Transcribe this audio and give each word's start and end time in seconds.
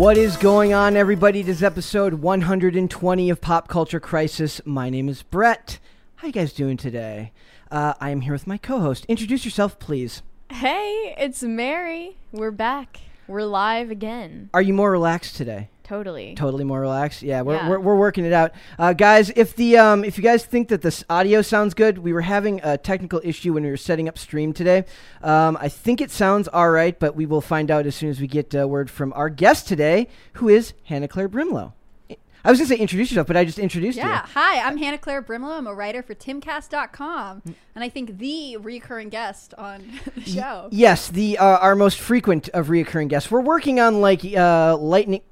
What 0.00 0.16
is 0.16 0.38
going 0.38 0.72
on, 0.72 0.96
everybody? 0.96 1.42
This 1.42 1.58
is 1.58 1.62
episode 1.62 2.14
120 2.14 3.28
of 3.28 3.40
Pop 3.42 3.68
Culture 3.68 4.00
Crisis. 4.00 4.58
My 4.64 4.88
name 4.88 5.10
is 5.10 5.22
Brett. 5.22 5.78
How 6.16 6.26
you 6.28 6.32
guys 6.32 6.54
doing 6.54 6.78
today? 6.78 7.32
Uh, 7.70 7.92
I 8.00 8.08
am 8.08 8.22
here 8.22 8.32
with 8.32 8.46
my 8.46 8.56
co-host. 8.56 9.04
Introduce 9.10 9.44
yourself, 9.44 9.78
please. 9.78 10.22
Hey, 10.48 11.14
it's 11.18 11.42
Mary. 11.42 12.16
We're 12.32 12.50
back. 12.50 13.00
We're 13.28 13.42
live 13.42 13.90
again. 13.90 14.48
Are 14.54 14.62
you 14.62 14.72
more 14.72 14.90
relaxed 14.90 15.36
today? 15.36 15.68
Totally. 15.90 16.36
Totally 16.36 16.62
more 16.62 16.80
relaxed. 16.80 17.20
Yeah, 17.20 17.42
we're, 17.42 17.56
Yeah. 17.56 17.68
We're, 17.68 17.80
we're 17.80 17.96
working 17.96 18.24
it 18.24 18.32
out, 18.32 18.52
uh, 18.78 18.92
guys. 18.92 19.30
If 19.34 19.56
the 19.56 19.76
um, 19.76 20.04
if 20.04 20.16
you 20.16 20.22
guys 20.22 20.44
think 20.44 20.68
that 20.68 20.82
this 20.82 21.02
audio 21.10 21.42
sounds 21.42 21.74
good, 21.74 21.98
we 21.98 22.12
were 22.12 22.20
having 22.20 22.60
a 22.62 22.78
technical 22.78 23.20
issue 23.24 23.54
when 23.54 23.64
we 23.64 23.70
were 23.70 23.76
setting 23.76 24.08
up 24.08 24.16
stream 24.16 24.52
today. 24.52 24.84
Um, 25.20 25.58
I 25.60 25.68
think 25.68 26.00
it 26.00 26.12
sounds 26.12 26.46
all 26.46 26.70
right, 26.70 26.96
but 26.96 27.16
we 27.16 27.26
will 27.26 27.40
find 27.40 27.72
out 27.72 27.86
as 27.86 27.96
soon 27.96 28.08
as 28.08 28.20
we 28.20 28.28
get 28.28 28.54
uh, 28.54 28.68
word 28.68 28.88
from 28.88 29.12
our 29.14 29.28
guest 29.28 29.66
today, 29.66 30.06
who 30.34 30.48
is 30.48 30.74
Hannah 30.84 31.08
Claire 31.08 31.28
Brimelow. 31.28 31.72
I 32.42 32.50
was 32.50 32.58
gonna 32.58 32.68
say 32.68 32.76
introduce 32.76 33.10
yourself, 33.10 33.26
but 33.26 33.36
I 33.36 33.44
just 33.44 33.58
introduced 33.58 33.98
Yeah. 33.98 34.22
you. 34.22 34.30
Hi, 34.34 34.60
I'm 34.66 34.76
Hannah 34.78 34.96
Claire 34.96 35.22
Brimelow. 35.22 35.58
I'm 35.58 35.66
a 35.66 35.74
writer 35.74 36.02
for 36.04 36.14
timcast.com. 36.14 37.42
And 37.74 37.84
I 37.84 37.88
think 37.88 38.18
the 38.18 38.56
recurring 38.58 39.08
guest 39.10 39.54
on 39.58 39.84
the 40.14 40.20
show. 40.22 40.68
Yes, 40.70 41.08
the 41.08 41.36
uh, 41.38 41.44
our 41.58 41.74
most 41.74 41.98
frequent 41.98 42.48
of 42.50 42.68
reoccurring 42.68 43.08
guests. 43.08 43.30
We're 43.30 43.40
working 43.42 43.80
on 43.80 44.00
like 44.00 44.24
uh, 44.24 44.76
lightning. 44.78 45.22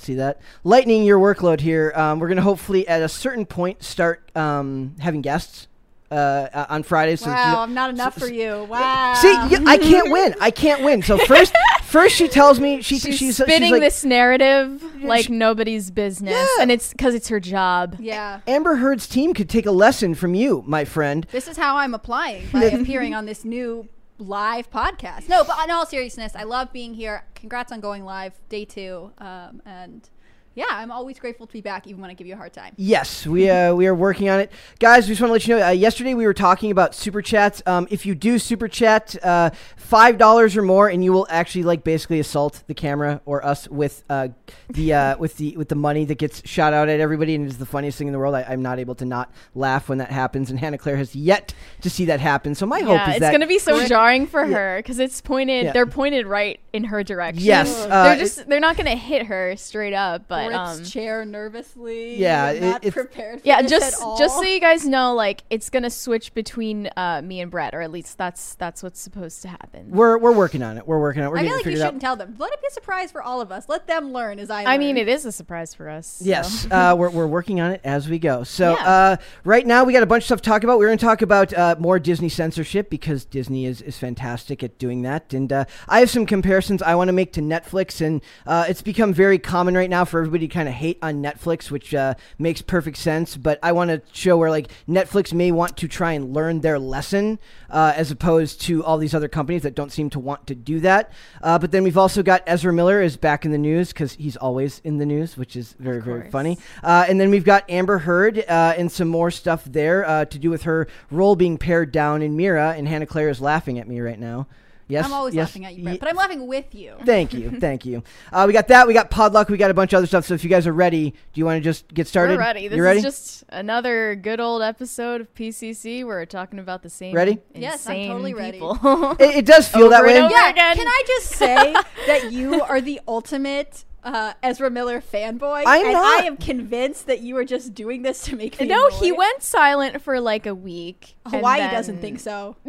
See 0.00 0.14
that 0.14 0.40
lightening 0.64 1.04
your 1.04 1.18
workload 1.18 1.60
here. 1.60 1.92
Um, 1.94 2.18
we're 2.18 2.28
gonna 2.28 2.42
hopefully 2.42 2.86
at 2.88 3.02
a 3.02 3.08
certain 3.08 3.44
point 3.46 3.82
start 3.82 4.30
um, 4.36 4.94
having 5.00 5.20
guests 5.22 5.66
uh, 6.10 6.14
uh, 6.14 6.66
on 6.70 6.82
Fridays. 6.82 7.20
so 7.20 7.26
that 7.26 7.48
you 7.48 7.52
Wow, 7.54 7.62
I'm 7.62 7.74
not 7.74 7.90
enough 7.90 8.14
so- 8.18 8.26
for 8.26 8.32
you. 8.32 8.64
Wow. 8.64 9.14
See, 9.20 9.30
I 9.30 9.76
can't 9.78 10.10
win. 10.10 10.34
I 10.40 10.50
can't 10.50 10.82
win. 10.82 11.02
So 11.02 11.18
first, 11.18 11.54
first 11.82 12.14
she 12.16 12.28
tells 12.28 12.58
me 12.60 12.80
she, 12.80 12.98
She's, 12.98 13.18
she's 13.18 13.36
spinning 13.36 13.64
she's 13.64 13.72
like, 13.72 13.80
this 13.82 14.04
narrative 14.06 14.82
like 15.02 15.26
she- 15.26 15.32
nobody's 15.32 15.90
business, 15.90 16.32
Yeah. 16.32 16.62
and 16.62 16.70
it's 16.72 16.90
because 16.92 17.14
it's 17.14 17.28
her 17.28 17.40
job. 17.40 17.96
Yeah. 17.98 18.40
Amber 18.46 18.76
Heard's 18.76 19.06
team 19.06 19.34
could 19.34 19.50
take 19.50 19.66
a 19.66 19.70
lesson 19.70 20.14
from 20.14 20.34
you, 20.34 20.62
my 20.66 20.84
friend. 20.86 21.26
This 21.30 21.46
is 21.48 21.56
how 21.58 21.76
I'm 21.76 21.92
applying 21.92 22.46
by 22.52 22.64
appearing 22.72 23.14
on 23.14 23.26
this 23.26 23.44
new 23.44 23.86
live 24.18 24.70
podcast. 24.70 25.28
No, 25.28 25.44
but 25.44 25.62
in 25.64 25.70
all 25.70 25.86
seriousness, 25.86 26.34
I 26.34 26.42
love 26.44 26.72
being 26.72 26.94
here. 26.94 27.24
Congrats 27.34 27.72
on 27.72 27.80
going 27.80 28.04
live, 28.04 28.38
day 28.48 28.64
two. 28.64 29.12
Um, 29.18 29.62
and 29.64 30.08
yeah, 30.54 30.64
I'm 30.70 30.90
always 30.90 31.18
grateful 31.18 31.46
to 31.46 31.52
be 31.52 31.60
back, 31.60 31.86
even 31.86 32.00
when 32.00 32.10
I 32.10 32.14
give 32.14 32.26
you 32.26 32.34
a 32.34 32.36
hard 32.36 32.52
time. 32.52 32.74
Yes, 32.76 33.26
we 33.26 33.48
uh, 33.48 33.74
we 33.74 33.86
are 33.86 33.94
working 33.94 34.28
on 34.28 34.40
it, 34.40 34.50
guys. 34.78 35.06
We 35.06 35.10
just 35.12 35.20
want 35.20 35.28
to 35.30 35.32
let 35.34 35.46
you 35.46 35.56
know. 35.56 35.66
Uh, 35.66 35.70
yesterday 35.70 36.14
we 36.14 36.26
were 36.26 36.34
talking 36.34 36.70
about 36.70 36.94
super 36.94 37.22
chats. 37.22 37.62
Um, 37.66 37.86
if 37.90 38.04
you 38.04 38.14
do 38.14 38.38
super 38.38 38.66
chat 38.68 39.14
uh, 39.24 39.50
five 39.76 40.18
dollars 40.18 40.56
or 40.56 40.62
more, 40.62 40.88
and 40.88 41.04
you 41.04 41.12
will 41.12 41.26
actually 41.30 41.62
like 41.64 41.84
basically 41.84 42.18
assault 42.20 42.64
the 42.66 42.74
camera 42.74 43.20
or 43.24 43.44
us 43.44 43.68
with 43.68 44.02
uh, 44.10 44.28
the 44.70 44.94
uh, 44.94 45.16
with 45.18 45.36
the 45.36 45.56
with 45.56 45.68
the 45.68 45.74
money 45.76 46.04
that 46.06 46.18
gets 46.18 46.46
shot 46.48 46.72
out 46.72 46.88
at 46.88 46.98
everybody, 47.00 47.34
and 47.34 47.44
it 47.46 47.48
is 47.48 47.58
the 47.58 47.66
funniest 47.66 47.98
thing 47.98 48.08
in 48.08 48.12
the 48.12 48.18
world. 48.18 48.34
I, 48.34 48.42
I'm 48.48 48.62
not 48.62 48.78
able 48.78 48.94
to 48.96 49.04
not 49.04 49.30
laugh 49.54 49.88
when 49.88 49.98
that 49.98 50.10
happens, 50.10 50.50
and 50.50 50.58
Hannah 50.58 50.78
Claire 50.78 50.96
has 50.96 51.14
yet 51.14 51.54
to 51.82 51.90
see 51.90 52.06
that 52.06 52.20
happen. 52.20 52.54
So 52.54 52.66
my 52.66 52.80
hope 52.80 52.94
Yeah, 52.96 53.10
is 53.10 53.16
it's 53.16 53.20
that 53.20 53.32
gonna 53.32 53.46
be 53.46 53.58
so 53.58 53.78
Rick- 53.78 53.88
jarring 53.88 54.26
for 54.26 54.44
Yeah. 54.44 54.56
her 54.56 54.78
because 54.80 54.98
it's 54.98 55.20
pointed. 55.20 55.66
Yeah. 55.66 55.72
They're 55.72 55.86
pointed 55.86 56.26
right 56.26 56.58
in 56.72 56.84
her 56.84 57.04
direction. 57.04 57.44
Yes, 57.44 57.86
uh, 57.88 58.02
they're 58.04 58.18
just. 58.18 58.48
they're 58.48 58.58
not 58.60 58.76
gonna 58.76 58.96
hit 58.96 59.26
her 59.26 59.54
straight 59.56 59.94
up, 59.94 60.22
but 60.26 60.47
Grips 60.48 60.78
um, 60.78 60.84
chair 60.84 61.24
nervously. 61.24 62.16
Yeah, 62.16 62.50
You're 62.52 62.60
not 62.62 62.84
it- 62.84 62.88
it's- 62.88 62.92
prepared 62.94 63.40
for 63.40 63.46
yeah, 63.48 63.62
this 63.62 63.70
just 63.70 64.00
at 64.00 64.02
all. 64.04 64.18
just 64.18 64.36
so 64.36 64.42
you 64.42 64.60
guys 64.60 64.86
know, 64.86 65.14
like 65.14 65.42
it's 65.50 65.70
gonna 65.70 65.90
switch 65.90 66.34
between 66.34 66.88
uh, 66.96 67.22
me 67.24 67.40
and 67.40 67.50
Brett, 67.50 67.74
or 67.74 67.80
at 67.82 67.90
least 67.90 68.18
that's 68.18 68.54
that's 68.54 68.82
what's 68.82 69.00
supposed 69.00 69.42
to 69.42 69.48
happen. 69.48 69.90
We're 69.90 70.18
we're 70.18 70.32
working 70.32 70.62
on 70.62 70.76
it. 70.78 70.86
We're 70.86 71.00
working 71.00 71.22
on 71.22 71.28
it. 71.28 71.30
We're 71.32 71.38
I 71.38 71.42
feel 71.44 71.56
like 71.56 71.66
you 71.66 71.76
shouldn't 71.76 72.00
tell 72.00 72.16
them. 72.16 72.34
Let 72.38 72.52
it 72.52 72.60
be 72.60 72.66
a 72.68 72.72
surprise 72.72 73.10
for 73.12 73.22
all 73.22 73.40
of 73.40 73.50
us. 73.52 73.68
Let 73.68 73.86
them 73.86 74.12
learn 74.12 74.38
as 74.38 74.50
I. 74.50 74.64
I 74.64 74.78
mean, 74.78 74.96
it 74.96 75.08
is 75.08 75.24
a 75.24 75.32
surprise 75.32 75.74
for 75.74 75.88
us. 75.88 76.06
so. 76.18 76.24
Yes, 76.24 76.66
uh, 76.70 76.94
we're, 76.98 77.10
we're 77.10 77.26
working 77.26 77.60
on 77.60 77.70
it 77.70 77.80
as 77.84 78.08
we 78.08 78.18
go. 78.18 78.44
So 78.44 78.72
Yeah. 78.74 78.84
uh, 78.88 79.16
right 79.44 79.66
now 79.66 79.84
we 79.84 79.92
got 79.92 80.02
a 80.02 80.06
bunch 80.06 80.22
of 80.22 80.26
stuff 80.26 80.42
to 80.42 80.48
talk 80.50 80.64
about. 80.64 80.78
We're 80.78 80.86
going 80.86 80.98
to 80.98 81.04
talk 81.04 81.22
about 81.22 81.52
uh, 81.54 81.76
more 81.78 81.98
Disney 81.98 82.28
censorship 82.28 82.90
because 82.90 83.24
Disney 83.24 83.66
is, 83.66 83.82
is 83.82 83.98
fantastic 83.98 84.62
at 84.62 84.78
doing 84.78 85.02
that. 85.02 85.32
And 85.32 85.52
uh, 85.52 85.64
I 85.88 86.00
have 86.00 86.10
some 86.10 86.26
comparisons 86.26 86.82
I 86.82 86.94
want 86.94 87.08
to 87.08 87.12
make 87.12 87.32
to 87.34 87.40
Netflix, 87.40 88.00
and 88.04 88.20
uh, 88.46 88.66
it's 88.68 88.82
become 88.82 89.12
very 89.12 89.38
common 89.38 89.74
right 89.76 89.90
now 89.90 90.04
for 90.04 90.27
everybody 90.28 90.46
kind 90.46 90.68
of 90.68 90.74
hate 90.74 90.98
on 91.00 91.22
Netflix, 91.22 91.70
which 91.70 91.94
uh, 91.94 92.12
makes 92.38 92.60
perfect 92.60 92.98
sense. 92.98 93.34
But 93.34 93.58
I 93.62 93.72
want 93.72 93.88
to 93.90 94.02
show 94.12 94.36
where 94.36 94.50
like 94.50 94.68
Netflix 94.86 95.32
may 95.32 95.50
want 95.52 95.78
to 95.78 95.88
try 95.88 96.12
and 96.12 96.34
learn 96.34 96.60
their 96.60 96.78
lesson 96.78 97.38
uh, 97.70 97.94
as 97.96 98.10
opposed 98.10 98.60
to 98.62 98.84
all 98.84 98.98
these 98.98 99.14
other 99.14 99.28
companies 99.28 99.62
that 99.62 99.74
don't 99.74 99.90
seem 99.90 100.10
to 100.10 100.18
want 100.18 100.46
to 100.48 100.54
do 100.54 100.80
that. 100.80 101.12
Uh, 101.42 101.58
but 101.58 101.70
then 101.72 101.82
we've 101.82 101.96
also 101.96 102.22
got 102.22 102.42
Ezra 102.46 102.72
Miller 102.74 103.00
is 103.00 103.16
back 103.16 103.46
in 103.46 103.52
the 103.52 103.58
news 103.58 103.88
because 103.88 104.12
he's 104.14 104.36
always 104.36 104.80
in 104.84 104.98
the 104.98 105.06
news, 105.06 105.36
which 105.38 105.56
is 105.56 105.74
very 105.78 106.02
very 106.02 106.30
funny. 106.30 106.58
Uh, 106.82 107.06
and 107.08 107.18
then 107.18 107.30
we've 107.30 107.44
got 107.44 107.68
Amber 107.70 107.98
Heard 107.98 108.38
uh, 108.38 108.74
and 108.76 108.92
some 108.92 109.08
more 109.08 109.30
stuff 109.30 109.64
there 109.64 110.06
uh, 110.06 110.24
to 110.26 110.38
do 110.38 110.50
with 110.50 110.62
her 110.64 110.88
role 111.10 111.36
being 111.36 111.56
pared 111.56 111.90
down 111.90 112.20
in 112.20 112.36
Mera. 112.36 112.74
And 112.76 112.86
Hannah 112.86 113.06
Claire 113.06 113.30
is 113.30 113.40
laughing 113.40 113.78
at 113.78 113.88
me 113.88 114.00
right 114.00 114.18
now. 114.18 114.46
Yes, 114.88 115.04
I'm 115.04 115.12
always 115.12 115.34
yes, 115.34 115.48
laughing 115.48 115.64
at 115.66 115.72
you, 115.72 115.78
ye- 115.78 115.84
Brett, 115.84 116.00
but 116.00 116.08
I'm 116.08 116.16
laughing 116.16 116.46
with 116.46 116.74
you. 116.74 116.96
Thank 117.04 117.34
you, 117.34 117.58
thank 117.60 117.84
you. 117.84 118.02
Uh, 118.32 118.44
we 118.46 118.52
got 118.52 118.68
that. 118.68 118.86
We 118.86 118.94
got 118.94 119.10
Podluck. 119.10 119.48
We 119.50 119.58
got 119.58 119.70
a 119.70 119.74
bunch 119.74 119.92
of 119.92 119.98
other 119.98 120.06
stuff. 120.06 120.24
So 120.26 120.34
if 120.34 120.42
you 120.42 120.50
guys 120.50 120.66
are 120.66 120.72
ready, 120.72 121.10
do 121.10 121.38
you 121.38 121.44
want 121.44 121.58
to 121.58 121.64
just 121.64 121.92
get 121.92 122.06
started? 122.06 122.34
We're 122.34 122.40
ready. 122.40 122.68
This 122.68 122.76
you 122.76 122.82
ready? 122.82 122.98
is 122.98 123.04
just 123.04 123.44
another 123.50 124.14
good 124.14 124.40
old 124.40 124.62
episode 124.62 125.20
of 125.20 125.34
PCC. 125.34 126.04
where 126.04 126.16
We're 126.16 126.24
talking 126.26 126.58
about 126.58 126.82
the 126.82 126.90
same. 126.90 127.14
Ready? 127.14 127.38
Yes, 127.54 127.86
I'm 127.86 127.96
insane 127.96 128.10
totally 128.10 128.34
ready. 128.34 128.58
it, 128.62 129.36
it 129.36 129.46
does 129.46 129.68
feel 129.68 129.90
that 129.90 130.00
Over 130.00 130.08
and 130.08 130.16
way. 130.16 130.24
over. 130.24 130.34
Yeah, 130.34 130.50
again. 130.50 130.76
can 130.76 130.86
I 130.88 131.02
just 131.06 131.26
say 131.32 131.74
that 132.06 132.32
you 132.32 132.62
are 132.62 132.80
the 132.80 133.00
ultimate 133.06 133.84
uh, 134.04 134.32
Ezra 134.42 134.70
Miller 134.70 135.02
fanboy? 135.02 135.64
I'm 135.66 135.84
and 135.84 135.92
not. 135.92 136.22
I 136.22 136.26
am 136.26 136.36
convinced 136.38 137.06
that 137.08 137.20
you 137.20 137.36
are 137.36 137.44
just 137.44 137.74
doing 137.74 138.02
this 138.02 138.22
to 138.22 138.36
make 138.36 138.58
me. 138.58 138.66
no, 138.66 138.88
he 138.90 139.12
went 139.12 139.42
silent 139.42 140.00
for 140.00 140.18
like 140.20 140.46
a 140.46 140.54
week. 140.54 141.16
And 141.32 141.36
Hawaii 141.36 141.60
then- 141.60 141.72
doesn't 141.72 142.00
think 142.00 142.20
so. 142.20 142.56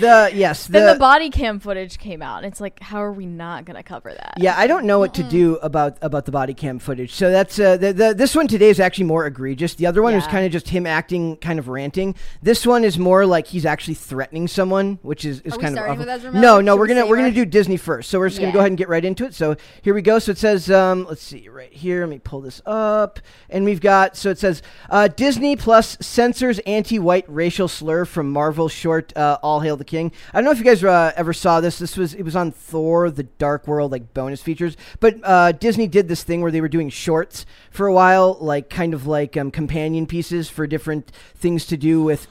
The 0.00 0.30
yes, 0.32 0.66
the, 0.66 0.72
Then 0.74 0.92
the 0.94 0.98
body 0.98 1.28
cam 1.30 1.58
footage 1.58 1.98
came 1.98 2.22
out, 2.22 2.44
and 2.44 2.52
it's 2.52 2.60
like, 2.60 2.80
how 2.80 3.02
are 3.02 3.12
we 3.12 3.26
not 3.26 3.64
gonna 3.64 3.82
cover 3.82 4.12
that? 4.12 4.34
Yeah, 4.36 4.54
I 4.56 4.66
don't 4.66 4.84
know 4.84 4.98
what 4.98 5.14
to 5.14 5.22
do 5.22 5.56
about 5.56 5.98
about 6.02 6.24
the 6.24 6.30
body 6.30 6.54
cam 6.54 6.78
footage. 6.78 7.14
So 7.14 7.30
that's 7.30 7.58
uh, 7.58 7.76
the, 7.76 7.92
the 7.92 8.14
this 8.14 8.36
one 8.36 8.46
today 8.46 8.68
is 8.68 8.78
actually 8.78 9.04
more 9.04 9.26
egregious. 9.26 9.74
The 9.74 9.86
other 9.86 10.02
one 10.02 10.14
was 10.14 10.26
kind 10.26 10.46
of 10.46 10.52
just 10.52 10.68
him 10.68 10.86
acting, 10.86 11.36
kind 11.38 11.58
of 11.58 11.68
ranting. 11.68 12.14
This 12.42 12.66
one 12.66 12.84
is 12.84 12.98
more 12.98 13.26
like 13.26 13.46
he's 13.48 13.66
actually 13.66 13.94
threatening 13.94 14.46
someone, 14.46 14.98
which 15.02 15.24
is, 15.24 15.40
is 15.40 15.54
Are 15.54 15.56
we 15.56 15.62
kind 15.62 15.78
of 15.78 15.84
awful. 15.84 15.96
with 15.98 16.08
Ezra 16.08 16.32
no, 16.32 16.60
no, 16.60 16.72
Should 16.72 16.78
we're 16.78 16.86
gonna 16.86 17.00
save 17.00 17.10
we're 17.10 17.16
gonna 17.16 17.30
do 17.32 17.44
Disney 17.44 17.76
first. 17.76 18.10
So 18.10 18.18
we're 18.18 18.28
just 18.28 18.40
gonna 18.40 18.52
go 18.52 18.60
ahead 18.60 18.70
and 18.70 18.78
get 18.78 18.88
right 18.88 19.04
into 19.04 19.24
it. 19.24 19.34
So 19.34 19.56
here 19.82 19.94
we 19.94 20.02
go. 20.02 20.18
So 20.18 20.32
it 20.32 20.38
says, 20.38 20.70
um, 20.70 21.06
let's 21.06 21.22
see, 21.22 21.48
right 21.48 21.72
here. 21.72 22.00
Let 22.00 22.10
me 22.10 22.18
pull 22.18 22.40
this 22.40 22.60
up, 22.66 23.20
and 23.50 23.64
we've 23.64 23.80
got 23.80 24.16
so 24.16 24.30
it 24.30 24.38
says 24.38 24.62
uh, 24.90 25.08
Disney 25.08 25.56
Plus 25.56 25.96
censors 26.00 26.58
anti-white 26.60 27.24
racial 27.28 27.68
slur 27.98 28.04
from 28.04 28.30
Marvel 28.30 28.68
short 28.68 29.16
uh, 29.16 29.38
All 29.42 29.60
Hail 29.60 29.76
the 29.76 29.84
King. 29.84 30.12
I 30.32 30.38
don't 30.38 30.44
know 30.44 30.50
if 30.52 30.58
you 30.58 30.64
guys 30.64 30.82
uh, 30.84 31.12
ever 31.16 31.32
saw 31.32 31.60
this. 31.60 31.78
This 31.78 31.96
was 31.96 32.14
it 32.14 32.22
was 32.22 32.36
on 32.36 32.52
Thor: 32.52 33.10
The 33.10 33.24
Dark 33.24 33.66
World 33.66 33.92
like 33.92 34.14
bonus 34.14 34.40
features, 34.42 34.76
but 35.00 35.16
uh, 35.24 35.52
Disney 35.52 35.86
did 35.88 36.08
this 36.08 36.22
thing 36.22 36.40
where 36.40 36.50
they 36.50 36.60
were 36.60 36.68
doing 36.68 36.90
shorts 36.90 37.44
for 37.70 37.86
a 37.86 37.92
while, 37.92 38.36
like 38.40 38.70
kind 38.70 38.94
of 38.94 39.06
like 39.06 39.36
um, 39.36 39.50
companion 39.50 40.06
pieces 40.06 40.48
for 40.48 40.66
different 40.66 41.10
things 41.36 41.66
to 41.66 41.76
do 41.76 42.02
with. 42.02 42.26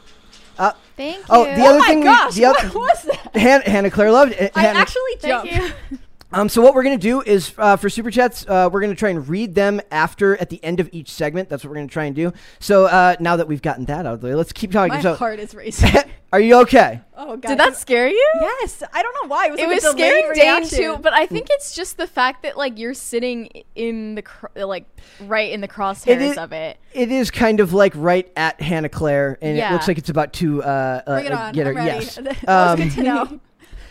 Uh, 0.58 0.72
Thank 0.96 1.18
you. 1.18 1.24
Oh, 1.30 1.44
the 1.44 1.62
Oh 1.62 1.70
other 1.70 1.80
my 1.80 1.88
thing 1.88 2.00
we- 2.00 2.06
gosh, 2.06 2.34
the 2.36 2.42
what 2.46 2.66
other- 2.66 2.80
was 2.80 3.04
that? 3.04 3.36
Hannah, 3.36 3.70
Hannah 3.70 3.92
Claire 3.92 4.12
loved 4.12 4.32
it. 4.34 4.52
I 4.56 4.62
Hannah- 4.62 4.80
actually 4.80 5.16
Thank 5.20 5.50
jumped. 5.52 6.02
You. 6.32 6.38
Um, 6.40 6.50
so 6.50 6.62
what 6.62 6.74
we're 6.76 6.84
gonna 6.84 6.98
do 6.98 7.22
is 7.22 7.54
uh, 7.58 7.76
for 7.78 7.90
super 7.90 8.12
chats, 8.12 8.46
uh, 8.48 8.70
we're 8.72 8.82
gonna 8.82 8.96
try 8.96 9.10
and 9.10 9.28
read 9.28 9.56
them 9.56 9.80
after 9.92 10.36
at 10.38 10.50
the 10.50 10.64
end 10.64 10.80
of 10.80 10.90
each 10.92 11.10
segment. 11.12 11.50
That's 11.50 11.64
what 11.64 11.70
we're 11.70 11.76
gonna 11.78 11.88
try 11.88 12.06
and 12.06 12.16
do. 12.16 12.34
So 12.60 12.86
uh, 12.86 13.16
now 13.20 13.36
that 13.38 13.48
we've 13.48 13.62
gotten 13.62 13.86
that 13.86 14.06
out 14.06 14.14
of 14.16 14.22
the 14.22 14.28
way, 14.28 14.36
let's 14.36 14.52
keep 14.52 14.72
talking. 14.72 14.94
My 14.94 15.02
so, 15.02 15.16
heart 15.16 15.40
is 15.40 15.56
racing. 15.56 15.96
are 16.34 16.40
you 16.42 16.56
okay? 16.62 17.02
oh 17.16 17.38
god. 17.38 17.48
Did 17.50 17.60
that 17.60 17.78
scare 17.78 18.10
you? 18.10 18.30
Yes. 18.42 18.84
I 18.94 19.02
don't 19.02 19.16
know 19.24 19.30
why. 19.30 19.48
It 19.48 19.52
was, 19.52 19.60
It 19.60 19.68
like 19.68 19.76
was 19.76 19.86
a 19.86 19.96
delayed 19.96 20.26
scaring 20.36 20.62
Dane 20.64 20.70
too, 20.70 20.98
but 21.02 21.14
I 21.14 21.26
think 21.26 21.48
it's 21.50 21.74
just 21.74 21.98
the 21.98 22.08
fact 22.08 22.44
that 22.44 22.58
like 22.58 22.78
you're 22.78 22.94
sitting 22.94 23.64
in 23.76 24.16
the 24.16 24.22
cr- 24.22 24.48
like 24.56 24.86
right 25.22 25.52
in 25.52 25.62
the 25.62 25.68
crosshairs 25.68 26.32
is- 26.32 26.38
of 26.38 26.52
it. 26.52 26.78
It 26.94 27.12
is 27.12 27.30
kind 27.32 27.60
of 27.60 27.74
like 27.74 27.94
right 27.96 28.30
at 28.36 28.60
Hannah 28.60 28.90
Claire, 28.90 29.38
and 29.42 29.58
it 29.58 29.72
looks 29.72 29.88
like 29.88 29.98
it's 29.98 30.10
about 30.10 30.34
to 30.34 30.64
uh, 30.64 31.02
uh, 31.06 31.14
Bring 31.16 31.26
it 31.28 31.32
on. 31.32 31.54
get 31.54 31.68
her. 31.68 31.72
I'm 31.74 31.78
ready. 31.78 32.06
Yes. 32.06 32.16
that 32.22 32.50
Um, 32.50 32.80
was 32.80 32.96
good 32.96 32.96
to 32.96 33.04
know. 33.04 33.40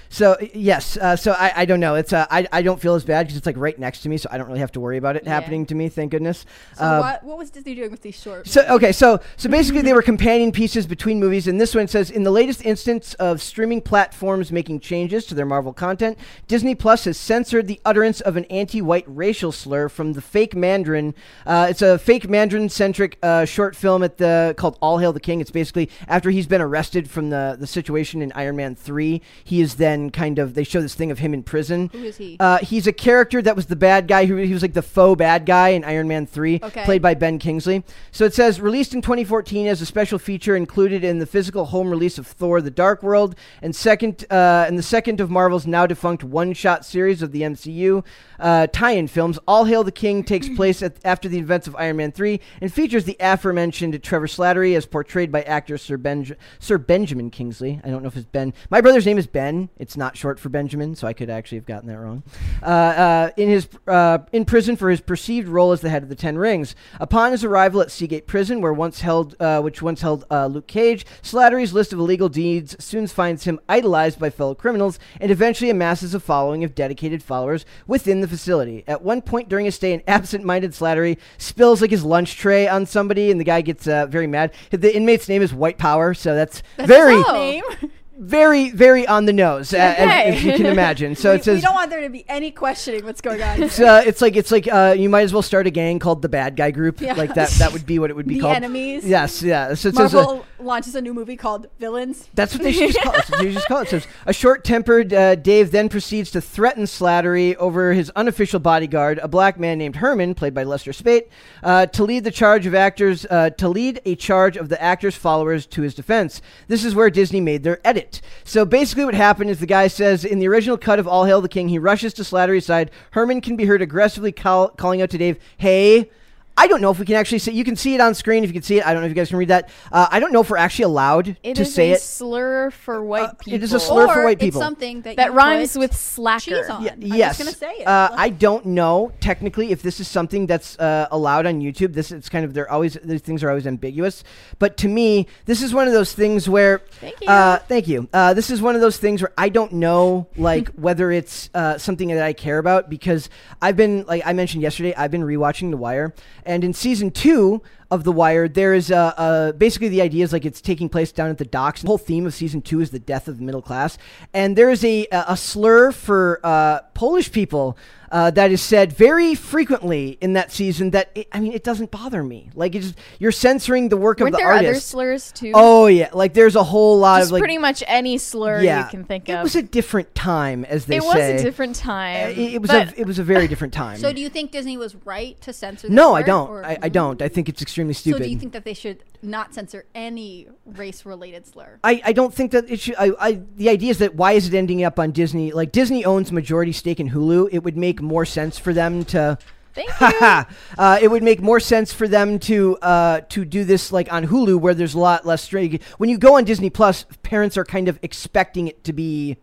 So 0.09 0.37
yes, 0.55 0.97
uh, 0.97 1.17
so 1.17 1.33
I, 1.33 1.53
I 1.57 1.65
don't 1.65 1.81
know. 1.81 1.95
It's 1.97 2.13
uh, 2.13 2.27
I 2.31 2.47
I 2.53 2.63
don't 2.63 2.81
feel 2.81 2.95
as 2.95 3.05
bad 3.05 3.27
because 3.27 3.37
it's 3.37 3.47
like 3.47 3.57
right 3.57 3.79
next 3.79 4.01
to 4.01 4.09
me, 4.09 4.17
so 4.17 4.29
I 4.33 4.39
don't 4.39 4.47
really 4.47 4.61
have 4.61 4.73
to 4.73 4.81
worry 4.81 4.97
about 4.99 5.17
it 5.17 5.25
Yeah. 5.25 5.31
happening 5.35 5.67
to 5.67 5.75
me. 5.75 5.89
Thank 5.89 6.11
goodness. 6.13 6.47
So 6.77 6.85
Uh, 6.85 6.99
what 7.01 7.25
what 7.25 7.39
was 7.39 7.51
Disney 7.51 7.75
doing 7.75 7.91
with 7.91 8.03
these 8.03 8.21
short? 8.21 8.47
So 8.49 8.63
okay, 8.69 8.93
so 8.93 9.21
so 9.37 9.49
basically 9.49 9.83
they 9.83 9.93
were 9.99 10.03
companion 10.03 10.53
pieces 10.53 10.87
between 10.87 11.19
movies, 11.21 11.47
and 11.49 11.61
this 11.61 11.75
one 11.75 11.89
says 11.89 12.11
in 12.11 12.23
the 12.23 12.31
latest 12.31 12.65
instance 12.65 13.15
of 13.15 13.43
streaming 13.43 13.81
platforms 13.81 14.53
making 14.53 14.81
changes 14.81 15.27
to 15.27 15.35
their 15.35 15.47
Marvel 15.47 15.73
content, 15.73 16.19
Disney 16.47 16.75
Plus 16.75 17.05
has 17.05 17.17
censored 17.19 17.67
the 17.67 17.81
utterance 17.85 18.21
of 18.21 18.37
an 18.37 18.45
anti-white 18.47 19.05
racial 19.07 19.53
slur 19.53 19.89
from 19.89 20.13
the 20.13 20.21
fake 20.23 20.55
Mandarin. 20.55 21.15
Uh, 21.45 21.67
it's 21.71 21.83
a 21.83 21.99
fake 21.99 22.29
Mandarin-centric 22.29 23.19
uh, 23.23 23.45
short 23.45 23.75
film 23.77 24.03
at 24.03 24.19
the 24.19 24.55
called 24.57 24.79
All 24.81 24.99
Hail 24.99 25.13
the 25.13 25.21
King. 25.21 25.41
It's 25.41 25.51
basically 25.51 25.91
after 26.09 26.31
he's 26.31 26.47
been 26.47 26.61
arrested 26.61 27.11
from 27.11 27.31
the 27.31 27.57
the 27.59 27.67
situation 27.67 28.23
in 28.23 28.33
Iron 28.33 28.57
Man 28.57 28.75
three, 28.75 29.21
he 29.45 29.61
is 29.61 29.75
then 29.77 29.96
kind 30.11 30.39
of 30.39 30.55
they 30.55 30.65
show 30.65 30.81
this 30.81 30.95
thing 30.95 31.11
of 31.11 31.19
him 31.19 31.35
in 31.35 31.43
prison. 31.43 31.89
Who 31.93 32.03
is 32.05 32.17
he? 32.17 32.37
Uh, 32.41 32.59
he's 32.59 32.87
a 32.87 32.93
character 32.93 33.41
that 33.43 33.57
was 33.57 33.67
the 33.67 33.77
bad 33.77 34.07
guy 34.09 34.27
who 34.27 34.37
he 34.37 34.53
was 34.53 34.63
like 34.63 34.75
the 34.75 34.83
faux 34.83 35.19
bad 35.19 35.47
guy 35.47 35.71
in 35.71 35.85
Iron 35.85 36.09
Man 36.09 36.27
3, 36.27 36.61
Okay. 36.63 36.85
played 36.85 37.03
by 37.03 37.15
Ben 37.15 37.39
Kingsley. 37.39 37.85
So 38.13 38.25
it 38.25 38.35
says 38.35 38.61
released 38.61 38.95
in 38.95 39.03
2014 39.03 39.67
as 39.67 39.81
a 39.81 39.87
special 39.87 40.19
feature 40.19 40.57
included 40.57 41.03
in 41.05 41.19
the 41.19 41.27
physical 41.27 41.67
home 41.67 41.91
release 41.91 42.19
of 42.19 42.27
Thor: 42.27 42.61
The 42.61 42.71
Dark 42.71 43.03
World 43.03 43.35
and 43.63 43.75
second 43.75 44.25
uh, 44.31 44.65
and 44.69 44.79
the 44.79 44.83
second 44.83 45.21
of 45.21 45.31
Marvel's 45.31 45.67
now 45.67 45.87
defunct 45.87 46.23
one-shot 46.25 46.85
series 46.85 47.23
of 47.23 47.33
the 47.33 47.43
MCU 47.43 48.05
uh, 48.39 48.67
tie-in 48.69 49.09
films. 49.09 49.39
All 49.47 49.65
Hail 49.65 49.85
the 49.85 49.93
King 49.93 50.25
takes 50.25 50.49
place 50.57 50.83
at, 50.83 50.97
after 51.05 51.29
the 51.29 51.39
events 51.39 51.67
of 51.67 51.77
Iron 51.77 51.97
Man 51.97 52.13
3 52.13 52.41
and 52.61 52.73
features 52.73 53.05
the 53.05 53.17
aforementioned 53.21 54.03
Trevor 54.03 54.27
Slattery 54.27 54.77
as 54.77 54.87
portrayed 54.87 55.33
by 55.33 55.43
actor 55.43 55.79
Sir, 55.79 55.97
Benj- 55.97 56.35
Sir 56.59 56.79
Benjamin 56.79 57.31
Kingsley. 57.31 57.81
I 57.85 57.89
don't 57.89 58.03
know 58.03 58.09
if 58.09 58.17
it's 58.17 58.27
Ben. 58.27 58.55
My 58.71 58.81
brother's 58.81 59.07
name 59.07 59.19
is 59.19 59.27
Ben. 59.27 59.69
It's 59.79 59.97
not 59.97 60.17
short 60.17 60.39
for 60.39 60.49
Benjamin, 60.49 60.95
so 60.95 61.07
I 61.07 61.13
could 61.13 61.31
actually 61.31 61.59
have 61.59 61.67
gotten 61.67 61.89
that 61.89 61.99
wrong. 61.99 62.23
Uh, 62.63 62.67
uh, 62.67 63.31
in 63.37 63.49
his 63.49 63.69
uh, 63.87 64.19
in 64.33 64.45
prison 64.45 64.77
for 64.77 64.91
his 64.91 65.01
perceived 65.01 65.49
role 65.49 65.73
as 65.73 65.81
the 65.81 65.91
head 65.91 66.03
of 66.03 66.09
the 66.09 66.15
Ten 66.15 66.39
Rings. 66.39 66.75
Upon 67.01 67.33
his 67.33 67.45
arrival 67.45 67.81
at 67.81 67.91
Seagate 67.91 68.27
Prison, 68.27 68.61
where 68.61 68.73
once 68.73 69.01
held, 69.01 69.35
uh, 69.41 69.61
which 69.61 69.83
once 69.83 70.01
held 70.01 70.25
uh, 70.31 70.47
Luke 70.47 70.67
Cage, 70.67 71.07
Slattery's 71.23 71.73
list 71.73 71.93
of 71.93 71.99
illegal 71.99 72.29
deeds 72.29 72.77
soon 72.83 73.07
finds 73.07 73.45
him 73.45 73.61
idolized 73.69 74.19
by 74.19 74.31
fellow 74.31 74.55
criminals 74.55 74.99
and 75.21 75.31
eventually 75.31 75.71
amasses 75.71 76.15
a 76.15 76.21
following 76.21 76.65
of 76.65 76.75
dedicated 76.75 77.23
followers 77.23 77.65
within 77.87 78.21
the 78.21 78.26
facility. 78.27 78.85
At 78.87 79.03
one 79.03 79.23
point 79.23 79.49
during 79.49 79.65
his 79.65 79.75
stay, 79.75 79.93
an 79.93 80.03
absent-minded 80.07 80.73
Slattery 80.73 81.19
spills 81.39 81.81
like 81.81 81.91
his 81.91 82.05
lunch 82.05 82.37
tray 82.37 82.69
on 82.69 82.87
somebody, 82.87 83.31
and 83.31 83.41
the 83.41 83.45
guy 83.45 83.61
gets 83.61 83.87
uh, 83.87 84.07
very 84.07 84.27
mad. 84.27 84.53
The 84.71 84.95
inmate's 84.95 85.29
name 85.29 85.43
is 85.43 85.53
White 85.55 85.79
Power, 85.79 86.15
so 86.15 86.35
that's, 86.35 86.63
very, 86.79 87.15
Oh. 87.17 87.33
name. 87.33 87.63
very, 88.19 88.71
very 88.71 89.07
on 89.07 89.27
the 89.27 89.33
nose, 89.33 89.75
uh, 89.75 89.77
as, 89.77 90.37
as 90.37 90.45
you 90.45 90.53
can 90.53 90.67
imagine. 90.67 91.15
So 91.15 91.31
we, 91.33 91.37
it 91.37 91.45
says 91.45 91.57
we 91.57 91.61
don't 91.61 91.75
want 91.75 91.91
there 91.91 92.01
to 92.01 92.09
be 92.09 92.25
any 92.29 92.51
questioning 92.51 93.05
what's 93.05 93.21
going 93.21 93.43
on. 93.43 93.63
it's, 93.63 93.79
uh, 93.79 94.03
it's 94.07 94.23
like 94.23 94.37
it's 94.37 94.51
like 94.51 94.67
uh, 94.73 94.95
you 94.97 95.09
might 95.09 95.23
as 95.23 95.33
well 95.33 95.43
start 95.43 95.67
a 95.67 95.71
gang 95.71 95.99
called 95.99 96.23
the 96.23 96.29
Bad 96.29 96.57
Guy 96.57 96.71
Group. 96.71 97.01
Yeah. 97.01 97.13
Like 97.15 97.35
that. 97.35 97.51
That 97.59 97.73
would 97.73 97.85
be 97.87 97.99
what 97.99 98.11
it 98.11 98.17
would 98.17 98.27
be 98.27 98.35
the 98.35 98.41
called. 98.41 98.57
enemies. 98.57 99.05
Yes, 99.05 99.43
yeah. 99.43 99.75
So 99.75 99.91
it 99.91 99.97
says 99.97 100.15
uh, 100.15 100.23
Marvel 100.23 100.47
launches 100.59 100.95
a 100.95 101.01
new 101.01 101.13
movie 101.15 101.37
called 101.37 101.67
Villains. 101.79 102.29
that's 102.35 102.55
what 102.55 102.63
they 102.63 102.73
should 102.73 102.93
just 102.93 103.01
call 103.01 103.15
it. 103.15 103.25
They 103.27 103.45
should 103.47 103.53
just 103.55 103.69
call 103.69 103.81
it. 103.83 103.89
Says 103.89 104.07
a 104.27 104.33
short-tempered 104.33 105.13
uh, 105.13 105.35
Dave 105.37 105.71
then 105.71 105.89
proceeds 105.89 106.31
to 106.33 106.41
threaten 106.41 106.85
Slattery 106.85 107.55
over 107.57 107.93
his 107.93 108.11
unofficial 108.17 108.61
bodyguard, 108.61 109.19
a 109.19 109.29
black 109.29 109.59
man 109.59 109.79
named 109.79 109.97
Herman, 109.97 110.35
played 110.35 110.55
by 110.55 110.63
Lester 110.65 110.93
Speight, 110.93 111.29
uh, 111.63 111.87
to 111.87 112.05
lead 112.05 112.25
the 112.25 112.31
charge 112.31 112.67
of 112.67 112.75
actors 112.75 113.27
uh, 113.31 113.51
to 113.51 113.69
lead 113.69 114.01
a 114.05 114.15
charge 114.15 114.57
of 114.57 114.69
the 114.69 114.81
actor's 114.83 115.15
followers 115.17 115.67
to 115.67 115.83
his 115.83 115.95
defense. 115.95 116.41
This 116.69 116.85
is 116.85 116.95
where 116.95 117.11
Disney 117.11 117.41
made 117.41 117.63
their 117.63 117.81
edit. 117.87 118.21
So 118.45 118.65
basically, 118.65 119.05
what 119.05 119.15
happened 119.15 119.51
is 119.51 119.61
the 119.61 119.67
guy 119.67 119.89
says 119.89 120.25
in 120.25 120.39
the 120.39 120.49
original 120.49 120.79
cut 120.79 120.99
of 120.99 121.07
All 121.09 121.25
Hail 121.25 121.41
the 121.41 121.49
King, 121.49 121.69
he 121.69 121.79
rushes 121.79 122.13
to 122.15 122.23
Slattery's 122.23 122.67
side. 122.67 122.91
Herman 123.13 123.41
can 123.41 123.57
be 123.57 123.65
heard 123.67 123.83
aggressively 123.83 124.33
call- 124.33 124.69
calling 124.69 125.03
out 125.03 125.11
to 125.11 125.19
Dave, 125.19 125.39
"Hey." 125.57 126.11
I 126.57 126.67
don't 126.69 126.81
know 126.81 126.91
if 126.91 126.99
we 126.99 127.07
can 127.07 127.17
actually 127.17 127.39
say. 127.41 127.53
You 127.53 127.65
can 127.65 127.77
see 127.77 127.95
it 127.95 128.01
on 128.01 128.15
screen 128.15 128.43
if 128.45 128.49
you 128.51 128.55
can 128.55 128.63
see 128.63 128.79
it. 128.79 128.87
I 128.87 128.93
don't 128.93 129.03
know 129.03 129.07
if 129.07 129.11
you 129.11 129.15
guys 129.15 129.29
can 129.29 129.37
read 129.39 129.49
that. 129.49 129.69
Uh, 129.93 130.07
I 130.11 130.21
don't 130.21 130.33
know 130.33 130.41
if 130.41 130.49
we're 130.51 130.57
actually 130.57 130.85
allowed 130.85 131.37
It 131.43 131.55
to 131.57 131.63
is 131.63 131.75
say 131.75 131.91
a 131.91 131.95
it. 131.95 132.01
slur 132.01 132.71
for 132.71 133.03
white 133.05 133.23
Uh, 133.31 133.33
people. 133.35 133.53
it 133.55 133.63
is 133.63 133.73
a 133.73 133.81
slur 133.81 134.07
for 134.09 134.21
or 134.21 134.25
white 134.25 134.39
it's 134.39 134.45
people. 134.45 134.61
something 134.61 135.03
that, 135.03 135.17
that 135.17 135.27
you 135.27 135.33
rhymes 135.33 135.73
put 135.75 135.81
with 135.81 135.95
slacker. 135.95 136.41
cheese 136.63 136.69
on. 136.71 136.83
Yeah, 136.83 136.93
I'm 136.93 137.03
yes. 137.03 137.39
just 137.39 137.61
gonna 137.61 137.73
say 137.75 137.81
it. 137.83 137.87
Uh, 137.87 138.11
I 138.17 138.31
don't 138.31 138.65
know 138.67 139.13
technically 139.21 139.71
if 139.71 139.83
this 139.83 140.01
is 140.01 140.09
something 140.09 140.47
that's 140.47 140.79
uh, 140.79 141.09
allowed 141.11 141.47
on 141.47 141.61
YouTube. 141.61 141.93
This 141.93 142.11
is 142.11 142.29
kind 142.29 142.45
of 142.45 142.55
they're 142.55 142.71
always 142.71 142.95
these 143.05 143.21
things 143.23 143.43
are 143.43 143.51
always 143.51 143.67
ambiguous. 143.67 144.25
But 144.59 144.77
to 144.79 144.89
me, 144.89 145.27
this 145.45 145.63
is 145.63 145.75
one 145.75 145.87
of 145.87 145.93
those 145.93 146.13
things 146.15 146.49
where. 146.49 146.79
Thank 147.01 147.21
you. 147.21 147.29
Uh, 147.29 147.59
thank 147.69 147.87
you. 147.87 148.09
Uh, 148.13 148.33
this 148.35 148.49
is 148.51 148.63
one 148.63 148.75
of 148.75 148.81
those 148.81 148.97
things 148.97 149.21
where 149.21 149.33
I 149.37 149.51
don't 149.51 149.73
know 149.73 150.27
like 150.37 150.69
whether 150.77 151.11
it's 151.13 151.51
uh, 151.55 151.77
something 151.79 152.09
that 152.09 152.23
I 152.23 152.33
care 152.33 152.59
about 152.59 152.89
because 152.89 153.29
I've 153.61 153.77
been 153.77 154.05
like 154.07 154.23
I 154.25 154.33
mentioned 154.33 154.63
yesterday. 154.63 154.95
I've 154.95 155.11
been 155.11 155.23
rewatching 155.23 155.71
The 155.71 155.77
Wire, 155.77 156.15
and 156.47 156.65
in 156.65 156.73
season 156.73 157.11
two 157.11 157.61
of 157.91 158.05
The 158.05 158.13
Wire, 158.13 158.49
there 158.49 158.75
is 158.75 158.91
uh, 158.91 159.13
uh, 159.17 159.53
basically 159.53 159.89
the 159.89 160.03
idea 160.03 160.25
is 160.25 160.33
like 160.33 160.45
it's 160.45 160.61
taking 160.61 160.89
place 160.89 161.13
down 161.13 161.31
at 161.31 161.39
the 161.39 161.45
docks. 161.45 161.83
The 161.83 161.89
whole 161.89 161.99
theme 161.99 162.27
of 162.27 162.35
season 162.35 162.63
two 162.63 162.81
is 162.81 162.91
the 162.91 162.99
death 162.99 163.29
of 163.29 163.39
the 163.39 163.45
middle 163.45 163.63
class, 163.63 163.99
and 164.33 164.57
there 164.57 164.71
is 164.71 164.85
a 164.85 165.07
a 165.11 165.37
slur 165.37 165.93
for 165.93 166.41
uh, 166.43 166.81
Polish 166.95 167.31
people 167.31 167.77
uh, 168.11 168.31
that 168.33 168.51
is 168.51 168.61
said 168.63 168.93
very 168.93 169.35
frequently 169.35 170.19
in 170.21 170.35
that 170.35 170.53
season. 170.53 170.91
That 170.91 171.11
it, 171.15 171.29
I 171.33 171.41
mean, 171.41 171.53
it 171.53 171.65
doesn't 171.65 171.91
bother 171.91 172.23
me. 172.23 172.51
Like 172.55 172.75
it's 172.75 172.87
just, 172.89 172.99
you're 173.19 173.33
censoring 173.33 173.89
the 173.89 173.97
work 173.97 174.21
Weren't 174.21 174.35
of 174.35 174.39
the 174.39 174.45
there 174.45 174.53
other 174.53 174.75
slurs 174.77 175.33
too? 175.33 175.53
Oh 175.55 175.87
yeah, 175.87 176.11
like 176.13 176.35
there's 176.35 176.57
a 176.57 176.65
whole 176.65 176.99
lot 176.99 177.19
Just 177.19 177.29
of 177.29 177.33
like 177.33 177.41
pretty 177.41 177.59
much 177.59 177.83
any 177.87 178.19
slur 178.19 178.61
yeah, 178.63 178.85
you 178.85 178.91
can 178.91 179.05
think 179.05 179.29
of. 179.29 179.41
it 179.41 179.43
was 179.43 179.57
a 179.57 179.63
different 179.63 180.15
time, 180.15 180.65
as 180.65 180.87
they 180.87 180.97
it 180.97 181.03
was 181.05 181.17
a 181.17 181.43
different 181.43 181.77
Uh, 181.79 181.83
time. 181.83 182.31
it, 182.31 182.39
it 182.39 182.63
was 182.63 182.71
but 182.71 182.93
a 182.97 183.01
it 183.01 183.07
was 183.07 183.19
a 183.19 183.25
very 183.25 183.49
different 183.49 183.73
time. 183.75 183.97
so 183.99 184.13
do 184.13 184.21
you 184.21 184.29
think 184.29 184.51
Disney 184.53 184.77
was 184.77 184.95
right 185.05 185.41
to 185.43 185.53
censor? 185.53 185.89
This 185.89 185.95
no, 185.95 186.15
I 186.15 186.23
don't. 186.23 186.65
I, 186.65 186.79
I 186.83 186.89
don't. 186.89 187.21
I 187.23 187.29
think 187.29 187.49
it's 187.49 187.63
extremely 187.63 187.95
stupid. 187.95 188.19
So 188.19 188.25
do 188.25 188.31
you 188.31 188.39
think 188.39 188.53
that 188.53 188.65
they 188.65 188.75
should 188.75 189.03
not 189.27 189.55
censor 189.55 189.87
any 189.95 190.49
race-related 190.65 191.47
slur? 191.47 191.79
I, 191.85 192.01
I 192.05 192.13
don't 192.13 192.33
think 192.33 192.53
that 192.53 192.71
it 192.71 192.81
should. 192.81 192.95
I, 192.97 193.13
I 193.19 193.41
the 193.57 193.69
idea 193.69 193.91
is 193.91 193.99
that 193.99 194.15
why 194.15 194.33
is 194.33 194.49
it 194.49 194.55
ending 194.55 194.85
up 194.85 194.99
on 194.99 195.13
Disney? 195.13 195.53
Like 195.53 195.73
Disney 195.73 196.05
owns 196.05 196.33
majority 196.33 196.73
stake 196.73 197.01
in 197.01 197.11
Hulu. 197.11 197.49
It 197.53 197.63
would 197.63 197.77
make 197.77 198.01
more 198.01 198.25
sense 198.25 198.59
for 198.59 198.73
them 198.73 199.05
to. 199.07 199.39
Thank 199.75 199.91
you. 200.01 200.57
Uh, 200.79 200.99
it 201.03 201.11
would 201.11 201.23
make 201.23 201.43
more 201.43 201.61
sense 201.61 201.93
for 201.93 202.09
them 202.09 202.39
to 202.41 202.79
uh, 202.79 203.21
to 203.29 203.45
do 203.45 203.65
this 203.65 203.93
like 203.93 204.11
on 204.11 204.27
Hulu, 204.27 204.59
where 204.59 204.73
there's 204.73 204.95
a 204.95 204.99
lot 204.99 205.27
less 205.27 205.43
stray. 205.43 205.81
When 205.99 206.09
you 206.09 206.17
go 206.17 206.37
on 206.37 206.45
Disney 206.45 206.71
Plus, 206.71 207.05
parents 207.23 207.59
are 207.59 207.65
kind 207.65 207.89
of 207.89 207.99
expecting 208.03 208.69
it 208.69 208.85
to 208.85 208.95
be 208.95 209.37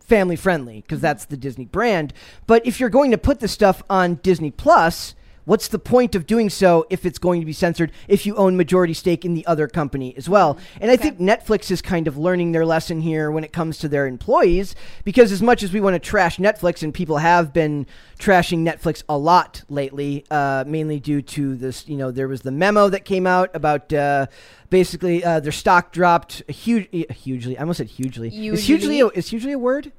family 0.00 0.36
friendly 0.36 0.82
because 0.82 1.00
that's 1.00 1.24
the 1.24 1.36
Disney 1.36 1.64
brand. 1.64 2.12
But 2.46 2.66
if 2.66 2.78
you're 2.78 2.90
going 2.90 3.10
to 3.10 3.18
put 3.18 3.40
the 3.40 3.48
stuff 3.48 3.82
on 3.90 4.16
Disney 4.16 4.50
Plus, 4.50 5.14
what's 5.44 5.68
the 5.68 5.78
point 5.78 6.14
of 6.14 6.26
doing 6.26 6.50
so 6.50 6.86
if 6.90 7.04
it's 7.04 7.18
going 7.18 7.40
to 7.40 7.46
be 7.46 7.52
censored 7.52 7.92
if 8.08 8.26
you 8.26 8.36
own 8.36 8.56
majority 8.56 8.94
stake 8.94 9.24
in 9.24 9.34
the 9.34 9.46
other 9.46 9.68
company 9.68 10.14
as 10.16 10.28
well? 10.28 10.58
And 10.80 10.90
I 10.90 10.96
think 10.96 11.18
Netflix 11.18 11.70
is 11.70 11.82
kind 11.82 12.08
of 12.08 12.16
learning 12.16 12.52
their 12.52 12.66
lesson 12.66 13.00
here 13.00 13.30
when 13.30 13.44
it 13.44 13.52
comes 13.52 13.78
to 13.78 13.88
their 13.88 14.06
employees 14.06 14.74
because 15.04 15.32
as 15.32 15.42
much 15.42 15.62
as 15.62 15.72
we 15.72 15.80
want 15.80 15.94
to 15.94 16.00
trash 16.00 16.38
Netflix 16.38 16.82
and 16.82 16.92
people 16.92 17.18
have 17.18 17.52
been 17.52 17.86
trashing 18.18 18.66
Netflix 18.66 19.02
a 19.08 19.18
lot 19.18 19.62
lately, 19.68 20.24
uh, 20.30 20.64
mainly 20.66 21.00
due 21.00 21.22
to 21.22 21.56
this, 21.56 21.88
you 21.88 21.96
know, 21.96 22.10
there 22.10 22.28
was 22.28 22.42
the 22.42 22.50
memo 22.50 22.88
that 22.88 23.04
came 23.04 23.26
out 23.26 23.50
about 23.54 23.92
uh, 23.92 24.26
basically 24.70 25.24
uh, 25.24 25.40
their 25.40 25.52
stock 25.52 25.92
dropped 25.92 26.48
huge, 26.50 26.88
hugely. 27.12 27.56
I 27.56 27.60
almost 27.60 27.78
said 27.78 27.88
hugely. 27.88 28.30
Is 28.54 28.66
hugely 28.66 29.00
a, 29.00 29.06
is 29.08 29.28
hugely 29.28 29.52
a 29.52 29.58
word? 29.58 29.92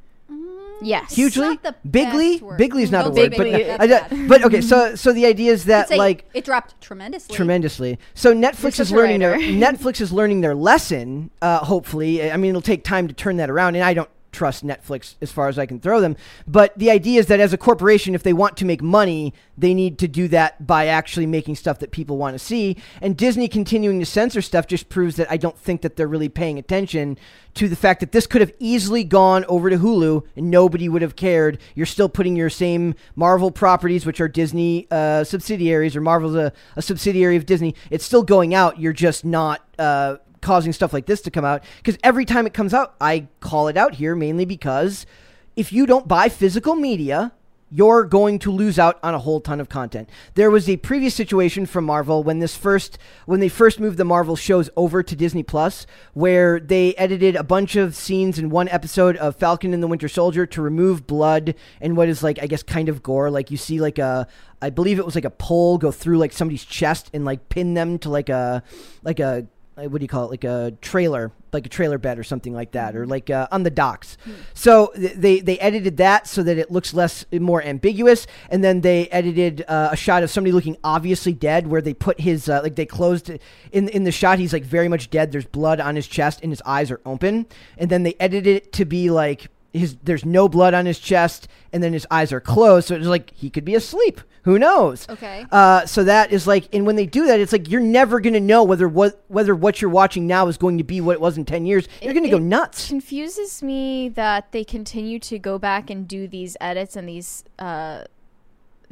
Yes. 0.81 1.13
Hugely, 1.13 1.47
not 1.49 1.63
the 1.63 1.75
bigly, 1.89 2.33
best 2.33 2.43
word. 2.43 2.57
bigly 2.57 2.83
is 2.83 2.91
not 2.91 3.01
a 3.01 3.03
Don't 3.09 3.15
word, 3.17 3.31
but 3.31 3.43
bigly, 3.43 3.71
I- 3.71 3.87
that's 3.87 4.13
but 4.27 4.43
okay. 4.45 4.61
So 4.61 4.95
so 4.95 5.13
the 5.13 5.25
idea 5.25 5.51
is 5.51 5.65
that 5.65 5.89
like 5.91 6.29
it 6.33 6.45
dropped 6.45 6.79
tremendously. 6.81 7.35
tremendously. 7.35 7.99
So 8.13 8.33
Netflix 8.33 8.79
is 8.79 8.91
learning 8.91 9.19
their. 9.19 9.37
Netflix 9.39 10.01
is 10.01 10.11
learning 10.11 10.41
their 10.41 10.55
lesson. 10.55 11.29
Uh, 11.41 11.59
hopefully, 11.59 12.31
I 12.31 12.37
mean 12.37 12.49
it'll 12.49 12.61
take 12.61 12.83
time 12.83 13.07
to 13.07 13.13
turn 13.13 13.37
that 13.37 13.49
around, 13.49 13.75
and 13.75 13.83
I 13.83 13.93
don't 13.93 14.09
trust 14.35 14.65
Netflix 14.65 15.15
as 15.21 15.31
far 15.31 15.47
as 15.47 15.57
I 15.57 15.65
can 15.65 15.79
throw 15.79 16.01
them. 16.01 16.15
But 16.45 16.77
the 16.77 16.91
idea 16.91 17.19
is 17.19 17.27
that 17.27 17.39
as 17.39 17.53
a 17.53 17.57
corporation, 17.57 18.13
if 18.13 18.23
they 18.23 18.33
want 18.33 18.57
to 18.57 18.65
make 18.65 18.81
money, 18.81 19.33
they 19.57 19.73
need 19.73 19.97
to 19.99 20.07
do 20.07 20.27
that 20.27 20.67
by 20.67 20.87
actually 20.87 21.25
making 21.25 21.55
stuff 21.55 21.79
that 21.79 21.91
people 21.91 22.17
want 22.17 22.35
to 22.35 22.39
see. 22.39 22.77
And 23.01 23.15
Disney 23.15 23.47
continuing 23.47 23.99
to 23.99 24.05
censor 24.05 24.41
stuff 24.41 24.67
just 24.67 24.89
proves 24.89 25.15
that 25.15 25.31
I 25.31 25.37
don't 25.37 25.57
think 25.57 25.81
that 25.81 25.95
they're 25.95 26.07
really 26.07 26.29
paying 26.29 26.59
attention 26.59 27.17
to 27.55 27.69
the 27.69 27.75
fact 27.75 28.01
that 28.01 28.11
this 28.11 28.27
could 28.27 28.41
have 28.41 28.51
easily 28.59 29.05
gone 29.05 29.45
over 29.45 29.69
to 29.69 29.77
Hulu 29.77 30.25
and 30.35 30.51
nobody 30.51 30.89
would 30.89 31.01
have 31.01 31.15
cared. 31.15 31.57
You're 31.73 31.85
still 31.85 32.09
putting 32.09 32.35
your 32.35 32.49
same 32.49 32.95
Marvel 33.15 33.49
properties, 33.49 34.05
which 34.05 34.19
are 34.19 34.27
Disney 34.27 34.87
uh, 34.91 35.23
subsidiaries, 35.23 35.95
or 35.95 36.01
Marvel's 36.01 36.35
a, 36.35 36.51
a 36.75 36.81
subsidiary 36.81 37.37
of 37.37 37.45
Disney. 37.45 37.73
It's 37.89 38.03
still 38.03 38.23
going 38.23 38.53
out. 38.53 38.79
You're 38.79 38.93
just 38.93 39.23
not. 39.23 39.61
Uh, 39.79 40.17
causing 40.45 40.71
stuff 40.71 40.93
like 40.93 41.07
this 41.07 41.21
to 41.21 41.31
come 41.31 41.43
out 41.43 41.63
because 41.77 41.97
every 42.03 42.23
time 42.23 42.45
it 42.45 42.53
comes 42.53 42.71
out 42.71 42.95
i 43.01 43.27
call 43.39 43.67
it 43.67 43.75
out 43.75 43.95
here 43.95 44.15
mainly 44.15 44.45
because 44.45 45.07
if 45.55 45.73
you 45.73 45.87
don't 45.87 46.07
buy 46.07 46.29
physical 46.29 46.75
media 46.75 47.31
you're 47.71 48.03
going 48.03 48.37
to 48.39 48.51
lose 48.51 48.77
out 48.77 48.99
on 49.01 49.13
a 49.13 49.19
whole 49.19 49.41
ton 49.41 49.59
of 49.59 49.69
content. 49.69 50.09
There 50.35 50.51
was 50.51 50.69
a 50.69 50.77
previous 50.77 51.15
situation 51.15 51.65
from 51.65 51.83
Marvel 51.83 52.23
when 52.23 52.39
this 52.39 52.55
first 52.55 52.97
when 53.25 53.39
they 53.39 53.49
first 53.49 53.79
moved 53.79 53.97
the 53.97 54.05
Marvel 54.05 54.35
shows 54.35 54.69
over 54.77 55.01
to 55.01 55.15
Disney 55.15 55.43
Plus 55.43 55.87
where 56.13 56.59
they 56.59 56.93
edited 56.95 57.35
a 57.35 57.43
bunch 57.43 57.75
of 57.75 57.95
scenes 57.95 58.37
in 58.37 58.49
one 58.49 58.69
episode 58.69 59.17
of 59.17 59.35
Falcon 59.35 59.73
and 59.73 59.81
the 59.81 59.87
Winter 59.87 60.07
Soldier 60.07 60.45
to 60.45 60.61
remove 60.61 61.07
blood 61.07 61.55
and 61.81 61.97
what 61.97 62.07
is 62.07 62.21
like 62.21 62.41
I 62.41 62.47
guess 62.47 62.61
kind 62.61 62.87
of 62.87 63.01
gore 63.01 63.31
like 63.31 63.49
you 63.49 63.57
see 63.57 63.81
like 63.81 63.97
a 63.97 64.27
I 64.61 64.69
believe 64.69 64.99
it 64.99 65.05
was 65.05 65.15
like 65.15 65.25
a 65.25 65.29
pole 65.29 65.77
go 65.77 65.91
through 65.91 66.17
like 66.17 66.33
somebody's 66.33 66.65
chest 66.65 67.09
and 67.13 67.25
like 67.25 67.49
pin 67.49 67.73
them 67.73 67.97
to 67.99 68.09
like 68.09 68.29
a 68.29 68.63
like 69.03 69.19
a 69.19 69.47
uh, 69.77 69.83
what 69.83 69.99
do 69.99 70.03
you 70.03 70.07
call 70.07 70.25
it 70.25 70.31
like 70.31 70.43
a 70.43 70.73
trailer 70.81 71.31
like 71.55 71.65
a 71.65 71.69
trailer 71.69 71.97
bed 71.97 72.19
or 72.19 72.23
something 72.23 72.53
like 72.53 72.71
that 72.73 72.95
or 72.95 73.07
like 73.07 73.29
uh, 73.29 73.47
on 73.49 73.63
the 73.63 73.69
docks. 73.69 74.17
So 74.53 74.91
th- 74.95 75.13
they 75.13 75.39
they 75.39 75.57
edited 75.59 75.97
that 75.97 76.27
so 76.27 76.43
that 76.43 76.57
it 76.57 76.69
looks 76.69 76.93
less 76.93 77.25
more 77.31 77.63
ambiguous 77.63 78.27
and 78.49 78.63
then 78.63 78.81
they 78.81 79.07
edited 79.07 79.63
uh, 79.67 79.89
a 79.91 79.95
shot 79.95 80.21
of 80.21 80.29
somebody 80.29 80.51
looking 80.51 80.77
obviously 80.83 81.33
dead 81.33 81.67
where 81.67 81.81
they 81.81 81.93
put 81.93 82.19
his 82.19 82.49
uh, 82.49 82.61
like 82.61 82.75
they 82.75 82.85
closed 82.85 83.31
in 83.71 83.89
in 83.89 84.03
the 84.03 84.11
shot 84.11 84.37
he's 84.37 84.53
like 84.53 84.63
very 84.63 84.87
much 84.87 85.09
dead. 85.09 85.31
There's 85.31 85.45
blood 85.45 85.79
on 85.79 85.95
his 85.95 86.07
chest 86.07 86.41
and 86.43 86.51
his 86.51 86.61
eyes 86.65 86.91
are 86.91 87.01
open. 87.05 87.47
And 87.77 87.89
then 87.89 88.03
they 88.03 88.15
edited 88.19 88.47
it 88.47 88.73
to 88.73 88.85
be 88.85 89.09
like 89.09 89.47
his 89.75 89.97
there's 90.03 90.25
no 90.25 90.47
blood 90.49 90.73
on 90.73 90.85
his 90.85 90.99
chest 90.99 91.47
and 91.73 91.83
then 91.83 91.93
his 91.93 92.07
eyes 92.09 92.31
are 92.31 92.39
closed 92.39 92.87
so 92.87 92.95
it's 92.95 93.05
like 93.05 93.31
he 93.35 93.49
could 93.49 93.65
be 93.65 93.75
asleep 93.75 94.21
who 94.43 94.57
knows 94.59 95.07
Okay. 95.09 95.45
uh, 95.51 95.85
so 95.87 96.03
that 96.03 96.31
is 96.31 96.45
like, 96.45 96.67
and 96.73 96.85
when 96.85 96.95
they 96.95 97.07
do 97.07 97.25
that, 97.25 97.39
it's 97.39 97.51
like 97.51 97.67
you're 97.67 97.81
never 97.81 98.19
going 98.19 98.35
to 98.35 98.39
know 98.39 98.63
whether 98.63 98.87
what 98.87 99.23
whether 99.27 99.55
what 99.55 99.81
you're 99.81 99.89
watching 99.89 100.27
now 100.27 100.45
is 100.47 100.55
going 100.55 100.77
to 100.77 100.83
be 100.83 101.01
what 101.01 101.13
it 101.13 101.21
was 101.21 101.35
in 101.35 101.45
ten 101.45 101.65
years. 101.65 101.87
You're 101.99 102.15
It- 102.15 102.21
to 102.21 102.29
go 102.29 102.37
nuts. 102.37 102.85
it 102.85 102.89
confuses 102.89 103.63
me 103.63 104.07
that 104.09 104.51
they 104.51 104.63
continue 104.63 105.17
to 105.21 105.39
go 105.39 105.57
back 105.57 105.89
and 105.89 106.07
do 106.07 106.27
these 106.27 106.55
edits 106.61 106.95
and 106.95 107.09
these 107.09 107.43
uh, 107.57 108.03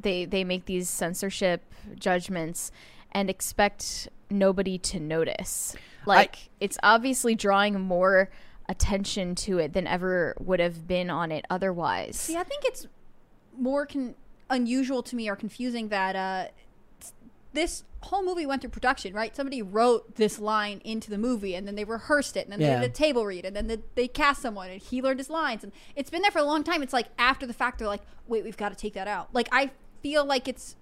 they 0.01 0.25
they 0.25 0.43
make 0.43 0.65
these 0.65 0.89
censorship 0.89 1.61
judgments 1.99 2.71
and 3.11 3.29
expect 3.29 4.09
nobody 4.31 4.79
to 4.79 4.99
notice. 4.99 5.75
Like 6.07 6.49
it's 6.59 6.79
obviously 6.81 7.35
drawing 7.35 7.79
more 7.79 8.31
attention 8.73 9.35
to 9.35 9.59
it 9.59 9.73
than 9.73 9.85
ever 9.87 10.35
would 10.39 10.59
have 10.59 10.87
been 10.87 11.09
on 11.09 11.31
it 11.31 11.45
otherwise. 11.49 12.15
See, 12.17 12.35
I 12.35 12.43
think 12.43 12.63
it's 12.65 12.87
more 13.57 13.85
con- 13.85 14.15
unusual 14.49 15.03
to 15.03 15.15
me 15.15 15.29
or 15.29 15.35
confusing 15.35 15.89
that 15.89 16.15
uh, 16.15 16.45
this 17.53 17.83
whole 18.01 18.23
movie 18.25 18.45
went 18.45 18.61
through 18.61 18.71
production, 18.71 19.13
right? 19.13 19.35
Somebody 19.35 19.61
wrote 19.61 20.15
this 20.15 20.39
line 20.39 20.81
into 20.83 21.09
the 21.11 21.17
movie, 21.19 21.53
and 21.55 21.67
then 21.67 21.75
they 21.75 21.83
rehearsed 21.85 22.35
it, 22.35 22.45
and 22.47 22.51
then 22.53 22.59
Yeah. 22.61 22.75
they 22.79 22.81
did 22.87 22.91
a 22.91 22.93
table 22.93 23.25
read, 23.25 23.45
and 23.45 23.55
then 23.55 23.67
they, 23.67 23.77
they 23.95 24.07
cast 24.07 24.41
someone, 24.41 24.69
and 24.71 24.81
he 24.81 25.01
learned 25.01 25.19
his 25.19 25.29
lines, 25.29 25.63
and 25.63 25.71
it's 25.95 26.09
been 26.09 26.23
there 26.23 26.31
for 26.31 26.39
a 26.39 26.43
long 26.43 26.63
time. 26.63 26.81
It's 26.81 26.93
like 26.93 27.07
after 27.17 27.45
the 27.45 27.53
fact, 27.53 27.77
they're 27.79 27.87
like, 27.87 28.01
"Wait, 28.27 28.43
we've 28.43 28.57
got 28.57 28.69
to 28.69 28.75
take 28.75 28.93
that 28.95 29.07
out." 29.07 29.29
Like 29.33 29.47
I 29.51 29.69
feel 30.01 30.25
like 30.25 30.47
it's 30.47 30.75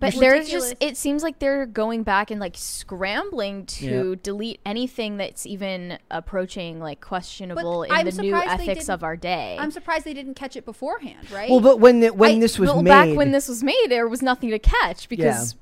But 0.00 0.14
there's 0.14 0.38
ridiculous. 0.46 0.70
just 0.70 0.76
it 0.82 0.96
seems 0.96 1.22
like 1.22 1.38
they're 1.38 1.66
going 1.66 2.02
back 2.02 2.30
and 2.30 2.40
like 2.40 2.56
scrambling 2.56 3.66
to 3.66 4.08
Yeah. 4.10 4.14
delete 4.22 4.60
anything 4.66 5.18
that's 5.18 5.44
even 5.46 5.98
approaching 6.10 6.80
like 6.80 7.00
questionable 7.00 7.82
in 7.84 7.92
I'm 7.92 8.08
the 8.08 8.22
new 8.22 8.34
ethics 8.34 8.88
of 8.88 9.04
our 9.04 9.16
day. 9.16 9.56
I'm 9.60 9.70
surprised 9.70 10.04
they 10.06 10.14
didn't 10.14 10.34
catch 10.34 10.56
it 10.56 10.64
beforehand, 10.64 11.30
right? 11.30 11.50
Well, 11.50 11.60
but 11.60 11.80
when 11.80 12.00
the, 12.00 12.08
when 12.12 12.36
I- 12.36 12.40
this 12.40 12.58
was 12.58 12.70
well, 12.70 12.82
made, 12.82 12.88
back 12.90 13.16
when 13.16 13.30
this 13.30 13.46
was 13.48 13.62
made, 13.62 13.86
there 13.88 14.08
was 14.08 14.22
nothing 14.22 14.50
to 14.50 14.58
catch 14.58 15.08
because 15.08 15.54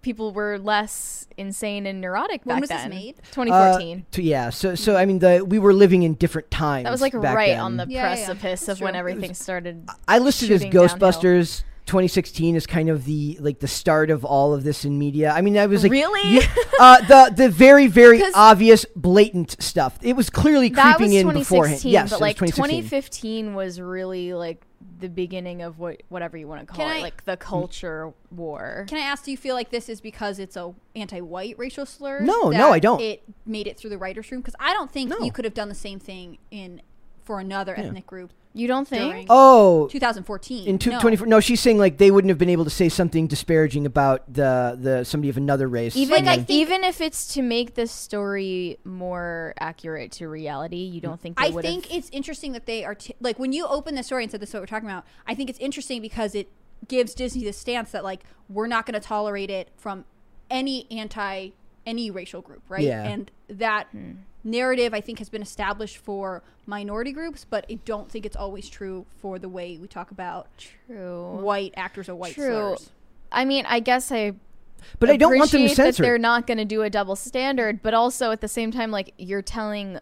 people 0.00 0.32
were 0.32 0.60
less 0.60 1.26
insane 1.36 1.86
and 1.86 2.00
neurotic 2.00 2.42
When 2.44 2.54
back 2.56 2.60
was 2.60 2.70
this 2.70 2.80
then. 2.82 2.90
made? 2.90 3.16
2014. 3.32 3.98
Uh, 3.98 4.02
to- 4.12 4.22
yeah, 4.22 4.50
so 4.50 4.76
so 4.76 4.96
I 4.96 5.06
mean 5.06 5.18
the 5.18 5.44
we 5.44 5.58
were 5.58 5.72
living 5.74 6.04
in 6.04 6.14
different 6.14 6.52
times. 6.52 6.84
that 6.84 6.92
was 6.92 7.00
like 7.00 7.20
back 7.20 7.34
right 7.34 7.48
then. 7.48 7.58
on 7.60 7.76
the 7.78 7.86
Yeah, 7.88 8.02
yeah, 8.02 8.08
yeah. 8.10 8.14
precipice 8.26 8.60
That's 8.66 8.78
of 8.78 8.84
when 8.84 8.92
true. 8.92 9.00
everything 9.00 9.34
started. 9.34 9.88
I 10.06 10.18
listed 10.18 10.52
as 10.52 10.62
Ghostbusters. 10.64 11.62
downhill. 11.62 11.68
Ghostbusters 11.82 11.86
2016 11.86 12.56
is 12.56 12.66
kind 12.66 12.88
of 12.88 13.04
the 13.04 13.36
like 13.40 13.58
the 13.60 13.68
start 13.68 14.10
of 14.10 14.24
all 14.24 14.54
of 14.54 14.64
this 14.64 14.84
in 14.84 14.98
media. 14.98 15.30
I 15.32 15.40
mean, 15.40 15.56
I 15.58 15.66
was 15.66 15.82
like 15.82 15.92
Really? 15.92 16.34
you- 16.36 16.42
uh, 16.80 17.00
the 17.02 17.32
the 17.34 17.48
very 17.48 17.86
very 17.86 18.18
'Cause- 18.20 18.32
obvious 18.34 18.84
blatant 18.96 19.60
stuff. 19.62 19.98
It 20.02 20.14
was 20.14 20.30
clearly 20.30 20.68
That 20.70 20.96
creeping 20.96 21.12
was 21.26 21.34
in 21.34 21.40
beforehand. 21.40 21.80
2016, 21.82 21.92
Yes, 21.92 22.06
it 22.06 22.10
but 22.10 22.14
was 22.16 22.20
like 22.20 22.36
2016. 22.36 22.82
2015 22.82 23.54
was 23.54 23.80
really 23.80 24.32
like 24.32 24.64
the 25.00 25.08
beginning 25.08 25.62
of 25.62 25.78
what 25.78 26.02
whatever 26.08 26.36
you 26.36 26.46
want 26.48 26.60
to 26.60 26.66
call 26.66 26.76
Can 26.86 26.96
it, 26.96 27.00
I- 27.00 27.02
like 27.02 27.24
the 27.24 27.36
culture 27.36 28.12
war. 28.30 28.84
Can 28.88 28.98
I 28.98 29.02
ask, 29.02 29.24
do 29.24 29.30
you 29.30 29.36
feel 29.36 29.54
like 29.54 29.70
this 29.70 29.88
is 29.88 30.00
because 30.00 30.38
it's 30.38 30.56
a 30.56 30.72
anti-white 30.96 31.58
racial 31.58 31.84
slur? 31.86 32.20
No, 32.20 32.50
no, 32.50 32.70
I 32.72 32.78
don't. 32.78 33.00
It 33.00 33.22
made 33.44 33.66
it 33.66 33.76
through 33.78 33.90
the 33.90 33.98
writers' 33.98 34.30
room 34.30 34.40
because 34.40 34.54
I 34.60 34.72
don't 34.72 34.90
think 34.90 35.10
No. 35.10 35.18
you 35.20 35.32
could 35.32 35.44
have 35.44 35.54
done 35.54 35.68
the 35.68 35.74
same 35.74 35.98
thing 35.98 36.38
in 36.50 36.80
for 37.24 37.38
another 37.40 37.74
ethnic 37.78 38.06
group 38.06 38.32
You 38.52 38.66
don't 38.68 38.86
think? 38.86 39.10
during 39.12 39.26
Oh, 39.30 39.88
2014. 39.88 40.66
in 40.68 40.78
two, 40.78 40.90
no. 40.90 41.00
24 41.00 41.26
no 41.26 41.40
she's 41.40 41.60
saying 41.60 41.78
like 41.78 41.98
they 41.98 42.10
wouldn't 42.10 42.28
have 42.30 42.38
been 42.38 42.48
able 42.50 42.64
to 42.64 42.70
say 42.70 42.88
something 42.88 43.26
disparaging 43.28 43.86
about 43.86 44.30
the 44.32 44.76
the 44.80 45.04
somebody 45.04 45.28
of 45.30 45.36
another 45.36 45.68
race 45.68 45.96
Even 45.96 46.24
Like, 46.24 46.32
I 46.32 46.36
think- 46.42 46.50
even 46.50 46.84
if 46.84 47.00
it's 47.00 47.32
to 47.34 47.42
make 47.42 47.74
the 47.74 47.86
story 47.86 48.78
more 48.84 49.54
accurate 49.58 50.12
to 50.12 50.28
reality, 50.28 50.76
you 50.78 51.00
don't 51.00 51.20
think 51.20 51.38
they 51.38 51.46
I 51.46 51.50
would 51.50 51.64
think 51.64 51.94
it's 51.94 52.08
interesting 52.10 52.52
that 52.52 52.66
they 52.66 52.84
are 52.84 52.94
t- 52.94 53.14
like 53.20 53.38
when 53.38 53.52
you 53.52 53.66
open 53.66 53.94
the 53.94 54.02
story 54.02 54.22
and 54.24 54.30
said 54.30 54.40
this 54.40 54.50
is 54.50 54.54
what 54.54 54.60
we're 54.62 54.66
talking 54.66 54.88
about. 54.88 55.04
I 55.26 55.34
think 55.34 55.48
it's 55.48 55.58
interesting 55.58 56.02
because 56.02 56.34
it 56.34 56.48
gives 56.88 57.14
Disney 57.14 57.44
the 57.44 57.52
stance 57.52 57.92
that 57.92 58.02
like 58.04 58.20
we're 58.48 58.66
not 58.66 58.84
going 58.86 59.00
to 59.00 59.06
tolerate 59.06 59.50
it 59.50 59.70
from 59.76 60.04
any 60.50 60.86
anti 60.90 61.50
any 61.86 62.10
racial 62.10 62.40
group, 62.42 62.62
right? 62.68 62.82
Yeah. 62.82 63.02
And 63.02 63.30
that 63.48 63.86
Hmm. 63.92 64.12
Narrative 64.44 64.94
I 64.94 65.00
think 65.00 65.18
has 65.18 65.28
been 65.28 65.42
established 65.42 65.98
for 65.98 66.42
minority 66.66 67.12
groups, 67.12 67.46
but 67.48 67.64
I 67.70 67.74
don't 67.84 68.10
think 68.10 68.26
it's 68.26 68.36
always 68.36 68.68
true 68.68 69.06
for 69.20 69.38
the 69.38 69.48
way 69.48 69.78
we 69.78 69.88
talk 69.88 70.10
about 70.10 70.46
true. 70.86 71.36
white 71.36 71.74
actors 71.76 72.08
or 72.08 72.14
white 72.14 72.34
True. 72.34 72.76
slurs. 72.76 72.90
I 73.30 73.44
mean, 73.44 73.64
I 73.66 73.80
guess 73.80 74.12
I 74.12 74.34
but 74.98 75.10
i 75.10 75.16
don't 75.16 75.38
want 75.38 75.50
them 75.50 75.60
to 75.60 75.66
appreciate 75.66 75.96
that 75.96 76.02
they're 76.02 76.18
not 76.18 76.46
going 76.46 76.58
to 76.58 76.64
do 76.64 76.82
a 76.82 76.90
double 76.90 77.16
standard, 77.16 77.82
but 77.82 77.94
also 77.94 78.30
at 78.30 78.40
the 78.40 78.48
same 78.48 78.70
time, 78.70 78.90
like 78.90 79.14
you're 79.16 79.42
telling 79.42 79.98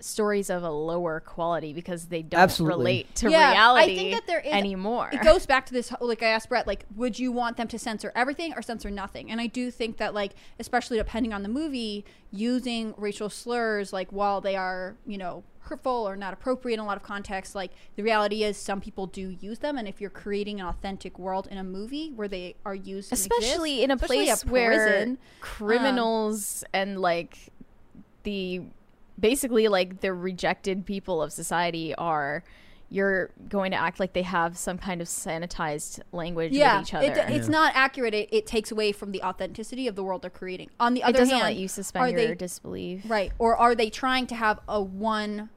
stories 0.00 0.48
of 0.48 0.62
a 0.62 0.70
lower 0.70 1.20
quality 1.20 1.72
because 1.72 2.06
they 2.06 2.22
don't 2.22 2.40
Absolutely. 2.40 2.76
relate 2.78 3.14
to 3.16 3.30
Yeah, 3.30 3.48
I 3.48 3.52
reality 3.52 3.96
think 3.96 4.14
that 4.14 4.26
there 4.26 4.40
is- 4.40 4.52
anymore. 4.52 5.10
It 5.12 5.22
goes 5.22 5.44
back 5.46 5.66
to 5.66 5.72
this, 5.72 5.92
like 6.00 6.22
I 6.22 6.28
asked 6.28 6.48
Brett, 6.48 6.66
like, 6.66 6.84
would 6.94 7.18
you 7.18 7.32
want 7.32 7.56
them 7.56 7.68
to 7.68 7.78
censor 7.78 8.12
everything 8.14 8.52
or 8.54 8.62
censor 8.62 8.90
nothing? 8.90 9.30
And 9.30 9.40
I 9.40 9.46
do 9.48 9.70
think 9.70 9.96
that, 9.96 10.14
like, 10.14 10.32
especially 10.60 10.98
depending 10.98 11.32
on 11.32 11.42
the 11.42 11.48
movie, 11.48 12.04
using 12.30 12.94
racial 12.96 13.28
slurs, 13.28 13.92
like, 13.92 14.12
while 14.12 14.40
they 14.40 14.54
are, 14.54 14.96
you 15.06 15.18
know, 15.18 15.42
hurtful 15.60 16.08
or 16.08 16.16
not 16.16 16.32
appropriate 16.32 16.74
in 16.74 16.80
a 16.80 16.86
lot 16.86 16.96
of 16.96 17.02
contexts, 17.02 17.54
like, 17.54 17.72
the 17.96 18.02
reality 18.02 18.42
is 18.44 18.56
some 18.56 18.80
people 18.80 19.06
do 19.06 19.36
use 19.40 19.58
them. 19.58 19.76
And 19.76 19.86
if 19.88 20.00
you're 20.00 20.08
creating 20.10 20.60
an 20.60 20.66
authentic 20.66 21.18
world 21.18 21.46
in 21.50 21.58
a 21.58 21.64
movie 21.64 22.10
where 22.14 22.28
they 22.28 22.54
are 22.64 22.74
used, 22.74 23.12
especially 23.12 23.82
exist, 23.82 23.84
in 23.84 23.90
a 23.90 23.94
especially 23.94 24.24
place 24.26 24.44
where 24.46 24.70
prison, 24.70 25.10
um, 25.10 25.18
criminals 25.40 26.64
and 26.72 27.00
like 27.00 27.36
the 28.22 28.62
basically 29.18 29.68
like 29.68 30.00
the 30.00 30.12
rejected 30.12 30.86
people 30.86 31.22
of 31.22 31.32
society 31.32 31.94
are 31.96 32.44
you're 32.90 33.30
going 33.48 33.70
to 33.70 33.76
act 33.76 34.00
like 34.00 34.14
they 34.14 34.22
have 34.22 34.56
some 34.56 34.78
kind 34.78 35.02
of 35.02 35.08
sanitized 35.08 36.00
language 36.12 36.52
yeah, 36.52 36.78
with 36.78 36.88
each 36.88 36.94
other. 36.94 37.06
It, 37.06 37.30
it's 37.30 37.48
not 37.48 37.72
accurate. 37.74 38.14
It, 38.14 38.30
it 38.32 38.46
takes 38.46 38.70
away 38.70 38.92
from 38.92 39.12
the 39.12 39.22
authenticity 39.22 39.86
of 39.88 39.94
the 39.94 40.02
world 40.02 40.22
they're 40.22 40.30
creating. 40.30 40.70
On 40.80 40.94
the 40.94 41.02
other 41.02 41.10
it 41.10 41.16
other 41.16 41.18
doesn't 41.18 41.34
hand, 41.34 41.42
let 41.42 41.56
you 41.56 41.66
are 41.66 41.68
suspend 41.68 42.16
they 42.16 42.26
your 42.26 42.34
disbelief. 42.34 43.02
Right. 43.06 43.30
Or 43.38 43.56
are 43.56 43.74
they 43.74 43.90
trying 43.90 44.26
to 44.28 44.34
have 44.34 44.60
a 44.66 44.80
one 44.80 45.50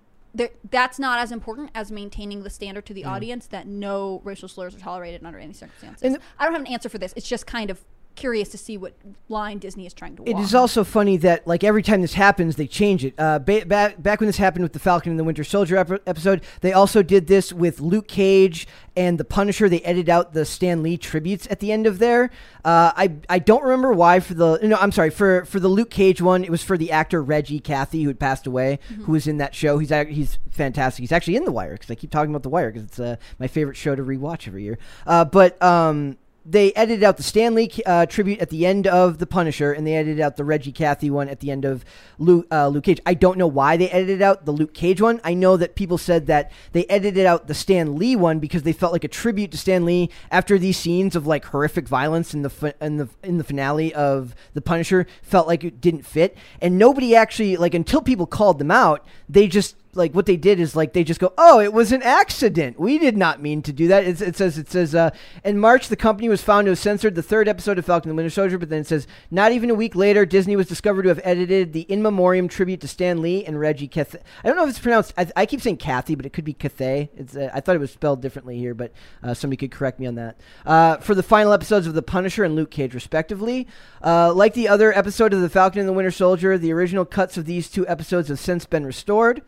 that's 0.70 0.98
not 0.98 1.20
as 1.20 1.32
important 1.32 1.72
as 1.76 1.92
maintaining 1.92 2.44
the 2.44 2.50
standard 2.50 2.86
to 2.86 2.94
the 2.94 3.04
audience 3.04 3.48
that 3.48 3.68
no 3.68 4.22
racial 4.24 4.48
slurs 4.48 4.74
are 4.74 4.80
tolerated 4.80 5.26
under 5.26 5.38
any 5.38 5.52
circumstances. 5.52 6.14
And- 6.14 6.24
I 6.40 6.46
don't 6.46 6.54
have 6.54 6.62
an 6.62 6.68
answer 6.68 6.88
for 6.88 6.98
this. 6.98 7.14
It's 7.18 7.28
just 7.28 7.46
kind 7.46 7.70
of 7.70 7.84
curious 8.16 8.50
to 8.50 8.58
see 8.58 8.78
what 8.78 8.94
line 9.30 9.58
Disney 9.58 9.86
is 9.86 9.94
trying 9.94 10.16
to 10.18 10.24
walk. 10.24 10.30
It 10.30 10.40
is 10.40 10.54
also 10.54 10.84
funny 10.84 11.18
that 11.18 11.48
like 11.48 11.64
every 11.64 11.84
time 11.84 12.02
this 12.02 12.14
happens, 12.14 12.56
they 12.56 12.68
change 12.68 13.06
it. 13.06 13.14
Uh, 13.18 13.40
ba- 13.40 13.66
back 13.66 14.02
back 14.02 14.20
when 14.20 14.28
this 14.28 14.38
happened 14.38 14.64
with 14.64 14.74
the 14.74 14.80
Falcon 14.80 15.12
and 15.12 15.20
the 15.20 15.24
Winter 15.24 15.44
Soldier 15.44 15.78
ep- 15.78 16.02
episode, 16.08 16.44
they 16.62 16.74
also 16.74 17.02
did 17.04 17.28
this 17.28 17.52
with 17.52 17.80
Luke 17.80 18.08
Cage 18.08 18.68
and 18.96 19.18
the 19.18 19.24
Punisher. 19.24 19.70
They 19.70 19.82
edited 19.82 20.10
out 20.10 20.34
the 20.34 20.46
Stan 20.46 20.84
Lee 20.84 20.98
tributes 20.98 21.48
at 21.50 21.60
the 21.60 21.72
end 21.72 21.88
of 21.88 22.00
there. 22.00 22.30
Uh, 22.64 22.92
I 22.96 23.14
I 23.30 23.40
don't 23.40 23.64
remember 23.64 23.94
why 23.94 24.20
for 24.20 24.34
the 24.34 24.60
no 24.64 24.76
I'm 24.78 24.92
sorry 24.92 25.10
for 25.10 25.46
for 25.46 25.60
the 25.60 25.68
Luke 25.70 25.90
Cage 25.90 26.22
one. 26.22 26.44
It 26.44 26.50
was 26.50 26.64
for 26.64 26.78
the 26.78 26.92
actor 26.92 27.22
Reggie 27.24 27.60
Cathy 27.60 28.04
who 28.04 28.10
had 28.10 28.20
passed 28.20 28.46
away, 28.48 28.80
who 29.04 29.12
was 29.12 29.28
in 29.28 29.38
that 29.38 29.56
show. 29.56 29.78
He's 29.78 29.90
he's 29.90 30.40
fantastic. 30.50 31.02
He's 31.04 31.12
actually 31.12 31.38
in 31.38 31.46
The 31.46 31.52
Wire 31.52 31.74
because 31.74 31.90
I 31.90 31.96
keep 31.96 32.12
talking 32.12 32.32
about 32.32 32.44
The 32.44 32.50
Wire 32.50 32.72
because 32.72 32.88
it's 32.88 33.00
uh, 33.00 33.16
my 33.40 33.48
favorite 33.48 33.78
show 33.78 33.96
to 33.96 34.04
rewatch 34.04 34.48
every 34.48 34.64
year. 34.64 34.78
Uh, 35.08 35.26
but 35.26 35.62
um, 35.62 36.18
they 36.46 36.74
edited 36.74 37.04
out 37.04 37.18
the 37.18 37.24
Stan 37.24 37.54
Lee 37.54 37.70
uh, 37.86 38.06
tribute 38.08 38.40
at 38.40 38.50
the 38.50 38.66
end 38.66 38.88
of 38.88 39.20
The 39.20 39.28
Punisher, 39.28 39.72
and 39.72 39.86
they 39.86 39.96
edited 39.96 40.20
out 40.20 40.38
the 40.38 40.44
Reggie 40.44 40.72
Cathy 40.72 41.10
one 41.10 41.30
at 41.30 41.40
the 41.40 41.52
end 41.52 41.66
of 41.66 41.86
Luke, 42.18 42.48
uh, 42.52 42.68
Luke 42.68 42.86
Cage. 42.86 43.00
I 43.06 43.14
don't 43.14 43.38
know 43.38 43.48
why 43.48 43.78
they 43.78 43.90
edited 43.90 44.22
out 44.22 44.46
the 44.46 44.52
Luke 44.52 44.74
Cage 44.74 45.02
one. 45.02 45.22
I 45.24 45.34
know 45.34 45.56
that 45.58 45.76
people 45.76 45.98
said 45.98 46.26
that 46.28 46.52
they 46.72 46.86
edited 46.86 47.26
out 47.26 47.48
the 47.48 47.54
Stan 47.54 47.96
Lee 47.96 48.16
one 48.16 48.40
because 48.40 48.64
they 48.64 48.74
felt 48.74 48.92
like 48.92 49.04
a 49.04 49.08
tribute 49.08 49.52
to 49.52 49.58
Stan 49.58 49.86
Lee 49.86 50.10
after 50.32 50.58
these 50.58 50.78
scenes 50.78 51.16
of 51.16 51.28
like 51.28 51.46
horrific 51.46 51.88
violence 51.88 52.34
in 52.34 52.42
the 52.42 52.50
fi- 52.50 52.74
in 52.82 52.98
the 52.98 53.10
in 53.22 53.38
the 53.38 53.44
finale 53.44 53.94
of 53.94 54.36
The 54.54 54.62
Punisher 54.62 55.06
felt 55.22 55.48
like 55.48 55.64
it 55.64 55.80
didn't 55.80 56.06
fit, 56.06 56.36
and 56.60 56.78
nobody 56.78 57.16
actually 57.16 57.56
like 57.58 57.74
until 57.74 58.02
people 58.02 58.26
called 58.26 58.58
them 58.58 58.72
out, 58.72 59.06
they 59.30 59.48
just 59.48 59.76
like 59.94 60.14
what 60.14 60.26
they 60.26 60.38
did 60.38 60.60
is 60.60 60.76
like 60.76 60.94
they 60.94 61.04
just 61.04 61.20
go, 61.20 61.34
oh, 61.38 61.60
it 61.60 61.74
was 61.74 61.92
an 61.92 62.02
accident. 62.04 62.80
We 62.80 62.98
did 62.98 63.18
not 63.18 63.42
mean 63.42 63.62
to 63.64 63.74
do 63.74 63.88
that. 63.88 64.06
It's, 64.06 64.22
it 64.22 64.36
says 64.36 64.58
it 64.58 64.70
says 64.70 64.96
uh, 64.96 65.12
in 65.44 65.60
March 65.60 65.88
the 65.88 65.96
company 65.96 66.30
was 66.30 66.42
found 66.42 66.66
to 66.66 66.72
have 66.72 66.80
censored 66.80 67.16
the 67.16 67.24
third 67.24 67.48
episode 67.48 67.78
of 67.78 67.86
Falcon 67.86 68.10
and 68.10 68.18
the 68.18 68.22
Winter 68.22 68.34
Soldier, 68.34 68.58
but 68.58 68.70
then 68.70 68.82
it 68.82 68.88
says 68.88 69.08
not 69.30 69.52
even 69.52 69.70
a 69.70 69.76
week 69.76 69.96
later, 69.96 70.26
Disney 70.26 70.56
was 70.56 70.68
discovered 70.68 71.04
to 71.04 71.10
have 71.10 71.22
edited 71.24 71.74
the 71.74 71.82
in 71.82 72.02
memoriam 72.02 72.48
tribute 72.48 72.82
to 72.82 72.88
Stan 72.88 73.22
Lee 73.22 73.44
and 73.46 73.60
Reggie 73.60 73.88
Cathy. 73.88 74.20
I 74.44 74.48
don't 74.48 74.58
know 74.58 74.64
if 74.64 74.70
it's 74.70 74.80
pronounced. 74.80 75.14
I, 75.18 75.28
I 75.36 75.46
keep 75.46 75.62
saying 75.62 75.78
Kathy, 75.78 76.16
but 76.16 76.26
it 76.26 76.34
could 76.34 76.46
be 76.46 76.54
Cathay. 76.54 77.10
It's 77.16 77.36
uh, 77.36 77.50
I 77.54 77.60
thought 77.60 77.76
it 77.76 77.80
was 77.80 77.92
spelled 77.92 78.22
differently 78.22 78.58
here, 78.58 78.74
but 78.74 78.92
uh, 79.24 79.34
somebody 79.34 79.58
could 79.58 79.72
correct 79.72 80.00
me 80.00 80.08
on 80.08 80.16
that. 80.16 80.40
Uh, 80.66 80.98
for 80.98 81.16
the 81.16 81.24
final 81.24 81.54
episodes 81.54 81.88
of 81.88 81.94
The 81.94 82.02
Punisher 82.02 82.44
and 82.44 82.56
Luke 82.56 82.72
Cage, 82.72 82.94
respectively, 82.94 83.68
uh, 84.04 84.34
like 84.34 84.54
the 84.54 84.68
other 84.68 84.96
episode 84.98 85.34
of 85.34 85.42
the 85.42 85.50
Falcon 85.50 85.80
and 85.80 85.90
the 85.90 85.94
Winter 85.94 86.12
Soldier, 86.12 86.58
the 86.58 86.74
original 86.74 87.06
cuts 87.06 87.38
of 87.38 87.46
these 87.46 87.70
two 87.70 87.88
episodes 87.88 88.30
have 88.30 88.40
since 88.40 88.66
been 88.66 88.86
restored. 88.86 89.42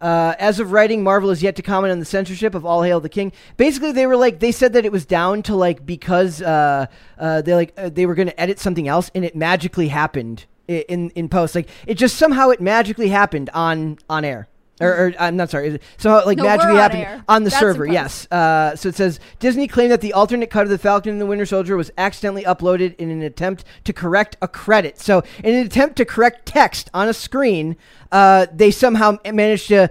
Uh, 0.00 0.34
as 0.38 0.60
of 0.60 0.72
writing, 0.72 1.02
Marvel 1.02 1.30
has 1.30 1.42
yet 1.42 1.56
to 1.56 1.62
comment 1.62 1.90
on 1.90 1.98
the 1.98 2.04
censorship 2.04 2.54
of 2.54 2.66
All 2.66 2.82
Hail 2.82 3.00
the 3.00 3.08
King. 3.08 3.32
Basically, 3.56 3.92
they 3.92 4.06
were 4.06 4.16
like 4.16 4.40
they 4.40 4.52
said 4.52 4.72
that 4.74 4.84
it 4.84 4.92
was 4.92 5.06
down 5.06 5.42
to 5.44 5.54
like 5.54 5.86
because 5.86 6.42
uh, 6.42 6.86
uh, 7.18 7.42
they 7.42 7.54
like 7.54 7.72
uh, 7.76 7.88
they 7.88 8.06
were 8.06 8.14
going 8.14 8.28
to 8.28 8.40
edit 8.40 8.58
something 8.58 8.88
else, 8.88 9.10
and 9.14 9.24
it 9.24 9.34
magically 9.34 9.88
happened 9.88 10.44
in 10.68 11.10
in 11.10 11.28
post. 11.28 11.54
Like 11.54 11.68
it 11.86 11.94
just 11.94 12.16
somehow 12.16 12.50
it 12.50 12.60
magically 12.60 13.08
happened 13.08 13.50
on 13.54 13.98
on 14.08 14.24
air. 14.24 14.48
Or, 14.80 14.88
or 14.90 15.14
I'm 15.18 15.36
not 15.36 15.48
sorry. 15.48 15.80
Somehow, 15.96 16.26
like 16.26 16.36
No, 16.36 16.44
magically 16.44 16.76
happened 16.76 17.24
on 17.28 17.44
the 17.44 17.50
That's 17.50 17.60
server. 17.60 17.86
impressive. 17.86 17.94
Yes. 17.94 18.30
Uh, 18.30 18.76
so 18.76 18.90
it 18.90 18.94
says 18.94 19.20
Disney 19.38 19.66
claimed 19.68 19.90
that 19.90 20.02
the 20.02 20.12
alternate 20.12 20.50
cut 20.50 20.64
of 20.64 20.68
the 20.68 20.76
Falcon 20.76 21.12
and 21.12 21.20
the 21.20 21.24
Winter 21.26 21.46
Soldier 21.46 21.76
was 21.78 21.90
accidentally 21.96 22.42
uploaded 22.44 22.94
in 22.96 23.10
an 23.10 23.22
attempt 23.22 23.64
to 23.84 23.92
correct 23.94 24.36
a 24.42 24.48
credit. 24.48 24.98
So, 25.00 25.22
in 25.42 25.54
an 25.54 25.64
attempt 25.64 25.96
to 25.96 26.04
correct 26.04 26.44
text 26.44 26.90
on 26.92 27.08
a 27.08 27.14
screen, 27.14 27.76
uh, 28.12 28.46
they 28.52 28.70
somehow 28.70 29.16
managed 29.32 29.68
to 29.68 29.88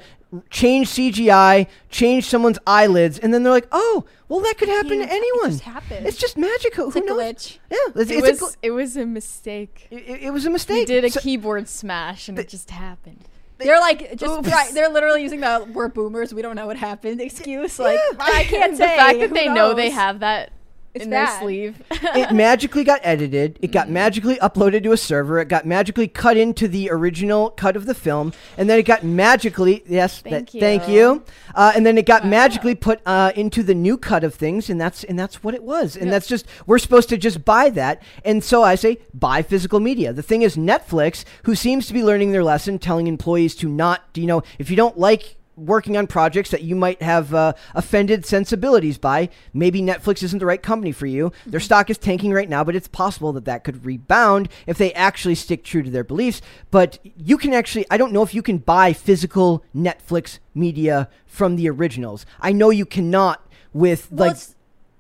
change 0.51 0.89
CGI, 0.89 1.65
change 1.89 2.25
someone's 2.25 2.59
eyelids, 2.67 3.17
and 3.17 3.33
then 3.33 3.41
they're 3.43 3.53
like, 3.53 3.67
"Oh, 3.71 4.05
well, 4.27 4.41
that 4.41 4.55
could 4.57 4.69
happen 4.69 4.99
to 4.99 5.05
anyone. 5.11 5.47
It 5.47 5.51
just 5.53 5.61
happened. 5.63 6.05
It's 6.05 6.17
just 6.17 6.37
magic. 6.37 6.75
Who 6.75 6.91
a 6.91 6.99
knows? 6.99 7.17
glitch. 7.17 7.57
Yeah, 7.71 7.77
it's, 8.01 8.11
It 8.11 8.17
it's 8.23 8.41
was 8.41 8.41
a 8.41 8.43
gl- 8.45 8.55
it 8.61 8.71
was 8.71 8.97
a 8.97 9.05
mistake. 9.05 9.87
it, 9.89 10.03
it- 10.07 10.23
it 10.23 10.31
was 10.31 10.45
a 10.45 10.49
He 10.49 10.53
mistake. 10.53 10.87
did 10.87 11.05
a 11.05 11.09
So- 11.09 11.21
keyboard 11.21 11.67
smash 11.69 12.27
and 12.29 12.37
it 12.37 12.49
just 12.49 12.69
happened. 12.69 13.23
They're 13.57 13.79
like 13.79 14.15
just 14.15 14.47
right, 14.47 14.73
they're 14.73 14.89
literally 14.89 15.21
using 15.21 15.39
the 15.39 15.67
we're 15.73 15.87
boomers, 15.87 16.33
we 16.33 16.41
don't 16.41 16.55
know 16.55 16.67
what 16.67 16.77
happened 16.77 17.21
excuse. 17.21 17.79
Like. 17.79 17.99
I 18.19 18.43
can't 18.43 18.77
say. 18.77 18.83
the 18.83 19.01
fact 19.01 19.19
that 19.19 19.33
they 19.33 19.47
know 19.47 19.73
they 19.73 19.89
have 19.89 20.19
that 20.19 20.51
It's 20.95 21.03
in 21.05 21.11
bad. 21.11 21.27
their 21.29 21.39
sleeve. 21.41 21.81
it 21.91 22.31
magically 22.33 22.83
got 22.83 23.01
edited. 23.03 23.59
It 23.61 23.69
Mm. 23.69 23.73
got 23.73 23.89
magically 23.89 24.35
uploaded 24.37 24.83
to 24.83 24.91
a 24.93 24.97
server. 24.97 25.39
It 25.39 25.49
got 25.49 25.65
magically 25.65 26.07
cut 26.07 26.37
into 26.37 26.67
the 26.67 26.89
original 26.89 27.49
cut 27.51 27.75
of 27.75 27.85
the 27.85 27.93
film, 27.93 28.31
and 28.57 28.69
then 28.69 28.79
it 28.79 28.83
got 28.83 29.03
magically 29.03 29.83
yes, 29.87 30.21
Thank 30.21 30.51
that, 30.51 30.59
thank 30.59 30.87
you. 30.87 30.93
you. 30.95 31.23
Uh, 31.53 31.73
and 31.75 31.85
then 31.85 31.97
it 31.97 32.05
got 32.05 32.25
magically 32.25 32.75
put 32.75 33.01
uh, 33.05 33.31
into 33.35 33.61
the 33.61 33.73
new 33.75 33.97
cut 33.97 34.23
of 34.23 34.33
things, 34.33 34.69
and 34.69 34.79
that's 34.79 35.03
and 35.03 35.19
that's 35.19 35.43
what 35.43 35.53
it 35.53 35.63
was. 35.63 35.95
And 35.97 36.11
that's 36.11 36.27
just 36.27 36.45
we're 36.65 36.79
supposed 36.79 37.09
to 37.09 37.17
just 37.17 37.43
buy 37.45 37.69
that. 37.71 38.01
And 38.23 38.43
so 38.43 38.63
I 38.63 38.75
say 38.75 38.99
buy 39.13 39.41
physical 39.41 39.79
media. 39.79 40.13
The 40.13 40.23
thing 40.23 40.41
is, 40.41 40.55
Netflix, 40.55 41.25
who 41.43 41.55
seems 41.55 41.87
to 41.87 41.93
be 41.93 42.03
learning 42.03 42.31
their 42.31 42.43
lesson, 42.43 42.79
telling 42.79 43.07
employees 43.07 43.55
to 43.57 43.67
not, 43.67 44.03
you 44.15 44.25
know, 44.27 44.43
if 44.59 44.69
you 44.69 44.75
don't 44.77 44.97
like 44.97 45.35
working 45.55 45.97
on 45.97 46.07
projects 46.07 46.51
that 46.51 46.63
you 46.63 46.75
might 46.75 47.01
have 47.01 47.33
uh, 47.33 47.53
offended 47.73 48.25
sensibilities 48.25 48.97
by. 48.97 49.29
Maybe 49.53 49.81
Netflix 49.81 50.23
isn't 50.23 50.39
the 50.39 50.45
right 50.45 50.61
company 50.61 50.91
for 50.91 51.05
you. 51.05 51.31
Their 51.45 51.59
stock 51.59 51.89
is 51.89 51.97
tanking 51.97 52.31
right 52.33 52.49
now, 52.49 52.63
but 52.63 52.75
it's 52.75 52.87
possible 52.87 53.31
that 53.33 53.45
that 53.45 53.63
could 53.63 53.85
rebound 53.85 54.49
if 54.67 54.77
they 54.77 54.93
actually 54.93 55.35
stick 55.35 55.63
true 55.63 55.83
to 55.83 55.89
their 55.89 56.03
beliefs. 56.03 56.41
But 56.71 56.99
you 57.03 57.37
can 57.37 57.53
actually, 57.53 57.85
I 57.89 57.97
don't 57.97 58.13
know 58.13 58.23
if 58.23 58.33
you 58.33 58.41
can 58.41 58.57
buy 58.57 58.93
physical 58.93 59.63
Netflix 59.75 60.39
media 60.53 61.09
from 61.25 61.55
the 61.55 61.69
originals. 61.69 62.25
I 62.39 62.51
know 62.51 62.69
you 62.69 62.85
cannot 62.85 63.45
with 63.73 64.11
Well, 64.11 64.29
like. 64.29 64.37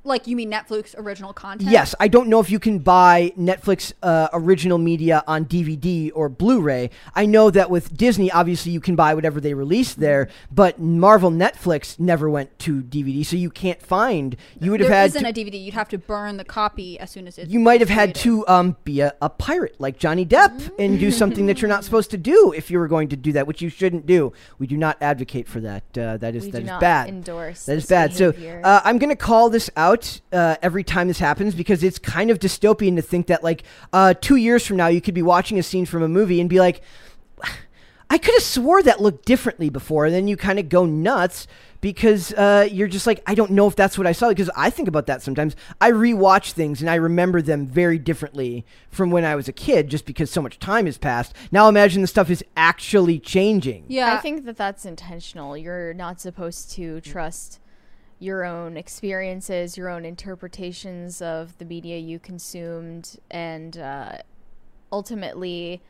Like 0.05 0.27
you 0.27 0.35
mean 0.35 0.51
Netflix 0.51 0.95
original 0.97 1.33
content? 1.33 1.69
Yes, 1.69 1.95
I 1.99 2.07
don't 2.07 2.27
know 2.27 2.39
if 2.39 2.49
you 2.49 2.59
can 2.59 2.79
buy 2.79 3.33
Netflix 3.37 3.93
uh, 4.03 4.27
original 4.33 4.77
media 4.77 5.23
on 5.27 5.45
DVD 5.45 6.11
or 6.13 6.29
Blu-ray. 6.29 6.89
I 7.15 7.25
know 7.25 7.49
that 7.51 7.69
with 7.69 7.95
Disney, 7.95 8.31
obviously 8.31 8.71
you 8.71 8.79
can 8.79 8.95
buy 8.95 9.13
whatever 9.13 9.39
they 9.41 9.53
release 9.53 9.93
there, 9.93 10.29
but 10.51 10.79
Marvel 10.79 11.31
Netflix 11.31 11.99
never 11.99 12.29
went 12.29 12.57
to 12.59 12.81
DVD, 12.81 13.25
so 13.25 13.35
you 13.35 13.49
can't 13.49 13.81
find. 13.81 14.35
You 14.59 14.71
would 14.71 14.79
have 14.79 14.89
There 14.89 14.97
had. 14.97 15.07
isn't 15.07 15.23
to- 15.23 15.29
a 15.29 15.33
DVD. 15.33 15.63
You'd 15.63 15.73
have 15.73 15.89
to 15.89 15.97
burn 15.97 16.37
the 16.37 16.45
copy 16.45 16.99
as 16.99 17.11
soon 17.11 17.27
as 17.27 17.37
it's 17.37 17.51
you 17.51 17.59
might 17.59 17.79
have 17.79 17.89
had 17.89 18.13
to 18.15 18.47
um, 18.47 18.75
be 18.83 18.99
a, 19.01 19.13
a 19.21 19.29
pirate 19.29 19.75
like 19.79 19.97
Johnny 19.97 20.25
Depp 20.25 20.71
and 20.79 20.99
do 20.99 21.11
something 21.11 21.45
that 21.47 21.61
you're 21.61 21.69
not 21.69 21.83
supposed 21.83 22.11
to 22.11 22.17
do 22.17 22.53
if 22.55 22.69
you 22.69 22.79
were 22.79 22.87
going 22.87 23.07
to 23.09 23.15
do 23.15 23.31
that, 23.33 23.47
which 23.47 23.61
you 23.61 23.69
shouldn't 23.69 24.05
do. 24.05 24.33
We 24.59 24.67
do 24.67 24.77
not 24.77 24.97
advocate 25.01 25.47
for 25.47 25.59
that. 25.61 25.83
Uh, 25.97 26.17
that 26.17 26.35
is 26.35 26.45
we 26.45 26.51
that 26.51 26.61
is 26.63 26.67
not 26.67 26.81
bad. 26.81 27.07
endorse. 27.09 27.65
That 27.65 27.77
is 27.77 27.85
bad. 27.87 28.13
So 28.13 28.29
uh, 28.63 28.81
I'm 28.83 28.97
going 28.97 29.09
to 29.09 29.15
call 29.15 29.49
this 29.49 29.69
out 29.75 29.94
uh, 30.31 30.55
every 30.61 30.83
time 30.83 31.07
this 31.07 31.19
happens 31.19 31.55
because 31.55 31.83
it's 31.83 31.99
kind 31.99 32.29
of 32.29 32.39
dystopian 32.39 32.95
to 32.95 33.01
think 33.01 33.27
that 33.27 33.43
like 33.43 33.63
uh, 33.93 34.13
two 34.19 34.35
years 34.35 34.65
from 34.65 34.77
now 34.77 34.87
you 34.87 35.01
could 35.01 35.13
be 35.13 35.21
watching 35.21 35.59
a 35.59 35.63
scene 35.63 35.85
from 35.85 36.03
a 36.03 36.07
movie 36.07 36.39
and 36.39 36.49
be 36.49 36.59
like, 36.59 36.81
I 38.09 38.17
could 38.17 38.33
have 38.35 38.43
swore 38.43 38.83
that 38.83 39.01
looked 39.01 39.25
differently 39.25 39.69
before, 39.69 40.05
and 40.05 40.13
then 40.13 40.27
you 40.27 40.37
kind 40.37 40.59
of 40.59 40.69
go 40.69 40.85
nuts 40.85 41.47
because 41.85 42.33
uh, 42.33 42.67
you're 42.71 42.87
just 42.87 43.05
like, 43.05 43.21
I 43.27 43.35
don't 43.35 43.51
know 43.51 43.67
if 43.67 43.75
that's 43.75 43.95
what 43.95 44.07
I 44.07 44.11
saw. 44.11 44.29
Because 44.29 44.49
I 44.55 44.71
think 44.71 44.87
about 44.87 45.05
that 45.05 45.21
sometimes. 45.21 45.55
I 45.79 45.91
rewatch 45.91 46.53
things 46.53 46.81
and 46.81 46.89
I 46.89 46.95
remember 46.95 47.43
them 47.43 47.67
very 47.67 47.99
differently 47.99 48.65
from 48.89 49.11
when 49.11 49.23
I 49.23 49.35
was 49.35 49.47
a 49.47 49.53
kid, 49.53 49.89
just 49.89 50.05
because 50.05 50.31
so 50.31 50.41
much 50.41 50.57
time 50.57 50.87
has 50.87 50.97
passed. 50.97 51.35
Now 51.51 51.69
imagine 51.69 52.01
the 52.01 52.07
stuff 52.07 52.31
is 52.31 52.43
actually 52.57 53.19
changing. 53.19 53.85
Yeah, 53.87 54.15
I 54.15 54.17
think 54.17 54.45
that 54.45 54.57
that's 54.57 54.83
intentional. 54.83 55.55
You're 55.55 55.93
not 55.93 56.19
supposed 56.19 56.71
to 56.71 57.01
trust 57.01 57.59
your 58.19 58.43
own 58.45 58.77
experiences, 58.77 59.77
your 59.77 59.89
own 59.89 60.05
interpretations 60.05 61.21
of 61.21 61.57
the 61.57 61.65
media 61.65 61.97
you 61.97 62.17
consumed, 62.19 63.17
and 63.29 63.77
uh, 63.77 64.17
ultimately, 64.91 65.81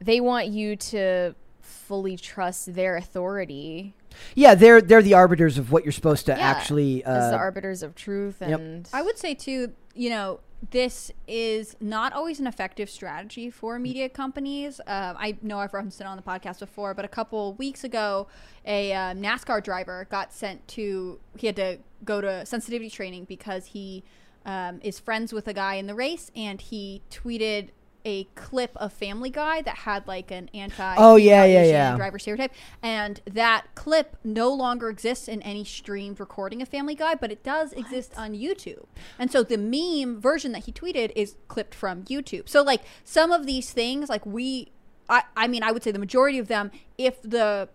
they 0.00 0.20
want 0.20 0.48
you 0.48 0.76
to 0.76 1.34
fully 1.62 2.16
trust 2.16 2.74
their 2.74 2.96
authority 2.96 3.94
Yeah, 4.34 4.54
they're 4.56 4.80
they're 4.80 5.02
the 5.02 5.14
arbiters 5.14 5.56
of 5.58 5.70
what 5.70 5.84
you're 5.84 5.92
supposed 5.92 6.26
to 6.26 6.32
Yeah, 6.32 6.38
actually. 6.40 7.04
as 7.04 7.24
Uh, 7.24 7.30
the 7.30 7.36
arbiters 7.36 7.82
of 7.82 7.94
truth. 7.94 8.36
yep. 8.40 8.58
And 8.58 8.88
I 8.92 9.02
would 9.02 9.18
say 9.18 9.34
too, 9.34 9.72
you 9.94 10.10
know, 10.10 10.40
this 10.68 11.10
is 11.26 11.74
not 11.80 12.12
always 12.12 12.38
an 12.38 12.46
effective 12.46 12.90
strategy 12.90 13.50
for 13.50 13.78
media 13.78 14.08
companies. 14.08 14.80
Um, 14.86 15.16
I 15.18 15.36
know 15.40 15.58
I've 15.58 15.72
referenced 15.72 16.00
it 16.00 16.06
on 16.06 16.16
the 16.16 16.22
podcast 16.22 16.58
before, 16.60 16.92
but 16.92 17.04
a 17.04 17.08
couple 17.08 17.54
weeks 17.54 17.82
ago, 17.82 18.28
a 18.66 18.92
uh, 18.92 19.14
NASCAR 19.14 19.64
driver 19.64 20.06
got 20.10 20.32
sent 20.32 20.66
to. 20.68 21.18
He 21.36 21.46
had 21.46 21.56
to 21.56 21.78
go 22.04 22.20
to 22.20 22.44
sensitivity 22.44 22.90
training 22.90 23.24
because 23.24 23.66
he 23.66 24.04
um, 24.44 24.80
is 24.82 24.98
friends 25.00 25.32
with 25.32 25.48
a 25.48 25.54
guy 25.54 25.74
in 25.74 25.86
the 25.86 25.94
race, 25.94 26.30
and 26.36 26.60
he 26.60 27.02
tweeted 27.10 27.70
a 28.04 28.24
clip 28.34 28.76
of 28.76 28.92
Family 28.92 29.30
Guy 29.30 29.62
that 29.62 29.78
had 29.78 30.06
like 30.06 30.30
an 30.30 30.50
anti 30.54 30.94
Oh, 30.98 31.16
yeah, 31.16 31.44
yeah, 31.44 31.64
yeah. 31.64 31.96
driver 31.96 32.18
stereotype, 32.18 32.52
and 32.82 33.20
that 33.26 33.66
clip 33.74 34.16
no 34.24 34.52
longer 34.52 34.88
exists 34.88 35.28
in 35.28 35.42
any 35.42 35.64
streamed 35.64 36.20
recording 36.20 36.62
of 36.62 36.68
Family 36.68 36.94
Guy, 36.94 37.14
but 37.14 37.30
it 37.30 37.42
does 37.42 37.72
exist 37.72 38.12
on 38.16 38.32
YouTube. 38.32 38.84
And 39.18 39.30
so 39.30 39.42
the 39.42 39.58
meme 39.58 40.20
version 40.20 40.52
that 40.52 40.64
he 40.64 40.72
tweeted 40.72 41.12
is 41.14 41.36
clipped 41.48 41.74
from 41.74 42.04
YouTube. 42.04 42.48
So 42.48 42.62
like 42.62 42.82
some 43.04 43.32
of 43.32 43.46
these 43.46 43.72
things, 43.72 44.08
like 44.08 44.24
we, 44.26 44.72
I, 45.08 45.22
I 45.36 45.48
mean, 45.48 45.62
I 45.62 45.72
would 45.72 45.82
say 45.82 45.90
the 45.90 45.98
majority 45.98 46.38
of 46.38 46.48
them, 46.48 46.70
if 46.98 47.20
the 47.22 47.68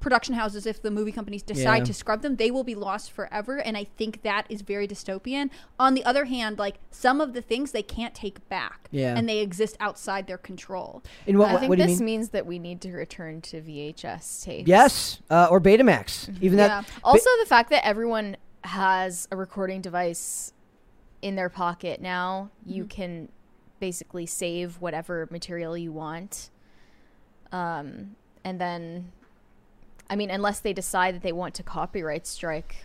production 0.00 0.34
houses, 0.34 0.64
if 0.66 0.80
the 0.80 0.90
movie 0.90 1.10
companies 1.12 1.42
decide 1.42 1.78
Yeah. 1.78 1.84
to 1.84 1.94
scrub 1.94 2.22
them, 2.22 2.36
they 2.36 2.50
will 2.50 2.62
be 2.64 2.74
lost 2.74 3.10
forever. 3.10 3.58
And 3.58 3.76
I 3.76 3.84
think 3.84 4.22
that 4.22 4.46
is 4.48 4.62
very 4.62 4.86
dystopian. 4.86 5.50
On 5.78 5.94
the 5.94 6.04
other 6.04 6.26
hand, 6.26 6.58
like 6.58 6.78
some 6.90 7.20
of 7.20 7.32
the 7.32 7.42
things 7.42 7.72
they 7.72 7.82
can't 7.82 8.14
take 8.14 8.48
back, 8.48 8.88
Yeah. 8.92 9.16
and 9.16 9.28
they 9.28 9.38
exist 9.38 9.76
outside 9.80 10.26
their 10.26 10.38
control. 10.38 11.02
In 11.26 11.36
what, 11.38 11.50
I 11.50 11.56
think 11.58 11.68
what 11.68 11.76
do 11.78 11.82
you 11.84 11.88
this 11.88 11.98
mean? 11.98 12.06
means 12.06 12.28
that 12.30 12.46
we 12.46 12.58
need 12.58 12.80
to 12.82 12.92
return 12.92 13.40
to 13.42 13.60
VHS 13.60 14.42
tapes. 14.44 14.68
Yes, 14.68 15.20
uh, 15.30 15.48
or 15.50 15.60
Betamax. 15.60 16.28
Even 16.40 16.58
Yeah. 16.58 16.68
that. 16.68 16.88
Also, 17.02 17.28
the 17.40 17.46
fact 17.46 17.70
that 17.70 17.84
everyone 17.84 18.36
has 18.64 19.26
a 19.32 19.36
recording 19.36 19.80
device 19.80 20.52
in 21.22 21.34
their 21.34 21.48
pocket 21.48 22.00
now, 22.00 22.50
you 22.64 22.84
Mm-hmm. 22.84 22.88
can 22.90 23.28
basically 23.80 24.26
save 24.26 24.80
whatever 24.80 25.26
material 25.30 25.76
you 25.76 25.90
want. 25.92 26.50
Um, 27.52 28.16
and 28.44 28.60
then, 28.60 29.12
I 30.10 30.16
mean, 30.16 30.30
unless 30.30 30.60
they 30.60 30.72
decide 30.72 31.14
that 31.14 31.22
they 31.22 31.32
want 31.32 31.54
to 31.54 31.62
copyright 31.62 32.26
strike 32.26 32.76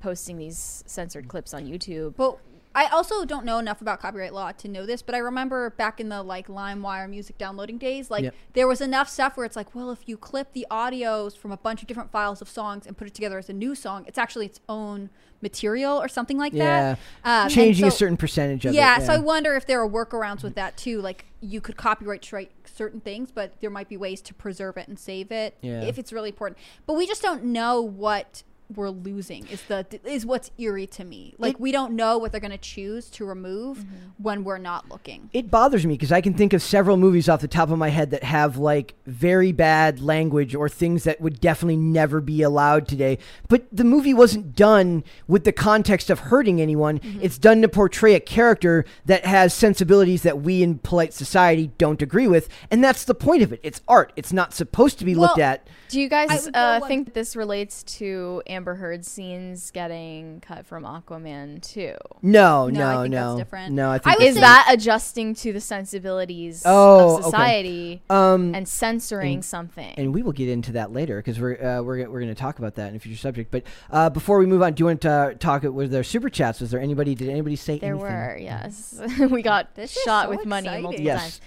posting 0.00 0.36
these 0.38 0.84
censored 0.86 1.26
clips 1.28 1.54
on 1.54 1.64
YouTube. 1.66 2.14
But 2.16 2.38
I 2.74 2.86
also 2.88 3.24
don't 3.24 3.46
know 3.46 3.58
enough 3.58 3.80
about 3.80 4.00
copyright 4.00 4.34
law 4.34 4.52
to 4.52 4.68
know 4.68 4.84
this, 4.84 5.00
but 5.00 5.14
I 5.14 5.18
remember 5.18 5.70
back 5.70 5.98
in 5.98 6.10
the 6.10 6.22
like 6.22 6.48
LimeWire 6.48 7.08
music 7.08 7.38
downloading 7.38 7.78
days, 7.78 8.10
like 8.10 8.24
Yep. 8.24 8.34
there 8.52 8.68
was 8.68 8.82
enough 8.82 9.08
stuff 9.08 9.36
where 9.38 9.46
it's 9.46 9.56
like, 9.56 9.74
well, 9.74 9.90
if 9.90 10.00
you 10.06 10.18
clip 10.18 10.52
the 10.52 10.66
audios 10.70 11.34
from 11.36 11.50
a 11.52 11.56
bunch 11.56 11.80
of 11.80 11.88
different 11.88 12.12
files 12.12 12.42
of 12.42 12.48
songs 12.50 12.86
and 12.86 12.94
put 12.96 13.06
it 13.08 13.14
together 13.14 13.38
as 13.38 13.48
a 13.48 13.54
new 13.54 13.74
song, 13.74 14.04
it's 14.06 14.18
actually 14.18 14.44
its 14.44 14.60
own 14.68 15.08
material 15.40 15.96
or 16.00 16.08
something 16.08 16.36
like 16.36 16.52
Yeah. 16.52 16.64
that. 16.64 16.98
Um, 17.24 17.44
and 17.46 17.50
Changing 17.50 17.86
a 17.86 17.90
certain 17.90 18.16
percentage 18.18 18.66
of 18.66 18.74
yeah, 18.74 18.98
it. 18.98 19.06
so 19.06 19.12
I 19.14 19.18
wonder 19.18 19.54
if 19.54 19.66
there 19.66 19.80
are 19.82 19.88
workarounds 19.88 20.42
with 20.42 20.54
that 20.56 20.76
too. 20.76 21.00
Like 21.00 21.24
you 21.40 21.62
could 21.62 21.78
copyright 21.78 22.22
strike 22.24 22.52
certain 22.76 23.00
things, 23.00 23.30
but 23.32 23.60
there 23.60 23.70
might 23.70 23.88
be 23.88 23.96
ways 23.96 24.20
to 24.22 24.34
preserve 24.34 24.76
it 24.76 24.86
and 24.88 24.98
save 24.98 25.32
it 25.32 25.56
Yeah. 25.62 25.82
if 25.82 25.98
it's 25.98 26.12
really 26.12 26.28
important. 26.28 26.58
But 26.86 26.94
we 26.94 27.06
just 27.06 27.22
don't 27.22 27.44
know 27.44 27.80
what 27.80 28.42
we're 28.74 28.90
losing 28.90 29.46
is 29.48 29.62
the 29.64 29.86
is 30.04 30.26
what's 30.26 30.50
eerie 30.58 30.86
to 30.88 31.04
me. 31.04 31.34
Like 31.38 31.54
It- 31.54 31.60
we 31.60 31.70
don't 31.72 31.94
know 31.94 32.18
what 32.18 32.32
they're 32.32 32.40
going 32.40 32.50
to 32.50 32.58
choose 32.58 33.08
to 33.10 33.24
remove 33.24 33.78
Mm-hmm. 33.78 33.94
when 34.22 34.44
we're 34.44 34.58
not 34.58 34.88
looking. 34.88 35.30
it 35.32 35.50
bothers 35.50 35.86
me 35.86 35.94
because 35.94 36.10
I 36.12 36.20
can 36.20 36.34
think 36.34 36.52
of 36.52 36.62
several 36.62 36.96
movies 36.96 37.28
off 37.28 37.40
the 37.40 37.48
top 37.48 37.70
of 37.70 37.78
my 37.78 37.88
head 37.90 38.10
that 38.10 38.24
have 38.24 38.56
like 38.58 38.94
very 39.06 39.52
bad 39.52 40.00
language 40.00 40.54
or 40.54 40.68
things 40.68 41.04
that 41.04 41.20
would 41.20 41.40
definitely 41.40 41.76
never 41.76 42.20
be 42.20 42.42
allowed 42.42 42.88
today. 42.88 43.18
But 43.48 43.66
the 43.70 43.84
movie 43.84 44.14
wasn't 44.14 44.56
done 44.56 45.04
with 45.28 45.44
the 45.44 45.52
context 45.52 46.10
of 46.10 46.18
hurting 46.20 46.60
anyone. 46.60 47.00
It's 47.20 47.38
done 47.38 47.62
to 47.62 47.68
portray 47.68 48.14
a 48.14 48.20
character 48.20 48.84
that 49.04 49.24
has 49.26 49.54
sensibilities 49.54 50.22
that 50.22 50.40
we 50.42 50.62
in 50.62 50.78
polite 50.78 51.12
society 51.12 51.70
don't 51.78 52.02
agree 52.02 52.26
with, 52.28 52.48
and 52.70 52.82
that's 52.82 53.04
the 53.04 53.14
point 53.14 53.42
of 53.42 53.52
it. 53.52 53.60
It's 53.62 53.80
art. 53.86 54.12
It's 54.16 54.32
not 54.32 54.54
supposed 54.54 54.98
to 54.98 55.04
be 55.04 55.14
looked 55.14 55.38
at. 55.38 55.66
Do 55.88 56.00
you 56.00 56.08
guys 56.08 56.44
would 56.44 56.54
go 56.54 56.60
uh, 56.60 56.78
one- 56.80 56.88
think 56.88 57.14
this 57.14 57.36
relates 57.36 57.82
to 57.84 58.42
Amber 58.56 58.74
Heard 58.76 59.04
scenes 59.04 59.70
getting 59.70 60.40
cut 60.40 60.64
from 60.66 60.84
Aquaman 60.84 61.60
too? 61.62 61.94
No, 62.22 62.68
No, 62.68 62.80
no, 62.80 62.86
I 62.98 63.02
think 63.02 63.12
no. 63.12 63.26
that's 63.28 63.38
different. 63.38 63.74
No, 63.74 63.90
I 63.90 63.94
I 63.96 63.98
think 63.98 64.18
would 64.18 64.28
Is 64.28 64.34
that 64.36 64.66
adjusting 64.70 65.34
to 65.36 65.52
the 65.52 65.60
sensibilities 65.60 66.62
Oh, 66.64 67.16
of 67.18 67.20
okay. 67.20 67.22
society 67.24 68.02
um 68.08 68.54
and 68.54 68.66
censoring 68.66 69.34
and- 69.34 69.44
something? 69.44 69.94
and 69.98 70.14
we 70.14 70.22
will 70.22 70.32
get 70.32 70.48
into 70.48 70.72
that 70.72 70.92
later 70.92 71.18
because 71.18 71.38
we're 71.38 71.54
uh, 71.62 71.82
we're 71.82 72.08
we're 72.08 72.20
going 72.20 72.28
to 72.28 72.34
talk 72.34 72.58
about 72.58 72.74
that 72.76 72.88
in 72.90 72.96
a 72.96 72.98
future 72.98 73.18
subject. 73.18 73.50
But 73.50 73.64
uh, 73.90 74.08
before 74.10 74.38
we 74.38 74.46
move 74.46 74.62
on, 74.62 74.72
do 74.72 74.80
you 74.82 74.86
want 74.86 75.02
to 75.02 75.10
uh, 75.10 75.34
talk? 75.34 75.62
Was 75.64 75.90
there 75.90 76.02
super 76.04 76.30
chats? 76.30 76.60
Was 76.60 76.70
there 76.70 76.80
anybody? 76.80 77.14
Did 77.14 77.28
anybody 77.28 77.56
say 77.56 77.74
anything? 77.74 77.98
there 77.98 78.32
anything? 78.36 78.46
were, 78.46 78.60
yes. 78.64 79.00
we 79.30 79.42
got 79.42 79.74
This 79.74 79.92
shot 80.02 80.24
so 80.26 80.30
with 80.30 80.46
money 80.46 80.68
multiple 80.80 81.04
Yes. 81.04 81.20
times. 81.20 81.40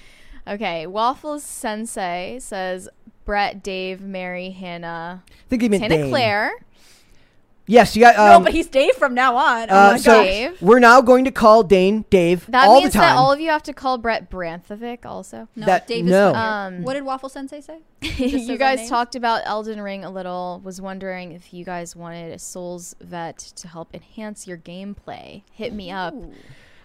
Okay, 0.47 0.87
Waffles 0.87 1.43
Sensei 1.43 2.37
says 2.39 2.89
Brett, 3.25 3.61
Dave, 3.61 4.01
Mary, 4.01 4.49
Hannah, 4.49 5.23
I 5.27 5.31
think 5.49 5.61
they 5.61 5.69
meant 5.69 5.83
Hannah 5.83 5.97
Dane. 5.97 6.09
Claire. 6.09 6.51
Yes, 7.69 7.95
you 7.95 8.01
got. 8.01 8.17
no, 8.17 8.37
Um, 8.37 8.43
but 8.43 8.51
he's 8.51 8.67
Dave 8.67 8.95
from 8.95 9.13
now 9.13 9.35
on. 9.37 9.67
Oh 9.69 9.75
uh, 9.75 9.91
my 9.91 9.97
so. 9.97 10.23
Dave. 10.23 10.61
we're 10.61 10.79
now 10.79 11.01
going 11.01 11.23
to 11.25 11.31
call 11.31 11.61
Dane 11.63 12.03
Dave 12.09 12.45
That 12.47 12.67
all 12.67 12.79
means 12.79 12.93
the 12.93 12.99
time. 12.99 13.15
that 13.15 13.19
all 13.19 13.31
of 13.31 13.39
you 13.39 13.49
have 13.49 13.61
to 13.63 13.73
call 13.73 13.97
Brett 13.99 14.29
Branthovic 14.31 15.05
also. 15.05 15.47
No, 15.55 15.65
that- 15.67 15.85
Dave 15.87 16.05
is 16.05 16.11
no. 16.11 16.33
Um, 16.33 16.81
what 16.83 16.95
did 16.95 17.03
Waffle 17.03 17.29
Sensei 17.29 17.61
say? 17.61 17.79
You 18.17 18.57
guys 18.57 18.89
talked 18.89 19.15
about 19.15 19.41
Elden 19.45 19.79
Ring 19.81 20.03
a 20.03 20.09
little. 20.09 20.61
Was 20.63 20.81
wondering 20.81 21.31
if 21.33 21.53
you 21.53 21.63
guys 21.63 21.95
wanted 21.95 22.33
a 22.33 22.39
Souls 22.39 22.95
vet 23.01 23.37
to 23.37 23.67
help 23.67 23.93
enhance 23.93 24.47
your 24.47 24.57
gameplay. 24.57 25.43
Hit 25.51 25.71
me 25.73 25.91
up 25.91 26.13
Ooh. 26.15 26.33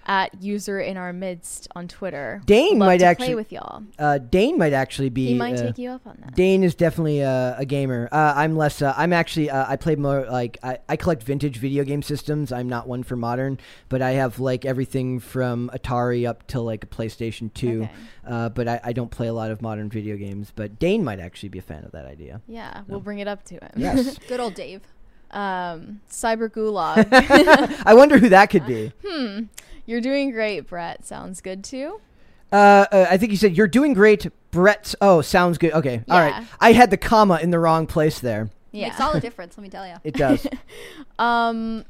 At 0.07 0.43
user 0.43 0.79
in 0.81 0.97
our 0.97 1.13
midst 1.13 1.69
on 1.75 1.89
Twitter. 1.89 2.43
Dane 2.45 2.79
Love 2.79 2.87
might 2.87 3.03
actually- 3.03 3.27
play 3.29 3.35
with 3.35 3.53
y'all. 3.53 3.83
uh, 3.99 4.19
Dane 4.19 4.59
might 4.59 4.73
actually 4.73 5.09
be. 5.09 5.29
He 5.29 5.35
might 5.35 5.55
uh, 5.55 5.63
take 5.63 5.79
you 5.79 5.91
up 5.91 6.07
on 6.07 6.19
that. 6.21 6.35
Dane 6.35 6.63
is 6.63 6.75
definitely 6.75 7.21
a, 7.21 7.57
a 7.59 7.65
gamer. 7.65 8.09
Uh, 8.13 8.35
I'm 8.37 8.57
less. 8.57 8.83
Uh, 8.83 8.93
I'm 8.97 9.13
actually. 9.13 9.51
Uh, 9.51 9.65
I 9.69 9.77
play 9.77 9.97
more 9.97 10.27
like 10.31 10.59
I, 10.63 10.79
I 10.89 10.97
collect 10.97 11.23
vintage 11.23 11.57
video 11.57 11.85
game 11.85 12.03
systems. 12.03 12.53
I'm 12.53 12.69
not 12.69 12.87
one 12.87 13.03
for 13.03 13.17
modern, 13.17 13.59
but 13.89 14.03
I 14.03 14.11
have 14.13 14.39
like 14.41 14.65
everything 14.65 15.21
from 15.21 15.71
Atari 15.75 16.29
up 16.29 16.47
to 16.49 16.61
like 16.61 16.85
a 16.85 16.87
PlayStation 16.87 17.53
Two. 17.55 17.83
Okay. 17.85 17.91
Uh, 18.27 18.49
but 18.49 18.69
I, 18.69 18.81
I 18.85 18.93
don't 18.93 19.11
play 19.11 19.29
a 19.29 19.35
lot 19.35 19.51
of 19.51 19.63
modern 19.63 19.89
video 19.89 20.17
games. 20.17 20.53
But 20.55 20.79
Dane 20.79 21.05
might 21.05 21.21
actually 21.21 21.51
be 21.51 21.59
a 21.59 21.63
fan 21.63 21.85
of 21.85 21.93
that 21.93 22.07
idea. 22.07 22.41
Yeah, 22.47 22.83
we'll 22.89 23.01
bring 23.01 23.21
it 23.21 23.29
up 23.29 23.43
to 23.45 23.55
him. 23.55 23.71
Yes. 23.77 24.19
Good 24.29 24.41
old 24.41 24.55
Dave. 24.55 24.83
um, 25.31 26.01
Cyber 26.11 26.49
Gulag. 26.49 27.09
I 27.87 27.95
wonder 27.95 28.19
who 28.19 28.29
that 28.31 28.51
could 28.51 28.67
be. 28.67 28.93
hmm. 29.07 29.45
You're 29.87 30.01
doing 30.01 30.31
great, 30.31 30.61
Brett. 30.61 31.05
Sounds 31.05 31.41
good 31.41 31.63
too. 31.65 32.01
Uh, 32.53 32.87
uh, 32.93 33.07
I 33.11 33.17
think 33.17 33.33
you 33.33 33.39
said 33.39 33.57
you're 33.57 33.67
doing 33.67 33.95
great, 33.95 34.27
Brett. 34.51 34.95
Oh, 35.01 35.21
sounds 35.21 35.59
good. 35.59 35.73
Okay, 35.73 36.03
all 36.09 36.21
right. 36.21 36.41
Yeah. 36.43 36.47
I 36.61 36.73
had 36.73 36.91
the 36.91 36.97
comma 36.97 37.39
in 37.43 37.51
the 37.51 37.59
wrong 37.59 37.87
place 37.87 38.21
there. 38.21 38.51
Yeah. 38.71 38.89
Makes 38.89 39.01
all 39.01 39.13
the 39.13 39.21
difference, 39.21 39.57
let 39.57 39.63
me 39.63 39.69
tell 39.69 39.87
you. 39.87 39.95
It 40.05 40.15
does. 40.15 40.47
Um, 41.19 41.85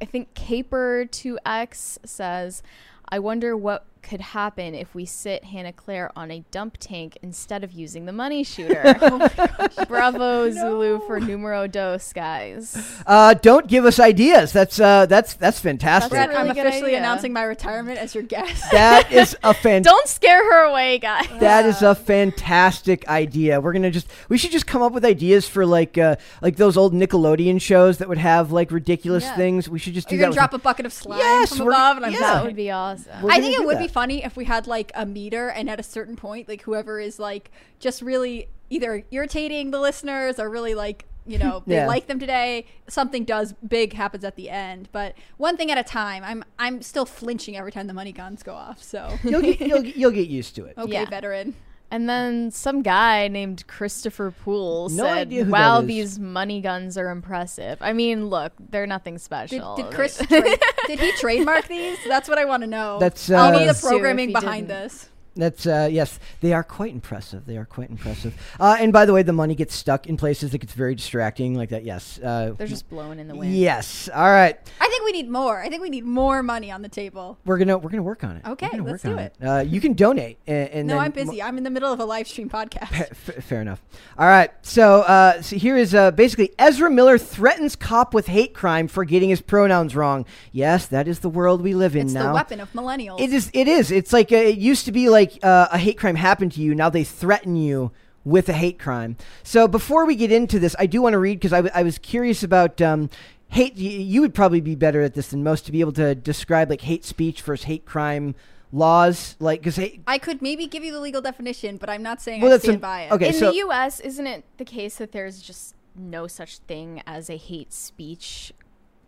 I 0.00 0.04
think 0.06 0.34
Caper2X 0.34 1.98
says, 2.04 2.62
I 3.08 3.20
wonder 3.20 3.56
what 3.56 3.86
could 4.06 4.20
happen 4.20 4.74
if 4.74 4.94
we 4.94 5.04
sit 5.04 5.44
Hannah 5.44 5.72
Claire 5.72 6.10
on 6.16 6.30
a 6.30 6.44
dump 6.50 6.76
tank 6.78 7.18
instead 7.22 7.62
of 7.64 7.72
using 7.72 8.06
the 8.06 8.12
money 8.12 8.44
shooter. 8.44 8.94
Bravo 9.88 10.50
Zulu 10.50 11.00
for 11.06 11.20
numero 11.20 11.66
dos, 11.66 12.12
guys. 12.12 12.76
uh, 13.06 13.34
don't 13.34 13.66
give 13.66 13.84
us 13.84 13.98
ideas. 14.00 14.52
That's 14.52 14.78
uh, 14.80 15.06
that's 15.06 15.34
that's 15.34 15.58
fantastic. 15.60 16.12
That's 16.12 16.28
really 16.32 16.50
I'm 16.50 16.50
officially 16.50 16.90
idea. 16.90 16.98
announcing 16.98 17.32
my 17.32 17.42
retirement 17.42 17.98
as 17.98 18.14
your 18.14 18.24
guest. 18.24 18.64
that 18.72 19.12
is 19.12 19.36
a 19.42 19.52
fan. 19.54 19.82
Don't 19.82 20.08
scare 20.08 20.42
her 20.52 20.64
away, 20.64 20.98
guys. 20.98 21.26
That 21.40 21.66
is 21.66 21.82
a 21.82 21.94
fantastic 21.94 23.06
idea. 23.08 23.60
We're 23.60 23.72
gonna 23.72 23.90
just 23.90 24.08
we 24.28 24.38
should 24.38 24.52
just 24.52 24.66
come 24.66 24.82
up 24.82 24.92
with 24.92 25.04
ideas 25.04 25.48
for 25.48 25.66
like 25.66 25.98
uh, 25.98 26.16
like 26.40 26.56
those 26.56 26.76
old 26.76 26.94
Nickelodeon 26.94 27.60
shows 27.60 27.98
that 27.98 28.08
would 28.08 28.18
have 28.18 28.52
like 28.52 28.70
ridiculous 28.70 29.24
Yeah. 29.24 29.36
things. 29.36 29.68
We 29.68 29.78
should 29.78 29.94
just 29.94 30.08
do 30.08 30.14
You're 30.16 30.20
that. 30.20 30.24
gonna 30.26 30.30
with- 30.44 30.50
drop 30.50 30.54
a 30.54 30.58
bucket 30.58 30.86
of 30.86 30.92
slime 30.92 31.18
Yes, 31.18 31.56
from 31.56 31.68
above, 31.68 31.96
and 31.98 32.06
I'm 32.06 32.12
yeah. 32.12 32.20
That 32.20 32.44
would 32.44 32.56
be 32.56 32.70
awesome. 32.70 33.22
We're 33.22 33.30
I 33.32 33.40
think 33.40 33.54
it 33.54 33.60
do 33.60 33.66
would 33.66 33.78
be 33.78 33.86
that. 33.86 33.92
Funny 33.96 34.22
if 34.22 34.36
we 34.36 34.44
had 34.44 34.66
like 34.66 34.92
a 34.94 35.06
meter, 35.06 35.48
and 35.48 35.70
at 35.70 35.80
a 35.80 35.82
certain 35.82 36.16
point, 36.16 36.48
like 36.48 36.62
whoever 36.62 37.00
is 37.00 37.18
like 37.18 37.50
just 37.80 38.02
really 38.02 38.48
either 38.68 39.04
irritating 39.10 39.70
the 39.70 39.80
listeners 39.80 40.38
or 40.38 40.50
really 40.50 40.74
like 40.74 41.06
you 41.26 41.38
know 41.38 41.62
they 41.66 41.76
Yeah. 41.76 41.86
like 41.86 42.06
them 42.06 42.18
today, 42.20 42.66
something 42.88 43.24
does 43.24 43.54
big 43.66 43.94
happens 43.94 44.22
at 44.24 44.36
the 44.36 44.50
end. 44.50 44.88
But 44.92 45.14
one 45.38 45.56
thing 45.56 45.70
at 45.70 45.78
a 45.78 45.82
time. 45.82 46.22
I'm 46.24 46.44
I'm 46.58 46.82
still 46.82 47.06
flinching 47.06 47.56
every 47.56 47.72
time 47.72 47.86
the 47.86 47.94
money 47.94 48.12
guns 48.12 48.42
go 48.42 48.54
off. 48.54 48.82
So 48.82 49.00
You'll 49.24 49.40
get, 49.42 49.60
you'll, 49.60 49.84
you'll 50.00 50.10
get 50.20 50.28
used 50.28 50.54
to 50.56 50.66
it. 50.66 50.74
okay, 50.78 50.92
Yeah. 50.92 51.06
veteran. 51.06 51.54
And 51.90 52.08
then 52.08 52.50
some 52.50 52.82
guy 52.82 53.28
named 53.28 53.66
Christopher 53.68 54.32
Poole 54.32 54.88
No 54.88 55.04
said, 55.04 55.18
idea 55.18 55.44
who 55.44 55.52
"Wow, 55.52 55.82
these 55.82 56.18
money 56.18 56.60
guns 56.60 56.98
are 56.98 57.10
impressive." 57.10 57.78
I 57.80 57.92
mean, 57.92 58.28
look, 58.28 58.52
they're 58.70 58.86
nothing 58.86 59.18
special. 59.18 59.76
did 59.76 59.90
Chris 59.92 60.18
trade, 60.28 60.58
did 60.86 60.98
he 60.98 61.12
trademark 61.12 61.68
these? 61.68 61.98
That's 62.06 62.28
what 62.28 62.38
I 62.38 62.44
want 62.44 62.62
to 62.62 62.66
know. 62.66 62.98
That's, 62.98 63.30
I'll 63.30 63.54
uh, 63.54 63.58
need 63.58 63.68
the 63.68 63.78
programming 63.80 64.32
behind 64.32 64.68
didn't. 64.68 64.82
this. 64.82 65.10
That's 65.36 65.66
uh, 65.66 65.88
yes, 65.90 66.18
they 66.40 66.52
are 66.52 66.64
quite 66.64 66.92
impressive. 66.92 67.46
They 67.46 67.56
are 67.56 67.64
quite 67.66 67.90
impressive. 67.90 68.34
Uh, 68.58 68.76
and 68.80 68.92
by 68.92 69.04
the 69.04 69.12
way, 69.12 69.22
the 69.22 69.32
money 69.32 69.54
gets 69.54 69.74
stuck 69.74 70.06
in 70.06 70.16
places 70.16 70.50
that 70.52 70.58
gets 70.58 70.72
very 70.72 70.94
distracting, 70.94 71.54
like 71.54 71.68
that. 71.68 71.84
Yes. 71.84 72.18
Uh, 72.18 72.54
They're 72.56 72.66
just 72.66 72.88
blowing 72.88 73.18
in 73.18 73.28
the 73.28 73.34
wind. 73.36 73.54
yes. 73.54 74.08
All 74.14 74.24
right. 74.30 74.56
I 74.80 74.88
think 74.88 75.04
we 75.04 75.12
need 75.12 75.28
more. 75.28 75.60
I 75.60 75.68
think 75.68 75.82
we 75.82 75.90
need 75.90 76.04
more 76.04 76.42
money 76.42 76.70
on 76.72 76.82
the 76.82 76.88
table. 76.88 77.38
We're 77.44 77.58
gonna 77.58 77.76
we're 77.78 77.90
gonna 77.90 78.02
work 78.02 78.24
on 78.24 78.36
it. 78.36 78.46
Okay, 78.46 78.68
let's 78.72 78.82
work 78.82 79.02
do 79.02 79.12
on 79.12 79.18
it. 79.18 79.34
Uh, 79.42 79.64
you 79.66 79.80
can 79.80 79.92
donate, 79.92 80.38
and, 80.46 80.68
and 80.70 80.88
No, 80.88 80.94
then 80.94 81.04
I'm 81.04 81.10
busy. 81.12 81.42
I'm 81.42 81.58
in 81.58 81.64
the 81.64 81.70
middle 81.70 81.92
of 81.92 82.00
a 82.00 82.04
live 82.04 82.26
stream 82.26 82.48
podcast. 82.48 82.90
F- 82.92 83.44
fair 83.44 83.60
enough. 83.60 83.82
All 84.18 84.26
right. 84.26 84.50
So, 84.62 85.02
uh, 85.02 85.42
so 85.42 85.56
here 85.56 85.76
is 85.76 85.94
uh, 85.94 86.10
basically 86.12 86.52
Ezra 86.58 86.90
Miller 86.90 87.18
threatens 87.18 87.76
cop 87.76 88.14
with 88.14 88.26
hate 88.26 88.54
crime 88.54 88.88
for 88.88 89.04
getting 89.04 89.28
his 89.28 89.40
pronouns 89.42 89.94
wrong. 89.94 90.24
Yes, 90.52 90.86
that 90.86 91.06
is 91.06 91.20
the 91.20 91.28
world 91.28 91.60
we 91.62 91.74
live 91.74 91.94
in 91.94 92.06
It's 92.06 92.14
now. 92.14 92.28
the 92.28 92.34
weapon 92.34 92.60
of 92.60 92.72
millennials. 92.72 93.20
It 93.20 93.32
is. 93.32 93.50
It 93.52 93.68
is. 93.68 93.90
It's 93.90 94.12
like 94.12 94.32
uh, 94.32 94.36
it 94.36 94.58
used 94.58 94.86
to 94.86 94.92
be 94.92 95.08
like 95.08 95.25
uh, 95.42 95.68
a 95.70 95.78
hate 95.78 95.98
crime 95.98 96.16
happened 96.16 96.52
to 96.52 96.60
you. 96.60 96.74
Now 96.74 96.88
they 96.90 97.04
threaten 97.04 97.56
you 97.56 97.92
with 98.24 98.48
a 98.48 98.52
hate 98.52 98.78
crime. 98.78 99.16
So 99.42 99.68
before 99.68 100.04
we 100.06 100.16
get 100.16 100.32
into 100.32 100.58
this, 100.58 100.74
I 100.78 100.86
do 100.86 101.00
want 101.02 101.12
to 101.14 101.18
read 101.18 101.38
because 101.38 101.52
I, 101.52 101.58
w- 101.58 101.72
I 101.74 101.82
was 101.82 101.98
curious 101.98 102.42
about 102.42 102.80
um, 102.80 103.08
hate. 103.48 103.74
y- 103.74 103.82
You 103.82 104.20
would 104.22 104.34
probably 104.34 104.60
be 104.60 104.74
better 104.74 105.02
at 105.02 105.14
this 105.14 105.28
than 105.28 105.42
most 105.44 105.64
to 105.66 105.72
be 105.72 105.80
able 105.80 105.92
to 105.92 106.14
describe 106.14 106.68
like 106.70 106.80
hate 106.80 107.04
speech 107.04 107.42
versus 107.42 107.66
hate 107.66 107.84
crime 107.84 108.34
laws. 108.72 109.36
Like 109.38 109.60
because 109.60 109.76
hate. 109.76 110.02
I 110.06 110.18
could 110.18 110.42
maybe 110.42 110.66
give 110.66 110.82
you 110.84 110.92
the 110.92 111.00
legal 111.00 111.20
definition, 111.22 111.76
but 111.76 111.88
I'm 111.88 112.02
not 112.02 112.20
saying 112.20 112.40
Well, 112.40 112.50
I 112.50 112.54
that's 112.54 112.64
stand 112.64 112.78
a- 112.78 112.80
by 112.80 113.02
it. 113.02 113.12
okay. 113.12 113.28
In 113.28 113.34
so- 113.34 113.50
the 113.50 113.56
U.S., 113.58 114.00
isn't 114.00 114.26
it 114.26 114.44
the 114.56 114.64
case 114.64 114.96
that 114.96 115.12
there's 115.12 115.40
just 115.40 115.74
no 115.94 116.26
such 116.26 116.58
thing 116.58 117.02
as 117.06 117.30
a 117.30 117.36
hate 117.36 117.72
speech 117.72 118.52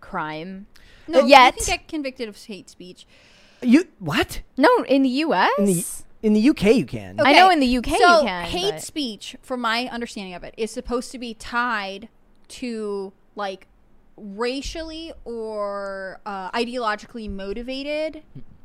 crime. 0.01 0.67
No, 1.07 1.25
Yet. 1.27 1.57
you 1.59 1.65
can 1.65 1.77
get 1.77 1.89
convicted 1.89 2.29
of 2.29 2.37
hate 2.45 2.71
speech. 2.71 3.07
You 3.63 3.89
what? 3.99 4.43
No, 4.57 4.85
in 4.85 5.03
the 5.03 5.09
U.S. 5.09 5.51
In 5.59 5.65
the 5.65 5.85
in 6.23 6.33
the 6.33 6.49
UK 6.51 6.75
you 6.75 6.87
can. 6.87 7.21
I 7.21 7.33
know 7.33 7.51
in 7.51 7.61
the 7.61 7.79
UK 7.79 7.89
you 7.89 7.99
so 7.99 8.23
can, 8.25 8.45
hate 8.47 8.73
but- 8.73 8.83
speech, 8.83 9.37
from 9.43 9.61
my 9.61 9.89
understanding 9.89 10.35
of 10.35 10.45
it, 10.45 10.55
is 10.57 10.71
supposed 10.71 11.13
to 11.13 11.19
be 11.19 11.35
tied 11.35 12.09
to 12.49 13.13
like 13.37 13.67
racially 14.17 15.13
or 15.25 16.21
uh, 16.27 16.51
ideologically 16.51 17.31
motivated 17.31 18.23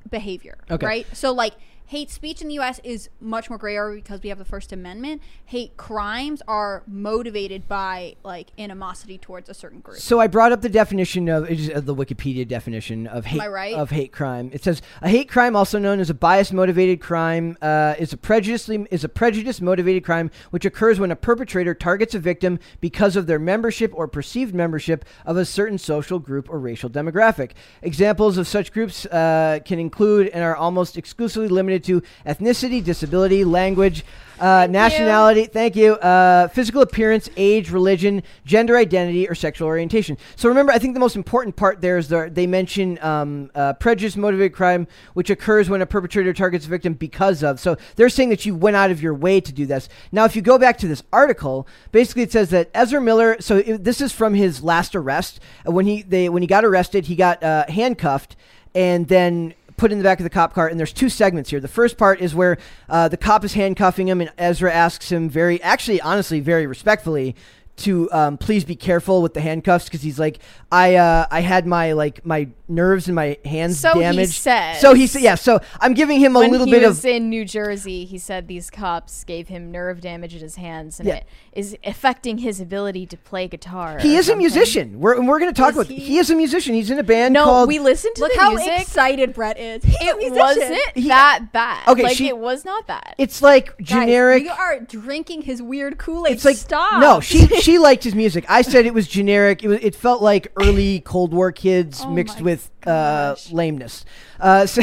behavior. 0.09 0.57
Okay. 0.69 0.85
Right. 0.85 1.07
So 1.13 1.31
like 1.31 1.53
hate 1.87 2.09
speech 2.09 2.41
in 2.41 2.47
the 2.47 2.55
U.S. 2.55 2.79
is 2.83 3.09
much 3.19 3.49
more 3.49 3.57
gray 3.57 3.75
area 3.75 3.95
because 3.95 4.21
we 4.21 4.29
have 4.29 4.37
the 4.37 4.45
First 4.45 4.71
Amendment. 4.71 5.21
Hate 5.45 5.77
crimes 5.77 6.41
are 6.47 6.83
motivated 6.87 7.67
by 7.67 8.15
like 8.23 8.51
animosity 8.57 9.17
towards 9.17 9.49
a 9.49 9.53
certain 9.53 9.79
group. 9.79 9.97
So 9.97 10.19
I 10.19 10.27
brought 10.27 10.51
up 10.51 10.61
the 10.61 10.69
definition 10.69 11.29
of 11.29 11.43
uh, 11.43 11.79
the 11.79 11.95
Wikipedia 11.95 12.47
definition 12.47 13.07
of 13.07 13.25
hate 13.25 13.49
right? 13.49 13.75
of 13.75 13.91
hate 13.91 14.11
crime. 14.11 14.49
It 14.53 14.63
says 14.63 14.81
a 15.01 15.09
hate 15.09 15.29
crime, 15.29 15.55
also 15.55 15.79
known 15.79 15.99
as 15.99 16.09
a 16.09 16.13
bias 16.13 16.51
motivated 16.51 17.01
crime, 17.01 17.57
uh, 17.61 17.95
is 17.99 18.13
a 18.13 18.17
prejudice 18.17 18.69
is 18.69 19.03
a 19.03 19.09
prejudice 19.09 19.61
motivated 19.61 20.03
crime 20.03 20.31
which 20.51 20.65
occurs 20.65 20.99
when 20.99 21.11
a 21.11 21.15
perpetrator 21.15 21.73
targets 21.73 22.15
a 22.15 22.19
victim 22.19 22.59
because 22.79 23.15
of 23.15 23.27
their 23.27 23.39
membership 23.39 23.91
or 23.93 24.07
perceived 24.07 24.53
membership 24.53 25.05
of 25.25 25.37
a 25.37 25.45
certain 25.45 25.77
social 25.77 26.19
group 26.19 26.49
or 26.49 26.59
racial 26.59 26.89
demographic. 26.89 27.51
Examples 27.81 28.37
of 28.37 28.47
such 28.47 28.71
groups 28.71 29.05
uh, 29.07 29.59
can 29.65 29.79
include 29.79 30.27
and 30.29 30.43
are 30.43 30.55
almost 30.55 30.97
exclusively 30.97 31.47
limited 31.47 31.72
to 31.79 32.01
ethnicity, 32.25 32.83
disability, 32.83 33.43
language. 33.43 34.03
Uh, 34.39 34.67
nationality, 34.69 35.45
thank 35.45 35.75
you. 35.75 35.93
Uh, 35.93 36.47
physical 36.49 36.81
appearance, 36.81 37.29
age, 37.37 37.69
religion, 37.69 38.23
gender 38.45 38.75
identity, 38.75 39.29
or 39.29 39.35
sexual 39.35 39.67
orientation. 39.67 40.17
So 40.35 40.49
remember, 40.49 40.71
I 40.71 40.79
think 40.79 40.95
the 40.95 40.99
most 40.99 41.15
important 41.15 41.55
part 41.55 41.81
there 41.81 41.97
is 41.97 42.09
the, 42.09 42.29
they 42.29 42.47
mention 42.47 43.01
um, 43.01 43.51
uh, 43.55 43.73
prejudice 43.73 44.17
motivated 44.17 44.53
crime, 44.53 44.87
which 45.13 45.29
occurs 45.29 45.69
when 45.69 45.81
a 45.81 45.85
perpetrator 45.85 46.33
targets 46.33 46.65
a 46.65 46.69
victim 46.69 46.93
because 46.93 47.43
of. 47.43 47.59
So 47.59 47.77
they're 47.95 48.09
saying 48.09 48.29
that 48.29 48.45
you 48.45 48.55
went 48.55 48.75
out 48.75 48.91
of 48.91 49.01
your 49.01 49.13
way 49.13 49.39
to 49.39 49.51
do 49.53 49.65
this. 49.65 49.87
Now, 50.11 50.25
if 50.25 50.35
you 50.35 50.41
go 50.41 50.57
back 50.57 50.77
to 50.79 50.87
this 50.87 51.03
article, 51.13 51.67
basically 51.91 52.23
it 52.23 52.31
says 52.31 52.49
that 52.49 52.69
Ezra 52.73 52.99
Miller. 52.99 53.37
So 53.39 53.57
it, 53.57 53.83
this 53.83 54.01
is 54.01 54.11
from 54.11 54.33
his 54.33 54.63
last 54.63 54.95
arrest. 54.95 55.39
Uh, 55.65 55.71
when 55.71 55.85
he 55.85 56.01
they 56.01 56.27
when 56.27 56.41
he 56.41 56.47
got 56.47 56.65
arrested, 56.65 57.05
he 57.05 57.15
got 57.15 57.41
uh, 57.43 57.65
handcuffed 57.69 58.35
and 58.75 59.07
then 59.07 59.53
put 59.83 59.91
in 59.91 59.97
the 59.97 60.03
back 60.05 60.17
of 60.17 60.23
the 60.23 60.29
cop 60.29 60.53
car 60.53 60.69
and 60.69 60.79
there's 60.79 60.93
two 60.93 61.09
segments 61.09 61.49
here. 61.49 61.59
The 61.59 61.67
first 61.67 61.97
part 61.97 62.21
is 62.21 62.33
where 62.33 62.57
uh, 62.87 63.09
the 63.09 63.17
cop 63.17 63.43
is 63.43 63.53
handcuffing 63.53 64.07
him 64.07 64.21
and 64.21 64.31
ezra 64.37 64.71
asks 64.71 65.11
him 65.11 65.29
very 65.29 65.61
actually 65.61 65.99
honestly 65.99 66.39
very 66.39 66.65
respectfully 66.65 67.35
to 67.75 68.09
um, 68.11 68.37
please 68.37 68.63
be 68.63 68.75
careful 68.75 69.21
with 69.23 69.33
the 69.33 69.41
handcuffs 69.41 69.85
because 69.85 70.01
he's 70.03 70.19
like 70.19 70.39
I 70.71 70.95
uh, 70.95 71.25
I 71.31 71.41
had 71.41 71.65
my 71.65 71.93
like 71.93 72.23
my 72.25 72.49
nerves 72.67 73.07
and 73.07 73.15
my 73.15 73.37
hands 73.45 73.79
So 73.79 73.93
he 73.95 73.99
damaged. 74.01 74.33
says. 74.33 74.79
So 74.79 74.93
he 74.93 75.07
said 75.07 75.21
yeah. 75.23 75.35
So 75.35 75.59
I'm 75.81 75.93
giving 75.95 76.19
him 76.19 76.35
a 76.35 76.39
when 76.39 76.51
little 76.51 76.67
he 76.67 76.71
bit 76.71 76.87
was 76.87 76.99
of 76.99 77.05
in 77.11 77.29
New 77.29 77.45
Jersey, 77.45 78.05
he 78.05 78.17
said 78.19 78.47
these 78.47 78.69
cops 78.69 79.23
gave 79.23 79.47
him 79.47 79.71
nerve 79.71 80.01
damage 80.01 80.35
in 80.35 80.41
his 80.41 80.55
hands, 80.55 80.99
and 80.99 81.07
Yeah. 81.07 81.15
it 81.15 81.25
is 81.53 81.75
affecting 81.83 82.39
his 82.39 82.61
ability 82.61 83.05
to 83.07 83.17
play 83.17 83.47
guitar. 83.47 83.97
he 83.99 84.15
or 84.15 84.19
is 84.19 84.29
a 84.29 84.35
musician. 84.35 84.99
We're 84.99 85.19
we're 85.25 85.39
gonna 85.39 85.51
talk 85.53 85.71
Is 85.71 85.75
about 85.77 85.87
he? 85.87 85.95
he 85.97 86.17
is 86.19 86.29
a 86.29 86.35
musician. 86.35 86.75
He's 86.75 86.91
in 86.91 86.99
a 86.99 87.03
band 87.03 87.33
No, 87.33 87.43
called 87.45 87.67
we 87.69 87.79
listened 87.79 88.15
to 88.17 88.21
Look 88.21 88.33
the 88.33 88.39
how 88.39 88.51
music. 88.53 88.81
excited 88.81 89.33
Brett 89.33 89.59
is. 89.59 89.83
He's 89.83 89.97
it 89.99 90.31
wasn't 90.33 90.79
He- 90.95 91.07
that 91.07 91.47
bad. 91.51 91.87
Okay, 91.87 92.03
like 92.03 92.17
she- 92.17 92.27
it 92.27 92.37
was 92.37 92.63
not 92.65 92.85
bad. 92.85 93.15
It's 93.17 93.41
like 93.41 93.75
Guys, 93.77 93.87
generic. 93.87 94.43
we 94.43 94.49
are 94.49 94.79
drinking 94.79 95.41
his 95.43 95.61
weird 95.61 95.97
Kool 95.97 96.27
Aid. 96.27 96.33
It's 96.33 96.45
like 96.45 96.57
stop. 96.57 97.01
no, 97.01 97.19
she 97.19 97.47
she 97.63 97.79
liked 97.79 98.03
his 98.03 98.13
music. 98.13 98.45
I 98.49 98.61
said 98.61 98.85
it 98.85 98.93
was 98.93 99.07
generic. 99.07 99.63
It 99.63 99.67
was 99.69 99.79
it 99.81 99.95
felt 99.95 100.21
like 100.21 100.51
early 100.57 100.99
Cold 100.99 101.33
War 101.33 101.51
kids 101.51 102.01
Oh 102.03 102.11
mixed 102.11 102.39
my 102.39 102.45
with 102.45 102.69
uh, 102.87 103.35
lameness. 103.51 104.05
Uh, 104.39 104.65
so, 104.65 104.81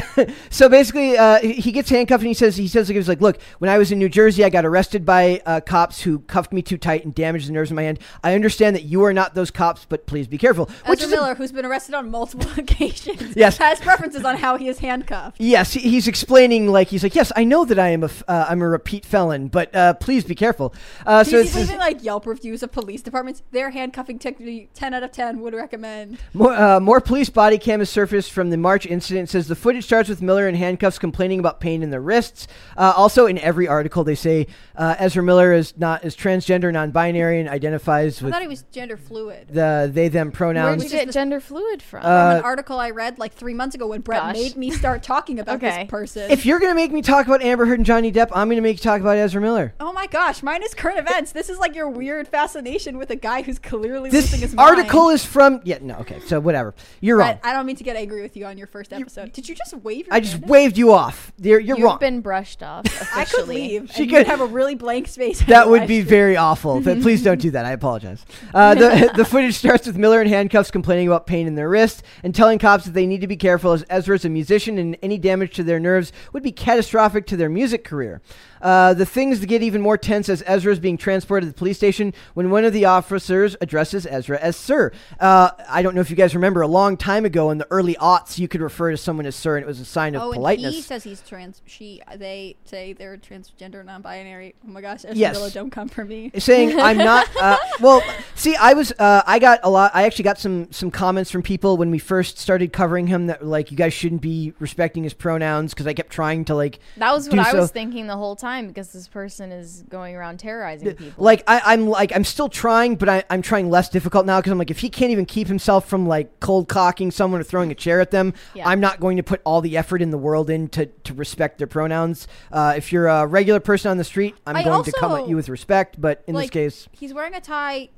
so 0.48 0.68
basically, 0.68 1.18
uh, 1.18 1.38
he 1.40 1.70
gets 1.72 1.90
handcuffed 1.90 2.22
and 2.22 2.28
he 2.28 2.34
says 2.34 2.56
he 2.56 2.66
says 2.68 2.88
he 2.88 2.96
was 2.96 3.08
like, 3.08 3.20
look, 3.20 3.38
when 3.58 3.70
I 3.70 3.78
was 3.78 3.92
in 3.92 3.98
New 3.98 4.08
Jersey, 4.08 4.42
I 4.44 4.48
got 4.50 4.64
arrested 4.64 5.04
by 5.04 5.42
uh, 5.44 5.60
cops 5.60 6.00
who 6.02 6.20
cuffed 6.20 6.52
me 6.52 6.62
too 6.62 6.78
tight 6.78 7.04
and 7.04 7.14
damaged 7.14 7.48
the 7.48 7.52
nerves 7.52 7.70
in 7.70 7.76
my 7.76 7.82
hand. 7.82 7.98
I 8.24 8.34
understand 8.34 8.74
that 8.76 8.84
you 8.84 9.04
are 9.04 9.12
not 9.12 9.34
those 9.34 9.50
cops, 9.50 9.84
but 9.88 10.06
please 10.06 10.26
be 10.26 10.38
careful. 10.38 10.70
Which 10.86 11.00
Ezra 11.02 11.06
is 11.06 11.12
a- 11.12 11.16
Miller, 11.16 11.34
who's 11.34 11.52
been 11.52 11.66
arrested 11.66 11.94
on 11.94 12.10
multiple 12.10 12.48
occasions, 12.56 13.34
Yes. 13.36 13.58
has 13.58 13.80
preferences 13.80 14.24
on 14.24 14.36
how 14.36 14.56
he 14.56 14.68
is 14.68 14.78
handcuffed. 14.78 15.36
Yes, 15.40 15.72
he, 15.74 15.80
he's 15.80 16.08
explaining 16.08 16.68
like 16.68 16.88
he's 16.88 17.02
like, 17.02 17.14
yes, 17.14 17.30
I 17.36 17.44
know 17.44 17.64
that 17.66 17.78
I 17.78 17.88
am 17.88 18.02
a 18.02 18.06
f- 18.06 18.22
uh, 18.28 18.46
I'm 18.48 18.62
a 18.62 18.68
repeat 18.68 19.04
felon, 19.04 19.48
but 19.48 19.74
uh, 19.74 19.94
please 19.94 20.24
be 20.24 20.34
careful. 20.34 20.72
Uh, 21.04 21.22
so 21.24 21.38
He's 21.42 21.48
it's, 21.48 21.56
leaving 21.56 21.78
like 21.78 22.02
Yelp 22.02 22.26
reviews 22.26 22.62
of 22.62 22.72
police 22.72 23.02
departments. 23.02 23.42
Their 23.50 23.70
handcuffing 23.70 24.18
technique, 24.18 24.70
ten 24.74 24.94
out 24.94 25.02
of 25.02 25.12
ten 25.12 25.40
would 25.40 25.52
recommend. 25.54 26.18
More, 26.32 26.52
uh, 26.54 26.80
more 26.80 27.00
police 27.00 27.28
body 27.28 27.58
cam 27.58 27.80
has 27.80 27.89
surfaced 27.90 28.32
from 28.32 28.50
the 28.50 28.56
March 28.56 28.86
incident. 28.86 29.28
Says 29.28 29.48
the 29.48 29.54
footage 29.56 29.84
starts 29.84 30.08
with 30.08 30.22
Miller 30.22 30.48
in 30.48 30.54
handcuffs 30.54 30.98
complaining 30.98 31.38
about 31.38 31.60
pain 31.60 31.82
in 31.82 31.90
the 31.90 32.00
wrists. 32.00 32.46
Uh, 32.76 32.92
also, 32.96 33.26
in 33.26 33.38
every 33.38 33.66
article, 33.68 34.04
they 34.04 34.14
say 34.14 34.46
uh, 34.76 34.94
Ezra 34.98 35.22
Miller 35.22 35.52
is 35.52 35.74
not 35.76 36.04
is 36.04 36.16
transgender, 36.16 36.72
non-binary, 36.72 37.40
and 37.40 37.48
identifies 37.48 38.20
I 38.20 38.24
with 38.24 38.32
thought 38.34 38.42
he 38.42 38.48
was 38.48 38.62
gender 38.72 38.96
fluid. 38.96 39.48
the 39.48 39.90
they 39.92 40.08
them 40.08 40.28
Where'd 40.28 40.34
pronouns. 40.34 40.84
you 40.84 40.90
get 40.90 41.10
gender 41.10 41.40
fluid 41.40 41.82
from? 41.82 42.00
Uh, 42.00 42.02
From 42.02 42.38
an 42.38 42.44
article 42.44 42.78
I 42.78 42.90
read 42.90 43.18
like 43.18 43.32
three 43.34 43.54
months 43.54 43.74
ago 43.74 43.88
when 43.88 44.00
Brett 44.00 44.22
Gosh. 44.22 44.34
made 44.34 44.56
me 44.56 44.70
start 44.70 45.02
talking 45.02 45.38
about 45.38 45.56
Okay. 45.56 45.82
this 45.82 45.90
person. 45.90 46.30
If 46.30 46.46
you're 46.46 46.60
gonna 46.60 46.74
make 46.74 46.92
me 46.92 47.02
talk 47.02 47.26
about 47.26 47.42
Amber 47.42 47.66
Heard 47.66 47.78
and 47.78 47.86
Johnny 47.86 48.12
Depp, 48.12 48.28
I'm 48.32 48.48
gonna 48.48 48.60
make 48.60 48.76
you 48.76 48.82
talk 48.82 49.00
about 49.00 49.16
Ezra 49.16 49.40
Miller. 49.40 49.74
oh 49.80 49.92
my 49.92 50.06
gosh, 50.06 50.42
mine 50.42 50.62
is 50.62 50.74
current 50.74 50.98
events. 50.98 51.32
This 51.32 51.50
is 51.50 51.58
like 51.58 51.74
your 51.74 51.88
weird 51.88 52.28
fascination 52.28 52.98
with 52.98 53.10
a 53.10 53.16
guy 53.16 53.42
who's 53.42 53.58
clearly 53.58 54.10
This 54.10 54.26
losing 54.32 54.40
his 54.40 54.54
mind. 54.54 54.68
article 54.70 55.08
is 55.10 55.24
from 55.24 55.60
yeah 55.64 55.78
no 55.80 55.94
okay 55.96 56.20
so 56.20 56.40
whatever 56.40 56.74
you're 57.00 57.16
wrong. 57.16 57.28
Brett, 57.28 57.40
I 57.44 57.52
don't 57.52 57.66
mean 57.66 57.76
to 57.80 57.84
get 57.84 57.96
angry 57.96 58.20
with 58.20 58.36
you 58.36 58.44
on 58.44 58.58
your 58.58 58.66
first 58.66 58.92
episode. 58.92 59.32
Did 59.32 59.48
you 59.48 59.54
just 59.54 59.72
wave 59.72 60.06
your 60.06 60.14
I 60.14 60.20
just 60.20 60.34
hand? 60.34 60.48
waved 60.50 60.76
you 60.76 60.92
off. 60.92 61.32
You're, 61.38 61.58
you're 61.60 61.78
You've 61.78 61.84
wrong. 61.86 61.98
been 61.98 62.20
brushed 62.20 62.62
off. 62.62 62.84
I 63.16 63.24
could 63.24 63.48
leave. 63.48 63.90
She 63.94 64.02
and 64.02 64.10
could- 64.12 64.26
have 64.26 64.42
a 64.42 64.46
really 64.46 64.74
blank 64.74 65.08
space. 65.08 65.42
That 65.50 65.68
would 65.68 65.88
be 65.88 66.02
very 66.02 66.36
awful. 66.36 66.80
But 66.82 67.00
please 67.02 67.22
don't 67.22 67.40
do 67.40 67.50
that. 67.52 67.64
I 67.64 67.72
apologize. 67.72 68.24
Uh, 68.52 68.74
the, 68.74 69.10
the 69.16 69.24
footage 69.24 69.54
starts 69.54 69.86
with 69.86 69.96
Miller 69.96 70.20
in 70.20 70.28
handcuffs 70.28 70.70
complaining 70.70 71.06
about 71.08 71.26
pain 71.26 71.46
in 71.46 71.54
their 71.54 71.68
wrist 71.70 72.02
and 72.22 72.34
telling 72.34 72.58
cops 72.58 72.84
that 72.84 72.92
they 72.92 73.06
need 73.06 73.22
to 73.22 73.26
be 73.26 73.36
careful 73.36 73.72
as 73.72 73.82
Ezra 73.88 74.14
is 74.16 74.24
a 74.26 74.28
musician 74.28 74.76
and 74.76 74.96
any 75.02 75.16
damage 75.18 75.54
to 75.54 75.62
their 75.64 75.80
nerves 75.80 76.12
would 76.34 76.42
be 76.42 76.52
catastrophic 76.52 77.26
to 77.28 77.36
their 77.36 77.48
music 77.48 77.82
career. 77.84 78.20
Uh, 78.60 78.94
the 78.94 79.06
things 79.06 79.44
get 79.44 79.62
even 79.62 79.80
more 79.80 79.96
tense 79.98 80.28
as 80.28 80.42
Ezra 80.46 80.72
is 80.72 80.78
being 80.78 80.96
transported 80.98 81.46
to 81.48 81.52
the 81.52 81.58
police 81.58 81.76
station 81.76 82.12
when 82.34 82.50
one 82.50 82.64
of 82.64 82.72
the 82.72 82.84
officers 82.84 83.56
addresses 83.60 84.06
Ezra 84.06 84.38
as 84.40 84.56
Sir. 84.56 84.92
Uh, 85.18 85.50
I 85.68 85.82
don't 85.82 85.94
know 85.94 86.00
if 86.00 86.10
you 86.10 86.16
guys 86.16 86.34
remember, 86.34 86.60
a 86.62 86.66
long 86.68 86.96
time 86.96 87.24
ago 87.24 87.50
in 87.50 87.58
the 87.58 87.66
early 87.70 87.94
aughts, 87.96 88.38
you 88.38 88.48
could 88.48 88.60
refer 88.60 88.90
to 88.90 88.96
someone 88.96 89.26
as 89.26 89.34
Sir, 89.36 89.56
and 89.56 89.64
it 89.64 89.66
was 89.66 89.80
a 89.80 89.84
sign 89.84 90.14
of 90.14 90.22
Oh, 90.22 90.32
politeness. 90.32 90.66
and 90.66 90.74
he 90.74 90.82
says 90.82 91.04
he's 91.04 91.20
trans. 91.22 91.62
She, 91.66 92.02
they 92.16 92.56
say 92.64 92.92
they're 92.92 93.16
transgender, 93.16 93.84
non-binary. 93.84 94.54
Oh 94.66 94.70
my 94.70 94.80
gosh, 94.80 95.04
Ezra 95.04 95.16
Yes. 95.16 95.34
Miller, 95.36 95.50
don't 95.50 95.70
come 95.70 95.88
for 95.88 96.04
me. 96.04 96.30
saying 96.38 96.78
I'm 96.78 96.98
not. 96.98 97.28
Uh, 97.40 97.56
well, 97.80 98.02
see, 98.34 98.56
I 98.56 98.74
was. 98.74 98.92
Uh, 98.98 99.22
I 99.26 99.38
got 99.38 99.60
a 99.62 99.70
lot. 99.70 99.92
I 99.94 100.02
actually 100.04 100.24
got 100.24 100.38
some 100.38 100.70
some 100.70 100.90
comments 100.90 101.30
from 101.30 101.42
people 101.42 101.76
when 101.76 101.90
we 101.90 101.98
first 101.98 102.38
started 102.38 102.72
covering 102.72 103.06
him 103.06 103.28
that 103.28 103.44
like 103.46 103.70
you 103.70 103.76
guys 103.76 103.92
shouldn't 103.94 104.20
be 104.22 104.52
respecting 104.58 105.04
his 105.04 105.14
pronouns 105.14 105.72
because 105.72 105.86
I 105.86 105.94
kept 105.94 106.10
trying 106.10 106.44
to 106.46 106.54
like. 106.54 106.78
That 106.96 107.12
was 107.12 107.28
what 107.28 107.38
I 107.38 107.52
so. 107.52 107.58
was 107.60 107.70
thinking 107.70 108.06
the 108.06 108.16
whole 108.16 108.36
time 108.36 108.49
because 108.58 108.92
this 108.92 109.08
person 109.08 109.52
is 109.52 109.84
going 109.88 110.16
around 110.16 110.38
terrorizing 110.38 110.94
people. 110.94 111.24
Like 111.24 111.42
I, 111.46 111.60
I'm 111.64 111.86
like 111.86 112.14
I'm 112.14 112.24
still 112.24 112.48
trying, 112.48 112.96
but 112.96 113.08
I, 113.08 113.24
I'm 113.30 113.42
trying 113.42 113.70
less 113.70 113.88
difficult 113.88 114.26
now 114.26 114.40
because 114.40 114.52
I'm 114.52 114.58
like 114.58 114.70
if 114.70 114.80
he 114.80 114.88
can't 114.88 115.10
even 115.10 115.26
keep 115.26 115.48
himself 115.48 115.88
from 115.88 116.06
like 116.06 116.40
cold 116.40 116.68
cocking 116.68 117.10
someone 117.10 117.40
or 117.40 117.44
throwing 117.44 117.70
a 117.70 117.74
chair 117.74 118.00
at 118.00 118.10
them, 118.10 118.34
Yeah. 118.54 118.68
I'm 118.68 118.80
not 118.80 119.00
going 119.00 119.16
to 119.16 119.22
put 119.22 119.40
all 119.44 119.60
the 119.60 119.76
effort 119.76 120.02
in 120.02 120.10
the 120.10 120.18
world 120.18 120.50
in 120.50 120.68
to, 120.70 120.86
to 120.86 121.14
respect 121.14 121.58
their 121.58 121.66
pronouns. 121.66 122.26
Uh, 122.52 122.74
if 122.76 122.92
you're 122.92 123.06
a 123.08 123.26
regular 123.26 123.60
person 123.60 123.90
on 123.90 123.96
the 123.96 124.04
street, 124.04 124.34
I'm 124.46 124.56
I 124.56 124.64
going 124.64 124.84
to 124.84 124.92
come 124.92 125.12
at 125.12 125.28
you 125.28 125.36
with 125.36 125.48
respect. 125.48 126.00
But 126.00 126.22
in 126.26 126.34
this 126.34 126.50
case, 126.50 126.88
he's 126.92 127.14
wearing 127.14 127.34
a 127.34 127.40
tie. 127.40 127.90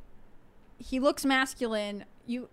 He 0.79 0.99
looks 1.01 1.25
masculine. 1.25 2.05
You, 2.27 2.49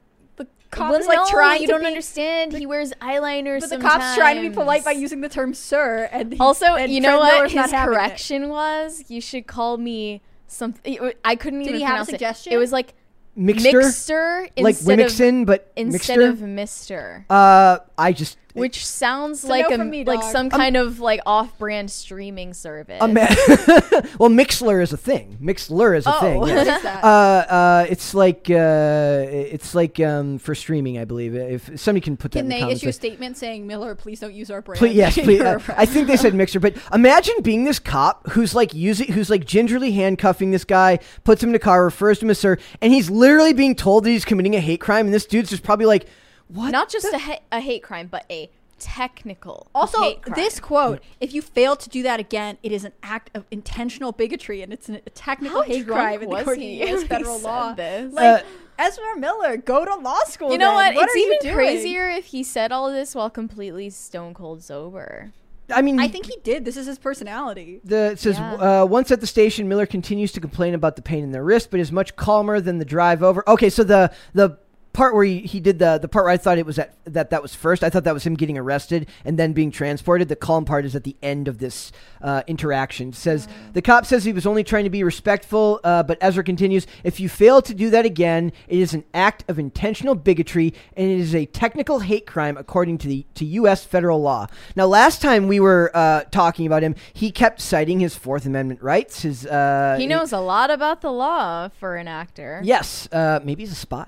the 0.71 0.75
cop 0.77 0.91
well, 0.91 0.99
is 0.99 1.07
like 1.07 1.17
no, 1.17 1.25
trying 1.29 1.61
you 1.61 1.67
to 1.67 1.73
don't 1.73 1.81
be, 1.81 1.87
understand. 1.87 2.53
he 2.53 2.65
wears 2.65 2.91
eyeliner. 3.01 3.59
But 3.59 3.69
the 3.69 3.77
cop's 3.79 4.15
trying 4.15 4.35
to 4.41 4.49
be 4.49 4.53
polite 4.53 4.85
by 4.85 4.91
using 4.91 5.21
the 5.21 5.29
term 5.29 5.53
"sir," 5.53 6.07
and 6.11 6.33
he- 6.33 6.39
Also, 6.39 6.75
and 6.75 6.91
you 6.91 7.01
know 7.01 7.17
Trent 7.17 7.19
what 7.21 7.33
Miller's 7.35 7.51
his 7.51 7.71
having 7.71 7.79
it. 7.79 7.85
correction 7.97 8.49
was? 8.49 9.03
You 9.07 9.21
should 9.21 9.47
call 9.47 9.77
me 9.77 10.21
something. 10.47 11.11
I 11.25 11.35
couldn't 11.35 11.59
Did 11.59 11.69
even 11.69 11.79
he 11.79 11.83
have 11.83 11.91
a 11.91 11.93
pronounce 11.95 12.09
suggestion? 12.09 12.53
it. 12.53 12.55
It 12.55 12.59
was 12.59 12.71
like 12.71 12.93
mixture, 13.35 13.77
mixer 13.79 14.47
like 14.57 14.75
instead 14.75 14.99
of 14.99 15.07
Winixon, 15.11 15.45
but 15.45 15.71
instead 15.75 16.17
mixture? 16.19 16.29
of 16.29 16.41
Mister. 16.41 17.25
Uh, 17.29 17.79
I 17.97 18.11
just 18.13 18.37
which 18.53 18.85
sounds 18.85 19.43
like 19.43 19.71
a 19.71 19.77
me, 19.77 20.03
like 20.05 20.23
some 20.23 20.49
kind 20.49 20.75
of 20.75 20.99
like 20.99 21.19
off-brand 21.25 21.89
streaming 21.91 22.53
service. 22.53 22.99
Ma- 23.01 23.07
well, 24.19 24.29
Mixler 24.29 24.81
is 24.81 24.91
a 24.93 24.97
thing. 24.97 25.37
Mixler 25.41 25.95
is 25.97 26.05
a 26.05 26.15
Oh. 26.15 26.19
thing. 26.19 26.43
Yes. 26.47 26.49
What 26.67 26.77
is 26.77 26.83
that? 26.83 27.03
Uh, 27.03 27.07
uh, 27.07 27.85
it's 27.89 28.13
like 28.13 28.49
uh, 28.49 29.25
it's 29.29 29.75
like 29.75 29.99
um, 29.99 30.39
for 30.39 30.55
streaming, 30.55 30.97
I 30.97 31.05
believe. 31.05 31.35
If 31.35 31.79
somebody 31.79 32.01
can 32.01 32.17
put 32.17 32.31
that 32.31 32.39
Can 32.39 32.45
in 32.45 32.49
the 32.49 32.55
they 32.55 32.59
comments. 32.61 32.81
issue 32.83 32.89
a 32.89 32.93
statement 32.93 33.37
saying, 33.37 33.67
Miller, 33.67 33.95
please 33.95 34.19
don't 34.19 34.33
use 34.33 34.49
our 34.51 34.61
brand? 34.61 34.79
Please, 34.79 34.95
yes, 34.95 35.13
please. 35.19 35.41
uh. 35.41 35.59
I 35.77 35.85
think 35.85 36.07
they 36.07 36.17
said 36.17 36.33
mixer, 36.33 36.59
but 36.59 36.75
imagine 36.93 37.35
being 37.41 37.63
this 37.65 37.79
cop 37.79 38.29
who's 38.29 38.53
like 38.55 38.73
using, 38.73 39.11
who's 39.13 39.29
like 39.29 39.45
gingerly 39.45 39.91
handcuffing 39.91 40.51
this 40.51 40.63
guy, 40.65 40.99
puts 41.23 41.43
him 41.43 41.49
in 41.49 41.55
a 41.55 41.59
car, 41.59 41.83
refers 41.83 42.19
to 42.19 42.25
him 42.25 42.31
as 42.31 42.39
sir, 42.39 42.57
and 42.81 42.91
he's 42.93 43.09
literally 43.09 43.53
being 43.53 43.75
told 43.75 44.03
that 44.03 44.09
he's 44.09 44.25
committing 44.25 44.55
a 44.55 44.59
hate 44.59 44.81
crime, 44.81 45.05
and 45.05 45.13
this 45.13 45.25
dude's 45.25 45.49
just 45.49 45.63
probably 45.63 45.85
like, 45.85 46.07
what? 46.49 46.71
Not 46.71 46.89
just 46.89 47.05
a, 47.13 47.17
ha- 47.17 47.39
a 47.51 47.59
hate 47.61 47.81
crime, 47.83 48.07
but 48.07 48.25
a 48.29 48.49
technical 48.79 49.67
Also, 49.75 50.01
hate 50.01 50.21
crime. 50.21 50.35
this 50.35 50.59
quote: 50.59 51.01
"If 51.19 51.33
you 51.33 51.41
fail 51.41 51.75
to 51.75 51.89
do 51.89 52.03
that 52.03 52.19
again, 52.19 52.57
it 52.63 52.71
is 52.71 52.83
an 52.85 52.93
act 53.03 53.29
of 53.35 53.45
intentional 53.51 54.11
bigotry, 54.11 54.61
and 54.61 54.71
it's 54.73 54.89
an, 54.89 54.95
a 55.05 55.09
technical 55.11 55.61
How 55.61 55.67
hate 55.67 55.85
crime 55.87 56.21
in 56.21 56.29
was 56.29 56.41
according 56.41 56.63
he 56.63 56.79
U.S. 56.79 57.03
federal 57.07 57.39
law." 57.39 57.73
this? 57.73 58.13
Like 58.13 58.41
Uh, 58.43 58.45
Ezra 58.79 59.17
Miller, 59.17 59.57
go 59.57 59.83
to 59.85 59.95
law 59.95 60.19
school. 60.27 60.51
You 60.51 60.57
know 60.57 60.67
then. 60.77 60.93
what? 60.93 60.95
What 60.95 61.03
it's 61.05 61.15
are 61.15 61.17
you 61.17 61.25
even 61.27 61.37
doing? 61.41 61.53
crazier 61.55 62.09
if 62.09 62.25
he 62.25 62.43
said 62.43 62.71
all 62.71 62.91
this 62.91 63.13
while 63.15 63.29
completely 63.29 63.89
stone 63.89 64.33
cold 64.33 64.63
sober. 64.63 65.31
I 65.71 65.83
mean, 65.83 65.99
I 65.99 66.07
think 66.07 66.25
he 66.25 66.37
did. 66.43 66.65
This 66.65 66.77
is 66.77 66.87
his 66.87 66.97
personality. 66.97 67.79
The, 67.83 68.11
it 68.13 68.19
says 68.19 68.39
Yeah. 68.39 68.81
uh, 68.81 68.85
once 68.85 69.11
at 69.11 69.21
the 69.21 69.27
station, 69.27 69.67
Miller 69.67 69.85
continues 69.85 70.31
to 70.31 70.39
complain 70.39 70.73
about 70.73 70.95
the 70.95 71.03
pain 71.03 71.23
in 71.23 71.31
the 71.31 71.43
wrist, 71.43 71.69
but 71.69 71.79
is 71.79 71.91
much 71.91 72.15
calmer 72.15 72.59
than 72.59 72.79
the 72.79 72.85
drive 72.85 73.21
over. 73.21 73.47
Okay, 73.47 73.69
so 73.69 73.83
the 73.83 74.11
the 74.33 74.57
part 74.99 75.15
where 75.15 75.23
he, 75.23 75.39
he 75.39 75.61
did 75.61 75.79
the 75.79 75.97
the 75.97 76.09
part 76.09 76.25
where 76.25 76.33
I 76.33 76.35
thought 76.35 76.57
it 76.57 76.65
was 76.65 76.77
at, 76.77 76.93
that 77.05 77.29
that 77.29 77.41
was 77.41 77.55
first. 77.55 77.85
I 77.85 77.89
thought 77.89 78.03
that 78.03 78.13
was 78.13 78.25
him 78.25 78.35
getting 78.35 78.57
arrested 78.57 79.07
and 79.23 79.39
then 79.39 79.53
being 79.53 79.71
transported. 79.71 80.27
The 80.27 80.35
calm 80.35 80.65
part 80.65 80.83
is 80.83 80.93
at 80.93 81.05
the 81.05 81.15
end 81.23 81.47
of 81.47 81.57
this 81.57 81.93
uh, 82.21 82.43
interaction. 82.47 83.09
It 83.09 83.15
says 83.15 83.47
the 83.71 83.81
cop 83.81 84.05
says 84.05 84.25
he 84.25 84.33
was 84.33 84.45
only 84.45 84.61
trying 84.61 84.83
to 84.83 84.89
be 84.89 85.01
respectful, 85.05 85.79
uh, 85.85 86.03
but 86.03 86.17
Ezra 86.19 86.43
continues: 86.43 86.85
if 87.05 87.21
you 87.21 87.29
fail 87.29 87.61
to 87.61 87.73
do 87.73 87.89
that 87.91 88.05
again, 88.05 88.51
it 88.67 88.77
is 88.77 88.93
an 88.93 89.05
act 89.13 89.49
of 89.49 89.57
intentional 89.57 90.15
bigotry 90.15 90.73
and 90.97 91.09
it 91.09 91.19
is 91.19 91.33
a 91.33 91.45
technical 91.45 91.99
hate 91.99 92.27
crime 92.27 92.57
according 92.57 92.97
to 92.97 93.07
the 93.07 93.25
to 93.35 93.45
U.S. 93.45 93.85
federal 93.85 94.21
law. 94.21 94.47
Now, 94.75 94.87
last 94.87 95.21
time 95.21 95.47
we 95.47 95.61
were 95.61 95.91
uh, 95.93 96.25
talking 96.25 96.67
about 96.67 96.83
him, 96.83 96.95
he 97.13 97.31
kept 97.31 97.61
citing 97.61 98.01
his 98.01 98.17
Fourth 98.17 98.45
Amendment 98.45 98.83
rights. 98.83 99.21
His 99.21 99.45
uh, 99.45 99.95
He 99.97 100.07
knows 100.07 100.33
a 100.33 100.41
lot 100.41 100.69
about 100.69 100.99
the 100.99 101.11
law 101.11 101.69
for 101.79 101.95
an 101.95 102.09
actor. 102.09 102.59
Yes, 102.65 103.07
uh, 103.13 103.39
maybe 103.45 103.63
he's 103.63 103.71
a 103.71 103.75
spy. 103.75 104.05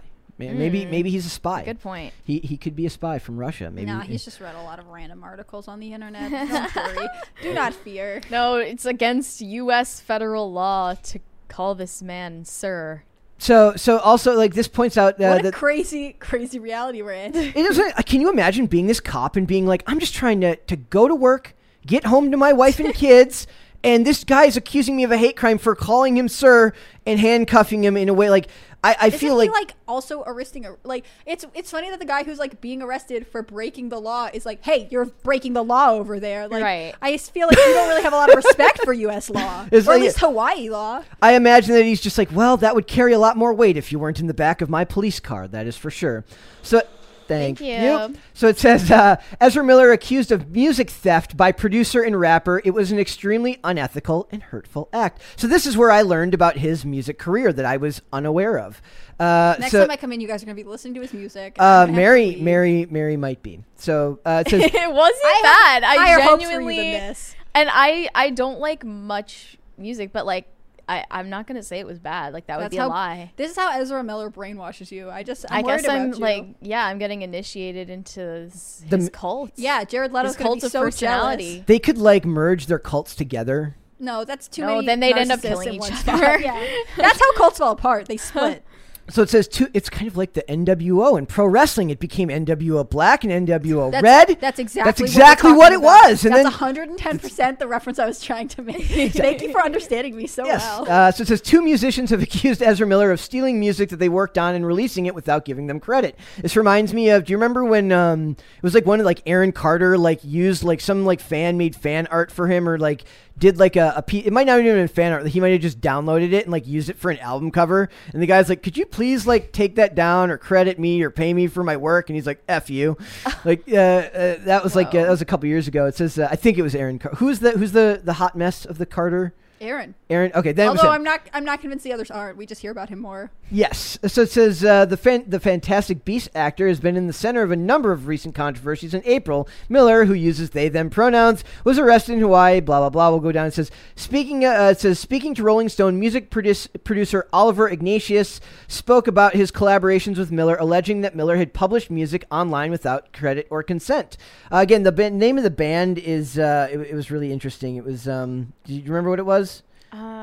May- 0.50 0.54
Maybe 0.58 0.86
maybe 0.86 1.10
he's 1.10 1.26
a 1.26 1.30
spy. 1.30 1.64
Good 1.64 1.82
point. 1.82 2.14
He 2.24 2.40
he 2.40 2.58
could 2.58 2.76
be 2.76 2.86
a 2.86 2.90
spy 2.90 3.20
from 3.20 3.38
Russia. 3.38 3.70
Maybe. 3.72 3.88
Nah, 3.88 4.02
he's 4.02 4.24
just 4.30 4.40
read 4.40 4.56
a 4.56 4.62
lot 4.64 4.80
of 4.80 4.88
random 4.88 5.24
articles 5.24 5.68
on 5.68 5.80
the 5.80 5.94
internet. 5.94 6.32
Don't 6.74 6.76
worry. 6.98 7.08
Do 7.42 7.54
not 7.54 7.74
fear. 7.74 8.22
No, 8.30 8.56
it's 8.56 8.86
against 8.86 9.42
U.S. 9.42 10.00
federal 10.00 10.52
law 10.52 10.94
to 10.96 11.20
call 11.48 11.76
this 11.76 12.02
man 12.02 12.46
sir. 12.46 13.04
so 13.38 13.74
so 13.76 13.98
also 14.00 14.36
like 14.38 14.54
this 14.54 14.68
points 14.68 14.98
out 14.98 15.16
uh, 15.16 15.28
what 15.30 15.40
a 15.42 15.44
that 15.44 15.54
crazy, 15.54 16.14
crazy 16.20 16.60
reality 16.60 17.02
we're 17.02 17.12
in. 17.14 17.36
it 17.36 17.56
is. 17.58 17.78
uh, 17.80 17.92
Can 18.06 18.22
you 18.22 18.30
imagine 18.30 18.68
being 18.68 18.88
this 18.88 19.00
cop 19.00 19.36
and 19.36 19.46
being 19.48 19.66
like, 19.66 19.84
I'm 19.88 20.00
just 20.00 20.14
trying 20.14 20.42
to 20.42 20.56
to 20.56 20.76
go 20.76 21.08
to 21.08 21.16
work, 21.16 21.56
get 21.86 22.06
home 22.06 22.32
to 22.32 22.38
my 22.38 22.54
wife 22.54 22.80
and 22.80 22.94
kids. 22.94 23.48
And 23.84 24.06
this 24.06 24.24
guy 24.24 24.46
is 24.46 24.56
accusing 24.56 24.96
me 24.96 25.04
of 25.06 25.12
a 25.12 25.18
hate 25.18 25.36
crime 25.36 25.58
for 25.58 25.74
calling 25.74 26.16
him 26.16 26.30
sir 26.30 26.72
and 27.08 27.20
handcuffing 27.20 27.84
him 27.84 27.98
in 27.98 28.10
a 28.10 28.14
way 28.14 28.30
like 28.30 28.48
I, 28.84 28.96
I 29.00 29.08
Isn't 29.08 29.20
feel 29.20 29.40
he 29.40 29.48
like, 29.50 29.52
like 29.70 29.74
also 29.88 30.24
arresting 30.26 30.66
like 30.84 31.06
it's 31.28 31.46
it's 31.54 31.70
funny 31.70 31.92
that 31.92 32.00
the 32.00 32.06
guy 32.06 32.24
who's 32.24 32.40
like 32.40 32.62
being 32.62 32.82
arrested 32.82 33.28
for 33.28 33.44
breaking 33.44 33.90
the 33.90 34.00
law 34.00 34.30
is 34.34 34.44
like, 34.46 34.64
hey, 34.66 34.88
you're 34.90 35.06
breaking 35.06 35.54
the 35.54 35.64
law 35.64 35.92
over 35.92 36.20
there. 36.20 36.48
Like 36.48 36.64
Right. 36.64 36.96
I 37.02 37.12
just 37.12 37.32
feel 37.32 37.48
like 37.48 37.58
you 37.58 37.64
don't 37.74 37.90
really 37.90 38.02
have 38.02 38.14
a 38.14 38.16
lot 38.16 38.30
of 38.30 38.36
respect 38.36 38.80
for 38.84 38.92
U.S. 38.94 39.30
law, 39.30 39.68
It's 39.72 39.88
or 39.88 39.92
like- 39.92 40.00
at 40.00 40.04
least 40.06 40.20
Hawaii 40.20 40.70
law. 40.70 41.04
I 41.22 41.34
imagine 41.34 41.76
that 41.76 41.86
he's 41.86 42.02
just 42.02 42.18
like, 42.18 42.32
well, 42.32 42.58
that 42.58 42.74
would 42.74 42.88
carry 42.88 43.14
a 43.14 43.20
lot 43.20 43.38
more 43.38 43.54
weight 43.54 43.78
if 43.78 43.92
you 43.92 44.00
weren't 44.00 44.20
in 44.20 44.26
the 44.26 44.34
back 44.34 44.62
of 44.62 44.70
my 44.70 44.84
police 44.84 45.20
car. 45.20 45.48
That 45.48 45.68
is 45.68 45.78
for 45.78 45.92
sure. 45.92 46.26
So, 46.64 46.82
thank, 47.28 47.60
Thank 47.60 48.14
you. 48.14 48.20
So 48.34 48.48
it 48.48 48.58
says 48.58 48.90
uh, 48.92 49.18
Ezra 49.40 49.64
Miller 49.64 49.92
accused 49.92 50.32
of 50.32 50.52
music 50.52 50.90
theft 50.90 51.38
by 51.38 51.52
producer 51.52 52.02
and 52.02 52.20
rapper. 52.20 52.62
It 52.64 52.72
was 52.72 52.92
an 52.92 53.00
extremely 53.00 53.60
unethical 53.64 54.28
and 54.32 54.44
hurtful 54.44 54.90
act. 54.94 55.22
So 55.36 55.48
this 55.48 55.66
is 55.66 55.78
where 55.78 55.92
I 55.92 56.02
learned 56.02 56.34
about 56.34 56.58
his 56.58 56.86
music 56.86 57.20
career 57.20 57.54
that 57.54 57.66
I 57.66 57.78
was 57.78 58.02
unaware 58.12 58.58
of. 58.58 58.82
Uh, 59.20 59.56
Next 59.60 59.72
so, 59.72 59.82
time 59.82 59.92
I 59.92 59.98
come 59.98 60.12
in, 60.12 60.22
you 60.22 60.28
guys 60.28 60.42
are 60.42 60.46
gonna 60.46 60.56
be 60.56 60.64
listening 60.64 60.96
to 60.96 61.02
his 61.02 61.14
music. 61.14 61.56
uh, 61.60 61.64
I'm 61.64 61.66
gonna 61.66 61.80
have 61.80 61.88
to 61.88 61.94
Mary. 61.94 62.36
Mary, 62.38 62.88
Mary 62.90 63.18
might 63.18 63.44
be. 63.44 63.64
So 63.76 64.20
uh, 64.26 64.44
it 64.46 64.50
says. 64.50 64.62
it 64.74 64.94
wasn't 64.94 65.26
I 65.26 65.42
bad. 65.44 65.84
I 65.84 65.96
higher 65.96 66.22
hopes 66.22 66.44
for 66.44 66.62
you 66.62 66.72
genuinely 66.72 67.26
and 67.54 67.70
I 67.72 68.10
I 68.16 68.30
don't 68.30 68.60
like 68.60 68.84
much 68.84 69.58
music, 69.78 70.12
but 70.14 70.26
like 70.26 70.48
I 70.92 71.06
I'm 71.10 71.30
not 71.30 71.48
gonna 71.48 71.64
say 71.64 71.80
it 71.80 71.86
was 71.88 72.00
bad. 72.00 72.34
Like 72.34 72.48
that 72.48 72.60
would 72.60 72.72
be 72.72 72.78
how 72.78 72.88
a 72.88 72.90
lie. 72.90 73.32
This 73.38 73.52
is 73.52 73.58
how 73.58 73.72
Ezra 73.80 74.04
Miller 74.04 74.30
brainwashes 74.30 74.92
you. 74.92 75.10
I 75.10 75.24
just 75.24 75.46
I'm 75.50 75.60
i 75.60 75.68
worried 75.68 75.82
guess 75.84 75.90
I'm 75.90 76.06
about 76.08 76.16
you. 76.18 76.22
like 76.22 76.46
yeah, 76.62 76.86
I'm 76.86 76.98
getting 76.98 77.22
initiated 77.22 77.90
into 77.90 78.20
his, 78.20 78.84
The 78.90 78.98
his 78.98 79.10
cult. 79.10 79.52
yeah, 79.56 79.84
Jared 79.84 80.12
Leto's 80.12 80.32
his 80.32 80.38
gonna 80.38 80.48
cult 80.50 80.60
be 80.62 80.66
of 80.68 80.72
so 80.72 80.82
personality. 80.82 81.52
jealous. 81.54 81.66
They 81.68 81.80
could 81.80 81.98
like 81.98 82.26
merge 82.26 82.66
their 82.68 82.80
cults 82.80 83.16
together. 83.16 83.78
No, 84.00 84.26
that's 84.26 84.48
too 84.48 84.64
No, 84.64 84.68
many. 84.76 84.88
then 84.88 85.00
they'd 85.00 85.16
end 85.16 85.32
up 85.32 85.42
killing 85.42 85.76
each 85.76 86.08
other. 86.08 86.40
Yeah, 86.42 86.66
that's 86.98 87.20
how 87.20 87.34
cults 87.34 87.60
fall 87.60 87.72
apart. 87.72 88.08
They 88.08 88.18
split. 88.30 88.66
So 89.12 89.22
it 89.22 89.30
says 89.30 89.48
two. 89.48 89.70
It's 89.74 89.90
kind 89.90 90.08
of 90.08 90.16
like 90.16 90.34
the 90.34 90.44
NWO 90.44 91.18
in 91.18 91.26
pro 91.26 91.46
wrestling. 91.46 91.90
It 91.90 92.00
became 92.00 92.30
NWO 92.30 92.90
Black 92.90 93.24
and 93.24 93.48
NWO 93.48 93.92
That's, 93.92 94.04
Red. 94.04 94.38
That's 94.40 94.60
exactly. 94.60 94.90
That's 94.90 95.02
what, 95.02 95.10
exactly 95.10 95.52
we're 95.52 95.58
what 95.58 95.74
it 95.74 95.80
about. 95.80 96.10
was, 96.10 96.26
and 96.26 96.34
that's 96.34 96.46
110 96.46 97.20
percent 97.20 97.60
the 97.60 97.68
reference 97.68 98.00
I 98.00 98.06
was 98.06 98.22
trying 98.22 98.48
to 98.50 98.62
make. 98.62 98.84
Thank 99.12 99.42
you 99.42 99.52
for 99.52 99.62
understanding 99.62 100.16
me 100.16 100.28
so 100.28 100.46
Yes. 100.46 100.62
well. 100.64 100.90
Uh, 100.90 101.12
so 101.12 101.24
it 101.24 101.28
says 101.28 101.42
two 101.42 101.62
musicians 101.62 102.10
have 102.12 102.22
accused 102.24 102.62
Ezra 102.62 102.88
Miller 102.88 103.12
of 103.12 103.20
stealing 103.20 103.60
music 103.60 103.90
that 103.90 103.98
they 103.98 104.10
worked 104.10 104.38
on 104.38 104.56
and 104.56 104.66
releasing 104.66 105.06
it 105.06 105.16
without 105.16 105.46
giving 105.46 105.68
them 105.68 105.80
credit. 105.80 106.18
This 106.38 106.56
reminds 106.56 106.94
me 106.94 107.10
of. 107.10 107.26
Do 107.26 107.32
you 107.32 107.38
remember 107.38 107.66
when 107.66 107.92
um, 107.92 108.32
it 108.32 108.64
was 108.64 108.74
like 108.74 108.86
one 108.86 109.00
of 109.00 109.06
like 109.06 109.22
Aaron 109.26 109.52
Carter 109.52 109.98
like 109.98 110.24
used 110.24 110.64
like 110.64 110.80
some 110.80 111.06
like 111.06 111.20
fan 111.20 111.58
made 111.58 111.76
fan 111.76 112.08
art 112.08 112.32
for 112.32 112.48
him 112.48 112.68
or 112.68 112.78
like 112.80 113.04
did 113.42 113.58
like 113.58 113.76
a, 113.76 113.94
a 113.98 114.02
piece. 114.02 114.26
It 114.26 114.32
might 114.32 114.46
not 114.46 114.60
even 114.60 114.68
have 114.68 114.76
been 114.76 114.88
fan 114.88 115.12
art. 115.12 115.28
He 115.28 115.42
might 115.42 115.50
have 115.50 115.62
just 115.62 115.82
downloaded 115.82 116.32
it 116.32 116.44
and 116.44 116.52
like 116.52 116.66
used 116.66 116.90
it 116.90 116.98
for 116.98 117.12
an 117.12 117.18
album 117.18 117.52
cover. 117.52 117.90
And 118.14 118.22
the 118.22 118.28
guy's 118.28 118.48
like, 118.48 118.64
"Could 118.64 118.78
you 118.78 118.86
please 118.86 119.28
like 119.28 119.52
take 119.52 119.76
that 119.76 119.96
down 119.96 120.32
or 120.32 120.38
credit 120.38 120.80
me 120.80 121.02
or 121.02 121.10
pay 121.10 121.34
me 121.34 121.48
for 121.48 121.64
my 121.64 121.76
work?" 121.76 122.10
And 122.10 122.16
he's 122.16 122.28
like, 122.28 122.42
"F 122.48 122.70
you." 122.70 122.98
like 123.44 123.64
uh, 123.68 123.76
uh, 123.76 124.36
that 124.46 124.64
was 124.64 124.76
like 124.76 124.90
uh, 124.90 125.02
that 125.02 125.10
was 125.10 125.22
a 125.22 125.26
couple 125.26 125.50
years 125.50 125.68
ago. 125.68 125.88
It 125.88 125.96
says 125.96 126.18
uh, 126.18 126.30
I 126.32 126.38
think 126.38 126.58
it 126.58 126.62
was 126.62 126.76
Aaron. 126.76 127.00
Car- 127.00 127.16
who's 127.16 127.40
the 127.40 127.52
who's 127.52 127.74
the 127.74 128.00
the 128.02 128.14
hot 128.14 128.38
mess 128.38 128.64
of 128.64 128.78
the 128.78 128.86
Carter? 128.86 129.34
Aaron. 129.62 129.94
Aaron. 130.10 130.32
Okay, 130.34 130.52
then 130.52 130.70
Although. 130.70 130.90
I'm 130.90 131.04
not, 131.04 131.22
I'm 131.34 131.46
not 131.46 131.62
convinced 131.62 131.84
the 131.84 131.94
others 131.94 132.10
aren't. 132.12 132.36
We 132.36 132.46
just 132.46 132.62
hear 132.62 132.72
about 132.72 132.90
him 132.90 133.00
more. 133.00 133.32
Yes. 133.52 134.00
So 134.08 134.24
it 134.24 134.32
says 134.32 134.66
uh, 134.66 134.86
the 134.86 134.98
fan- 134.98 135.26
the 135.28 135.40
Fantastic 135.40 136.04
Beast 136.04 136.30
actor 136.34 136.68
has 136.68 136.80
been 136.80 136.98
in 136.98 137.06
the 137.08 137.14
center 137.14 137.44
of 137.44 137.52
a 137.52 137.56
number 137.56 137.92
of 137.92 138.08
recent 138.08 138.34
controversies. 138.34 138.94
In 138.94 139.04
April, 139.06 139.48
Miller, 139.70 140.06
who 140.06 140.14
uses 140.14 140.50
they 140.50 140.68
them 140.68 140.90
pronouns, 140.90 141.44
was 141.64 141.78
arrested 141.78 142.14
in 142.14 142.20
Hawaii. 142.22 142.60
Blah 142.60 142.80
blah 142.80 142.90
blah. 142.90 143.10
We'll 143.12 143.20
go 143.20 143.32
down. 143.32 143.48
It 143.48 143.54
says 143.54 143.70
speaking. 143.96 144.44
Uh, 144.44 144.70
it 144.72 144.80
says 144.80 144.98
speaking 145.00 145.36
to 145.36 145.44
Rolling 145.44 145.70
Stone, 145.70 146.00
music 146.00 146.30
produce- 146.32 146.68
producer 146.84 147.28
Oliver 147.32 147.70
Ignatius 147.70 148.42
spoke 148.68 149.08
about 149.08 149.36
his 149.36 149.52
collaborations 149.52 150.18
with 150.18 150.32
Miller, 150.32 150.56
alleging 150.60 151.02
that 151.02 151.16
Miller 151.16 151.38
had 151.38 151.54
published 151.54 151.92
music 151.92 152.26
online 152.32 152.72
without 152.72 153.14
credit 153.14 153.48
or 153.52 153.62
consent. 153.62 154.18
Uh, 154.52 154.58
again, 154.58 154.84
the 154.84 154.92
ba- 154.92 155.10
name 155.12 155.38
of 155.38 155.44
the 155.44 155.52
band 155.52 156.00
is. 156.00 156.40
Uh, 156.40 156.68
it, 156.72 156.80
it 156.80 156.96
was 156.96 157.12
really 157.12 157.32
interesting. 157.32 157.76
It 157.76 157.84
was. 157.84 158.08
Um, 158.08 158.54
do 158.64 158.74
you 158.74 158.84
remember 158.84 159.10
what 159.10 159.20
it 159.20 159.26
was? 159.26 159.51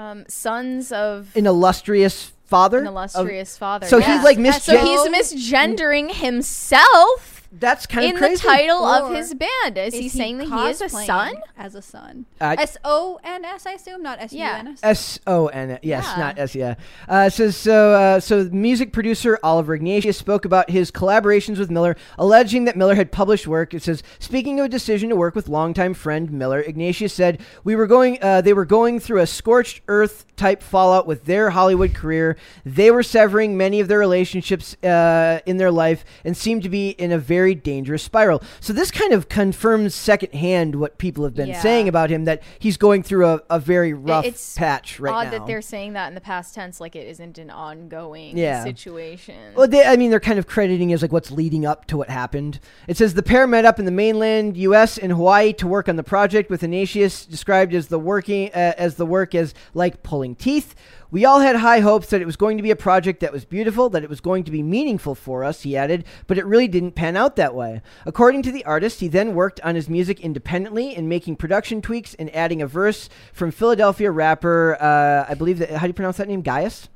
Um, 0.08 0.24
sons 0.26 0.90
of 0.90 1.36
An 1.36 1.46
illustrious 1.46 2.32
father. 2.46 2.78
an 2.78 2.86
of- 2.86 2.92
illustrious 2.92 3.58
father. 3.58 3.86
so 3.86 3.98
yeah. 3.98 4.14
he's 4.16 4.24
like 4.24 4.38
so 4.62 4.78
he's 4.78 5.00
misgendering 5.00 6.10
himself 6.10 7.37
That's 7.50 7.86
kind 7.86 8.04
of 8.04 8.10
in 8.10 8.16
of 8.16 8.20
the 8.20 8.26
crazy. 8.26 8.42
title 8.46 8.84
of 8.84 9.14
his 9.14 9.32
band. 9.34 9.78
Is, 9.78 9.94
he, 9.94 10.08
saying 10.08 10.38
that 10.38 10.48
he 10.48 10.68
is 10.68 10.82
a 10.82 10.88
son? 10.88 11.34
As 11.56 11.74
a 11.74 11.80
son. 11.80 12.26
Uh, 12.40 12.56
S 12.58 12.76
O 12.84 13.18
N 13.24 13.44
S, 13.44 13.64
I 13.64 13.72
assume, 13.72 14.02
not 14.02 14.20
S 14.20 14.32
U 14.34 14.42
N 14.44 14.68
S. 14.68 14.80
S 14.82 15.18
O 15.26 15.46
N. 15.46 15.78
Yes, 15.82 16.04
Yeah. 16.04 16.16
not 16.22 16.38
S. 16.38 16.54
Yeah. 16.54 16.74
Uh, 17.08 17.24
it 17.28 17.32
says 17.32 17.56
so. 17.56 17.92
Uh, 17.92 18.20
so 18.20 18.44
music 18.52 18.92
producer 18.92 19.38
Oliver 19.42 19.74
Ignatius 19.74 20.18
spoke 20.18 20.44
about 20.44 20.68
his 20.68 20.90
collaborations 20.90 21.58
with 21.58 21.70
Miller, 21.70 21.96
alleging 22.18 22.64
that 22.64 22.76
Miller 22.76 22.94
had 22.96 23.10
published 23.10 23.46
work. 23.46 23.72
It 23.72 23.82
says, 23.82 24.02
speaking 24.18 24.60
of 24.60 24.66
a 24.66 24.68
decision 24.68 25.08
to 25.08 25.16
work 25.16 25.34
with 25.34 25.48
longtime 25.48 25.94
friend 25.94 26.30
Miller, 26.30 26.60
Ignatius 26.60 27.14
said, 27.14 27.40
"We 27.64 27.76
were 27.76 27.86
going. 27.86 28.18
Uh, 28.20 28.42
they 28.42 28.52
were 28.52 28.66
going 28.66 29.00
through 29.00 29.20
a 29.20 29.26
scorched 29.26 29.80
earth 29.88 30.26
type 30.36 30.62
fallout 30.62 31.06
with 31.06 31.24
their 31.24 31.50
Hollywood 31.50 31.94
career. 31.94 32.36
They 32.64 32.90
were 32.90 33.02
severing 33.02 33.56
many 33.56 33.80
of 33.80 33.88
their 33.88 33.98
relationships 33.98 34.74
uh, 34.84 35.40
in 35.46 35.56
their 35.56 35.70
life 35.70 36.04
and 36.24 36.36
seemed 36.36 36.62
to 36.64 36.68
be 36.68 36.90
in 36.90 37.10
a 37.10 37.18
very 37.18 37.37
very 37.38 37.54
dangerous 37.54 38.02
spiral. 38.02 38.42
So 38.58 38.72
this 38.72 38.90
kind 38.90 39.12
of 39.12 39.28
confirms 39.28 39.94
secondhand 39.94 40.74
what 40.74 40.98
people 40.98 41.22
have 41.22 41.34
been 41.36 41.50
Yeah. 41.50 41.60
saying 41.62 41.86
about 41.86 42.10
him 42.10 42.24
that 42.24 42.42
he's 42.58 42.76
going 42.76 43.04
through 43.04 43.26
a, 43.28 43.40
a 43.48 43.60
very 43.60 43.92
rough 43.92 44.24
it's 44.24 44.56
patch 44.56 44.98
right 44.98 45.14
Odd 45.14 45.24
now. 45.26 45.30
that 45.38 45.46
they're 45.46 45.62
saying 45.62 45.92
that 45.92 46.08
in 46.08 46.16
the 46.16 46.20
past 46.20 46.52
tense, 46.52 46.80
like 46.80 46.96
it 46.96 47.06
isn't 47.06 47.38
an 47.38 47.48
ongoing 47.50 48.36
Yeah. 48.36 48.64
situation. 48.64 49.36
Well, 49.54 49.68
they, 49.68 49.84
I 49.84 49.94
mean, 49.96 50.10
they're 50.10 50.18
kind 50.18 50.40
of 50.40 50.48
crediting 50.48 50.92
as 50.92 51.00
like 51.00 51.12
what's 51.12 51.30
leading 51.30 51.64
up 51.64 51.84
to 51.86 51.96
what 51.96 52.10
happened. 52.10 52.58
It 52.88 52.96
says 52.96 53.14
the 53.14 53.22
pair 53.22 53.46
met 53.46 53.64
up 53.64 53.78
in 53.78 53.84
the 53.84 53.92
mainland 53.92 54.56
U.S. 54.56 54.98
and 54.98 55.12
Hawaii 55.12 55.52
to 55.54 55.68
work 55.68 55.88
on 55.88 55.94
the 55.94 56.02
project, 56.02 56.50
with 56.50 56.64
Ignatius 56.64 57.24
described 57.24 57.72
as 57.72 57.86
the 57.86 58.00
working 58.00 58.48
uh, 58.52 58.72
as 58.76 58.96
the 58.96 59.06
work 59.06 59.32
as 59.36 59.54
like 59.74 60.02
pulling 60.02 60.34
teeth. 60.34 60.74
We 61.10 61.24
all 61.24 61.40
had 61.40 61.56
high 61.56 61.80
hopes 61.80 62.08
that 62.08 62.20
it 62.20 62.26
was 62.26 62.36
going 62.36 62.58
to 62.58 62.62
be 62.62 62.70
a 62.70 62.76
project 62.76 63.20
that 63.20 63.32
was 63.32 63.46
beautiful, 63.46 63.88
that 63.90 64.02
it 64.02 64.10
was 64.10 64.20
going 64.20 64.44
to 64.44 64.50
be 64.50 64.62
meaningful 64.62 65.14
for 65.14 65.42
us, 65.42 65.62
he 65.62 65.74
added, 65.74 66.04
but 66.26 66.36
it 66.36 66.44
really 66.44 66.68
didn't 66.68 66.92
pan 66.92 67.16
out 67.16 67.36
that 67.36 67.54
way. 67.54 67.80
According 68.04 68.42
to 68.42 68.52
the 68.52 68.64
artist, 68.66 69.00
he 69.00 69.08
then 69.08 69.34
worked 69.34 69.58
on 69.62 69.74
his 69.74 69.88
music 69.88 70.20
independently 70.20 70.94
and 70.94 71.08
making 71.08 71.36
production 71.36 71.80
tweaks 71.80 72.12
and 72.14 72.34
adding 72.36 72.60
a 72.60 72.66
verse 72.66 73.08
from 73.32 73.50
Philadelphia 73.50 74.10
rapper, 74.10 74.76
uh, 74.78 75.24
I 75.26 75.32
believe 75.32 75.60
that, 75.60 75.70
how 75.70 75.86
do 75.86 75.88
you 75.88 75.94
pronounce 75.94 76.18
that 76.18 76.28
name? 76.28 76.42
Gaius? 76.42 76.90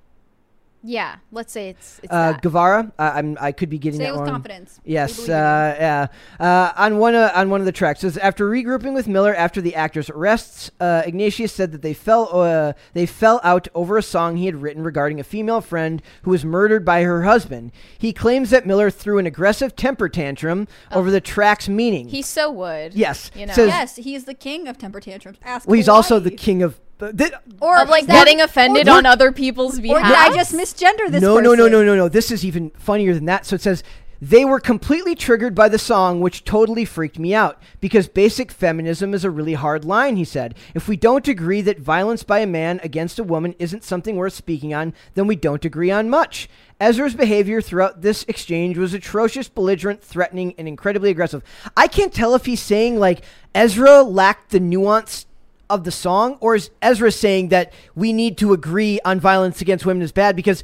Yeah, 0.82 1.16
let's 1.30 1.52
say 1.52 1.68
it's, 1.70 2.00
it's 2.02 2.12
Uh. 2.12 2.32
Guevara? 2.42 2.92
I, 2.98 3.10
I'm, 3.18 3.36
I 3.40 3.52
could 3.52 3.68
be 3.70 3.78
getting 3.78 3.98
Say 3.98 4.04
that 4.04 4.10
it 4.10 4.12
with 4.12 4.20
wrong. 4.22 4.30
confidence. 4.30 4.80
Yes, 4.84 5.28
uh, 5.28 5.76
yeah. 5.78 6.06
Uh, 6.40 6.72
on 6.76 6.98
one 6.98 7.14
uh, 7.14 7.30
on 7.34 7.50
one 7.50 7.60
of 7.60 7.66
the 7.66 7.72
tracks, 7.72 8.00
says 8.00 8.16
after 8.18 8.48
regrouping 8.48 8.92
with 8.94 9.06
Miller 9.06 9.34
after 9.34 9.60
the 9.60 9.74
actor's 9.74 10.10
arrests, 10.10 10.70
uh, 10.80 11.02
Ignatius 11.06 11.52
said 11.52 11.72
that 11.72 11.82
they 11.82 11.94
fell 11.94 12.28
uh, 12.40 12.72
they 12.94 13.06
fell 13.06 13.40
out 13.44 13.68
over 13.74 13.96
a 13.96 14.02
song 14.02 14.36
he 14.36 14.46
had 14.46 14.60
written 14.62 14.82
regarding 14.82 15.20
a 15.20 15.24
female 15.24 15.60
friend 15.60 16.02
who 16.22 16.30
was 16.30 16.44
murdered 16.44 16.84
by 16.84 17.02
her 17.02 17.22
husband. 17.22 17.72
He 17.98 18.12
claims 18.12 18.50
that 18.50 18.66
Miller 18.66 18.90
threw 18.90 19.18
an 19.18 19.26
aggressive 19.26 19.76
temper 19.76 20.08
tantrum 20.08 20.66
over 20.90 21.10
the 21.10 21.20
track's 21.20 21.68
meaning. 21.68 22.08
he 22.08 22.22
so 22.22 22.50
would. 22.50 22.94
yes, 22.94 23.30
you 23.36 23.46
know. 23.46 23.52
says, 23.52 23.68
yes, 23.68 23.96
he 23.96 24.14
is 24.14 24.24
the 24.24 24.34
king 24.34 24.66
of 24.68 24.78
temper 24.78 25.00
tantrums. 25.00 25.38
Ask 25.42 25.68
well, 25.68 25.76
he's 25.76 25.88
also 25.88 26.18
the 26.18 26.30
king 26.30 26.62
of. 26.62 26.80
Th- 27.10 27.32
or 27.60 27.80
of 27.80 27.88
like 27.88 28.02
is 28.02 28.06
that- 28.08 28.14
getting 28.24 28.40
offended 28.40 28.88
or- 28.88 28.92
on 28.98 29.06
other 29.06 29.32
people's 29.32 29.78
Or 29.78 29.82
behalf. 29.82 30.06
did 30.06 30.16
I 30.16 30.36
just 30.36 30.52
misgender 30.54 31.10
this? 31.10 31.20
no, 31.22 31.40
no, 31.40 31.54
no, 31.54 31.66
no, 31.68 31.82
no, 31.84 31.96
no. 31.96 32.08
This 32.08 32.30
is 32.30 32.44
even 32.44 32.70
funnier 32.78 33.14
than 33.14 33.24
that. 33.26 33.46
So 33.46 33.54
it 33.56 33.62
says 33.62 33.82
they 34.24 34.44
were 34.44 34.60
completely 34.60 35.16
triggered 35.16 35.52
by 35.52 35.68
the 35.68 35.80
song, 35.80 36.20
which 36.20 36.44
totally 36.44 36.84
freaked 36.84 37.18
me 37.18 37.34
out 37.34 37.60
because 37.80 38.06
basic 38.06 38.52
feminism 38.52 39.14
is 39.14 39.24
a 39.24 39.30
really 39.30 39.54
hard 39.54 39.84
line. 39.84 40.14
He 40.14 40.24
said, 40.24 40.54
"If 40.74 40.86
we 40.86 40.96
don't 40.96 41.26
agree 41.26 41.60
that 41.62 41.80
violence 41.80 42.22
by 42.22 42.38
a 42.38 42.46
man 42.46 42.78
against 42.84 43.18
a 43.18 43.24
woman 43.24 43.56
isn't 43.58 43.82
something 43.82 44.14
worth 44.14 44.34
speaking 44.34 44.72
on, 44.72 44.92
then 45.14 45.26
we 45.26 45.34
don't 45.34 45.64
agree 45.64 45.90
on 45.90 46.08
much." 46.08 46.48
Ezra's 46.80 47.14
behavior 47.14 47.60
throughout 47.60 48.02
this 48.02 48.24
exchange 48.28 48.78
was 48.78 48.94
atrocious, 48.94 49.48
belligerent, 49.48 50.02
threatening, 50.04 50.54
and 50.56 50.68
incredibly 50.68 51.10
aggressive. 51.10 51.42
I 51.76 51.88
can't 51.88 52.12
tell 52.14 52.36
if 52.36 52.44
he's 52.46 52.60
saying 52.60 53.00
like 53.00 53.22
Ezra 53.56 54.02
lacked 54.02 54.50
the 54.50 54.60
nuance 54.60 55.26
of 55.72 55.84
the 55.84 55.90
song, 55.90 56.36
or 56.40 56.54
is 56.54 56.70
Ezra 56.80 57.10
saying 57.10 57.48
that 57.48 57.72
we 57.94 58.12
need 58.12 58.36
to 58.38 58.52
agree 58.52 59.00
on 59.04 59.18
violence 59.20 59.60
against 59.60 59.86
women 59.86 60.02
is 60.02 60.12
bad? 60.12 60.36
Because 60.36 60.62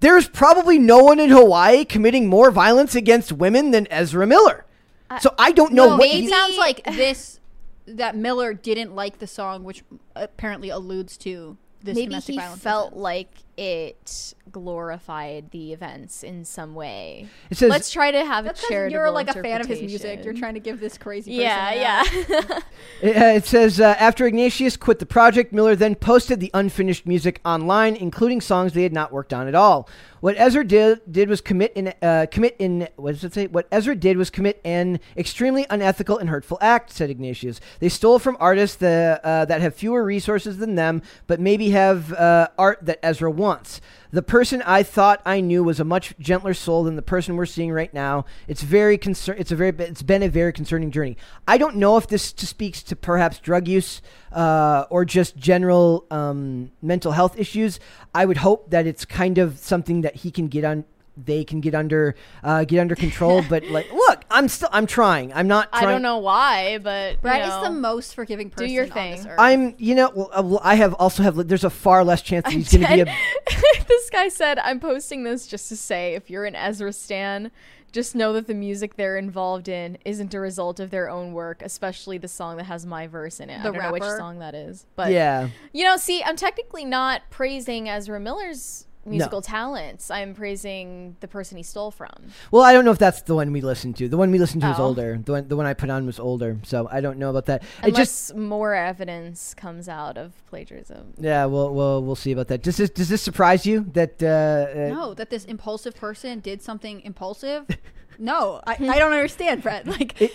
there's 0.00 0.28
probably 0.28 0.78
no 0.78 0.98
one 1.04 1.18
in 1.18 1.30
Hawaii 1.30 1.84
committing 1.84 2.26
more 2.28 2.50
violence 2.50 2.94
against 2.94 3.32
women 3.32 3.70
than 3.70 3.86
Ezra 3.90 4.26
Miller. 4.26 4.64
Uh, 5.10 5.18
so 5.18 5.34
I 5.38 5.52
don't 5.52 5.72
know 5.72 5.90
No, 5.90 5.96
what. 5.96 6.08
it 6.08 6.12
he- 6.12 6.28
sounds 6.28 6.56
like 6.56 6.84
this 6.96 7.40
that 7.86 8.14
Miller 8.16 8.52
didn't 8.52 8.94
like 8.94 9.18
the 9.18 9.26
song, 9.26 9.64
which 9.64 9.82
apparently 10.14 10.68
alludes 10.68 11.16
to 11.18 11.56
this 11.82 11.94
Maybe 11.94 12.06
domestic 12.08 12.34
he 12.34 12.38
violence. 12.38 12.60
felt 12.62 12.86
incident. 12.88 13.02
like 13.02 13.30
it 13.56 14.34
glorified 14.52 15.50
the 15.50 15.72
events 15.72 16.22
in 16.22 16.44
some 16.44 16.74
way. 16.74 17.28
It 17.50 17.56
says- 17.58 17.70
Let's 17.70 17.90
try 17.90 18.10
to 18.10 18.24
have 18.24 18.44
That's 18.44 18.60
a 18.60 18.62
'cause 18.62 18.68
charitable 18.70 18.92
you're 19.00 19.10
like 19.10 19.28
a 19.28 19.42
fan 19.42 19.60
of 19.60 19.66
his 19.66 19.80
music. 19.82 20.24
You're 20.24 20.34
trying 20.34 20.54
to 20.54 20.60
give 20.60 20.80
this 20.80 20.98
crazy. 20.98 21.32
Person 21.32 21.42
Yeah, 21.42 22.04
that. 22.04 22.28
yeah. 22.28 22.58
Uh, 23.00 23.34
it 23.36 23.44
says 23.44 23.80
uh, 23.80 23.94
after 23.98 24.26
Ignatius 24.26 24.76
quit 24.76 24.98
the 24.98 25.06
project, 25.06 25.52
Miller 25.52 25.76
then 25.76 25.94
posted 25.94 26.40
the 26.40 26.50
unfinished 26.54 27.06
music 27.06 27.40
online, 27.44 27.94
including 27.94 28.40
songs 28.40 28.72
they 28.72 28.82
had 28.82 28.92
not 28.92 29.12
worked 29.12 29.32
on 29.32 29.46
at 29.46 29.54
all. 29.54 29.88
What 30.20 30.36
Ezra 30.38 30.64
did, 30.64 31.00
did 31.10 31.28
was 31.28 31.40
commit 31.40 31.72
in 31.74 31.94
uh, 32.02 32.26
commit 32.30 32.56
in 32.58 32.88
what 32.96 33.14
does 33.14 33.24
it 33.24 33.34
say? 33.34 33.46
What 33.46 33.68
Ezra 33.70 33.94
did 33.94 34.16
was 34.16 34.30
commit 34.30 34.60
an 34.64 35.00
extremely 35.16 35.66
unethical 35.70 36.18
and 36.18 36.28
hurtful 36.28 36.58
act," 36.60 36.90
said 36.90 37.10
Ignatius. 37.10 37.60
"They 37.78 37.88
stole 37.88 38.18
from 38.18 38.36
artists 38.40 38.76
the, 38.76 39.20
uh, 39.22 39.44
that 39.44 39.60
have 39.60 39.74
fewer 39.74 40.04
resources 40.04 40.58
than 40.58 40.74
them, 40.74 41.02
but 41.26 41.40
maybe 41.40 41.70
have 41.70 42.12
uh, 42.12 42.48
art 42.58 42.78
that 42.82 42.98
Ezra 43.02 43.30
wants. 43.30 43.80
The 44.10 44.22
person 44.22 44.62
I 44.62 44.82
thought 44.82 45.20
I 45.26 45.40
knew 45.40 45.62
was 45.62 45.80
a 45.80 45.84
much 45.84 46.14
gentler 46.18 46.54
soul 46.54 46.82
than 46.82 46.96
the 46.96 47.02
person 47.02 47.36
we're 47.36 47.44
seeing 47.44 47.70
right 47.70 47.92
now. 47.92 48.24
It's 48.46 48.62
very 48.62 48.96
concern. 48.96 49.36
It's 49.38 49.52
a 49.52 49.56
very. 49.56 49.74
It's 49.78 50.02
been 50.02 50.22
a 50.22 50.28
very 50.28 50.52
concerning 50.52 50.90
journey. 50.90 51.16
I 51.46 51.58
don't 51.58 51.76
know 51.76 51.98
if 51.98 52.06
this 52.06 52.22
speaks 52.24 52.82
to 52.84 52.96
perhaps 52.96 53.38
drug 53.38 53.68
use 53.68 54.00
uh, 54.32 54.86
or 54.88 55.04
just 55.04 55.36
general 55.36 56.06
um, 56.10 56.70
mental 56.80 57.12
health 57.12 57.38
issues. 57.38 57.80
I 58.14 58.24
would 58.24 58.38
hope 58.38 58.70
that 58.70 58.86
it's 58.86 59.04
kind 59.04 59.36
of 59.36 59.58
something 59.58 60.00
that 60.02 60.07
he 60.16 60.30
can 60.30 60.48
get 60.48 60.64
on. 60.64 60.84
They 61.16 61.42
can 61.42 61.60
get 61.60 61.74
under 61.74 62.14
uh, 62.44 62.64
get 62.64 62.78
under 62.78 62.94
control. 62.94 63.42
but 63.48 63.64
like, 63.66 63.92
look, 63.92 64.24
I'm 64.30 64.48
still. 64.48 64.68
I'm 64.70 64.86
trying. 64.86 65.32
I'm 65.32 65.48
not. 65.48 65.68
I 65.72 65.84
don't 65.84 66.02
know 66.02 66.18
why, 66.18 66.78
but 66.78 67.14
you 67.14 67.18
Brett 67.22 67.48
know. 67.48 67.56
is 67.56 67.64
the 67.64 67.72
most 67.72 68.14
forgiving 68.14 68.50
person 68.50 68.68
Do 68.68 68.72
your 68.72 68.84
on 68.84 68.90
thing. 68.90 69.16
this 69.16 69.26
earth. 69.26 69.38
I'm. 69.38 69.74
You 69.78 69.96
know. 69.96 70.12
Well, 70.14 70.30
uh, 70.32 70.58
I 70.62 70.76
have 70.76 70.94
also 70.94 71.22
have. 71.24 71.48
There's 71.48 71.64
a 71.64 71.70
far 71.70 72.04
less 72.04 72.22
chance 72.22 72.44
that 72.44 72.52
he's 72.52 72.70
going 72.70 72.86
to 72.86 72.94
be 72.94 73.00
a. 73.00 73.84
this 73.88 74.10
guy 74.10 74.28
said, 74.28 74.58
"I'm 74.60 74.78
posting 74.78 75.24
this 75.24 75.46
just 75.46 75.68
to 75.70 75.76
say, 75.76 76.14
if 76.14 76.30
you're 76.30 76.44
an 76.44 76.54
Ezra 76.54 76.92
stan, 76.92 77.50
just 77.92 78.14
know 78.14 78.32
that 78.34 78.46
the 78.46 78.54
music 78.54 78.96
they're 78.96 79.16
involved 79.16 79.68
in 79.68 79.98
isn't 80.04 80.34
a 80.34 80.40
result 80.40 80.78
of 80.78 80.90
their 80.90 81.08
own 81.08 81.32
work, 81.32 81.62
especially 81.62 82.18
the 82.18 82.28
song 82.28 82.56
that 82.58 82.64
has 82.64 82.84
my 82.84 83.06
verse 83.06 83.40
in 83.40 83.48
it. 83.48 83.62
The 83.62 83.68
I 83.68 83.72
don't 83.72 83.82
know 83.82 83.92
which 83.92 84.02
song 84.02 84.40
that 84.40 84.54
is, 84.54 84.86
but 84.94 85.10
yeah. 85.10 85.48
you 85.72 85.84
know, 85.84 85.96
see, 85.96 86.22
I'm 86.22 86.36
technically 86.36 86.84
not 86.84 87.22
praising 87.30 87.88
Ezra 87.88 88.20
Miller's 88.20 88.86
musical 89.08 89.42
talents. 89.42 90.10
I'm 90.10 90.34
praising 90.34 91.16
the 91.20 91.28
person 91.28 91.56
he 91.56 91.62
stole 91.62 91.90
from. 91.90 92.12
Well, 92.50 92.62
I 92.62 92.72
don't 92.72 92.84
know 92.84 92.90
if 92.90 92.98
that's 92.98 93.22
the 93.22 93.34
one 93.34 93.52
we 93.52 93.60
listened 93.60 93.96
to. 93.96 94.08
The 94.08 94.16
one 94.16 94.30
we 94.30 94.38
listened 94.38 94.62
to 94.62 94.68
was 94.68 94.78
Oh. 94.78 94.84
older. 94.84 95.18
The 95.24 95.32
one, 95.32 95.48
the 95.48 95.56
one 95.56 95.66
I 95.66 95.74
put 95.74 95.90
on 95.90 96.06
was 96.06 96.18
older. 96.18 96.58
So 96.64 96.88
I 96.90 97.00
don't 97.00 97.18
know 97.18 97.30
about 97.30 97.46
that. 97.46 97.62
It 97.84 97.94
just. 97.94 98.34
More 98.34 98.74
evidence 98.74 99.54
comes 99.54 99.88
out 99.88 100.16
of 100.16 100.32
plagiarism. 100.46 101.14
Yeah. 101.18 101.44
We'll, 101.46 101.72
we'll 101.74 102.02
we'll 102.02 102.16
see 102.16 102.32
about 102.32 102.48
that. 102.48 102.62
Does 102.62 102.76
this 102.76 102.90
does 102.90 103.08
this 103.08 103.22
surprise 103.22 103.66
you 103.66 103.80
that? 103.92 104.22
Uh, 104.22 104.26
uh, 104.26 104.88
no, 104.88 105.14
that 105.14 105.30
this 105.30 105.44
impulsive 105.44 105.94
person 105.94 106.40
did 106.40 106.62
something 106.62 107.00
impulsive. 107.02 107.66
no, 108.18 108.60
I, 108.66 108.72
I 108.72 108.98
don't 108.98 109.12
understand, 109.12 109.62
Brett. 109.62 109.86
Like, 109.98 110.32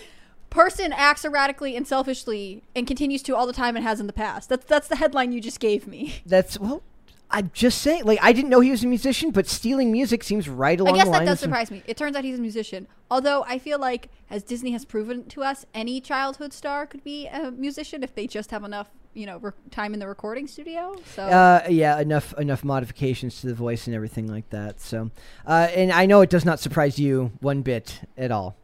person 0.50 0.92
acts 0.92 1.24
erratically 1.24 1.76
and 1.76 1.86
selfishly 1.86 2.62
and 2.76 2.86
continues 2.86 3.22
to 3.24 3.34
all 3.34 3.46
the 3.46 3.52
time 3.52 3.74
and 3.76 3.84
has 3.84 3.98
in 4.00 4.06
the 4.06 4.12
past. 4.12 4.48
That's 4.48 4.64
that's 4.66 4.88
the 4.88 4.96
headline 4.96 5.32
you 5.32 5.40
just 5.40 5.58
gave 5.60 5.86
me. 5.86 6.16
That's 6.26 6.58
well. 6.58 6.82
I'm 7.30 7.50
just 7.52 7.82
saying. 7.82 8.04
Like 8.04 8.18
I 8.22 8.32
didn't 8.32 8.50
know 8.50 8.60
he 8.60 8.70
was 8.70 8.84
a 8.84 8.86
musician, 8.86 9.30
but 9.32 9.46
stealing 9.46 9.90
music 9.90 10.22
seems 10.22 10.48
right 10.48 10.78
I 10.78 10.82
along 10.82 10.94
guess 10.94 11.06
the 11.06 11.12
that 11.12 11.24
does 11.24 11.40
surprise 11.40 11.70
me. 11.70 11.82
It 11.86 11.96
turns 11.96 12.14
out 12.16 12.24
he's 12.24 12.38
a 12.38 12.42
musician. 12.42 12.86
Although 13.10 13.44
I 13.48 13.58
feel 13.58 13.78
like, 13.78 14.08
as 14.30 14.42
Disney 14.42 14.72
has 14.72 14.84
proven 14.84 15.24
to 15.28 15.42
us, 15.42 15.66
any 15.74 16.00
childhood 16.00 16.52
star 16.52 16.86
could 16.86 17.02
be 17.02 17.26
a 17.26 17.50
musician 17.50 18.02
if 18.02 18.14
they 18.14 18.26
just 18.26 18.50
have 18.50 18.62
enough, 18.64 18.88
you 19.14 19.26
know, 19.26 19.38
rec- 19.38 19.54
time 19.70 19.94
in 19.94 20.00
the 20.00 20.06
recording 20.06 20.46
studio. 20.46 20.94
So 21.14 21.22
Uh, 21.24 21.66
yeah, 21.68 21.98
enough 21.98 22.34
enough 22.38 22.62
modifications 22.62 23.40
to 23.40 23.46
the 23.48 23.54
voice 23.54 23.86
and 23.86 23.96
everything 23.96 24.28
like 24.28 24.48
that. 24.50 24.80
So, 24.80 25.10
uh, 25.46 25.68
and 25.74 25.90
I 25.92 26.06
know 26.06 26.20
it 26.20 26.30
does 26.30 26.44
not 26.44 26.60
surprise 26.60 26.98
you 26.98 27.32
one 27.40 27.62
bit 27.62 28.00
at 28.16 28.30
all. 28.30 28.54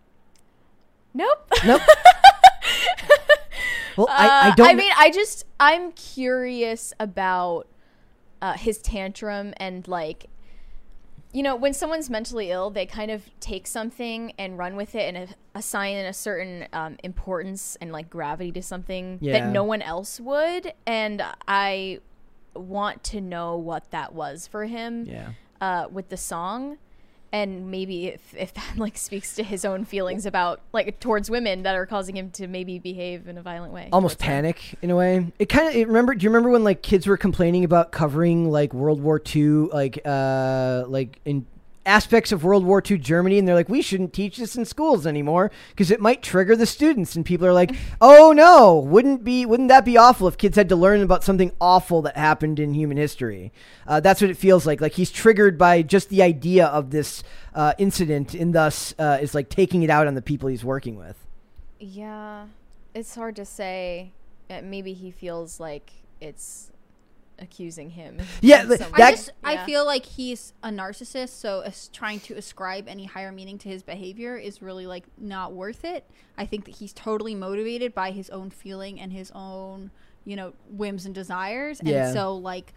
Nope. 1.12 1.38
Nope. 1.66 1.82
well, 3.96 4.06
I, 4.10 4.28
I 4.28 4.48
Uh, 4.50 4.54
don't. 4.54 4.68
I 4.68 4.74
mean, 4.74 4.92
I 4.96 5.10
just 5.10 5.44
I'm 5.58 5.90
curious 5.92 6.92
about 7.00 7.66
uh, 8.42 8.54
his 8.54 8.78
tantrum 8.78 9.54
and 9.58 9.86
like, 9.88 10.26
you 11.32 11.42
know, 11.42 11.54
when 11.54 11.72
someone's 11.72 12.10
mentally 12.10 12.50
ill, 12.50 12.70
they 12.70 12.86
kind 12.86 13.10
of 13.10 13.22
take 13.38 13.66
something 13.66 14.32
and 14.38 14.58
run 14.58 14.74
with 14.74 14.94
it 14.94 15.14
and 15.14 15.34
assign 15.54 15.96
a 15.96 16.12
certain 16.12 16.66
um, 16.72 16.96
importance 17.04 17.76
and 17.80 17.92
like 17.92 18.10
gravity 18.10 18.50
to 18.52 18.62
something 18.62 19.18
Yeah. 19.20 19.34
that 19.38 19.52
no 19.52 19.62
one 19.62 19.80
else 19.82 20.18
would, 20.18 20.72
and 20.86 21.22
I 21.46 22.00
want 22.54 23.04
to 23.04 23.20
know 23.20 23.56
what 23.56 23.90
that 23.92 24.12
was 24.12 24.48
for 24.48 24.64
him 24.64 25.04
yeah. 25.06 25.30
uh, 25.60 25.86
with 25.90 26.08
the 26.08 26.16
song. 26.16 26.78
And 27.32 27.70
maybe 27.70 28.08
if, 28.08 28.34
if 28.34 28.54
that 28.54 28.72
like 28.76 28.98
speaks 28.98 29.34
to 29.36 29.42
his 29.42 29.64
own 29.64 29.84
feelings 29.84 30.26
about 30.26 30.60
like 30.72 30.98
towards 31.00 31.30
women 31.30 31.62
that 31.62 31.74
are 31.76 31.86
causing 31.86 32.16
him 32.16 32.30
to 32.32 32.48
maybe 32.48 32.78
behave 32.78 33.28
in 33.28 33.38
a 33.38 33.42
violent 33.42 33.72
way, 33.72 33.88
almost 33.92 34.18
them. 34.18 34.26
panic 34.26 34.74
in 34.82 34.90
a 34.90 34.96
way. 34.96 35.32
It 35.38 35.48
kind 35.48 35.68
of 35.68 35.74
it 35.74 35.86
remember. 35.86 36.14
Do 36.14 36.24
you 36.24 36.30
remember 36.30 36.50
when 36.50 36.64
like 36.64 36.82
kids 36.82 37.06
were 37.06 37.16
complaining 37.16 37.64
about 37.64 37.92
covering 37.92 38.50
like 38.50 38.74
World 38.74 39.00
War 39.00 39.20
II, 39.34 39.68
like 39.72 40.00
uh, 40.04 40.84
like 40.88 41.20
in 41.24 41.46
aspects 41.90 42.30
of 42.30 42.44
World 42.44 42.64
War 42.64 42.80
II 42.88 42.98
Germany, 42.98 43.38
and 43.38 43.46
they're 43.46 43.56
like, 43.56 43.68
we 43.68 43.82
shouldn't 43.82 44.12
teach 44.12 44.36
this 44.36 44.56
in 44.56 44.64
schools 44.64 45.06
anymore 45.06 45.50
because 45.70 45.90
it 45.90 46.00
might 46.00 46.22
trigger 46.22 46.54
the 46.54 46.64
students. 46.64 47.16
And 47.16 47.26
people 47.26 47.46
are 47.46 47.52
like, 47.52 47.74
oh 48.00 48.32
no, 48.32 48.78
wouldn't 48.78 49.24
be 49.24 49.44
wouldn't 49.44 49.68
that 49.68 49.84
be 49.84 49.96
awful 49.96 50.28
if 50.28 50.38
kids 50.38 50.56
had 50.56 50.68
to 50.68 50.76
learn 50.76 51.02
about 51.02 51.24
something 51.24 51.50
awful 51.60 52.02
that 52.02 52.16
happened 52.16 52.60
in 52.60 52.74
human 52.74 52.96
history? 52.96 53.52
Uh, 53.86 53.98
that's 53.98 54.20
what 54.20 54.30
it 54.30 54.36
feels 54.36 54.66
like. 54.66 54.80
Like 54.80 54.92
he's 54.92 55.10
triggered 55.10 55.58
by 55.58 55.82
just 55.82 56.08
the 56.08 56.22
idea 56.22 56.66
of 56.66 56.90
this 56.90 57.24
uh, 57.54 57.74
incident, 57.76 58.34
and 58.34 58.54
thus 58.54 58.94
uh, 58.98 59.18
is 59.20 59.34
like 59.34 59.48
taking 59.48 59.82
it 59.82 59.90
out 59.90 60.06
on 60.06 60.14
the 60.14 60.22
people 60.22 60.48
he's 60.48 60.64
working 60.64 60.96
with. 60.96 61.16
Yeah, 61.80 62.46
it's 62.94 63.14
hard 63.16 63.36
to 63.36 63.44
say. 63.44 64.12
Uh, 64.48 64.60
maybe 64.62 64.92
he 64.92 65.10
feels 65.10 65.58
like 65.58 65.90
it's 66.20 66.69
accusing 67.40 67.90
him. 67.90 68.18
Yeah, 68.40 68.62
in 68.62 68.68
that- 68.68 68.82
I 68.82 68.90
way. 68.90 69.10
just 69.12 69.30
I 69.42 69.64
feel 69.64 69.84
like 69.84 70.04
he's 70.04 70.52
a 70.62 70.68
narcissist, 70.68 71.30
so 71.30 71.60
as 71.60 71.88
trying 71.88 72.20
to 72.20 72.34
ascribe 72.34 72.86
any 72.88 73.04
higher 73.06 73.32
meaning 73.32 73.58
to 73.58 73.68
his 73.68 73.82
behavior 73.82 74.36
is 74.36 74.60
really 74.62 74.86
like 74.86 75.04
not 75.18 75.52
worth 75.52 75.84
it. 75.84 76.04
I 76.38 76.46
think 76.46 76.64
that 76.66 76.76
he's 76.76 76.92
totally 76.92 77.34
motivated 77.34 77.94
by 77.94 78.10
his 78.10 78.30
own 78.30 78.50
feeling 78.50 79.00
and 79.00 79.12
his 79.12 79.30
own, 79.34 79.90
you 80.24 80.36
know, 80.36 80.52
whims 80.70 81.06
and 81.06 81.14
desires. 81.14 81.80
And 81.80 81.88
Yeah. 81.88 82.12
so 82.12 82.36
like 82.36 82.72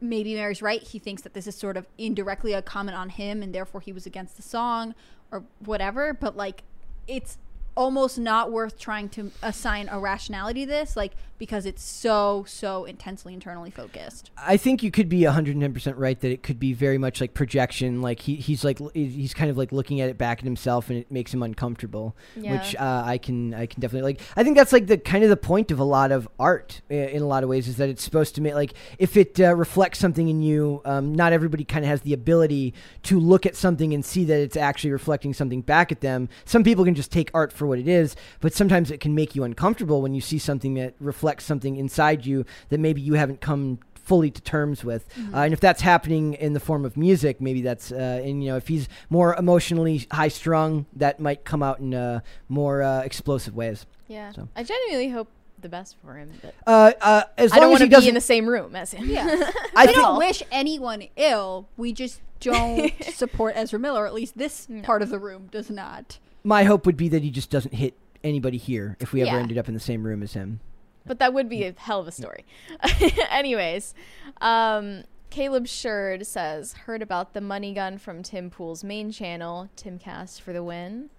maybe 0.00 0.34
Mary's 0.34 0.60
right. 0.62 0.82
He 0.82 0.98
thinks 0.98 1.22
that 1.22 1.32
this 1.34 1.46
is 1.46 1.54
sort 1.56 1.76
of 1.76 1.86
indirectly 1.96 2.52
a 2.52 2.62
comment 2.62 2.96
on 2.96 3.08
him 3.08 3.42
and 3.42 3.54
therefore 3.54 3.80
he 3.80 3.92
was 3.92 4.04
against 4.06 4.36
the 4.36 4.42
song 4.42 4.94
or 5.32 5.44
whatever, 5.64 6.12
but 6.12 6.36
like 6.36 6.62
it's 7.08 7.38
almost 7.76 8.18
not 8.18 8.50
worth 8.50 8.78
trying 8.78 9.08
to 9.10 9.30
assign 9.42 9.88
a 9.90 9.98
rationality 9.98 10.64
to 10.64 10.70
this 10.70 10.96
like 10.96 11.12
because 11.38 11.66
it's 11.66 11.82
so 11.82 12.44
so 12.48 12.84
intensely 12.84 13.34
internally 13.34 13.70
focused. 13.70 14.30
I 14.36 14.56
think 14.56 14.82
you 14.82 14.90
could 14.90 15.08
be 15.08 15.20
110% 15.20 15.94
right 15.96 16.18
that 16.20 16.30
it 16.30 16.42
could 16.42 16.58
be 16.58 16.72
very 16.72 16.98
much 16.98 17.20
like 17.20 17.34
projection. 17.34 18.02
Like 18.02 18.20
he, 18.20 18.36
he's 18.36 18.64
like 18.64 18.78
he's 18.94 19.34
kind 19.34 19.50
of 19.50 19.58
like 19.58 19.72
looking 19.72 20.00
at 20.00 20.08
it 20.08 20.18
back 20.18 20.38
at 20.38 20.44
himself, 20.44 20.88
and 20.90 20.98
it 20.98 21.10
makes 21.10 21.32
him 21.32 21.42
uncomfortable. 21.42 22.16
Yeah. 22.34 22.52
Which 22.52 22.76
uh, 22.76 23.02
I 23.04 23.18
can 23.18 23.54
I 23.54 23.66
can 23.66 23.80
definitely 23.80 24.14
like. 24.14 24.20
I 24.36 24.44
think 24.44 24.56
that's 24.56 24.72
like 24.72 24.86
the 24.86 24.98
kind 24.98 25.24
of 25.24 25.30
the 25.30 25.36
point 25.36 25.70
of 25.70 25.78
a 25.78 25.84
lot 25.84 26.12
of 26.12 26.28
art 26.38 26.80
in 26.88 27.22
a 27.22 27.26
lot 27.26 27.42
of 27.42 27.48
ways 27.48 27.68
is 27.68 27.76
that 27.76 27.88
it's 27.88 28.02
supposed 28.02 28.34
to 28.36 28.40
make 28.40 28.54
like 28.54 28.74
if 28.98 29.16
it 29.16 29.38
uh, 29.40 29.54
reflects 29.54 29.98
something 29.98 30.28
in 30.28 30.42
you. 30.42 30.80
Um, 30.84 31.14
not 31.14 31.32
everybody 31.32 31.64
kind 31.64 31.84
of 31.84 31.88
has 31.88 32.02
the 32.02 32.12
ability 32.12 32.74
to 33.04 33.18
look 33.18 33.46
at 33.46 33.56
something 33.56 33.92
and 33.92 34.04
see 34.04 34.24
that 34.24 34.40
it's 34.40 34.56
actually 34.56 34.90
reflecting 34.92 35.34
something 35.34 35.60
back 35.60 35.92
at 35.92 36.00
them. 36.00 36.28
Some 36.44 36.64
people 36.64 36.84
can 36.84 36.94
just 36.94 37.10
take 37.10 37.30
art 37.34 37.52
for 37.52 37.65
what 37.66 37.78
it 37.78 37.88
is, 37.88 38.16
but 38.40 38.52
sometimes 38.54 38.90
it 38.90 39.00
can 39.00 39.14
make 39.14 39.34
you 39.34 39.44
uncomfortable 39.44 40.02
when 40.02 40.14
you 40.14 40.20
see 40.20 40.38
something 40.38 40.74
that 40.74 40.94
reflects 41.00 41.44
something 41.44 41.76
inside 41.76 42.24
you 42.26 42.44
that 42.68 42.78
maybe 42.80 43.00
you 43.00 43.14
haven't 43.14 43.40
come 43.40 43.78
fully 43.94 44.30
to 44.30 44.40
terms 44.40 44.84
with. 44.84 45.04
Uh, 45.34 45.38
and 45.38 45.52
if 45.52 45.58
that's 45.58 45.80
happening 45.82 46.34
in 46.34 46.52
the 46.52 46.60
form 46.60 46.84
of 46.84 46.96
music, 46.96 47.40
maybe 47.40 47.60
that's 47.60 47.90
uh, 47.90 48.22
and 48.24 48.42
you 48.44 48.50
know 48.50 48.56
if 48.56 48.68
he's 48.68 48.88
more 49.10 49.34
emotionally 49.34 50.06
high 50.12 50.28
strung, 50.28 50.86
that 50.94 51.18
might 51.20 51.44
come 51.44 51.62
out 51.62 51.80
in 51.80 51.92
uh, 51.94 52.20
more 52.48 52.82
uh, 52.82 53.00
explosive 53.00 53.54
ways. 53.56 53.84
Yeah, 54.08 54.30
So. 54.30 54.48
I 54.54 54.62
genuinely 54.62 55.08
hope 55.10 55.26
the 55.60 55.68
best 55.68 55.96
for 56.04 56.14
him. 56.16 56.30
But 56.40 56.54
Uh, 56.66 56.92
uh, 57.00 57.22
as 57.36 57.50
I 57.50 57.56
long 57.56 57.62
don't 57.62 57.68
as 57.68 57.70
want 57.70 57.82
he 57.82 57.84
to 57.86 57.88
be 57.88 57.90
doesn't, 57.96 58.08
in 58.10 58.14
the 58.14 58.20
same 58.20 58.46
room 58.48 58.76
as 58.76 58.92
him. 58.92 59.08
Yeah. 59.10 59.26
I 59.74 59.82
I 59.82 59.86
don't 59.86 60.18
wish 60.18 60.42
anyone 60.52 61.02
ill. 61.16 61.66
We 61.76 61.92
just 61.92 62.20
don't 62.40 62.92
support 63.02 63.54
Ezra 63.56 63.78
Miller, 63.80 64.06
at 64.06 64.14
least 64.14 64.36
this 64.38 64.68
No. 64.68 64.82
part 64.82 65.02
of 65.02 65.08
the 65.08 65.18
room 65.18 65.48
does 65.50 65.70
not. 65.70 66.18
My 66.46 66.62
hope 66.64 66.86
would 66.86 66.96
be 66.96 67.08
that 67.08 67.22
he 67.22 67.30
just 67.30 67.50
doesn't 67.50 67.74
hit 67.74 67.94
anybody 68.22 68.56
here 68.56 68.96
if 69.00 69.12
we 69.12 69.20
ever 69.22 69.32
Yeah. 69.32 69.38
ended 69.42 69.58
up 69.58 69.66
in 69.68 69.74
the 69.74 69.80
same 69.80 70.04
room 70.04 70.22
as 70.22 70.32
him. 70.34 70.60
but 71.04 71.18
that 71.20 71.32
would 71.34 71.48
be 71.48 71.62
a 71.64 71.72
hell 71.76 72.00
of 72.00 72.08
a 72.08 72.12
story. 72.12 72.44
Anyways, 73.30 73.94
um, 74.40 75.04
Caleb 75.30 75.66
Sherd 75.66 76.24
says, 76.26 76.72
heard 76.72 77.02
about 77.02 77.32
the 77.34 77.40
money 77.40 77.72
gun 77.74 77.98
from 77.98 78.22
Tim 78.22 78.50
Pool's 78.50 78.82
main 78.82 79.10
channel, 79.12 79.68
Timcast 79.76 80.40
for 80.40 80.52
the 80.52 80.62
win. 80.64 81.10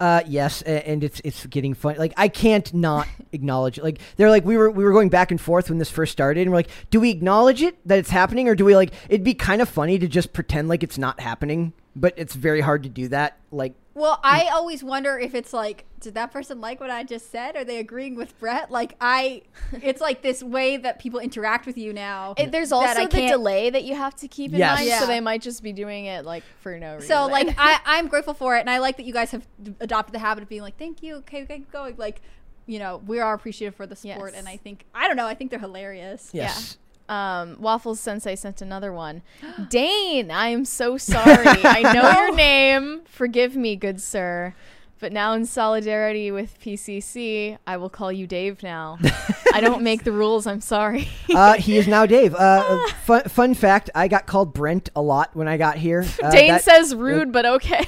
Uh, 0.00 0.22
yes, 0.26 0.62
and 0.62 1.04
it's 1.04 1.20
it's 1.24 1.44
getting 1.46 1.74
fun. 1.74 1.96
Like 1.96 2.14
I 2.16 2.28
can't 2.28 2.72
not 2.72 3.06
acknowledge 3.32 3.78
it. 3.78 3.84
Like 3.84 4.00
they're 4.16 4.30
like 4.30 4.44
we 4.44 4.56
were 4.56 4.70
we 4.70 4.82
were 4.84 4.92
going 4.92 5.10
back 5.10 5.30
and 5.30 5.40
forth 5.40 5.68
when 5.68 5.78
this 5.78 5.90
first 5.90 6.12
started, 6.12 6.40
and 6.42 6.50
we're 6.50 6.58
like, 6.58 6.70
do 6.90 6.98
we 6.98 7.10
acknowledge 7.10 7.60
it 7.62 7.76
that 7.86 7.98
it's 7.98 8.10
happening, 8.10 8.48
or 8.48 8.54
do 8.54 8.64
we 8.64 8.74
like? 8.74 8.92
It'd 9.08 9.22
be 9.24 9.34
kind 9.34 9.60
of 9.60 9.68
funny 9.68 9.98
to 9.98 10.08
just 10.08 10.32
pretend 10.32 10.68
like 10.68 10.82
it's 10.82 10.96
not 10.98 11.20
happening, 11.20 11.74
but 11.94 12.14
it's 12.16 12.34
very 12.34 12.60
hard 12.62 12.82
to 12.84 12.88
do 12.88 13.08
that. 13.08 13.36
Like 13.50 13.74
Well, 14.02 14.16
hmm. 14.16 14.26
I 14.26 14.48
always 14.52 14.82
wonder 14.82 15.16
if 15.16 15.32
it's 15.32 15.52
like, 15.52 15.84
did 16.00 16.14
that 16.14 16.32
person 16.32 16.60
like 16.60 16.80
what 16.80 16.90
I 16.90 17.04
just 17.04 17.30
said? 17.30 17.54
Are 17.56 17.62
they 17.64 17.78
agreeing 17.78 18.16
with 18.16 18.36
Brett? 18.40 18.68
Like, 18.68 18.96
I, 19.00 19.42
it's 19.80 20.00
like 20.00 20.22
this 20.22 20.42
way 20.42 20.76
that 20.76 20.98
people 20.98 21.20
interact 21.20 21.66
with 21.66 21.78
you 21.78 21.92
now. 21.92 22.34
It, 22.36 22.50
there's 22.50 22.70
that 22.70 22.74
also 22.74 23.02
I 23.02 23.06
the 23.06 23.28
delay 23.28 23.70
that 23.70 23.84
you 23.84 23.94
have 23.94 24.16
to 24.16 24.26
keep 24.26 24.52
in 24.52 24.58
Yes. 24.58 24.78
mind, 24.78 24.88
Yeah. 24.88 24.98
so 24.98 25.06
they 25.06 25.20
might 25.20 25.40
just 25.40 25.62
be 25.62 25.72
doing 25.72 26.06
it 26.06 26.24
like 26.24 26.42
for 26.60 26.76
no 26.80 26.94
reason. 26.94 27.08
So 27.08 27.26
like 27.28 27.54
I, 27.58 27.78
I'm 27.86 28.08
grateful 28.08 28.34
for 28.34 28.56
it, 28.56 28.60
and 28.60 28.68
I 28.70 28.78
like 28.78 28.96
that 28.96 29.04
you 29.04 29.12
guys 29.12 29.30
have 29.30 29.46
adopted 29.78 30.12
the 30.14 30.18
habit 30.18 30.42
of 30.42 30.48
being 30.48 30.62
like, 30.62 30.76
"Thank 30.78 31.00
you, 31.02 31.14
okay, 31.18 31.44
okay, 31.44 31.62
going." 31.72 31.94
Like, 31.96 32.22
you 32.66 32.80
know, 32.80 33.00
we 33.06 33.20
are 33.20 33.34
appreciative 33.34 33.76
for 33.76 33.86
the 33.86 33.94
support, 33.94 34.32
Yes. 34.32 34.38
and 34.40 34.48
I 34.48 34.56
think 34.56 34.84
I 34.92 35.06
don't 35.06 35.16
know, 35.16 35.26
I 35.28 35.34
think 35.34 35.50
they're 35.50 35.60
hilarious. 35.60 36.30
yes, 36.32 36.76
um, 37.12 37.56
Waffles 37.60 38.00
Sensei 38.00 38.34
sent 38.36 38.62
another 38.62 38.92
one. 38.92 39.22
Dane, 39.68 40.30
I 40.30 40.48
am 40.48 40.64
so 40.64 40.96
sorry. 40.96 41.46
I 41.64 41.82
know 41.92 42.10
your 42.10 42.34
name. 42.34 43.02
Forgive 43.04 43.54
me, 43.56 43.76
good 43.76 44.00
sir. 44.00 44.54
But 44.98 45.12
now, 45.12 45.32
in 45.32 45.46
solidarity 45.46 46.30
with 46.30 46.60
PCC, 46.60 47.58
I 47.66 47.76
will 47.76 47.90
call 47.90 48.12
you 48.12 48.28
Dave 48.28 48.62
now. 48.62 48.98
I 49.52 49.60
don't 49.60 49.82
make 49.90 50.04
the 50.04 50.12
rules. 50.12 50.46
I'm 50.46 50.60
sorry. 50.60 51.08
uh, 51.34 51.54
he 51.54 51.76
is 51.76 51.88
now 51.88 52.06
Dave. 52.06 52.34
Uh, 52.36 52.38
uh, 52.38 52.88
fun, 53.04 53.22
fun 53.24 53.54
fact: 53.54 53.90
I 53.96 54.06
got 54.06 54.26
called 54.26 54.54
Brent 54.54 54.90
a 54.94 55.02
lot 55.02 55.34
when 55.34 55.48
I 55.48 55.56
got 55.56 55.76
here. 55.76 56.04
Uh, 56.22 56.30
Dane 56.30 56.52
that- 56.52 56.62
says 56.62 56.94
rude, 56.94 57.32
but 57.32 57.44
okay. 57.44 57.84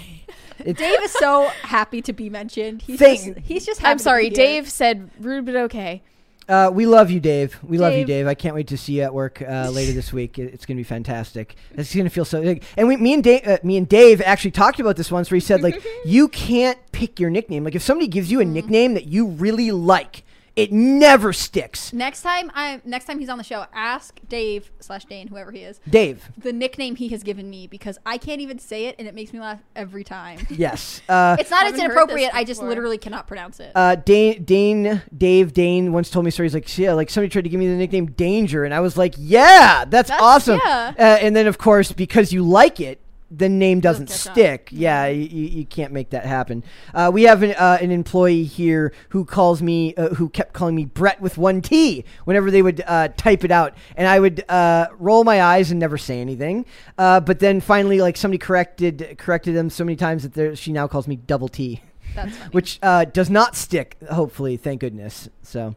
it's- 0.59 0.77
Dave 0.77 1.01
is 1.05 1.12
so 1.12 1.45
happy 1.62 2.03
to 2.03 2.12
be 2.12 2.29
mentioned. 2.31 2.83
He's 2.83 2.99
Thank- 2.99 3.37
just, 3.37 3.39
he's 3.47 3.64
just 3.64 3.81
happy 3.81 3.91
I'm 3.93 3.99
sorry. 4.01 4.25
To 4.25 4.35
be 4.35 4.37
here. 4.43 4.47
Dave 4.62 4.68
said 4.68 5.09
rude, 5.20 5.47
but 5.47 5.55
okay. 5.55 6.03
Uh, 6.49 6.70
we 6.72 6.84
love 6.84 7.11
you, 7.11 7.20
Dave. 7.20 7.59
We 7.62 7.78
love 7.78 7.92
you, 7.92 8.01
Dave. 8.01 8.07
Dave. 8.07 8.26
I 8.26 8.34
can't 8.34 8.55
wait 8.55 8.66
to 8.68 8.76
see 8.76 8.95
you 8.95 9.03
at 9.03 9.14
work 9.14 9.40
uh, 9.40 9.70
later 9.72 9.92
this 9.92 10.12
week. 10.12 10.38
It- 10.38 10.53
It's 10.53 10.66
going 10.66 10.76
to 10.76 10.80
be 10.80 10.84
fantastic. 10.84 11.55
It's 11.72 11.95
going 11.95 12.05
to 12.05 12.11
feel 12.11 12.24
so. 12.24 12.40
Like, 12.40 12.62
and 12.76 12.86
we, 12.88 12.97
me 12.97 13.14
and 13.14 13.24
Dave, 13.24 13.47
uh, 13.47 13.59
me 13.62 13.76
and 13.76 13.88
Dave 13.88 14.20
actually 14.20 14.51
talked 14.51 14.80
about 14.80 14.97
this 14.97 15.11
once, 15.11 15.30
where 15.30 15.36
he 15.36 15.40
said 15.40 15.62
like, 15.62 15.82
you 16.05 16.28
can't 16.28 16.78
pick 16.92 17.18
your 17.20 17.30
nickname. 17.30 17.64
Like, 17.64 17.74
if 17.74 17.82
somebody 17.82 18.09
gives 18.09 18.30
you 18.30 18.40
a 18.40 18.45
nickname 18.45 18.95
that 18.95 19.07
you 19.07 19.26
really 19.28 19.70
like, 19.70 20.24
it 20.57 20.70
never 20.72 21.32
sticks. 21.32 21.92
Next 21.92 22.22
time 22.22 22.50
I 22.55 22.80
next 22.84 23.07
time 23.07 23.18
he's 23.18 23.28
on 23.28 23.38
the 23.38 23.44
show, 23.44 23.66
ask 23.74 24.20
Dave 24.28 24.70
slash 24.80 25.05
Dane, 25.05 25.26
whoever 25.28 25.50
he 25.50 25.61
is, 25.61 25.80
Dave. 25.88 26.28
the 26.38 26.52
nickname 26.52 26.94
he 26.96 27.09
has 27.09 27.22
given 27.24 27.50
me 27.50 27.66
because 27.66 27.98
I 28.07 28.18
can't 28.18 28.40
even 28.40 28.59
say 28.61 28.86
it 28.86 28.94
and 28.98 29.09
it 29.09 29.14
makes 29.14 29.32
me 29.32 29.40
laugh 29.40 29.61
every 29.74 30.05
time. 30.05 30.46
Yes. 30.50 31.02
Uh, 31.09 31.36
It's 31.40 31.50
not 31.50 31.66
it's 31.66 31.78
inappropriate. 31.78 32.30
I 32.32 32.44
just 32.44 32.62
literally 32.62 32.98
cannot 32.98 33.26
pronounce 33.26 33.59
it. 33.59 33.72
uh, 33.74 33.96
Dane, 33.96 34.44
Dane, 34.44 35.02
Dave, 35.16 35.52
Dane 35.52 35.92
once 35.92 36.09
told 36.11 36.24
me 36.24 36.30
stories 36.30 36.55
like, 36.55 36.78
yeah, 36.78 36.92
like 36.92 37.11
somebody 37.11 37.28
tried 37.30 37.42
to 37.42 37.48
give 37.50 37.59
me 37.59 37.66
the 37.66 37.74
nickname 37.74 38.07
Danger, 38.12 38.64
and 38.64 38.72
I 38.72 38.78
was 38.80 38.96
like, 38.96 39.14
yeah, 39.18 39.84
that's, 39.88 40.09
That's- 40.11 40.22
awesome. 40.24 40.61
yeah. 40.64 40.92
Uh, 40.96 41.02
and 41.02 41.34
then, 41.34 41.46
of 41.48 41.59
course, 41.59 41.90
because 41.92 42.32
you 42.32 42.44
like 42.44 42.78
it, 42.78 43.00
the 43.31 43.49
name 43.49 43.81
doesn't 43.81 44.11
on. 44.11 44.16
stick. 44.16 44.68
Yeah, 44.70 45.07
you, 45.07 45.25
you 45.25 45.49
you 45.49 45.66
can't 45.66 45.93
make 45.93 46.11
that 46.11 46.27
happen. 46.27 46.62
Uh, 46.93 47.11
we 47.12 47.25
have 47.25 47.43
an, 47.43 47.53
uh, 47.53 47.79
an 47.81 47.91
employee 47.91 48.45
here 48.45 48.93
who 49.11 49.25
calls 49.25 49.62
me, 49.62 49.95
uh, 49.97 50.11
who 50.11 50.29
kept 50.29 50.53
calling 50.53 50.75
me 50.75 50.85
Brett 50.85 51.20
with 51.20 51.39
one 51.39 51.61
T 51.62 52.05
whenever 52.25 52.51
they 52.51 52.62
would 52.62 52.83
uh, 52.87 53.09
type 53.09 53.45
it 53.45 53.51
out, 53.51 53.75
and 53.97 54.07
I 54.07 54.20
would 54.20 54.45
uh, 54.49 54.89
roll 54.99 55.25
my 55.25 55.43
eyes 55.43 55.70
and 55.70 55.81
never 55.81 55.99
say 55.99 56.20
anything. 56.20 56.66
Uh, 56.99 57.20
but 57.20 57.39
then 57.39 57.61
finally, 57.61 58.01
like 58.01 58.16
somebody 58.16 58.39
corrected 58.39 59.16
corrected 59.18 59.55
them 59.55 59.70
so 59.70 59.85
many 59.85 59.97
times 59.97 60.29
that 60.29 60.59
she 60.59 60.72
now 60.72 60.87
calls 60.87 61.09
me 61.09 61.16
Double 61.16 61.49
T 61.49 61.83
which 62.53 62.79
uh, 62.83 63.05
does 63.05 63.31
not 63.31 63.57
stick. 63.57 63.97
Hopefully, 64.11 64.57
thank 64.57 64.81
goodness. 64.81 65.29
So, 65.43 65.75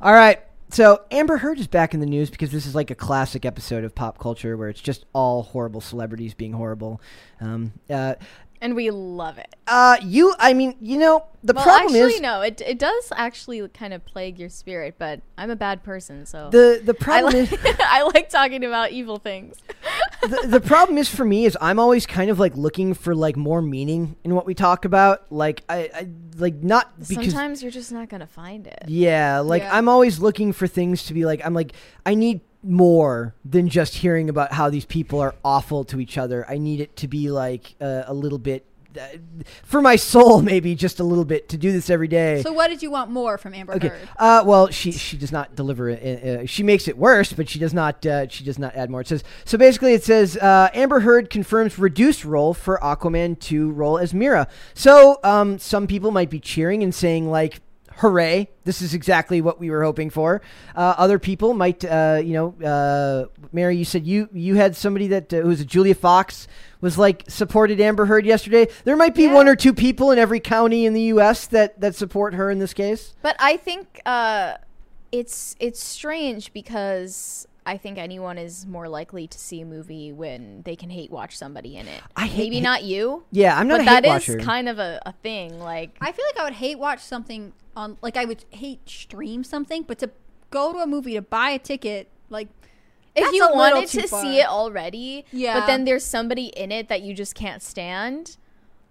all 0.00 0.12
right. 0.12 0.40
So 0.74 1.02
Amber 1.12 1.36
Heard 1.36 1.60
is 1.60 1.68
back 1.68 1.94
in 1.94 2.00
the 2.00 2.06
news 2.06 2.30
because 2.30 2.50
this 2.50 2.66
is 2.66 2.74
like 2.74 2.90
a 2.90 2.96
classic 2.96 3.44
episode 3.44 3.84
of 3.84 3.94
pop 3.94 4.18
culture 4.18 4.56
where 4.56 4.68
it's 4.68 4.80
just 4.80 5.04
all 5.12 5.44
horrible 5.44 5.80
celebrities 5.80 6.34
being 6.34 6.52
horrible. 6.52 7.00
Um, 7.40 7.74
uh, 7.88 8.16
And 8.60 8.74
we 8.74 8.90
love 8.90 9.38
it. 9.38 9.54
uh, 9.68 9.98
you, 10.02 10.34
I 10.36 10.52
mean, 10.52 10.74
you 10.80 10.98
know, 10.98 11.26
the 11.44 11.52
well, 11.52 11.62
problem 11.62 11.94
actually, 11.94 12.14
is 12.14 12.20
no. 12.20 12.40
It, 12.40 12.60
it 12.60 12.80
does 12.80 13.12
actually 13.14 13.68
kind 13.68 13.94
of 13.94 14.04
plague 14.04 14.36
your 14.40 14.48
spirit, 14.48 14.96
but 14.98 15.20
I'm 15.38 15.50
a 15.50 15.54
bad 15.56 15.84
person, 15.84 16.26
so 16.26 16.48
the 16.50 16.80
the 16.82 16.96
I, 16.98 17.04
problem 17.04 17.34
li- 17.34 17.40
is 17.42 17.52
I 17.80 18.02
like 18.12 18.28
talking 18.28 18.64
about 18.64 18.90
evil 18.90 19.18
things. 19.18 19.58
The, 20.26 20.48
the 20.48 20.60
problem 20.60 20.98
is 20.98 21.08
for 21.08 21.24
me 21.24 21.44
is 21.44 21.56
I'm 21.60 21.78
always 21.78 22.06
kind 22.06 22.30
of 22.30 22.38
like 22.38 22.56
looking 22.56 22.94
for 22.94 23.14
like 23.14 23.36
more 23.36 23.62
meaning 23.62 24.16
in 24.24 24.34
what 24.34 24.46
we 24.46 24.54
talk 24.54 24.84
about. 24.84 25.30
Like 25.30 25.62
I, 25.68 25.90
I 25.94 26.08
like 26.36 26.62
not 26.62 26.98
because 26.98 27.32
Sometimes 27.32 27.62
you're 27.62 27.72
just 27.72 27.92
not 27.92 28.08
gonna 28.08 28.26
find 28.26 28.66
it. 28.66 28.84
Yeah, 28.88 29.40
like 29.40 29.62
Yeah. 29.62 29.76
I'm 29.76 29.88
always 29.88 30.18
looking 30.18 30.52
for 30.52 30.66
things 30.66 31.04
to 31.04 31.14
be 31.14 31.24
like 31.24 31.44
I'm 31.44 31.54
like 31.54 31.72
I 32.04 32.14
need 32.14 32.40
more 32.62 33.34
than 33.44 33.68
just 33.68 33.96
hearing 33.96 34.28
about 34.30 34.52
how 34.52 34.70
these 34.70 34.86
people 34.86 35.20
are 35.20 35.34
awful 35.44 35.84
to 35.84 36.00
each 36.00 36.16
other. 36.16 36.46
I 36.48 36.58
need 36.58 36.80
it 36.80 36.96
to 36.96 37.08
be 37.08 37.30
like 37.30 37.74
uh, 37.80 38.04
a 38.06 38.14
little 38.14 38.38
bit 38.38 38.64
for 39.64 39.80
my 39.80 39.96
soul, 39.96 40.42
maybe 40.54 40.74
just 40.74 41.00
a 41.00 41.04
little 41.04 41.24
bit 41.24 41.48
to 41.50 41.56
do 41.56 41.72
this 41.72 41.90
every 41.90 42.08
day. 42.08 42.42
So 42.42 42.52
what 42.52 42.68
did 42.68 42.82
you 42.82 42.90
want 42.90 43.10
more 43.10 43.38
from 43.38 43.54
Amber 43.54 43.74
Okay. 43.74 43.88
Heard? 43.88 44.08
Uh, 44.16 44.42
well, 44.46 44.68
she 44.68 44.92
she 44.92 45.16
does 45.16 45.32
not 45.32 45.54
deliver 45.54 45.88
it. 45.88 46.24
Uh, 46.24 46.46
she 46.46 46.62
makes 46.62 46.88
it 46.88 46.96
worse, 46.96 47.32
but 47.32 47.48
she 47.48 47.58
does 47.58 47.74
not. 47.74 48.04
Uh, 48.04 48.28
she 48.28 48.44
does 48.44 48.58
not 48.58 48.74
add 48.74 48.90
more. 48.90 49.00
It 49.00 49.08
says 49.08 49.24
so. 49.44 49.58
Basically, 49.58 49.94
it 49.94 50.04
says 50.04 50.36
uh, 50.36 50.70
Amber 50.74 51.00
Heard 51.00 51.30
confirms 51.30 51.78
reduced 51.78 52.24
role 52.24 52.54
for 52.54 52.78
Aquaman 52.78 53.38
to 53.40 53.70
role 53.72 53.98
as 53.98 54.14
Mera. 54.14 54.48
So 54.74 55.18
um, 55.24 55.58
some 55.58 55.86
people 55.86 56.10
might 56.10 56.30
be 56.30 56.40
cheering 56.40 56.82
and 56.82 56.94
saying 56.94 57.30
like. 57.30 57.60
Hooray! 57.98 58.48
This 58.64 58.82
is 58.82 58.92
exactly 58.92 59.40
what 59.40 59.60
we 59.60 59.70
were 59.70 59.84
hoping 59.84 60.10
for. 60.10 60.42
Uh, 60.74 60.96
other 60.98 61.20
people 61.20 61.54
might, 61.54 61.84
uh, 61.84 62.20
you 62.24 62.32
know, 62.32 62.66
uh, 62.66 63.26
Mary. 63.52 63.76
You 63.76 63.84
said 63.84 64.04
you 64.04 64.28
you 64.32 64.56
had 64.56 64.74
somebody 64.74 65.06
that 65.06 65.32
uh, 65.32 65.42
who 65.42 65.48
was 65.48 65.60
a 65.60 65.64
Julia 65.64 65.94
Fox 65.94 66.48
was 66.84 66.98
like 66.98 67.24
supported 67.28 67.80
Amber 67.80 68.04
Heard 68.04 68.26
yesterday. 68.26 68.68
There 68.84 68.94
might 68.96 69.14
be 69.14 69.24
Yeah. 69.24 69.32
one 69.34 69.48
or 69.48 69.56
two 69.56 69.72
people 69.72 70.10
in 70.10 70.18
every 70.18 70.38
county 70.38 70.84
in 70.84 70.92
the 70.92 71.00
U.S. 71.14 71.46
that 71.48 71.80
that 71.80 71.94
support 71.96 72.34
her 72.34 72.50
in 72.50 72.58
this 72.58 72.74
case. 72.74 73.14
But 73.22 73.34
I 73.38 73.56
think 73.56 74.00
uh, 74.06 74.58
it's 75.10 75.56
it's 75.58 75.82
strange 75.82 76.52
because 76.52 77.48
I 77.66 77.78
think 77.78 77.96
anyone 77.96 78.36
is 78.36 78.66
more 78.66 78.86
likely 78.88 79.26
to 79.26 79.38
see 79.38 79.62
a 79.62 79.64
movie 79.64 80.12
when 80.12 80.60
they 80.66 80.76
can 80.76 80.90
hate 80.90 81.10
watch 81.10 81.36
somebody 81.38 81.76
in 81.78 81.88
it. 81.88 82.02
I 82.14 82.26
hate- 82.26 82.44
Maybe 82.50 82.60
not 82.60 82.82
you. 82.82 83.24
Yeah, 83.30 83.58
I'm 83.58 83.66
not 83.66 83.78
but 83.78 83.82
a 83.82 83.84
that 84.02 84.04
hate 84.04 84.28
is 84.40 84.44
kind 84.44 84.68
of 84.68 84.78
a, 84.78 85.00
a 85.06 85.12
thing. 85.22 85.58
Like 85.58 85.96
I 86.02 86.12
feel 86.12 86.24
like 86.26 86.38
I 86.38 86.44
would 86.44 86.52
hate 86.54 86.78
watch 86.78 87.00
something 87.00 87.54
on 87.74 87.96
like 88.02 88.18
I 88.18 88.26
would 88.26 88.44
hate 88.50 88.86
stream 88.88 89.42
something, 89.42 89.84
but 89.84 89.98
to 90.00 90.10
go 90.50 90.72
to 90.74 90.80
a 90.80 90.86
movie 90.86 91.14
to 91.14 91.22
buy 91.22 91.48
a 91.50 91.58
ticket, 91.58 92.08
like 92.28 92.48
if 93.16 93.32
you 93.32 93.48
wanted 93.52 93.88
to 93.88 94.08
far. 94.08 94.22
see 94.22 94.40
it 94.40 94.46
already, 94.46 95.24
Yeah. 95.32 95.60
but 95.60 95.66
then 95.66 95.84
there's 95.84 96.04
somebody 96.04 96.46
in 96.46 96.72
it 96.72 96.88
that 96.88 97.02
you 97.02 97.14
just 97.14 97.34
can't 97.34 97.62
stand. 97.62 98.36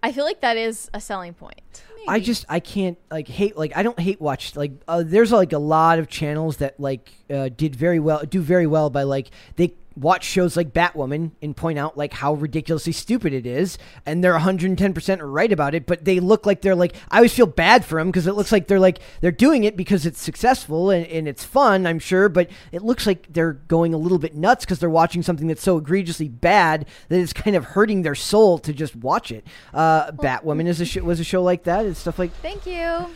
I 0.01 0.11
feel 0.11 0.25
like 0.25 0.41
that 0.41 0.57
is 0.57 0.89
a 0.93 0.99
selling 0.99 1.33
point. 1.33 1.83
I 2.05 2.19
just 2.19 2.45
I 2.49 2.59
can't 2.59 2.97
like 3.09 3.29
hate 3.29 3.55
like 3.55 3.71
I 3.77 3.81
don't 3.83 3.97
hate 3.97 4.19
watch 4.19 4.57
like 4.57 4.73
uh, 4.89 5.03
there's 5.05 5.31
like 5.31 5.53
a 5.53 5.57
lot 5.57 5.99
of 5.99 6.09
channels 6.09 6.57
that 6.57 6.77
like 6.77 7.09
uh, 7.29 7.47
did 7.55 7.75
very 7.77 7.99
well 7.99 8.23
do 8.25 8.41
very 8.41 8.67
well 8.67 8.89
by 8.89 9.03
like 9.03 9.31
they 9.55 9.73
watch 9.95 10.23
shows 10.23 10.57
like 10.57 10.73
Batwoman 10.73 11.31
and 11.41 11.55
point 11.55 11.77
out 11.79 11.97
like 11.97 12.13
how 12.13 12.33
ridiculously 12.33 12.93
stupid 12.93 13.33
it 13.33 13.45
is 13.45 13.77
and 14.05 14.23
they're 14.23 14.37
110% 14.37 15.19
right 15.21 15.51
about 15.51 15.75
it 15.75 15.85
but 15.85 16.05
they 16.05 16.19
look 16.19 16.45
like 16.45 16.61
they're 16.61 16.75
like 16.75 16.95
I 17.11 17.17
always 17.17 17.33
feel 17.33 17.45
bad 17.45 17.85
for 17.85 17.99
them 17.99 18.09
because 18.09 18.27
it 18.27 18.33
looks 18.33 18.51
like 18.51 18.67
they're 18.67 18.79
like 18.79 18.99
they're 19.21 19.31
doing 19.31 19.63
it 19.63 19.77
because 19.77 20.05
it's 20.05 20.21
successful 20.21 20.89
and, 20.89 21.05
and 21.07 21.27
it's 21.27 21.43
fun 21.43 21.85
I'm 21.85 21.99
sure 21.99 22.29
but 22.29 22.49
it 22.71 22.81
looks 22.81 23.05
like 23.05 23.31
they're 23.31 23.53
going 23.53 23.93
a 23.93 23.97
little 23.97 24.19
bit 24.19 24.35
nuts 24.35 24.65
because 24.65 24.79
they're 24.79 24.89
watching 24.89 25.21
something 25.23 25.47
that's 25.47 25.63
so 25.63 25.77
egregiously 25.77 26.29
bad 26.29 26.87
that 27.09 27.19
it's 27.19 27.33
kind 27.33 27.55
of 27.55 27.65
hurting 27.65 28.01
their 28.01 28.15
soul 28.15 28.57
to 28.59 28.73
just 28.73 28.95
watch 28.95 29.31
it 29.31 29.45
uh, 29.73 30.11
Batwoman 30.11 30.67
is 30.67 30.81
a 30.81 30.85
sh- 30.85 30.97
was 30.97 31.19
a 31.19 31.23
show 31.23 31.43
like 31.43 31.63
that 31.63 31.85
and 31.85 31.95
stuff 31.95 32.19
like 32.19 32.31
Thank 32.41 32.65
you. 32.65 33.15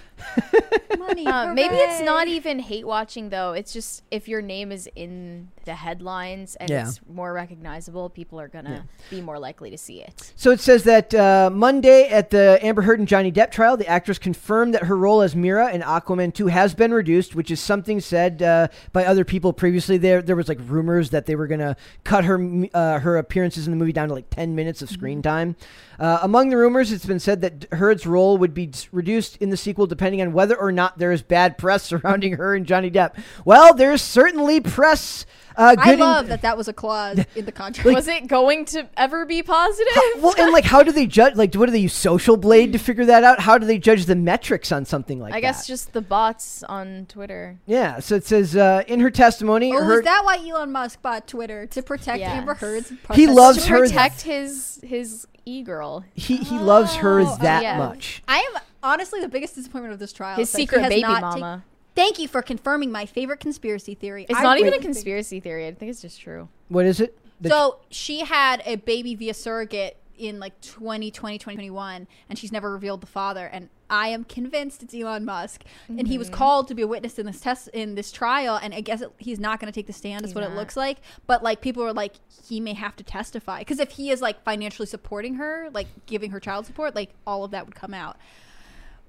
Money. 0.97 1.25
Uh, 1.27 1.53
maybe 1.53 1.75
it's 1.75 2.01
not 2.01 2.27
even 2.27 2.59
hate 2.59 2.85
watching 2.87 3.29
though. 3.29 3.53
It's 3.53 3.71
just 3.73 4.03
if 4.11 4.27
your 4.27 4.41
name 4.41 4.71
is 4.71 4.89
in 4.95 5.49
the 5.65 5.75
headlines 5.75 6.55
and 6.55 6.69
Yeah. 6.69 6.87
it's 6.87 6.99
more 7.07 7.33
recognizable, 7.33 8.09
people 8.09 8.39
are 8.39 8.47
gonna 8.47 8.85
be 9.09 9.21
more 9.21 9.37
likely 9.39 9.69
to 9.69 9.77
see 9.77 10.01
it. 10.01 10.31
So 10.35 10.51
it 10.51 10.59
says 10.59 10.83
that 10.83 11.13
uh, 11.13 11.49
Monday 11.53 12.07
at 12.09 12.29
the 12.29 12.57
Amber 12.61 12.81
Heard 12.81 12.99
and 12.99 13.07
Johnny 13.07 13.31
Depp 13.31 13.51
trial, 13.51 13.77
the 13.77 13.87
actress 13.87 14.17
confirmed 14.17 14.73
that 14.73 14.83
her 14.83 14.97
role 14.97 15.21
as 15.21 15.35
Mera 15.35 15.71
in 15.71 15.81
Aquaman 15.81 16.33
2 16.33 16.47
has 16.47 16.73
been 16.73 16.93
reduced, 16.93 17.35
which 17.35 17.51
is 17.51 17.59
something 17.59 17.99
said 17.99 18.41
uh, 18.41 18.67
by 18.93 19.05
other 19.05 19.25
people 19.25 19.53
previously. 19.53 19.97
There, 19.97 20.21
there 20.21 20.35
was 20.35 20.47
like 20.49 20.59
rumors 20.63 21.09
that 21.11 21.25
they 21.25 21.35
were 21.35 21.47
going 21.47 21.59
to 21.59 21.75
cut 22.03 22.25
her 22.25 22.65
uh, 22.73 22.99
her 22.99 23.17
appearances 23.17 23.67
in 23.67 23.71
the 23.71 23.77
movie 23.77 23.93
down 23.93 24.07
to 24.07 24.13
like 24.13 24.29
10 24.29 24.55
minutes 24.55 24.81
of 24.81 24.89
screen 24.89 25.21
time. 25.21 25.55
Uh, 25.99 26.19
among 26.21 26.49
the 26.49 26.57
rumors, 26.57 26.91
it's 26.91 27.05
been 27.07 27.19
said 27.19 27.41
that 27.41 27.65
Heard's 27.71 28.05
role 28.05 28.37
would 28.37 28.53
be 28.53 28.71
reduced 28.91 29.37
in 29.37 29.49
the 29.49 29.57
sequel 29.57 29.87
depending 29.87 30.06
on 30.21 30.33
whether 30.33 30.55
or 30.55 30.71
not 30.71 30.97
there 30.97 31.11
is 31.11 31.21
bad 31.21 31.57
press 31.57 31.83
surrounding 31.91 32.33
her 32.37 32.55
and 32.55 32.65
Johnny 32.65 32.89
Depp. 32.91 33.15
Well, 33.45 33.73
there's 33.73 34.01
certainly 34.01 34.59
press. 34.61 35.25
Uh, 35.59 35.75
I 35.75 35.85
good 35.85 35.93
in- 35.95 35.99
love 36.01 36.27
that 36.27 36.43
that 36.43 36.55
was 36.55 36.67
a 36.67 36.73
clause 36.73 37.19
in 37.35 37.45
the 37.45 37.51
contract. 37.51 37.89
Was 37.95 38.07
it 38.07 38.27
going 38.27 38.65
to 38.65 38.87
ever 38.95 39.25
be 39.25 39.41
positive? 39.41 39.91
well, 40.19 40.35
and 40.37 40.51
like, 40.53 40.65
how 40.65 40.83
do 40.83 40.91
they 40.91 41.07
judge? 41.07 41.35
Like, 41.35 41.55
what 41.55 41.65
do 41.65 41.71
they 41.71 41.79
use 41.79 41.93
Social 41.93 42.37
Blade 42.37 42.73
to 42.73 42.77
figure 42.79 43.05
that 43.05 43.23
out? 43.23 43.39
How 43.39 43.57
do 43.57 43.65
they 43.65 43.79
judge 43.79 44.05
the 44.05 44.15
metrics 44.15 44.71
on 44.71 44.85
something 44.85 45.19
like 45.19 45.31
that? 45.31 45.37
I 45.37 45.41
guess 45.41 45.65
just 45.65 45.93
the 45.93 46.01
bots 46.01 46.61
on 46.61 47.07
Twitter. 47.09 47.57
yeah. 47.65 47.99
So 47.99 48.13
it 48.13 48.23
says 48.25 48.55
uh, 48.55 48.83
in 48.87 48.99
her 48.99 49.09
testimony, 49.09 49.71
Oh, 49.73 49.83
her, 49.83 49.97
is 49.97 50.03
that 50.05 50.21
why 50.23 50.37
Elon 50.47 50.71
Musk 50.71 51.01
bought 51.01 51.27
Twitter 51.27 51.65
to 51.65 51.81
protect 51.81 52.19
Yes. 52.19 52.33
Amber 52.37 52.53
Heard's? 52.53 52.93
He 53.15 53.25
loves 53.25 53.63
to 53.63 53.69
her- 53.71 53.79
protect 53.79 54.21
his 54.21 54.79
his 54.83 55.25
e 55.47 55.63
girl, 55.63 56.03
he 56.13 56.37
he 56.37 56.59
loves 56.59 56.95
her 56.95 57.21
Oh, 57.21 57.37
that 57.41 57.63
yeah. 57.63 57.77
much. 57.77 58.21
I 58.27 58.39
am 58.39 58.61
honestly 58.83 59.21
the 59.21 59.27
biggest 59.29 59.55
disappointment 59.55 59.93
of 59.93 59.99
this 59.99 60.11
trial. 60.13 60.35
his 60.35 60.49
is 60.49 60.51
that 60.51 60.57
he 60.59 60.63
secret 60.65 60.81
has 60.81 60.89
baby 60.89 61.01
not 61.03 61.21
ta- 61.21 61.29
mama. 61.37 61.63
Thank 61.95 62.19
you 62.19 62.27
for 62.27 62.41
confirming 62.41 62.91
my 62.91 63.05
favorite 63.07 63.39
conspiracy 63.39 63.95
theory. 63.95 64.25
It's 64.29 64.37
I 64.37 64.43
not 64.43 64.57
even 64.57 64.67
a 64.67 64.71
really 64.71 64.83
think- 64.83 64.93
conspiracy 64.93 65.39
theory. 65.39 65.65
I 65.67 65.73
think 65.73 65.89
it's 65.89 66.01
just 66.01 66.19
true. 66.21 66.49
What 66.67 66.85
is 66.85 66.99
it? 67.01 67.17
The- 67.41 67.49
So 67.49 67.77
she 67.89 68.19
had 68.21 68.61
a 68.65 68.75
baby 68.75 69.15
via 69.15 69.33
surrogate 69.33 69.97
in 70.17 70.39
like 70.39 70.59
2020, 70.61 71.37
2021, 71.37 72.07
and 72.29 72.37
she's 72.39 72.51
never 72.51 72.71
revealed 72.71 73.01
the 73.01 73.07
father. 73.07 73.45
And 73.45 73.69
I 73.89 74.09
am 74.09 74.23
convinced 74.25 74.83
it's 74.83 74.93
Elon 74.93 75.23
Musk. 75.23 75.63
And 75.87 75.99
he 76.07 76.13
Mm-hmm. 76.15 76.19
was 76.19 76.29
called 76.29 76.67
to 76.67 76.75
be 76.75 76.81
a 76.81 76.87
witness 76.87 77.17
in 77.19 77.25
this 77.25 77.39
test 77.39 77.69
in 77.69 77.95
this 77.95 78.11
trial. 78.11 78.59
And 78.61 78.73
I 78.73 78.81
guess 78.81 79.01
it, 79.01 79.11
he's 79.17 79.39
not 79.39 79.59
going 79.59 79.71
to 79.71 79.75
take 79.77 79.87
the 79.87 79.93
stand. 79.93 80.25
Is 80.25 80.35
what 80.35 80.43
it 80.43 80.51
looks 80.51 80.75
like. 80.75 80.97
But 81.25 81.43
like 81.43 81.61
people 81.61 81.83
are 81.83 81.93
like, 81.93 82.13
he 82.47 82.59
may 82.59 82.73
have 82.73 82.95
to 82.97 83.03
testify 83.03 83.59
because 83.59 83.79
if 83.79 83.91
he 83.91 84.09
is 84.11 84.21
like 84.21 84.43
financially 84.43 84.87
supporting 84.87 85.35
her, 85.35 85.69
like 85.71 85.87
giving 86.05 86.31
her 86.31 86.39
child 86.39 86.65
support, 86.65 86.95
like 86.95 87.11
all 87.25 87.43
of 87.43 87.51
that 87.51 87.65
would 87.65 87.75
come 87.75 87.93
out. 87.93 88.17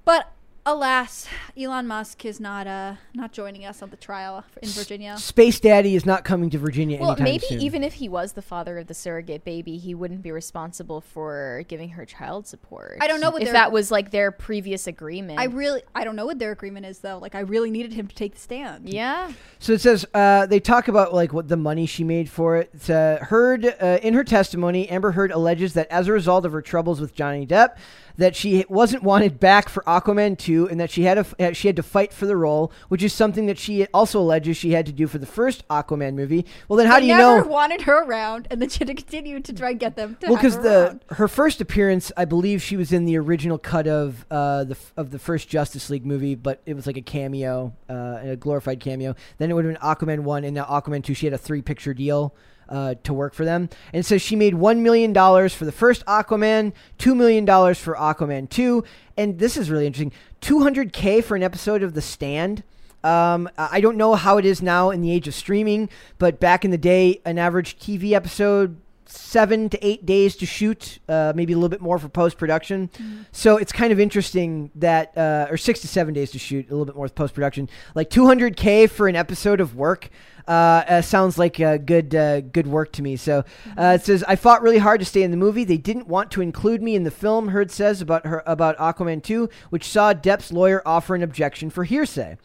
But 0.05 0.31
alas, 0.65 1.27
Elon 1.57 1.87
Musk 1.87 2.25
is 2.25 2.39
not 2.39 2.67
uh 2.67 2.95
not 3.13 3.31
joining 3.31 3.65
us 3.65 3.81
on 3.81 3.89
the 3.89 3.97
trial 3.97 4.43
in 4.61 4.69
Virginia. 4.69 5.17
Space 5.17 5.59
Daddy 5.59 5.95
is 5.95 6.05
not 6.05 6.23
coming 6.23 6.49
to 6.51 6.57
Virginia 6.57 6.99
Well, 6.99 7.11
anytime 7.11 7.23
maybe 7.23 7.45
soon. 7.47 7.61
even 7.61 7.83
if 7.83 7.93
he 7.95 8.07
was 8.09 8.33
the 8.33 8.41
father 8.41 8.77
of 8.77 8.87
the 8.87 8.93
surrogate 8.93 9.43
baby, 9.43 9.77
he 9.77 9.95
wouldn't 9.95 10.21
be 10.21 10.31
responsible 10.31 11.01
for 11.01 11.63
giving 11.67 11.89
her 11.89 12.05
child 12.05 12.45
support. 12.47 12.97
I 13.01 13.07
don't 13.07 13.19
know 13.21 13.31
what 13.31 13.41
if 13.41 13.47
their- 13.47 13.53
that 13.53 13.71
was 13.71 13.89
like 13.91 14.11
their 14.11 14.31
previous 14.31 14.85
agreement. 14.87 15.39
I 15.39 15.45
really 15.45 15.81
I 15.95 16.03
don't 16.03 16.15
know 16.15 16.25
what 16.25 16.39
their 16.39 16.51
agreement 16.51 16.85
is 16.85 16.99
though. 16.99 17.17
Like 17.17 17.35
I 17.35 17.39
really 17.41 17.71
needed 17.71 17.93
him 17.93 18.07
to 18.07 18.15
take 18.15 18.35
the 18.35 18.41
stand. 18.41 18.89
yeah. 18.89 19.31
So 19.59 19.73
it 19.73 19.81
says 19.81 20.05
uh, 20.13 20.45
they 20.45 20.59
talk 20.59 20.87
about 20.87 21.13
like 21.13 21.33
what 21.33 21.47
the 21.47 21.57
money 21.57 21.85
she 21.85 22.03
made 22.03 22.29
for 22.29 22.57
it. 22.57 22.69
It's, 22.73 22.89
uh, 22.89 23.17
Heard 23.21 23.65
uh, 23.65 23.99
in 24.01 24.13
her 24.13 24.23
testimony, 24.23 24.87
Amber 24.89 25.11
Heard 25.11 25.31
alleges 25.31 25.73
that 25.73 25.87
as 25.91 26.07
a 26.07 26.13
result 26.13 26.45
of 26.45 26.51
her 26.51 26.61
troubles 26.61 27.01
with 27.01 27.13
Johnny 27.15 27.45
Depp, 27.45 27.75
that 28.19 28.35
she 28.35 28.65
wasn't 28.69 29.01
wanted 29.01 29.39
back 29.39 29.69
for 29.69 29.81
Aquaman 29.83 30.37
2 30.37 30.69
and 30.69 30.79
that 30.79 30.91
she 30.91 31.03
had 31.03 31.17
a, 31.17 31.53
she 31.53 31.67
had 31.67 31.75
to 31.77 31.83
fight 31.83 32.11
for 32.13 32.25
the 32.25 32.35
role, 32.35 32.71
which 32.89 33.01
is 33.01 33.13
something 33.13 33.45
that 33.47 33.57
she 33.57 33.85
also 33.87 34.19
alleges 34.19 34.57
she 34.57 34.71
had 34.71 34.85
to 34.85 34.91
do 34.91 35.07
for 35.07 35.17
the 35.17 35.25
first 35.25 35.67
Aquaman 35.69 36.15
movie. 36.15 36.45
Well, 36.67 36.77
then 36.77 36.87
how 36.87 36.95
They 36.95 37.01
do 37.01 37.07
you 37.07 37.17
know? 37.17 37.43
wanted 37.43 37.81
her 37.81 38.03
around, 38.03 38.47
and 38.51 38.61
then 38.61 38.69
she 38.69 38.79
had 38.79 38.87
to 38.89 38.93
continue 38.93 39.39
to 39.39 39.53
try 39.53 39.71
and 39.71 39.79
get 39.79 39.95
them 39.95 40.17
to 40.19 40.27
Well, 40.27 40.35
because 40.35 40.55
her 40.55 40.61
the 40.61 41.15
her 41.15 41.27
first 41.27 41.61
appearance, 41.61 42.11
I 42.17 42.25
believe 42.25 42.61
she 42.61 42.75
was 42.77 42.91
in 42.91 43.05
the 43.05 43.17
original 43.17 43.57
cut 43.57 43.87
of 43.87 44.25
uh, 44.29 44.65
the 44.65 44.77
of 44.97 45.11
the 45.11 45.19
first 45.19 45.47
Justice 45.47 45.89
League 45.89 46.05
movie, 46.05 46.35
but 46.35 46.61
it 46.65 46.75
was 46.75 46.85
like 46.85 46.97
a 46.97 47.01
cameo, 47.01 47.73
uh, 47.89 48.19
a 48.21 48.35
glorified 48.35 48.81
cameo. 48.81 49.15
Then 49.37 49.49
it 49.49 49.53
would 49.53 49.65
have 49.65 49.73
been 49.73 49.81
Aquaman 49.81 50.23
one, 50.23 50.43
and 50.43 50.53
now 50.53 50.65
Aquaman 50.65 51.03
two. 51.03 51.13
She 51.13 51.25
had 51.25 51.33
a 51.33 51.37
three 51.37 51.61
picture 51.61 51.93
deal. 51.93 52.35
Uh, 52.69 52.93
to 53.03 53.13
work 53.15 53.33
for 53.33 53.45
them, 53.45 53.67
and 53.93 54.05
so 54.05 54.19
she 54.19 54.35
made 54.35 54.53
one 54.53 54.83
million 54.83 55.11
dollars 55.11 55.55
for 55.55 55.65
the 55.65 55.71
first 55.71 56.05
Aquaman, 56.05 56.71
two 56.99 57.15
million 57.15 57.43
dollars 57.43 57.79
for 57.79 57.95
Aquaman 57.95 58.47
two, 58.47 58.83
and 59.17 59.39
this 59.39 59.57
is 59.57 59.71
really 59.71 59.87
interesting: 59.87 60.11
two 60.39 60.61
hundred 60.61 60.93
k 60.93 61.19
for 61.19 61.35
an 61.35 61.41
episode 61.41 61.81
of 61.81 61.95
The 61.95 62.01
Stand. 62.01 62.61
Um, 63.03 63.49
I 63.57 63.81
don't 63.81 63.97
know 63.97 64.13
how 64.13 64.37
it 64.37 64.45
is 64.45 64.61
now 64.61 64.91
in 64.91 65.01
the 65.01 65.11
age 65.11 65.27
of 65.27 65.33
streaming, 65.33 65.89
but 66.17 66.39
back 66.39 66.63
in 66.63 66.69
the 66.69 66.77
day, 66.77 67.21
an 67.25 67.39
average 67.39 67.79
TV 67.79 68.11
episode 68.11 68.77
seven 69.05 69.69
to 69.69 69.85
eight 69.85 70.05
days 70.05 70.35
to 70.35 70.45
shoot, 70.45 70.99
uh, 71.09 71.33
maybe 71.35 71.53
a 71.53 71.55
little 71.55 71.69
bit 71.69 71.81
more 71.81 71.97
for 71.97 72.09
post 72.09 72.37
production. 72.37 72.89
So 73.31 73.57
it's 73.57 73.71
kind 73.71 73.91
of 73.91 73.99
interesting 73.99 74.69
that, 74.75 75.17
uh, 75.17 75.47
or 75.49 75.57
six 75.57 75.81
to 75.81 75.87
seven 75.87 76.13
days 76.13 76.31
to 76.31 76.39
shoot, 76.39 76.67
a 76.67 76.71
little 76.71 76.85
bit 76.85 76.95
more 76.95 77.09
post 77.09 77.33
production. 77.33 77.69
Like 77.95 78.09
200k 78.09 78.89
for 78.89 79.07
an 79.07 79.15
episode 79.15 79.61
of 79.61 79.75
work. 79.75 80.09
Uh, 80.49 80.83
uh, 80.87 81.01
sounds 81.03 81.37
like 81.37 81.59
uh, 81.59 81.77
good 81.77 82.15
uh, 82.15 82.41
good 82.41 82.65
work 82.65 82.91
to 82.93 83.03
me. 83.03 83.15
So 83.15 83.45
uh, 83.77 83.97
it 83.99 84.01
says 84.03 84.23
I 84.27 84.35
fought 84.35 84.63
really 84.63 84.79
hard 84.79 84.99
to 84.99 85.05
stay 85.05 85.21
in 85.21 85.29
the 85.29 85.37
movie. 85.37 85.63
They 85.63 85.77
didn't 85.77 86.07
want 86.07 86.31
to 86.31 86.41
include 86.41 86.81
me 86.81 86.95
in 86.95 87.03
the 87.03 87.11
film. 87.11 87.49
Heard 87.49 87.69
says 87.69 88.01
about 88.01 88.25
her 88.25 88.41
about 88.47 88.75
Aquaman 88.77 89.21
2, 89.21 89.47
which 89.69 89.87
saw 89.87 90.11
Depp's 90.11 90.51
lawyer 90.51 90.81
offer 90.87 91.13
an 91.13 91.21
objection 91.21 91.69
for 91.69 91.83
hearsay. 91.83 92.37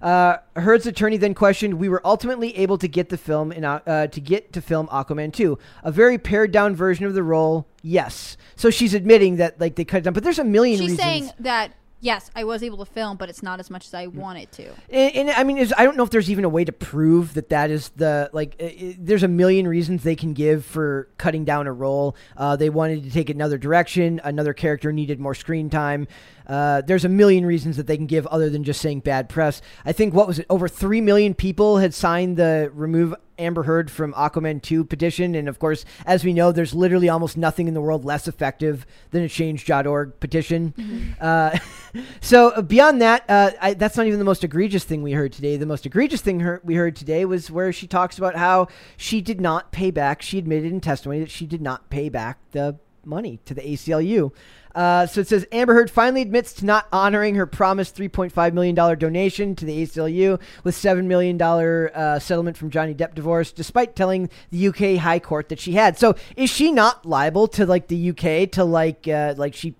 Uh, 0.00 0.38
Heard's 0.56 0.86
attorney 0.86 1.18
then 1.18 1.34
questioned, 1.34 1.74
"We 1.74 1.90
were 1.90 2.00
ultimately 2.06 2.56
able 2.56 2.78
to 2.78 2.88
get 2.88 3.10
the 3.10 3.18
film 3.18 3.52
in 3.52 3.66
uh, 3.66 4.06
to 4.06 4.20
get 4.22 4.54
to 4.54 4.62
film 4.62 4.86
Aquaman 4.88 5.30
2, 5.30 5.58
a 5.84 5.92
very 5.92 6.16
pared 6.16 6.52
down 6.52 6.74
version 6.74 7.04
of 7.04 7.12
the 7.12 7.22
role." 7.22 7.66
Yes, 7.82 8.38
so 8.56 8.70
she's 8.70 8.94
admitting 8.94 9.36
that 9.36 9.60
like 9.60 9.74
they 9.74 9.84
cut 9.84 9.98
it 9.98 10.04
down, 10.04 10.14
but 10.14 10.24
there's 10.24 10.38
a 10.38 10.44
million 10.44 10.78
She's 10.78 10.92
reasons. 10.92 11.02
saying 11.02 11.30
that 11.40 11.72
yes, 12.00 12.30
I 12.34 12.44
was 12.44 12.62
able 12.62 12.78
to 12.78 12.84
film, 12.84 13.16
but 13.16 13.28
it's 13.28 13.42
not 13.42 13.60
as 13.60 13.70
much 13.70 13.86
as 13.86 13.94
I 13.94 14.06
wanted 14.06 14.50
to. 14.52 14.70
And, 14.88 15.14
and 15.14 15.30
I 15.30 15.44
mean, 15.44 15.58
is, 15.58 15.72
I 15.76 15.84
don't 15.84 15.96
know 15.96 16.02
if 16.02 16.10
there's 16.10 16.30
even 16.30 16.44
a 16.44 16.48
way 16.48 16.64
to 16.64 16.72
prove 16.72 17.34
that 17.34 17.50
that 17.50 17.70
is 17.70 17.90
the 17.90 18.30
like. 18.32 18.56
i 18.60 18.64
i 18.64 18.96
there's 18.98 19.22
a 19.22 19.28
million 19.28 19.66
reasons 19.68 20.02
they 20.02 20.16
can 20.16 20.32
give 20.32 20.64
for 20.64 21.08
cutting 21.18 21.44
down 21.44 21.66
a 21.66 21.72
role. 21.72 22.16
Uh, 22.36 22.56
they 22.56 22.70
wanted 22.70 23.04
to 23.04 23.10
take 23.10 23.30
another 23.30 23.58
direction. 23.58 24.20
Another 24.24 24.52
character 24.52 24.92
needed 24.92 25.20
more 25.20 25.34
screen 25.34 25.70
time. 25.70 26.06
Uh, 26.50 26.80
there's 26.80 27.04
a 27.04 27.08
million 27.08 27.46
reasons 27.46 27.76
that 27.76 27.86
they 27.86 27.96
can 27.96 28.06
give 28.06 28.26
other 28.26 28.50
than 28.50 28.64
just 28.64 28.80
saying 28.80 29.00
bad 29.00 29.28
press. 29.28 29.62
I 29.84 29.92
think 29.92 30.12
what 30.12 30.26
was 30.26 30.40
it? 30.40 30.46
Over 30.50 30.66
three 30.66 31.00
million 31.00 31.32
people 31.32 31.78
had 31.78 31.94
signed 31.94 32.36
the 32.36 32.72
remove 32.74 33.14
Amber 33.38 33.62
Heard 33.62 33.88
from 33.88 34.12
Aquaman 34.14 34.60
2 34.60 34.84
petition. 34.84 35.36
And 35.36 35.48
of 35.48 35.60
course, 35.60 35.84
as 36.04 36.24
we 36.24 36.32
know, 36.32 36.50
there's 36.50 36.74
literally 36.74 37.08
almost 37.08 37.36
nothing 37.36 37.68
in 37.68 37.74
the 37.74 37.80
world 37.80 38.04
less 38.04 38.28
effective 38.28 38.84
than 39.12 39.22
a 39.22 39.28
change.org 39.28 40.18
petition. 40.18 41.16
Uh, 41.20 41.56
so 42.20 42.48
uh, 42.50 42.62
beyond 42.62 43.00
that, 43.00 43.24
uh, 43.28 43.52
I, 43.60 43.74
that's 43.74 43.96
not 43.96 44.06
even 44.06 44.18
the 44.18 44.24
most 44.24 44.42
egregious 44.42 44.84
thing 44.84 45.02
we 45.02 45.12
heard 45.12 45.32
today. 45.32 45.56
The 45.56 45.66
most 45.66 45.86
egregious 45.86 46.20
thing 46.20 46.40
her, 46.40 46.60
we 46.64 46.74
heard 46.74 46.96
today 46.96 47.24
was 47.24 47.48
where 47.48 47.72
she 47.72 47.86
talks 47.86 48.18
about 48.18 48.34
how 48.34 48.66
she 48.96 49.20
did 49.20 49.40
not 49.40 49.72
pay 49.72 49.90
back. 49.90 50.20
She 50.20 50.38
admitted 50.38 50.72
in 50.72 50.80
testimony 50.80 51.20
that 51.20 51.30
she 51.30 51.46
did 51.46 51.62
not 51.62 51.90
pay 51.90 52.08
back 52.08 52.38
the 52.50 52.76
money 53.04 53.40
to 53.44 53.54
the 53.54 53.60
ACLU. 53.62 54.32
Uh, 54.74 55.04
so 55.04 55.20
it 55.20 55.26
says 55.26 55.44
Amber 55.50 55.74
Heard 55.74 55.90
finally 55.90 56.22
admits 56.22 56.52
to 56.54 56.64
not 56.64 56.86
honoring 56.92 57.34
her 57.34 57.44
promised 57.46 57.96
$3.5 57.96 58.52
million 58.52 58.74
donation 58.74 59.56
to 59.56 59.64
the 59.64 59.82
ACLU 59.82 60.40
with 60.62 60.76
$7 60.76 61.06
million 61.06 61.40
uh, 61.42 62.18
settlement 62.20 62.56
from 62.56 62.70
Johnny 62.70 62.94
Depp 62.94 63.14
divorce, 63.16 63.50
despite 63.50 63.96
telling 63.96 64.30
the 64.50 64.68
UK 64.68 65.02
High 65.02 65.18
Court 65.18 65.48
that 65.48 65.58
she 65.58 65.72
had. 65.72 65.98
So 65.98 66.14
is 66.36 66.50
she 66.50 66.70
not 66.70 67.04
liable 67.04 67.48
to 67.48 67.66
like 67.66 67.88
the 67.88 68.10
UK 68.10 68.50
to 68.52 68.64
like 68.64 69.08
uh, 69.08 69.34
like 69.36 69.54
she? 69.54 69.74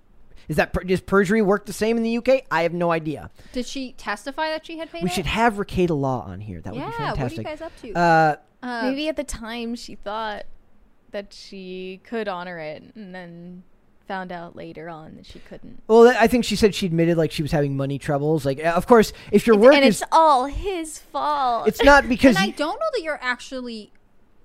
Is 0.48 0.56
that 0.56 0.72
per- 0.72 0.82
does 0.82 1.00
perjury 1.00 1.42
work 1.42 1.66
the 1.66 1.72
same 1.72 1.96
in 1.96 2.02
the 2.02 2.18
UK? 2.18 2.42
I 2.50 2.62
have 2.62 2.72
no 2.72 2.90
idea. 2.90 3.30
Did 3.52 3.66
she 3.66 3.92
testify 3.92 4.48
that 4.50 4.66
she 4.66 4.78
had 4.78 4.90
paid 4.90 5.04
We 5.04 5.08
it? 5.08 5.12
should 5.12 5.26
have 5.26 5.54
Rekieta 5.54 5.96
Law 5.96 6.22
on 6.22 6.40
here. 6.40 6.60
That 6.60 6.72
would 6.72 6.80
yeah, 6.82 7.14
be 7.14 7.20
what 7.22 7.30
are 7.32 7.34
you 7.36 7.42
guys 7.44 7.60
up 7.60 7.72
to? 7.82 7.92
Uh, 7.94 8.36
Uh, 8.60 8.82
Maybe 8.90 9.08
at 9.08 9.14
the 9.14 9.22
time 9.22 9.76
she 9.76 9.94
thought 9.94 10.46
that 11.12 11.32
she 11.32 12.00
could 12.04 12.28
honor 12.28 12.58
it, 12.58 12.82
and 12.94 13.14
then 13.14 13.62
found 14.06 14.32
out 14.32 14.56
later 14.56 14.88
on 14.88 15.14
that 15.14 15.24
she 15.26 15.38
couldn't. 15.38 15.80
well, 15.86 16.08
I 16.18 16.26
think 16.26 16.44
she 16.44 16.56
said 16.56 16.74
she 16.74 16.86
admitted 16.86 17.16
like 17.16 17.30
she 17.30 17.42
was 17.42 17.52
having 17.52 17.76
money 17.76 17.96
troubles. 17.98 18.44
Like, 18.44 18.58
of 18.58 18.86
course, 18.86 19.12
if 19.30 19.46
your 19.46 19.56
work 19.56 19.74
and 19.74 19.84
is, 19.84 20.02
it's 20.02 20.08
all 20.12 20.46
his 20.46 20.98
fault. 20.98 21.68
it's 21.68 21.82
not 21.82 22.08
because 22.08 22.34
and 22.36 22.44
I 22.44 22.50
don't 22.50 22.78
know 22.80 22.86
that 22.94 23.02
you're 23.02 23.20
actually 23.22 23.92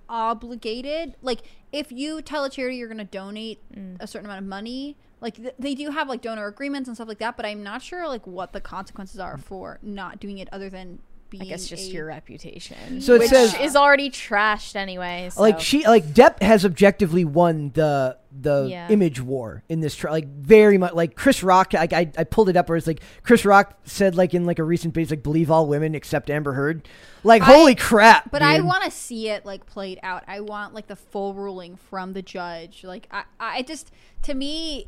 obligated. 0.07 1.15
Like, 1.21 1.41
if 1.71 1.91
you 1.91 2.21
tell 2.21 2.43
a 2.43 2.49
charity 2.49 2.77
you're 2.77 2.87
going 2.87 2.97
to 2.99 3.03
donate 3.05 3.59
Mm. 3.75 3.97
a 3.99 4.07
certain 4.07 4.25
amount 4.27 4.41
of 4.43 4.47
money, 4.47 4.95
like 5.21 5.35
th- 5.35 5.55
they 5.59 5.73
do 5.75 5.89
have 5.91 6.07
like 6.07 6.21
donor 6.21 6.45
agreements 6.47 6.87
and 6.87 6.95
stuff 6.95 7.07
like 7.07 7.17
that. 7.19 7.35
But 7.35 7.45
I'm 7.45 7.63
not 7.63 7.81
sure 7.81 8.07
like 8.07 8.25
what 8.27 8.53
the 8.53 8.61
consequences 8.61 9.19
are 9.19 9.37
for 9.37 9.79
not 9.81 10.19
doing 10.19 10.37
it, 10.37 10.47
other 10.51 10.69
than 10.69 10.87
being. 10.87 10.99
I 11.39 11.43
guess 11.43 11.67
just 11.67 11.89
a- 11.89 11.93
your 11.93 12.05
reputation, 12.05 13.01
So 13.01 13.15
it 13.15 13.19
which 13.19 13.29
says- 13.29 13.55
is 13.59 13.75
already 13.75 14.09
trashed 14.09 14.75
anyway. 14.75 15.29
So. 15.33 15.41
like 15.41 15.59
she 15.59 15.85
like 15.85 16.05
Depp 16.05 16.41
has 16.41 16.63
objectively 16.65 17.25
won 17.25 17.71
the 17.73 18.17
the 18.37 18.67
Yeah. 18.69 18.87
image 18.89 19.19
war 19.21 19.63
in 19.69 19.79
this 19.79 19.95
trial 19.95 20.13
like 20.13 20.27
very 20.27 20.77
much 20.77 20.93
like 20.93 21.15
Chris 21.15 21.41
Rock 21.43 21.73
like 21.73 21.93
I, 21.93 22.11
I 22.17 22.23
pulled 22.25 22.49
it 22.49 22.55
up 22.57 22.67
where 22.69 22.77
it's 22.77 22.87
like 22.87 23.01
Chris 23.23 23.43
Rock 23.45 23.77
said 23.85 24.15
like 24.15 24.33
in 24.33 24.45
like 24.45 24.59
a 24.59 24.63
recent 24.63 24.93
piece 24.93 25.09
like 25.09 25.23
believe 25.23 25.49
all 25.49 25.67
women 25.67 25.95
except 25.95 26.29
Amber 26.29 26.53
Heard 26.53 26.87
like 27.23 27.41
I- 27.41 27.45
holy 27.45 27.75
crap 27.75 28.31
But 28.31 28.41
I 28.41 28.61
want 28.61 28.83
to 28.83 28.91
see 28.91 29.29
it 29.29 29.45
like 29.45 29.65
played 29.65 29.99
out. 30.03 30.23
I 30.27 30.39
want 30.41 30.73
like 30.73 30.87
the 30.87 30.95
full 30.95 31.33
ruling 31.33 31.75
from 31.75 32.13
the 32.13 32.21
judge. 32.21 32.83
Like 32.83 33.07
I, 33.11 33.23
I 33.39 33.61
just 33.63 33.91
to 34.23 34.33
me, 34.33 34.87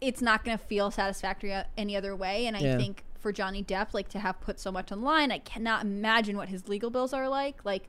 it's 0.00 0.20
not 0.20 0.44
going 0.44 0.56
to 0.58 0.62
feel 0.64 0.90
satisfactory 0.90 1.54
uh, 1.54 1.64
any 1.78 1.96
other 1.96 2.14
way. 2.16 2.46
And 2.46 2.56
I 2.56 2.60
Yeah. 2.60 2.76
think 2.76 3.02
for 3.26 3.32
Johnny 3.32 3.64
Depp, 3.64 3.92
like 3.92 4.08
to 4.10 4.20
have 4.20 4.40
put 4.40 4.60
so 4.60 4.70
much 4.70 4.92
online, 4.92 5.32
I 5.32 5.38
cannot 5.38 5.82
imagine 5.82 6.36
what 6.36 6.48
his 6.48 6.68
legal 6.68 6.90
bills 6.90 7.12
are 7.12 7.28
like. 7.28 7.64
Like 7.64 7.88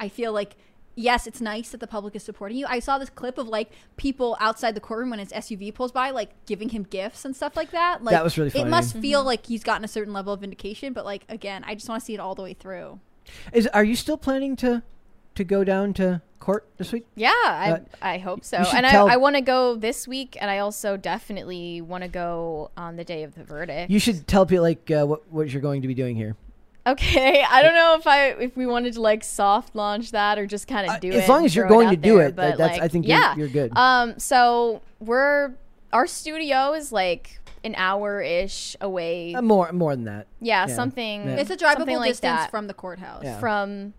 I 0.00 0.08
feel 0.08 0.32
like. 0.32 0.56
Yes, 0.94 1.28
it's 1.28 1.40
nice 1.40 1.68
that 1.68 1.78
the 1.78 1.86
public 1.86 2.16
is 2.16 2.24
supporting 2.24 2.58
you. 2.58 2.66
I 2.66 2.80
saw 2.80 2.98
this 2.98 3.08
clip 3.08 3.38
of 3.38 3.46
like 3.46 3.70
people 3.96 4.36
outside 4.40 4.74
the 4.74 4.80
courtroom 4.80 5.10
when 5.10 5.20
his 5.20 5.30
SUV 5.30 5.72
pulls 5.72 5.92
by, 5.92 6.10
like 6.10 6.30
giving 6.44 6.70
him 6.70 6.82
gifts 6.82 7.24
and 7.24 7.36
stuff 7.36 7.54
like 7.54 7.70
that. 7.70 8.02
Like 8.02 8.14
That 8.14 8.24
was 8.24 8.36
really 8.36 8.50
funny. 8.50 8.64
It 8.64 8.68
must 8.68 8.94
mm-hmm. 8.94 9.02
feel 9.02 9.22
like 9.22 9.46
he's 9.46 9.62
gotten 9.62 9.84
a 9.84 9.88
certain 9.88 10.12
level 10.12 10.32
of 10.32 10.40
vindication, 10.40 10.94
but 10.94 11.04
like 11.04 11.22
again, 11.28 11.62
I 11.64 11.76
just 11.76 11.88
want 11.88 12.00
to 12.00 12.04
see 12.04 12.14
it 12.14 12.18
all 12.18 12.34
the 12.34 12.42
way 12.42 12.52
through. 12.52 12.98
is 13.52 13.68
are 13.68 13.84
you 13.84 13.94
still 13.94 14.16
planning 14.16 14.56
to 14.56 14.82
to 15.38 15.44
go 15.44 15.64
down 15.64 15.94
to 15.94 16.20
court 16.40 16.66
this 16.78 16.92
week 16.92 17.06
Yeah, 17.14 17.30
I, 17.44 17.70
Uh, 17.72 17.78
I 18.02 18.18
hope 18.18 18.44
so. 18.44 18.58
And 18.58 18.84
I, 18.86 18.90
tell- 18.90 19.08
I 19.08 19.16
want 19.16 19.36
to 19.36 19.42
go 19.42 19.74
this 19.76 20.06
week, 20.08 20.36
and 20.40 20.50
I 20.50 20.58
also 20.58 20.96
definitely 20.96 21.80
want 21.80 22.02
to 22.04 22.08
go 22.08 22.70
on 22.76 22.96
the 22.96 23.04
day 23.04 23.22
of 23.22 23.34
the 23.34 23.44
verdict. 23.44 23.90
you 23.90 23.98
should 23.98 24.26
tell 24.26 24.44
people 24.46 24.62
like 24.62 24.90
uh, 24.90 25.04
what 25.06 25.30
what 25.32 25.50
you're 25.50 25.62
going 25.62 25.82
to 25.82 25.88
be 25.88 25.94
doing 25.94 26.16
here 26.16 26.36
okay, 26.86 27.44
I 27.50 27.62
don't 27.62 27.74
know 27.74 27.96
if 27.98 28.06
I 28.06 28.28
if 28.46 28.56
we 28.56 28.66
wanted 28.66 28.94
to 28.94 29.00
like 29.00 29.22
soft 29.24 29.74
launch 29.76 30.10
that 30.12 30.38
or 30.38 30.46
just 30.46 30.66
kind 30.66 30.86
of 30.88 30.94
Uh, 30.96 30.98
it. 31.02 31.14
as 31.14 31.28
long 31.28 31.44
as 31.44 31.54
you're 31.54 31.68
going 31.68 31.90
to 31.90 31.96
do 31.96 32.16
there, 32.18 32.28
it, 32.28 32.36
but, 32.36 32.56
that's- 32.56 32.78
like, 32.78 32.82
I 32.82 32.88
think 32.88 33.06
you're- 33.06 33.20
yeah. 33.20 33.36
you're 33.36 33.48
good. 33.48 33.76
Um, 33.76 34.18
so 34.18 34.80
we're 35.00 35.52
our 35.92 36.06
studio 36.06 36.72
is 36.74 36.92
like 36.92 37.40
an 37.64 37.74
hour 37.76 38.20
ish 38.22 38.76
away. 38.80 39.34
uh, 39.34 39.42
more 39.42 39.70
more 39.72 39.94
than 39.94 40.04
that 40.04 40.26
yeah, 40.40 40.66
yeah. 40.66 40.74
something. 40.74 41.24
Yeah. 41.24 41.36
It's 41.36 41.50
a 41.50 41.58
something 41.58 41.86
drivable 41.86 41.98
like 41.98 42.10
distance 42.10 42.40
that 42.40 42.50
from 42.50 42.66
the 42.68 42.74
courthouse. 42.74 43.24
Yeah. 43.24 43.38
from 43.40 43.94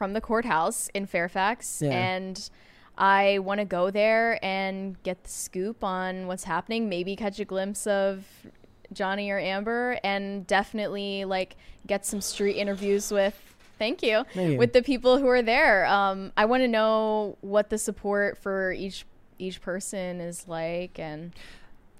from 0.00 0.14
the 0.14 0.20
courthouse 0.22 0.88
in 0.94 1.04
Fairfax 1.04 1.82
Yeah. 1.82 1.90
and 1.90 2.48
I 2.96 3.38
want 3.40 3.60
to 3.60 3.66
go 3.66 3.90
there 3.90 4.42
and 4.42 4.96
get 5.02 5.24
the 5.24 5.28
scoop 5.28 5.84
on 5.84 6.26
what's 6.26 6.44
happening, 6.44 6.88
maybe 6.88 7.16
catch 7.16 7.38
a 7.38 7.44
glimpse 7.44 7.86
of 7.86 8.24
Johnny 8.94 9.30
or 9.30 9.38
Amber 9.38 9.98
and 10.02 10.46
definitely 10.46 11.26
like 11.26 11.56
get 11.86 12.06
some 12.06 12.22
street 12.22 12.54
interviews 12.56 13.10
with 13.12 13.36
thank 13.78 14.02
you 14.02 14.24
Thank 14.32 14.52
you. 14.52 14.58
with 14.58 14.72
the 14.72 14.80
people 14.82 15.18
who 15.18 15.28
are 15.28 15.42
there. 15.42 15.84
Um, 15.84 16.32
I 16.34 16.46
want 16.46 16.62
to 16.62 16.68
know 16.68 17.36
what 17.42 17.68
the 17.68 17.76
support 17.76 18.38
for 18.38 18.72
each 18.72 19.04
each 19.38 19.60
person 19.60 20.18
is 20.22 20.48
like 20.48 20.98
and 20.98 21.32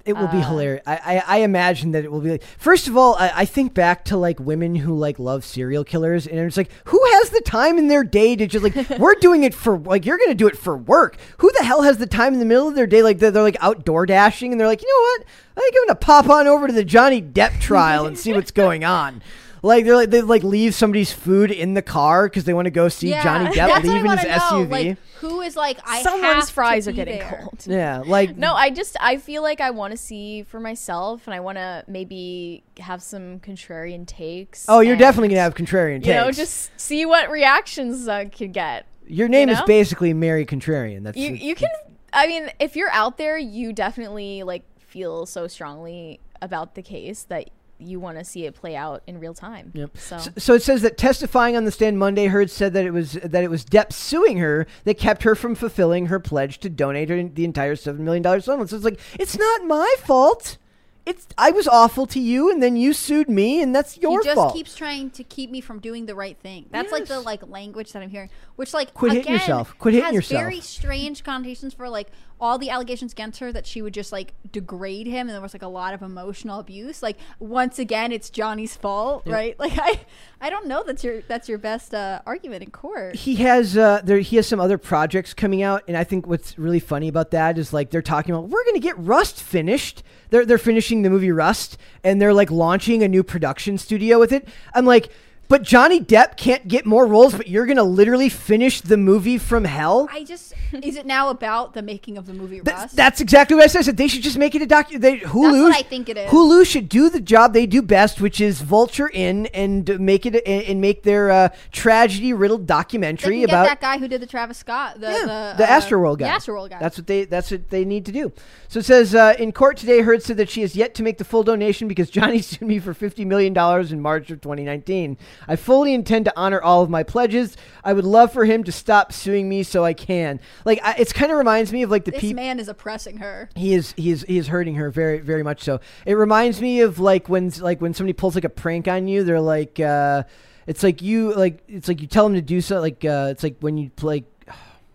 It 0.07 0.15
will 0.15 0.29
be 0.29 0.39
Uh, 0.39 0.49
hilarious. 0.49 0.83
I, 0.87 0.97
I, 0.97 1.23
I 1.27 1.39
imagine 1.41 1.93
that 1.93 2.05
it 2.05 2.11
will 2.11 2.21
be 2.23 2.31
like. 2.31 2.43
First 2.43 2.89
of 2.89 2.97
all, 2.97 3.17
I, 3.17 3.33
I 3.37 3.45
think 3.45 3.75
back 3.75 4.05
to 4.07 4.17
like 4.17 4.41
women 4.41 4.75
who 4.75 4.97
like 4.97 5.19
love 5.19 5.45
serial 5.45 5.85
killers, 5.85 6.27
and 6.27 6.39
it's 6.39 6.57
like, 6.57 6.71
who 6.85 7.01
has 7.15 7.31
the 7.31 7.43
time 7.43 7.77
in 7.79 7.89
their 7.89 8.03
day 8.03 8.35
to 8.35 8.47
just 8.47 8.65
like 8.65 8.75
we're 8.99 9.15
doing 9.17 9.43
it 9.45 9.53
for 9.55 9.79
like 9.79 10.07
you're 10.07 10.19
gonna 10.19 10.35
do 10.35 10.49
it 10.49 10.57
for 10.57 10.77
work. 10.77 11.17
Who 11.39 11.53
the 11.59 11.65
hell 11.65 11.83
has 11.83 11.99
the 11.99 12.07
time 12.07 12.33
in 12.33 12.39
the 12.39 12.47
middle 12.47 12.67
of 12.67 12.75
their 12.75 12.87
day 12.87 13.03
like 13.03 13.19
they're, 13.19 13.31
they're 13.31 13.43
like 13.43 13.59
outdoor 13.61 14.07
dashing 14.07 14.53
and 14.53 14.61
they're 14.61 14.69
like, 14.69 14.83
you 14.83 14.89
know 14.89 15.03
what? 15.23 15.27
I 15.57 15.61
think 15.61 15.75
I'm 15.77 15.87
gonna 15.89 15.97
pop 15.97 16.29
on 16.31 16.47
over 16.47 16.67
to 16.67 16.73
the 16.73 16.85
Johnny 16.85 17.21
Depp 17.21 17.61
trial 17.61 18.07
and 18.07 18.19
see 18.19 18.33
what's 18.33 18.51
going 18.51 18.85
on. 18.85 19.23
Like 19.63 19.85
they're 19.85 19.97
like 19.97 20.11
they 20.11 20.23
like 20.23 20.43
leave 20.43 20.75
somebody's 20.75 21.13
food 21.13 21.51
in 21.51 21.75
the 21.75 21.83
car 21.83 22.29
because 22.29 22.45
they 22.45 22.55
want 22.55 22.67
to 22.67 22.71
go 22.71 22.89
see 22.89 23.11
Johnny 23.11 23.47
Depp 23.55 23.55
That's 23.69 23.87
leave 23.87 23.97
in 24.01 24.07
what 24.07 24.19
I 24.19 24.23
his 24.23 24.41
wanna 24.43 24.65
know. 24.65 24.67
SUV. 24.67 24.89
Like, 24.89 24.99
who 25.21 25.41
is 25.43 25.55
like 25.55 25.79
I 25.85 26.03
someone's 26.03 26.25
have 26.35 26.47
to 26.47 26.53
fries 26.53 26.89
are 26.89 26.93
be 26.93 26.97
getting 26.97 27.19
there. 27.19 27.41
cold. 27.43 27.65
yeah, 27.67 28.03
like 28.07 28.37
No, 28.37 28.55
I 28.55 28.71
just 28.71 28.97
I 29.01 29.19
feel 29.19 29.43
like 29.43 29.61
I 29.61 29.71
want 29.71 29.91
to 29.91 29.97
see 29.99 30.45
for 30.45 30.61
myself, 30.61 31.27
and 31.27 31.35
I 31.35 31.41
want 31.41 31.59
to 31.59 31.85
maybe 31.87 32.65
have 32.79 33.03
some 33.03 33.39
contrarian 33.41 34.07
takes. 34.07 34.65
Oh, 34.67 34.81
you're 34.81 34.93
and, 34.93 35.01
definitely 35.01 35.29
gonna 35.29 35.43
have 35.43 35.55
contrarian 35.55 35.97
takes. 35.97 36.07
you 36.09 36.15
know 36.15 36.31
just 36.33 36.71
see 36.81 37.05
what 37.05 37.31
reactions 37.31 38.09
I 38.09 38.25
could 38.27 38.53
get. 38.55 38.87
Your 39.07 39.29
name 39.29 39.49
is 39.51 39.59
know? 39.59 39.67
basically 39.67 40.15
Mary 40.15 40.47
Contrarian. 40.47 41.03
That's 41.03 41.19
You 41.19 41.35
you 41.35 41.55
can 41.55 41.69
I 42.13 42.27
mean 42.27 42.51
if 42.59 42.77
you're 42.77 42.91
out 42.93 43.19
there, 43.19 43.37
you 43.37 43.73
definitely 43.75 44.43
like 44.43 44.63
feel 44.79 45.27
so 45.27 45.47
strongly 45.47 46.21
about 46.41 46.75
the 46.77 46.83
case 46.83 47.25
that 47.25 47.51
you 47.81 48.01
want 48.01 48.19
to 48.19 48.25
see 48.25 48.47
it 48.47 48.55
play 48.55 48.77
out 48.77 49.03
in 49.07 49.19
real 49.21 49.35
time. 49.35 49.73
Yep. 49.75 49.97
So 49.97 50.19
So, 50.19 50.31
so 50.39 50.55
it 50.55 50.63
says 50.63 50.83
that 50.83 50.97
testifying 50.99 51.57
on 51.57 51.65
the 51.65 51.71
stand 51.71 51.99
Monday, 51.99 52.27
Heard 52.27 52.51
said 52.51 52.73
that 52.75 52.85
it 52.85 52.93
was 52.93 53.13
that 53.13 53.43
it 53.45 53.51
was 53.51 53.65
Depp 53.65 53.93
suing 53.93 54.39
her 54.39 54.67
that 54.85 54.99
kept 54.99 55.23
her 55.23 55.35
from 55.35 55.55
fulfilling 55.55 56.07
her 56.07 56.21
pledge 56.21 56.59
to 56.61 56.69
donate 56.71 57.09
her 57.11 57.23
the 57.23 57.45
entire 57.45 57.77
seven 57.77 58.05
million 58.05 58.23
dollars 58.23 58.45
settlement. 58.45 58.71
So 58.71 58.77
it's 58.77 58.85
like 58.85 59.01
it's 59.19 59.39
not 59.39 59.65
my 59.65 59.95
fault. 59.99 60.59
It's 61.07 61.27
I 61.39 61.51
was 61.51 61.67
awful 61.67 62.07
to 62.09 62.21
you, 62.21 62.51
and 62.51 62.63
then 62.63 62.77
you 62.77 62.93
sued 62.93 63.29
me, 63.29 63.63
and 63.63 63.75
that's 63.75 63.97
your 63.97 64.13
fault. 64.13 64.23
he 64.23 64.29
just 64.29 64.35
fault. 64.37 64.55
keeps 64.55 64.75
trying 64.77 65.11
to 65.11 65.25
keep 65.25 65.51
me 65.51 65.61
from 65.63 65.81
doing 65.81 66.05
the 66.07 66.15
right 66.15 66.37
thing. 66.39 66.67
That's 66.71 66.93
like 66.93 67.07
the 67.07 67.21
like 67.21 67.49
language 67.49 67.93
that 67.93 68.03
I'm 68.03 68.11
hearing, 68.11 68.29
which 68.57 68.75
like 68.75 68.93
Quit 68.93 69.13
hitting 69.15 69.33
yourself. 69.33 69.77
Quit 69.79 69.95
hitting 69.95 70.05
has 70.05 70.15
yourself. 70.15 70.43
Very 70.43 70.61
strange 70.61 71.25
connotations 71.25 71.73
for 71.73 71.89
like 71.89 72.09
all 72.41 72.59
the 72.59 72.71
allegations 72.71 73.13
against 73.13 73.39
her 73.41 73.53
that 73.53 73.67
she 73.67 73.83
would 73.83 73.95
just 73.95 74.13
like 74.13 74.33
degrade 74.51 75.07
him, 75.07 75.29
and 75.29 75.31
there 75.31 75.41
was 75.41 75.55
like 75.55 75.63
a 75.63 75.69
lot 75.69 75.95
of 75.95 76.03
emotional 76.03 76.59
abuse. 76.59 77.03
Like 77.03 77.19
once 77.39 77.79
again, 77.79 78.13
it's 78.13 78.31
Johnny's 78.31 78.77
fault, 78.77 79.23
right? 79.27 79.59
Like 79.61 79.79
I, 79.79 80.01
I 80.41 80.49
don't 80.51 80.67
know 80.67 80.83
that's 80.87 81.05
your 81.05 81.21
that's 81.23 81.49
your 81.49 81.59
best 81.59 81.95
uh, 81.95 82.21
argument 82.27 82.63
in 82.65 82.71
court. 82.71 83.15
he 83.15 83.37
has 83.37 83.77
uh 83.77 84.01
there 84.03 84.19
he 84.21 84.37
has 84.37 84.47
some 84.47 84.59
other 84.61 84.79
projects 84.79 85.35
coming 85.35 85.63
out 85.63 85.83
and 85.87 85.97
i 85.97 86.05
think 86.05 86.27
what's 86.27 86.59
really 86.59 86.81
funny 86.81 87.09
about 87.09 87.31
that 87.31 87.59
is 87.59 87.73
like 87.73 87.91
they're 87.91 88.01
talking 88.03 88.35
about 88.35 88.49
we're 88.49 88.65
gonna 88.65 88.79
get 88.79 88.97
rust 88.99 89.43
finished 89.43 90.03
they're 90.31 90.47
they're 90.47 90.57
finishing 90.59 91.03
the 91.03 91.11
movie 91.11 91.31
rust 91.31 91.77
and 92.03 92.21
they're 92.23 92.33
like 92.33 92.51
launching 92.51 93.03
a 93.03 93.09
new 93.09 93.23
production 93.23 93.77
studio 93.77 94.19
with 94.19 94.33
it 94.33 94.49
i'm 94.75 94.87
like 94.87 95.11
but 95.51 95.65
Johnny 95.65 96.01
Depp 96.01 96.37
can't 96.37 96.69
get 96.69 96.87
more 96.87 97.05
roles, 97.05 97.35
but 97.35 97.49
you're 97.49 97.67
gonna 97.67 97.83
literally 97.83 98.29
finish 98.29 98.81
the 98.81 98.97
movie 98.97 99.37
from 99.37 99.65
hell. 99.65 100.09
I 100.11 100.23
just 100.23 100.55
is 100.73 100.97
it 100.97 101.07
now 101.07 101.31
about 101.31 101.75
the 101.75 101.83
making 101.83 102.17
of 102.17 102.27
the 102.27 102.33
movie 102.33 102.61
That's, 102.61 102.83
Rust? 102.83 102.97
that's 102.97 103.21
exactly 103.21 103.57
what 103.57 103.65
I 103.65 103.67
said. 103.67 103.81
I 103.81 103.83
said 103.83 103.97
they 103.97 104.07
should 104.07 104.23
just 104.23 104.39
make 104.39 104.55
it 104.55 104.63
a 104.63 104.67
docu. 104.67 105.01
They, 105.01 105.19
Hulu. 105.19 105.65
what 105.65 105.77
I 105.77 105.83
think 105.83 106.09
it 106.09 106.17
is. 106.17 106.31
Hulu 106.31 106.65
should 106.65 106.89
do 106.89 107.11
the 107.11 107.21
job 107.21 107.53
they 107.53 107.67
do 107.67 107.83
best, 107.83 108.21
which 108.21 108.41
is 108.41 108.61
vulture 108.61 109.09
in 109.09 109.47
and 109.47 109.99
make 109.99 110.25
it 110.25 110.37
and, 110.47 110.63
and 110.63 110.81
make 110.81 111.03
their 111.03 111.33
uh, 111.33 111.49
tragedy 111.73 112.33
riddled 112.33 112.67
documentary 112.67 113.43
about 113.43 113.67
that 113.67 113.81
guy 113.81 113.99
who 113.99 114.07
did 114.07 114.23
the 114.23 114.27
Travis 114.27 114.59
Scott, 114.59 115.01
the 115.01 115.09
yeah, 115.09 115.21
the, 115.21 115.55
the 115.59 115.71
uh, 115.71 115.81
Astroworld 115.81 116.19
guy. 116.19 116.33
The 116.33 116.39
Astroworld 116.39 116.71
guy. 116.71 116.79
That's 116.79 116.97
what 116.97 117.07
they. 117.09 117.25
That's 117.25 117.51
what 117.51 117.69
they 117.71 117.85
need 117.85 118.07
to 118.07 118.13
do. 118.13 118.33
So 118.69 118.79
it 118.79 118.85
says 118.85 119.17
uh, 119.17 119.35
in 119.39 119.51
court 119.51 119.77
today, 119.77 120.03
Heard 120.03 120.23
said 120.23 120.37
that 120.37 120.49
she 120.49 120.61
has 120.61 120.77
yet 120.77 120.95
to 120.95 121.03
make 121.03 121.19
the 121.19 121.25
full 121.25 121.43
donation 121.43 121.89
because 121.89 122.11
Johnny 122.21 122.41
sued 122.41 122.69
me 122.69 122.79
for 122.79 122.95
fifty 122.95 123.25
million 123.25 123.53
dollars 123.53 123.91
in 123.91 124.01
March 124.01 124.31
of 124.31 124.41
2019. 124.41 125.19
I 125.49 125.57
fully 125.57 125.95
intend 125.95 126.25
to 126.27 126.33
honor 126.37 126.61
all 126.61 126.83
of 126.83 126.91
my 126.91 127.03
pledges. 127.03 127.57
I 127.83 127.93
would 127.93 128.05
love 128.05 128.33
for 128.33 128.45
him 128.45 128.65
to 128.65 128.73
stop 128.73 129.13
suing 129.13 129.49
me 129.49 129.63
so 129.63 129.85
I 129.85 129.95
can. 129.95 130.41
Like 130.65 130.81
I, 130.83 130.95
it's 130.99 131.13
kind 131.13 131.33
of 131.33 131.39
reminds 131.39 131.73
me 131.73 131.83
of 131.83 131.91
like 131.91 132.05
the 132.05 132.11
this 132.13 132.21
people. 132.21 132.43
man 132.43 132.61
is 132.61 132.69
oppressing 132.69 133.19
her. 133.19 133.49
He 133.55 133.75
is 133.75 133.95
he 133.97 134.11
is 134.11 134.23
he 134.23 134.39
is 134.39 134.49
hurting 134.49 134.77
her 134.77 134.91
very 134.91 135.19
very 135.19 135.43
much 135.43 135.63
so. 135.63 135.81
It 136.07 136.15
reminds 136.15 136.61
me 136.61 136.81
of 136.81 136.99
like 136.99 137.29
when 137.29 137.51
like 137.61 137.81
when 137.81 137.95
somebody 137.95 138.13
pulls 138.13 138.35
like 138.35 138.45
a 138.45 138.51
prank 138.51 138.89
on 138.89 139.09
you. 139.09 139.25
They're 139.25 139.41
like 139.41 139.81
uh, 139.81 140.25
it's 140.67 140.83
like 140.83 141.03
you 141.03 141.35
like 141.35 141.63
it's 141.69 141.89
like 141.89 142.01
you 142.01 142.07
tell 142.07 142.25
them 142.25 142.35
to 142.35 142.43
do 142.43 142.61
so. 142.61 142.81
Like 142.81 143.05
uh, 143.05 143.29
it's 143.31 143.43
like 143.43 143.57
when 143.61 143.77
you 143.77 143.91
like 144.03 144.25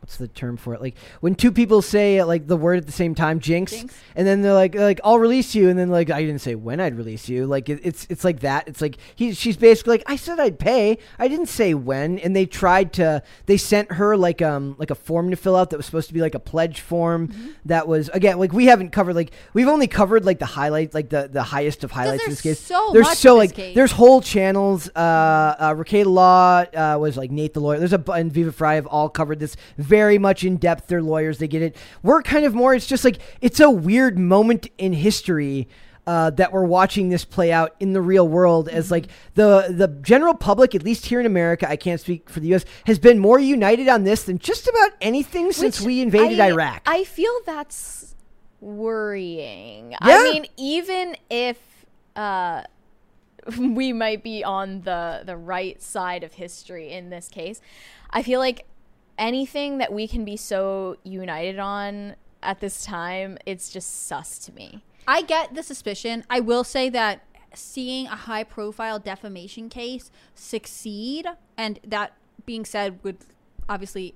what's 0.06 0.18
the 0.18 0.28
term 0.28 0.56
for 0.56 0.76
it? 0.76 0.82
Like 0.82 0.95
when 1.22 1.34
two 1.34 1.51
people 1.51 1.82
say 1.82 2.24
like 2.24 2.45
the 2.45 2.56
word 2.56 2.78
at 2.78 2.86
the 2.86 2.91
same 2.91 3.16
time, 3.16 3.39
jinx, 3.39 3.72
Jinx. 3.72 3.95
and 4.16 4.28
then 4.28 4.43
they're 4.43 4.53
like 4.53 4.74
they're 4.74 4.86
like 4.86 5.01
I'll 5.03 5.18
release 5.18 5.56
you, 5.56 5.68
and 5.68 5.80
then 5.80 5.89
like 5.89 6.12
I 6.12 6.22
didn't 6.22 6.41
say 6.41 6.53
when 6.53 6.80
I'd 6.80 6.95
release 6.95 7.28
you. 7.28 7.47
Like 7.47 7.70
it, 7.70 7.80
it's 7.82 8.06
it's 8.08 8.24
like 8.24 8.41
that. 8.41 8.68
It's 8.68 8.82
like 8.82 8.97
he 9.16 9.34
she's 9.34 9.58
basically 9.58 9.93
like 9.93 10.03
I 10.06 10.16
said 10.16 10.39
I'd 10.39 10.60
pay. 10.60 10.99
I 11.18 11.28
didn't 11.28 11.47
say 11.47 11.74
when, 11.74 12.20
and 12.20 12.36
they 12.36 12.45
tried 12.45 12.93
to 12.93 13.24
they 13.47 13.58
sent 13.58 13.93
her 13.93 14.16
like 14.16 14.43
um 14.43 14.76
like 14.78 14.91
a 14.91 14.95
form 14.95 15.32
to 15.32 15.36
fill 15.36 15.56
out 15.56 15.72
that 15.72 15.78
was 15.78 15.88
supposed 15.88 16.08
to 16.10 16.14
be 16.14 16.22
like 16.22 16.36
a 16.36 16.39
pledge 16.39 16.82
form 16.82 17.16
Mm-hmm. 17.16 17.47
that 17.66 17.88
was 17.88 18.10
again 18.10 18.38
like 18.38 18.53
we 18.53 18.66
haven't 18.68 18.91
covered 18.91 19.16
like 19.16 19.32
we've 19.53 19.68
only 19.68 19.88
covered 19.88 20.26
like 20.26 20.38
the 20.38 20.45
highlights 20.45 20.93
like 20.93 21.10
the 21.10 21.28
the 21.32 21.41
highest 21.41 21.84
of 21.84 21.91
highlights 21.91 22.24
in 22.26 22.30
this 22.30 22.41
case. 22.41 22.60
so 22.60 22.91
there's 22.93 23.06
much 23.08 23.18
so 23.18 23.36
like 23.36 23.56
case. 23.56 23.74
there's 23.74 23.91
whole 23.91 24.22
channels. 24.22 24.89
Uh, 24.89 24.99
uh 24.99 25.74
Rekieta 25.74 26.06
Law 26.06 26.60
uh, 26.60 26.97
was 26.99 27.18
like 27.18 27.32
Nate 27.32 27.53
the 27.53 27.62
lawyer. 27.62 27.80
There's 27.80 27.93
a 27.93 28.03
and 28.12 28.32
Viva 28.32 28.51
Frei 28.51 28.76
have 28.76 28.86
all 28.86 29.10
covered 29.10 29.39
this 29.39 29.56
very 29.78 29.95
much 30.20 30.43
in 30.43 30.58
depth. 30.58 30.88
They're 30.88 31.02
lawyers. 31.02 31.38
They 31.39 31.48
get 31.48 31.62
it. 31.62 31.76
We're 32.04 32.22
kind 32.22 32.46
of 32.46 32.54
more. 32.54 32.74
It's 32.74 32.88
just 32.88 33.04
like 33.04 33.20
it's 33.41 33.60
a 33.60 33.70
weird 33.70 34.18
moment 34.18 34.68
in 34.78 34.93
history. 34.93 35.68
Uh, 36.08 36.30
that 36.30 36.54
we're 36.54 36.64
watching 36.64 37.10
this 37.10 37.26
play 37.26 37.52
out 37.52 37.74
in 37.80 37.93
the 37.93 38.02
real 38.02 38.28
world 38.28 38.70
as 38.70 38.91
like 38.91 39.08
the 39.34 39.74
the 39.76 39.88
general 40.04 40.36
public, 40.36 40.76
at 40.76 40.84
least 40.84 41.08
here 41.08 41.20
in 41.20 41.26
America, 41.26 41.68
I 41.68 41.78
can't 41.78 42.00
speak 42.00 42.30
for 42.30 42.39
the 42.39 42.48
U.S., 42.50 42.64
has 42.86 43.00
been 43.00 43.18
more 43.18 43.39
united 43.39 43.88
on 43.88 44.04
this 44.04 44.22
than 44.22 44.38
just 44.38 44.68
about 44.68 44.91
anything 45.02 45.52
since 45.52 45.80
Which 45.80 45.88
we 45.88 46.02
invaded 46.04 46.39
I- 46.39 46.50
Iraq. 46.50 46.84
I 46.86 47.06
feel 47.06 47.32
that's 47.48 48.14
worrying. 48.62 49.93
Yeah. 49.93 49.98
I 50.04 50.24
mean, 50.32 50.46
even 50.58 51.16
if 51.32 51.58
uh, 52.16 52.64
we 53.58 53.91
might 53.91 54.22
be 54.22 54.43
on 54.43 54.82
the 54.82 55.24
the 55.26 55.38
right 55.38 55.82
side 55.82 56.24
of 56.24 56.34
history 56.34 56.91
in 56.91 57.10
this 57.10 57.30
case, 57.30 57.62
I 58.12 58.22
feel 58.22 58.39
like 58.39 58.66
anything 59.18 59.78
that 59.78 59.91
we 59.91 60.07
can 60.07 60.26
be 60.26 60.38
so 60.38 60.97
united 61.03 61.59
on 61.59 62.16
at 62.43 62.59
this 62.59 62.84
time, 62.84 63.38
it's 63.45 63.70
just 63.70 64.07
sus 64.07 64.38
to 64.39 64.53
me. 64.53 64.84
I 65.07 65.22
get 65.22 65.53
the 65.53 65.63
suspicion. 65.63 66.24
I 66.30 66.39
will 66.39 66.63
say 66.63 66.89
that 66.89 67.22
seeing 67.53 68.07
a 68.07 68.16
high 68.16 68.43
profile 68.43 68.99
defamation 68.99 69.70
case 69.70 70.11
succeed, 70.34 71.28
and 71.57 71.80
that 71.86 72.13
being 72.45 72.66
said, 72.66 72.99
would 73.03 73.18
obviously, 73.70 74.16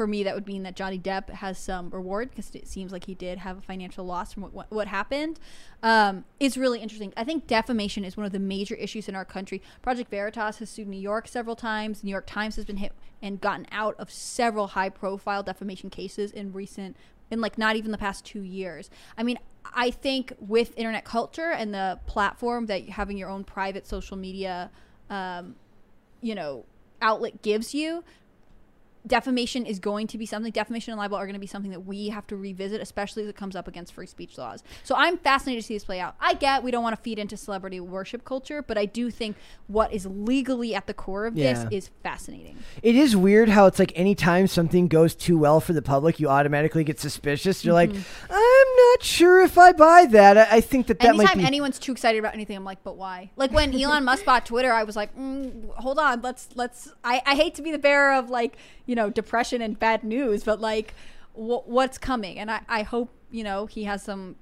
for 0.00 0.06
me, 0.06 0.22
that 0.22 0.34
would 0.34 0.46
mean 0.46 0.62
that 0.62 0.76
Johnny 0.76 0.98
Depp 0.98 1.28
has 1.28 1.58
some 1.58 1.90
reward 1.90 2.30
because 2.30 2.54
it 2.54 2.66
seems 2.66 2.90
like 2.90 3.04
he 3.04 3.14
did 3.14 3.36
have 3.36 3.58
a 3.58 3.60
financial 3.60 4.02
loss 4.02 4.32
from 4.32 4.44
what, 4.44 4.54
what, 4.54 4.70
what 4.70 4.88
happened. 4.88 5.38
Um, 5.82 6.24
is 6.38 6.56
really 6.56 6.80
interesting. 6.80 7.12
I 7.18 7.24
think 7.24 7.46
defamation 7.46 8.02
is 8.02 8.16
one 8.16 8.24
of 8.24 8.32
the 8.32 8.38
major 8.38 8.74
issues 8.76 9.10
in 9.10 9.14
our 9.14 9.26
country. 9.26 9.60
Project 9.82 10.10
Veritas 10.10 10.56
has 10.56 10.70
sued 10.70 10.88
New 10.88 10.96
York 10.96 11.28
several 11.28 11.54
times. 11.54 12.02
New 12.02 12.12
York 12.12 12.24
Times 12.26 12.56
has 12.56 12.64
been 12.64 12.78
hit 12.78 12.94
and 13.20 13.42
gotten 13.42 13.66
out 13.72 13.94
of 13.98 14.10
several 14.10 14.68
high 14.68 14.88
profile 14.88 15.42
defamation 15.42 15.90
cases 15.90 16.32
in 16.32 16.54
recent 16.54 16.96
in 17.30 17.42
like 17.42 17.58
not 17.58 17.76
even 17.76 17.90
the 17.90 17.98
past 17.98 18.24
two 18.24 18.40
years. 18.40 18.88
I 19.18 19.22
mean, 19.22 19.38
I 19.66 19.90
think 19.90 20.32
with 20.40 20.72
internet 20.78 21.04
culture 21.04 21.50
and 21.50 21.74
the 21.74 22.00
platform 22.06 22.64
that 22.66 22.88
having 22.88 23.18
your 23.18 23.28
own 23.28 23.44
private 23.44 23.86
social 23.86 24.16
media, 24.16 24.70
um, 25.10 25.56
you 26.22 26.34
know, 26.34 26.64
outlet 27.02 27.42
gives 27.42 27.74
you, 27.74 28.02
defamation 29.06 29.64
is 29.66 29.78
going 29.78 30.06
to 30.08 30.18
be 30.18 30.26
something. 30.26 30.52
Defamation 30.52 30.92
and 30.92 30.98
libel 30.98 31.16
are 31.16 31.24
going 31.26 31.34
to 31.34 31.40
be 31.40 31.46
something 31.46 31.70
that 31.70 31.80
we 31.86 32.08
have 32.10 32.26
to 32.28 32.36
revisit, 32.36 32.80
especially 32.80 33.22
as 33.22 33.28
it 33.28 33.36
comes 33.36 33.56
up 33.56 33.66
against 33.66 33.92
free 33.92 34.06
speech 34.06 34.36
laws. 34.38 34.62
So 34.84 34.94
I'm 34.96 35.16
fascinated 35.18 35.62
to 35.62 35.66
see 35.66 35.74
this 35.74 35.84
play 35.84 36.00
out. 36.00 36.14
I 36.20 36.34
get 36.34 36.62
we 36.62 36.70
don't 36.70 36.82
want 36.82 36.96
to 36.96 37.02
feed 37.02 37.18
into 37.18 37.36
celebrity 37.36 37.80
worship 37.80 38.24
culture, 38.24 38.62
but 38.62 38.76
I 38.78 38.84
do 38.86 39.10
think 39.10 39.36
what 39.68 39.92
is 39.92 40.06
legally 40.06 40.74
at 40.74 40.86
the 40.86 40.94
core 40.94 41.26
of 41.26 41.36
Yeah. 41.36 41.64
this 41.64 41.72
is 41.72 41.90
fascinating. 42.02 42.58
it 42.82 42.94
is 42.94 43.16
weird 43.16 43.48
how 43.48 43.66
it's 43.66 43.78
like 43.78 43.92
anytime 43.96 44.46
something 44.46 44.88
goes 44.88 45.14
too 45.14 45.38
well 45.38 45.60
for 45.60 45.72
the 45.72 45.82
public, 45.82 46.20
you 46.20 46.28
automatically 46.28 46.84
get 46.84 46.98
suspicious. 47.00 47.64
You're 47.64 47.74
like, 47.74 47.90
I'm 47.90 48.76
not 48.90 49.02
sure 49.02 49.40
if 49.40 49.58
I 49.58 49.72
buy 49.72 50.06
that. 50.10 50.36
I, 50.38 50.56
I 50.56 50.60
think 50.60 50.86
that 50.88 50.98
that 51.00 51.16
might 51.16 51.24
Anytime 51.24 51.38
be. 51.38 51.44
anyone's 51.46 51.78
too 51.78 51.92
excited 51.92 52.18
about 52.18 52.34
anything, 52.34 52.56
I'm 52.56 52.64
like, 52.64 52.82
but 52.82 52.96
why? 52.96 53.30
Like 53.36 53.52
when 53.52 53.74
Elon 53.80 54.04
Musk 54.04 54.24
bought 54.24 54.46
Twitter, 54.46 54.72
I 54.72 54.82
was 54.84 54.96
like, 54.96 55.16
mm, 55.16 55.70
hold 55.76 55.98
on, 55.98 56.20
let's 56.22 56.48
let's. 56.54 56.92
I, 57.04 57.22
I 57.26 57.34
hate 57.34 57.54
to 57.56 57.62
be 57.62 57.70
the 57.72 57.78
bearer 57.78 58.12
of 58.14 58.30
like 58.30 58.56
you 58.90 58.96
know 58.96 59.08
depression 59.08 59.62
and 59.62 59.78
bad 59.78 60.02
news, 60.02 60.42
but 60.42 60.60
like 60.60 60.94
wh- 61.34 61.64
what's 61.76 61.96
coming? 61.96 62.40
And 62.40 62.50
I 62.50 62.62
I 62.68 62.82
hope 62.82 63.10
you 63.30 63.44
know 63.44 63.66
he 63.66 63.84
has 63.84 64.02
some 64.02 64.34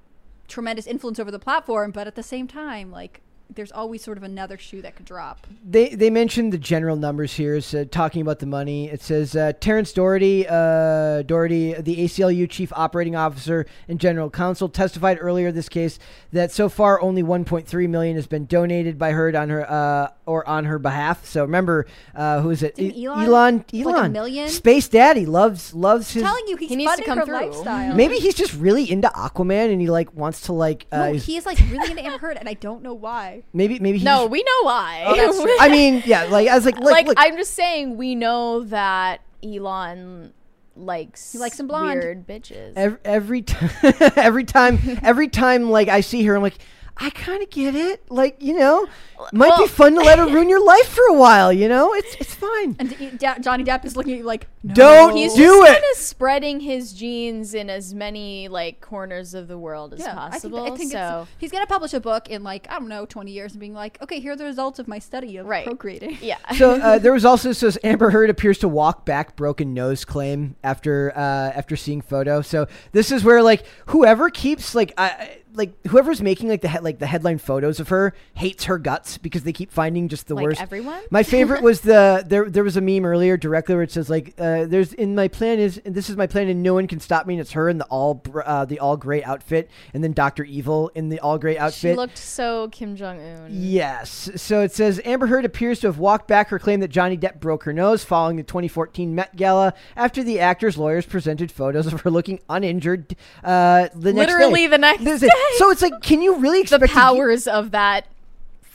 tremendous 0.47 0.87
influence 0.87 1.19
over 1.19 1.29
the 1.29 1.37
platform, 1.37 1.91
but 1.91 2.07
at 2.07 2.15
the 2.15 2.23
same 2.23 2.47
time, 2.47 2.91
like 2.91 3.21
there's 3.53 3.71
always 3.71 4.03
sort 4.03 4.17
of 4.17 4.23
another 4.23 4.57
shoe 4.57 4.81
that 4.83 4.95
could 4.95 5.05
drop. 5.05 5.47
they 5.67 5.89
they 5.89 6.09
mentioned 6.09 6.53
the 6.53 6.57
general 6.57 6.95
numbers 6.95 7.33
here, 7.33 7.59
so 7.61 7.83
talking 7.83 8.21
about 8.21 8.39
the 8.39 8.45
money. 8.45 8.89
It 8.89 9.01
says 9.01 9.35
uh, 9.35 9.53
Terence 9.59 9.91
Dougherty, 9.91 10.45
uh, 10.47 11.23
Dougherty, 11.23 11.73
the 11.73 11.97
ACLU 11.97 12.49
chief 12.49 12.71
operating 12.75 13.15
officer 13.15 13.65
and 13.87 13.99
general 13.99 14.29
counsel, 14.29 14.69
testified 14.69 15.17
earlier 15.19 15.51
this 15.51 15.67
case 15.67 15.97
that 16.31 16.51
so 16.51 16.69
far 16.69 17.01
only 17.01 17.23
1.3 17.23 17.89
million 17.89 18.15
has 18.15 18.27
been 18.27 18.45
donated 18.45 18.97
by 18.99 19.11
Heard 19.11 19.35
on 19.35 19.49
her 19.49 19.69
uh, 19.69 20.09
or 20.25 20.47
on 20.47 20.65
her 20.65 20.77
behalf. 20.77 21.25
So 21.25 21.41
remember, 21.41 21.87
uh, 22.15 22.41
who 22.41 22.51
is 22.51 22.61
it? 22.63 22.75
Didn't 22.75 22.97
E- 22.97 23.05
Elon- 23.07 23.25
Elon, 23.25 23.55
like 23.57 23.73
a 23.73 23.81
Elon, 23.99 24.11
million? 24.11 24.49
Space 24.49 24.87
Daddy 24.87 25.25
loves 25.25 25.73
loves 25.73 26.11
his. 26.11 26.21
telling 26.23 26.47
you, 26.47 26.55
he's 26.55 26.69
He 26.69 26.75
needs 26.75 26.95
to 26.97 27.03
come 27.03 27.17
her 27.17 27.25
through. 27.25 27.33
lifestyle. 27.33 27.95
Maybe 27.95 28.15
he's 28.17 28.35
just 28.35 28.53
really 28.53 28.89
into 28.89 29.07
Aquaman 29.09 29.71
and 29.71 29.81
he 29.81 29.89
like 29.89 30.13
wants 30.13 30.41
to 30.41 30.53
like. 30.53 30.85
Uh, 30.91 30.97
no, 31.07 31.11
he's- 31.13 31.25
he 31.25 31.35
is 31.35 31.45
like 31.47 31.57
really 31.71 31.89
into 31.91 32.03
Amber 32.05 32.19
Heard, 32.19 32.37
and 32.37 32.47
I 32.47 32.53
don't 32.53 32.83
know 32.83 32.93
why. 32.93 33.38
Maybe 33.53 33.79
maybe 33.79 33.97
he 33.99 34.03
No, 34.05 34.19
just- 34.21 34.31
we 34.31 34.43
know 34.43 34.63
why. 34.63 35.03
Oh, 35.05 35.15
that's 35.15 35.41
true. 35.41 35.55
I 35.59 35.69
mean, 35.77 36.03
yeah, 36.05 36.23
like 36.25 36.47
I 36.47 36.55
was 36.55 36.65
like, 36.65 36.79
look, 36.79 36.91
like 36.91 37.07
look, 37.07 37.17
I'm 37.19 37.35
just 37.37 37.53
saying, 37.53 37.97
we 37.97 38.15
know 38.15 38.63
that 38.65 39.21
Elon 39.43 40.33
likes 40.75 41.33
He 41.33 41.37
likes 41.39 41.57
them 41.57 41.67
blonde. 41.67 41.99
weird 41.99 42.25
bitches. 42.27 42.73
every, 42.77 42.99
every 43.03 43.41
time 43.41 43.69
every 44.15 44.45
time 44.45 44.79
every 45.03 45.27
time 45.27 45.69
like 45.69 45.89
i 45.89 45.99
see 45.99 46.23
her 46.23 46.35
i'm 46.37 46.41
like 46.41 46.57
i 46.99 47.09
kind 47.11 47.41
of 47.43 47.49
get 47.49 47.75
it 47.75 48.03
like 48.11 48.41
you 48.41 48.55
know 48.57 48.87
might 49.33 49.57
be 49.57 49.67
fun 49.67 49.93
to 49.95 50.01
let 50.01 50.17
her 50.19 50.25
ruin 50.33 50.47
your 50.49 50.63
life 50.63 50.87
for 50.87 51.03
a 51.09 51.13
while 51.13 51.51
you 51.51 51.67
know 51.67 51.93
it's 51.93 52.15
it's 52.15 52.33
fine 52.35 52.75
And 52.79 52.89
D- 52.97 53.11
D- 53.17 53.27
Johnny 53.41 53.63
Depp 53.63 53.83
is 53.85 53.95
looking 53.97 54.13
at 54.13 54.19
you 54.19 54.23
like, 54.25 54.47
no. 54.63 54.73
Don't 54.73 55.15
He's 55.15 55.33
do 55.33 55.43
just 55.43 55.69
it. 55.69 55.73
kind 55.73 55.83
of 55.91 55.97
spreading 55.97 56.59
his 56.61 56.93
genes 56.93 57.53
in 57.53 57.69
as 57.69 57.93
many 57.93 58.47
like 58.47 58.79
corners 58.81 59.33
of 59.33 59.47
the 59.47 59.57
world 59.57 59.93
as 59.93 59.99
Yeah, 59.99 60.13
possible. 60.13 60.59
I 60.59 60.63
think, 60.69 60.73
I 60.73 60.77
think 60.77 60.91
so 60.91 61.27
he's 61.37 61.51
gonna 61.51 61.65
publish 61.67 61.93
a 61.93 61.99
book 61.99 62.29
in 62.29 62.43
like 62.43 62.67
I 62.69 62.79
don't 62.79 62.87
know, 62.89 63.05
twenty 63.05 63.31
years, 63.31 63.51
and 63.53 63.59
being 63.59 63.73
like, 63.73 64.01
okay, 64.01 64.19
here 64.19 64.33
are 64.33 64.35
the 64.35 64.45
results 64.45 64.79
of 64.79 64.87
my 64.87 64.99
study 64.99 65.37
of 65.37 65.45
Right. 65.45 65.65
procreating. 65.65 66.17
yeah. 66.21 66.37
so 66.57 66.71
uh, 66.73 66.97
there 67.03 67.13
was 67.13 67.25
also 67.25 67.51
says 67.51 67.77
Amber 67.83 68.09
Heard 68.11 68.29
appears 68.29 68.57
to 68.59 68.67
walk 68.69 69.05
back 69.05 69.35
broken 69.35 69.73
nose 69.73 70.05
claim 70.05 70.55
after 70.63 71.11
uh, 71.15 71.19
after 71.55 71.75
seeing 71.75 72.01
photo. 72.01 72.41
So 72.41 72.67
this 72.93 73.11
is 73.11 73.23
where 73.23 73.41
like 73.43 73.63
whoever 73.87 74.29
keeps 74.29 74.75
like 74.75 74.93
I 74.97 75.37
like 75.59 75.73
whoever's 75.87 76.21
making 76.23 76.49
like 76.49 76.61
the 76.61 76.67
head 76.67 76.83
like 76.83 76.97
the 76.97 77.05
headline 77.05 77.37
photos 77.37 77.79
of 77.79 77.89
her 77.89 78.15
hates 78.33 78.63
her 78.63 78.79
guts 78.79 79.19
because 79.19 79.43
they 79.43 79.53
keep 79.53 79.71
finding 79.71 80.07
just 80.07 80.27
the 80.27 80.33
Like 80.33 80.43
worst. 80.45 80.61
everyone? 80.61 81.01
My 81.11 81.21
favorite 81.21 81.61
was 81.61 81.81
the 81.81 82.23
there 82.27 82.49
there 82.49 82.63
was 82.63 82.75
a 82.77 82.81
meme 82.81 83.05
earlier 83.05 83.37
directly 83.37 83.75
where 83.75 83.83
it 83.83 83.91
says 83.91 84.09
like 84.09 84.33
uh, 84.39 84.65
there's 84.65 84.93
in 84.93 85.13
my 85.13 85.27
plan 85.27 85.59
is 85.59 85.79
and 85.85 85.93
this 85.93 86.09
is 86.09 86.17
my 86.17 86.25
plan 86.25 86.47
and 86.47 86.63
no 86.63 86.73
one 86.73 86.87
can 86.87 86.99
stop 86.99 87.27
me 87.27 87.35
and 87.35 87.41
it's 87.41 87.51
her 87.51 87.69
in 87.69 87.77
the 87.77 87.85
all 87.85 88.23
uh, 88.43 88.65
the 88.65 88.79
all 88.79 88.97
gray 88.97 89.23
outfit 89.23 89.69
and 89.93 90.03
then 90.03 90.13
Doctor 90.13 90.43
Evil 90.43 90.89
in 90.95 91.09
the 91.09 91.19
all 91.19 91.37
gray 91.37 91.57
outfit. 91.57 91.91
She 91.91 91.93
looked 91.93 92.17
so 92.17 92.69
Kim 92.69 92.95
Jong 92.95 93.19
Un. 93.19 93.47
Yes. 93.51 94.31
So 94.37 94.61
it 94.61 94.71
says 94.71 94.99
Amber 95.05 95.27
Heard 95.27 95.45
appears 95.45 95.79
to 95.81 95.87
have 95.87 95.99
walked 95.99 96.27
back 96.27 96.47
her 96.49 96.57
claim 96.59 96.79
that 96.79 96.87
Johnny 96.87 97.17
Depp 97.17 97.39
broke 97.39 97.63
her 97.65 97.73
nose 97.73 98.03
following 98.03 98.37
the 98.37 98.43
2014 98.43 99.13
Met 99.13 99.35
Gala 99.35 99.73
after 99.95 100.23
the 100.23 100.39
actor's 100.39 100.77
lawyers 100.77 101.05
presented 101.05 101.51
photos 101.51 101.91
of 101.91 102.01
her 102.01 102.09
looking 102.09 102.39
uninjured 102.49 103.15
uh, 103.43 103.89
the 103.95 104.13
next 104.13 104.31
Literally 104.31 104.61
day. 104.61 104.67
the 104.67 104.77
next 104.77 105.03
day. 105.03 105.29
Is- 105.51 105.57
So 105.57 105.69
it's 105.71 105.81
like, 105.81 106.01
can 106.01 106.21
you 106.21 106.35
really 106.37 106.57
The 106.59 106.75
expect 106.75 106.81
to 106.83 106.87
ge- 106.87 106.91
powers 106.93 107.47
of 107.47 107.71
that 107.71 108.05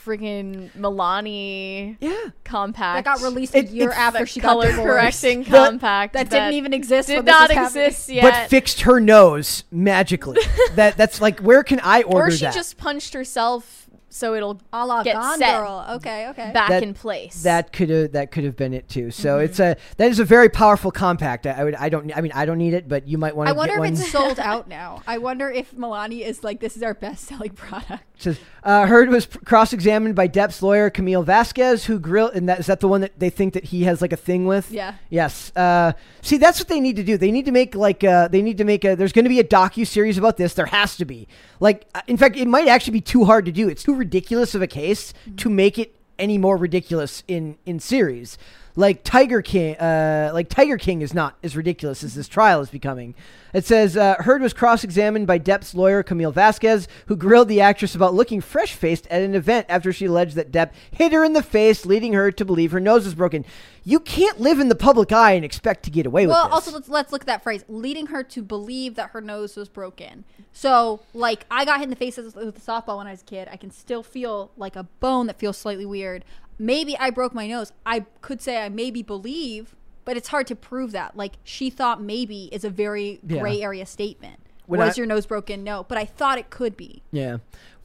freaking 0.05 0.69
Milani 0.77 1.97
Yeah. 1.99 2.13
compact 2.43 3.05
that 3.05 3.17
got 3.19 3.23
released 3.23 3.55
It- 3.55 3.69
a 3.69 3.71
year 3.73 3.89
it's 3.89 3.97
after 3.97 4.19
the 4.19 4.25
she 4.27 4.39
color 4.39 4.65
got 4.65 4.69
divorced. 4.75 4.87
correcting 5.23 5.43
The- 5.43 5.49
compact 5.49 6.13
that 6.13 6.29
didn't 6.29 6.53
even 6.53 6.73
exist. 6.73 7.07
did 7.07 7.15
when 7.17 7.25
this 7.25 7.31
not 7.33 7.49
was 7.49 7.57
happening. 7.57 7.85
exist 7.85 8.09
yet. 8.09 8.21
But 8.23 8.49
fixed 8.49 8.81
her 8.81 8.99
nose 8.99 9.63
magically. 9.71 10.37
that 10.75 10.95
that's 10.95 11.21
like 11.21 11.39
where 11.39 11.63
can 11.63 11.79
I 11.83 12.03
order 12.03 12.27
or 12.27 12.31
she 12.31 12.45
that? 12.45 12.53
just 12.53 12.77
punched 12.77 13.13
herself 13.15 13.84
so 14.15 14.33
it'll 14.33 14.61
A 14.71 14.85
la 14.85 15.03
get 15.03 15.15
Gone 15.15 15.37
set 15.37 15.57
Girl. 15.59 15.85
Okay, 15.95 16.27
okay. 16.29 16.51
back 16.53 16.69
That- 16.69 16.83
in 16.83 16.93
place. 16.93 17.43
that 17.43 17.73
could 17.73 17.89
have 17.89 18.11
that 18.13 18.31
could 18.31 18.43
have 18.45 18.55
been 18.55 18.73
it 18.73 18.87
too. 18.87 19.11
So 19.11 19.35
Mm-hmm. 19.35 19.45
it's 19.45 19.59
a 19.59 19.75
that 19.97 20.09
is 20.09 20.19
a 20.19 20.25
very 20.25 20.47
powerful 20.49 20.89
compact. 20.91 21.45
I, 21.45 21.51
I 21.51 21.63
would 21.65 21.75
I 21.75 21.89
don't 21.89 22.15
I 22.15 22.21
mean 22.21 22.31
I 22.33 22.45
don't 22.45 22.57
need 22.57 22.73
it, 22.73 22.87
but 22.87 23.07
you 23.07 23.17
might 23.17 23.35
want 23.35 23.47
to 23.47 23.53
I 23.53 23.57
wonder 23.57 23.73
get 23.75 23.83
if 23.85 23.91
one. 23.91 23.93
it's 24.01 24.11
sold 24.11 24.39
out 24.51 24.67
now. 24.69 25.01
I 25.05 25.17
wonder 25.17 25.49
if 25.51 25.73
Milani 25.73 26.21
is 26.21 26.43
like, 26.43 26.59
this 26.61 26.77
is 26.77 26.83
our 26.83 26.93
best 26.93 27.25
selling 27.25 27.51
product. 27.51 28.03
Says 28.17 28.39
uh, 28.63 28.87
Heard 28.87 29.09
was 29.09 29.25
cross-examined 29.25 30.15
by 30.15 30.27
Depp's 30.27 30.61
lawyer 30.61 30.89
Camille 30.89 31.23
Vasquez, 31.23 31.85
who 31.85 31.99
grilled, 31.99 32.33
and 32.33 32.49
that 32.49 32.59
is 32.59 32.65
that 32.65 32.79
the 32.79 32.87
one 32.87 33.01
that 33.01 33.17
they 33.19 33.29
think 33.29 33.53
that 33.53 33.65
he 33.65 33.83
has 33.83 34.01
like 34.01 34.13
a 34.13 34.17
thing 34.17 34.45
with. 34.45 34.71
Yeah. 34.71 34.95
Yes. 35.09 35.55
Uh, 35.55 35.93
see, 36.21 36.37
that's 36.37 36.59
what 36.59 36.67
they 36.67 36.79
need 36.79 36.95
to 36.95 37.03
do. 37.03 37.17
They 37.17 37.31
need 37.31 37.45
to 37.45 37.51
make 37.51 37.75
like 37.75 38.03
uh, 38.03 38.27
they 38.27 38.41
need 38.41 38.57
to 38.57 38.63
make 38.63 38.83
a. 38.83 38.95
There's 38.95 39.11
going 39.11 39.25
to 39.25 39.29
be 39.29 39.39
a 39.39 39.43
docu 39.43 39.85
series 39.85 40.17
about 40.17 40.37
this. 40.37 40.53
There 40.53 40.65
has 40.65 40.97
to 40.97 41.05
be. 41.05 41.27
Like, 41.59 41.87
uh, 41.93 42.01
in 42.07 42.17
fact, 42.17 42.37
it 42.37 42.47
might 42.47 42.67
actually 42.67 42.93
be 42.93 43.01
too 43.01 43.25
hard 43.25 43.45
to 43.45 43.51
do. 43.51 43.69
It's 43.69 43.83
too 43.83 43.95
ridiculous 43.95 44.55
of 44.55 44.61
a 44.61 44.67
case 44.67 45.13
to 45.37 45.49
make 45.49 45.77
it 45.77 45.95
any 46.17 46.37
more 46.37 46.57
ridiculous 46.57 47.23
in 47.27 47.57
in 47.65 47.79
series. 47.79 48.37
Like 48.77 49.03
Tiger 49.03 49.41
King, 49.41 49.77
uh, 49.77 50.31
like 50.33 50.49
Tiger 50.49 50.77
King 50.77 51.01
is 51.01 51.13
not 51.13 51.37
as 51.41 51.55
ridiculous 51.55 52.03
as 52.03 52.13
this 52.13 52.27
trial 52.27 52.59
is 52.61 52.69
becoming. 52.69 53.15
It 53.53 53.65
says 53.65 53.95
uh, 53.95 54.15
Heard 54.19 54.41
was 54.41 54.51
cross-examined 54.51 55.27
by 55.27 55.39
Depp's 55.39 55.73
lawyer 55.73 56.03
Camille 56.03 56.33
Vasquez, 56.33 56.89
who 57.05 57.15
grilled 57.15 57.47
the 57.47 57.61
actress 57.61 57.95
about 57.95 58.13
looking 58.13 58.41
fresh-faced 58.41 59.07
at 59.07 59.21
an 59.21 59.33
event 59.33 59.65
after 59.69 59.93
she 59.93 60.05
alleged 60.05 60.35
that 60.35 60.51
Depp 60.51 60.71
hit 60.91 61.13
her 61.13 61.23
in 61.23 61.31
the 61.31 61.41
face, 61.41 61.85
leading 61.85 62.11
her 62.11 62.33
to 62.33 62.43
believe 62.43 62.73
her 62.73 62.81
nose 62.81 63.05
was 63.05 63.15
broken. 63.15 63.45
You 63.85 64.01
can't 64.01 64.41
live 64.41 64.59
in 64.59 64.67
the 64.67 64.75
public 64.75 65.13
eye 65.13 65.33
and 65.33 65.45
expect 65.45 65.83
to 65.83 65.91
get 65.91 66.05
away 66.05 66.27
Well, 66.27 66.43
with 66.43 66.43
this. 66.43 66.49
Well, 66.49 66.53
also 66.55 66.71
let's 66.71 66.89
let's 66.89 67.11
look 67.13 67.21
at 67.21 67.27
that 67.27 67.43
phrase, 67.43 67.63
leading 67.69 68.07
her 68.07 68.23
to 68.23 68.41
believe 68.41 68.95
that 68.95 69.11
her 69.11 69.21
nose 69.21 69.55
was 69.55 69.69
broken. 69.69 70.25
So, 70.51 71.01
like, 71.13 71.45
I 71.49 71.63
got 71.65 71.77
hit 71.77 71.85
in 71.85 71.89
the 71.91 71.95
face 71.95 72.17
with 72.17 72.35
a 72.35 72.51
softball 72.53 72.97
when 72.97 73.07
I 73.07 73.11
was 73.11 73.21
a 73.21 73.25
kid. 73.25 73.47
I 73.51 73.57
can 73.57 73.71
still 73.71 74.03
feel 74.03 74.51
like 74.57 74.75
a 74.75 74.83
bone 74.83 75.27
that 75.27 75.37
feels 75.37 75.57
slightly 75.57 75.85
weird. 75.85 76.25
Maybe 76.57 76.97
I 76.97 77.09
broke 77.09 77.33
my 77.33 77.47
nose. 77.47 77.71
I 77.85 78.05
could 78.21 78.41
say 78.41 78.57
I 78.61 78.69
maybe 78.69 79.01
believe, 79.01 79.75
but 80.05 80.15
it's 80.17 80.29
hard 80.29 80.47
to 80.47 80.55
prove 80.55 80.91
that. 80.93 81.17
Like, 81.17 81.33
she 81.43 81.69
thought 81.69 82.01
maybe 82.01 82.49
is 82.51 82.63
a 82.63 82.69
very 82.69 83.19
Yeah. 83.27 83.39
gray 83.41 83.61
area 83.61 83.85
statement. 83.85 84.39
When 84.67 84.79
was 84.79 84.97
I- 84.97 85.01
your 85.01 85.05
nose 85.05 85.27
broken? 85.27 85.63
No, 85.63 85.85
but 85.87 85.97
I 85.97 86.05
thought 86.05 86.39
it 86.39 86.49
could 86.49 86.75
be. 86.75 87.03
Yeah. 87.11 87.37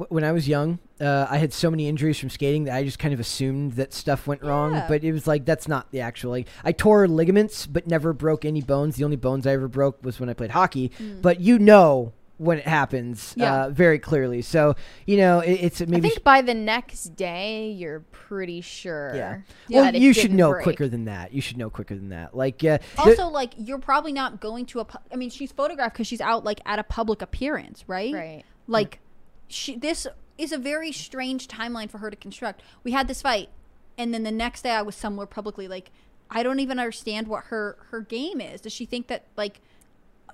When 0.09 0.25
I 0.25 0.33
was 0.33 0.49
young, 0.49 0.79
uh, 0.99 1.27
I 1.29 1.37
had 1.37 1.53
so 1.53 1.71
many 1.71 1.87
injuries 1.89 2.19
from 2.19 2.31
skating 2.31 2.65
that 2.65 2.75
I 2.75 2.85
just 2.85 2.99
kind 2.99 3.13
of 3.13 3.21
assumed 3.21 3.73
that 3.73 3.93
stuff 3.93 4.27
went 4.27 4.43
wrong. 4.43 4.83
But 4.89 5.05
it 5.05 5.13
was 5.13 5.27
like, 5.27 5.45
that's 5.45 5.69
not 5.69 5.91
the 5.91 6.01
actual. 6.01 6.31
Like, 6.31 6.49
I 6.65 6.73
tore 6.73 7.07
ligaments, 7.07 7.67
but 7.67 7.87
never 7.87 8.15
broke 8.15 8.47
any 8.47 8.63
bones. 8.63 8.97
The 8.97 9.05
only 9.05 9.17
bones 9.17 9.47
I 9.47 9.53
ever 9.53 9.69
broke 9.69 10.03
was 10.03 10.19
when 10.19 10.31
I 10.31 10.33
played 10.33 10.53
hockey. 10.53 10.91
But 11.21 11.41
you 11.41 11.59
know 11.59 12.13
when 12.41 12.57
it 12.57 12.67
happens 12.67 13.35
Yeah. 13.37 13.65
uh, 13.65 13.69
very 13.69 13.99
clearly. 13.99 14.41
So, 14.41 14.75
you 15.05 15.19
know, 15.19 15.41
it, 15.41 15.53
it's 15.53 15.81
maybe. 15.81 15.91
I 15.93 15.97
maybe. 15.97 16.09
think 16.09 16.25
by 16.25 16.41
the 16.41 16.55
next 16.55 17.15
day, 17.15 17.71
you're 17.71 18.01
pretty 18.01 18.63
sure. 18.63 19.13
yeah. 19.15 19.41
Yeah. 19.69 19.83
Well, 19.83 19.95
it 19.95 20.01
you 20.01 20.15
should 20.15 20.23
didn't 20.23 20.37
know 20.39 20.51
break. 20.53 20.63
quicker 20.63 20.89
than 20.89 21.05
that. 21.05 21.35
You 21.35 21.43
should 21.43 21.59
know 21.59 21.69
quicker 21.69 21.95
than 21.95 22.09
that. 22.09 22.35
Like, 22.35 22.65
uh, 22.65 22.79
the- 22.97 23.03
Also, 23.03 23.29
like, 23.29 23.53
you're 23.59 23.79
probably 23.79 24.13
not 24.15 24.41
going 24.41 24.65
to 24.67 24.81
a. 24.81 24.87
pu- 24.87 24.99
I 25.13 25.17
mean, 25.17 25.29
she's 25.29 25.53
photographed 25.53 25.93
because 25.95 26.07
she's 26.07 26.23
out 26.23 26.43
like 26.43 26.61
at 26.65 26.79
a 26.79 26.83
public 26.83 27.21
appearance, 27.21 27.85
right? 27.87 28.15
Right. 28.15 28.43
Like, 28.67 29.01
she. 29.49 29.77
This 29.77 30.07
is 30.39 30.51
a 30.51 30.59
very 30.59 30.93
strange 30.93 31.47
timeline 31.47 31.91
for 31.91 31.99
her 31.99 32.09
to 32.11 32.17
construct. 32.17 32.63
We 32.85 32.93
had 32.93 33.07
this 33.07 33.21
fight, 33.21 33.51
and 33.99 34.15
then 34.15 34.23
the 34.23 34.33
next 34.33 34.63
day 34.63 34.71
I 34.71 34.81
was 34.81 34.97
somewhere 34.97 35.27
publicly. 35.27 35.69
Like, 35.69 35.91
I 36.31 36.43
don't 36.43 36.61
even 36.61 36.79
understand 36.79 37.29
what 37.29 37.45
her 37.45 37.77
her 37.91 38.01
game 38.01 38.41
is. 38.41 38.63
Does 38.63 38.73
she 38.73 38.87
think 38.87 39.09
that 39.09 39.27
like 39.37 39.61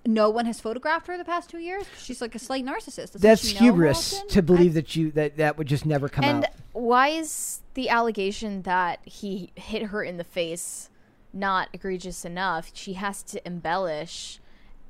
no 0.07 0.31
one 0.31 0.47
has 0.47 0.61
photographed 0.61 1.07
her 1.07 1.17
the 1.19 1.25
past 1.25 1.51
two 1.51 1.59
years? 1.59 1.87
She's 1.99 2.21
like 2.21 2.35
a 2.35 2.39
slight 2.39 2.65
narcissist. 2.65 3.13
Doesn't 3.13 3.21
that's 3.21 3.49
she 3.49 3.55
know 3.55 3.61
hubris 3.61 4.13
Hamilton? 4.13 4.35
to 4.35 4.43
believe 4.43 4.75
that 4.75 4.97
you 4.97 5.11
that 5.13 5.37
that 5.37 5.59
would 5.59 5.67
just 5.67 5.87
never 5.87 6.09
come 6.09 6.25
out. 6.25 6.31
And 6.31 6.45
out. 6.45 6.51
why 6.73 7.09
is 7.09 7.61
the 7.75 7.89
allegation 7.89 8.63
that 8.63 9.01
he 9.05 9.51
hit 9.55 9.85
her 9.85 10.03
in 10.03 10.17
the 10.17 10.25
face 10.25 10.91
not 11.33 11.69
egregious 11.73 12.25
enough? 12.25 12.71
She 12.75 12.95
has 12.95 13.23
to 13.25 13.47
embellish, 13.47 14.41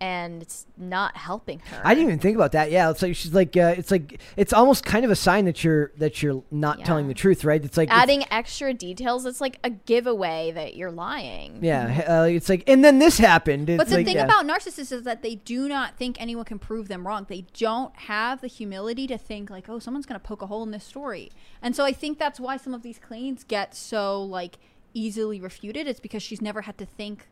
and 0.00 0.42
it's 0.42 0.66
not 0.76 1.16
helping 1.16 1.58
her. 1.60 1.80
I 1.84 1.94
didn't 1.94 2.08
even 2.08 2.18
think 2.18 2.36
about 2.36 2.52
that. 2.52 2.70
Yeah, 2.70 2.90
it's 2.90 3.02
like 3.02 3.16
she's 3.16 3.32
like 3.32 3.56
uh, 3.56 3.74
it's 3.76 3.90
like 3.90 4.20
it's 4.36 4.52
almost 4.52 4.84
kind 4.84 5.04
of 5.04 5.10
a 5.10 5.16
sign 5.16 5.44
that 5.46 5.64
you're 5.64 5.92
that 5.96 6.22
you're 6.22 6.42
not 6.50 6.84
telling 6.84 7.08
the 7.08 7.14
truth, 7.14 7.44
right? 7.44 7.64
It's 7.64 7.76
like 7.76 7.88
it's- 7.88 8.02
adding 8.02 8.24
extra 8.30 8.74
details. 8.74 9.24
It's 9.26 9.40
like 9.40 9.58
a 9.64 9.70
giveaway 9.70 10.52
that 10.52 10.76
you're 10.76 10.90
lying. 10.90 11.64
yeah, 11.64 12.04
uh, 12.06 12.24
it's 12.24 12.48
like 12.48 12.64
and 12.66 12.84
then 12.84 12.98
this 12.98 13.18
happened. 13.18 13.70
It's 13.70 13.78
But 13.78 13.88
the 13.88 13.96
like, 13.96 14.06
thing 14.06 14.16
yeah. 14.16 14.24
about 14.24 14.46
narcissists 14.46 14.92
is 14.92 15.04
that 15.04 15.22
they 15.22 15.36
do 15.36 15.68
not 15.68 15.96
think 15.96 16.20
anyone 16.20 16.44
can 16.44 16.58
prove 16.58 16.88
them 16.88 17.06
wrong. 17.06 17.26
They 17.28 17.46
don't 17.58 17.94
have 17.96 18.40
the 18.40 18.48
humility 18.48 19.06
to 19.06 19.16
think 19.18 19.50
like, 19.50 19.68
oh, 19.68 19.78
someone's 19.78 20.06
going 20.06 20.20
to 20.20 20.26
poke 20.26 20.42
a 20.42 20.46
hole 20.46 20.62
in 20.62 20.70
this 20.70 20.84
story. 20.84 21.30
And 21.62 21.74
so 21.74 21.84
I 21.84 21.92
think 21.92 22.18
that's 22.18 22.38
why 22.38 22.56
some 22.56 22.74
of 22.74 22.82
these 22.82 22.98
claims 22.98 23.44
get 23.44 23.74
so 23.74 24.22
like 24.22 24.58
easily 24.94 25.40
refuted. 25.40 25.86
It's 25.86 26.00
because 26.00 26.22
she's 26.22 26.40
never 26.42 26.62
had 26.62 26.78
to 26.78 26.86
think 26.86 27.28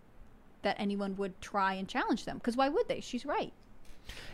that 0.64 0.76
anyone 0.78 1.16
would 1.16 1.40
try 1.40 1.74
and 1.74 1.88
challenge 1.88 2.24
them. 2.24 2.38
Because 2.38 2.56
why 2.56 2.68
would 2.68 2.88
they? 2.88 3.00
She's 3.00 3.24
right. 3.24 3.52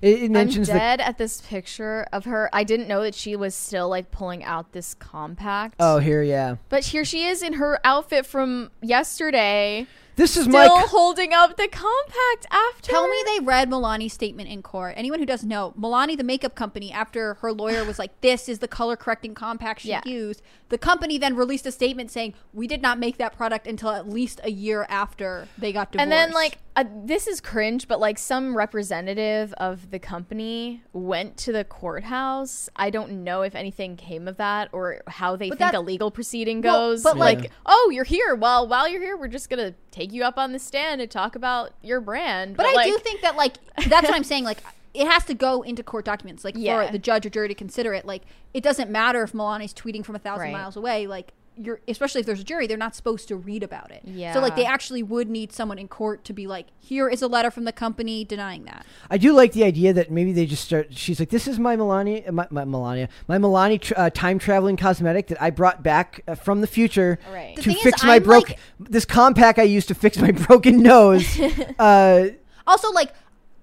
it, 0.03 0.23
it 0.23 0.25
I'm 0.25 0.33
mentions 0.33 0.69
the 0.69 0.75
dead 0.75 1.01
at 1.01 1.19
this 1.19 1.41
picture 1.43 2.07
of 2.13 2.25
her. 2.25 2.49
I 2.53 2.65
didn't 2.65 2.89
know 2.89 3.03
that 3.03 3.15
she 3.15 3.37
was 3.37 3.55
still 3.55 3.89
like 3.89 4.11
pulling 4.11 4.43
out 4.43 4.73
this 4.73 4.95
compact. 4.95 5.77
oh 5.79 5.99
here 5.99 6.23
yeah. 6.23 6.57
But 6.69 6.87
here 6.87 7.05
she 7.05 7.25
is 7.25 7.43
in 7.43 7.55
her 7.55 7.79
outfit 7.85 8.27
from 8.27 8.71
yesterday, 8.81 9.87
This 10.17 10.37
is 10.37 10.45
still 10.45 10.53
my 10.53 10.67
c- 10.67 10.89
holding 10.89 11.33
up 11.33 11.57
the 11.57 11.69
compact 11.69 12.47
after. 12.51 12.91
Tell 12.91 13.09
me 13.09 13.17
they 13.27 13.41
read 13.41 13.71
Milani's 13.71 14.13
statement 14.13 14.49
in 14.51 14.63
court. 14.63 14.95
Anyone 14.97 15.19
who 15.19 15.27
doesn't 15.27 15.49
know, 15.49 15.73
Milani, 15.79 16.17
the 16.17 16.25
makeup 16.25 16.55
company, 16.55 16.93
after 16.93 17.35
her 17.35 17.53
lawyer 17.53 17.85
was 17.85 17.99
like, 17.99 18.21
"This 18.21 18.49
is 18.49 18.59
the 18.59 18.69
color 18.69 18.97
correcting 18.97 19.35
compact 19.35 19.81
she 19.81 19.89
Yeah. 19.89 20.03
used," 20.05 20.43
the 20.69 20.79
company 20.79 21.17
then 21.19 21.37
released 21.37 21.65
a 21.67 21.73
statement 21.73 22.11
saying, 22.11 22.35
"We 22.53 22.67
did 22.67 22.83
not 22.83 22.99
make 22.99 23.17
that 23.19 23.35
product 23.37 23.67
until 23.67 23.91
at 23.91 24.09
least 24.09 24.41
a 24.45 24.51
year 24.51 24.87
after 24.91 25.49
they 25.57 25.73
got 25.73 25.93
divorced." 25.93 26.03
And 26.03 26.13
then, 26.13 26.33
like, 26.33 26.59
uh, 26.77 26.85
this 27.05 27.27
is 27.27 27.41
cringe, 27.41 27.89
but 27.89 27.99
like 27.99 28.19
some 28.19 28.57
representative 28.57 29.53
of 29.55 29.91
the 29.91 29.99
company 29.99 30.83
went 30.93 31.37
to 31.39 31.53
the 31.53 31.65
courthouse. 31.65 32.69
I 32.77 32.91
don't 32.91 33.25
know 33.25 33.43
if 33.43 33.55
anything 33.55 33.97
came 33.97 34.29
of 34.29 34.37
that 34.37 34.69
or 34.73 35.03
how 35.07 35.37
they 35.37 35.49
But 35.49 35.59
think 35.59 35.73
a 35.73 35.81
legal 35.81 36.11
proceeding 36.11 36.61
Well, 36.63 36.91
goes. 36.91 37.03
but, 37.03 37.17
like, 37.17 37.41
like- 37.41 37.51
oh, 37.67 37.91
you're 37.93 38.05
here. 38.05 38.35
Well, 38.35 38.67
while 38.69 38.89
you're 38.89 39.01
here, 39.03 39.17
we're 39.17 39.29
just 39.29 39.49
gonna 39.51 39.75
take 39.91 40.13
you 40.13 40.23
up 40.25 40.39
on 40.39 40.53
the 40.53 40.59
stand 40.59 41.01
and 41.01 41.11
talk 41.11 41.35
about 41.35 41.73
your 41.83 42.01
brand. 42.01 42.57
But, 42.57 42.67
I 42.67 42.73
like, 42.75 42.87
do 42.87 42.99
think 42.99 43.23
that 43.23 43.37
like 43.37 43.57
that's 43.89 44.07
what 44.07 44.15
I'm 44.15 44.25
saying. 44.25 44.45
Like 44.45 44.59
it 44.95 45.07
has 45.07 45.25
to 45.27 45.35
go 45.35 45.63
into 45.63 45.83
court 45.83 46.05
documents, 46.05 46.45
like 46.45 46.55
Yeah. 46.57 46.87
for 46.87 46.93
the 46.93 46.99
judge 46.99 47.27
or 47.27 47.31
jury 47.31 47.49
to 47.49 47.55
consider 47.55 47.93
it. 47.95 48.05
Like 48.05 48.23
it 48.55 48.63
doesn't 48.63 48.91
matter 48.91 49.23
if 49.23 49.33
Milani's 49.33 49.75
tweeting 49.75 50.05
from 50.05 50.17
a 50.17 50.19
thousand 50.19 50.47
Right. 50.47 50.53
miles 50.53 50.77
away. 50.77 51.07
Like 51.07 51.33
you're, 51.63 51.81
especially 51.89 52.21
if 52.21 52.27
there's 52.27 52.41
a 52.41 52.45
jury, 52.45 52.67
they're 52.67 52.77
not 52.77 52.95
supposed 52.97 53.29
to 53.29 53.37
read 53.37 53.63
about 53.63 53.91
it. 53.91 54.03
Yeah. 54.05 54.33
So 54.33 54.41
like 54.41 54.57
they 54.57 54.65
actually 54.65 55.03
would 55.03 55.29
need 55.29 55.53
someone 55.53 55.79
in 55.79 55.89
court 55.89 56.25
to 56.25 56.33
be 56.33 56.47
like, 56.47 56.67
here 56.79 57.09
is 57.09 57.23
a 57.23 57.27
letter 57.29 57.51
from 57.51 57.65
the 57.65 57.73
company 57.73 58.25
denying 58.25 58.65
that. 58.65 58.87
I 59.11 59.19
do 59.19 59.33
like 59.33 59.53
the 59.53 59.65
idea 59.65 59.93
that 59.93 60.11
maybe 60.11 60.33
they 60.33 60.47
just 60.47 60.65
start. 60.65 60.97
She's 60.97 61.21
like, 61.21 61.31
"This 61.31 61.47
is 61.47 61.59
my 61.59 61.77
Melania, 61.77 62.31
my, 62.33 62.47
my 62.51 62.65
Melania, 62.65 63.09
my 63.29 63.39
Melania 63.39 63.79
tr- 63.79 63.95
uh, 63.97 64.11
time 64.11 64.39
traveling 64.39 64.77
cosmetic 64.77 65.27
that 65.29 65.41
I 65.43 65.51
brought 65.51 65.83
back 65.83 66.23
uh, 66.27 66.35
from 66.35 66.61
the 66.61 66.67
future 66.67 67.19
Right. 67.33 67.55
To 67.57 67.63
thing 67.63 67.77
is, 67.77 67.83
fix 67.83 68.03
my 68.05 68.19
broke 68.19 68.49
like- 68.51 68.59
this 68.79 69.05
compact 69.05 69.59
I 69.59 69.65
used 69.65 69.89
to 69.89 69.95
fix 69.95 70.19
my 70.19 70.31
broken 70.47 70.83
nose." 70.83 71.39
uh, 71.79 72.29
Also, 72.67 72.91
like, 72.93 73.13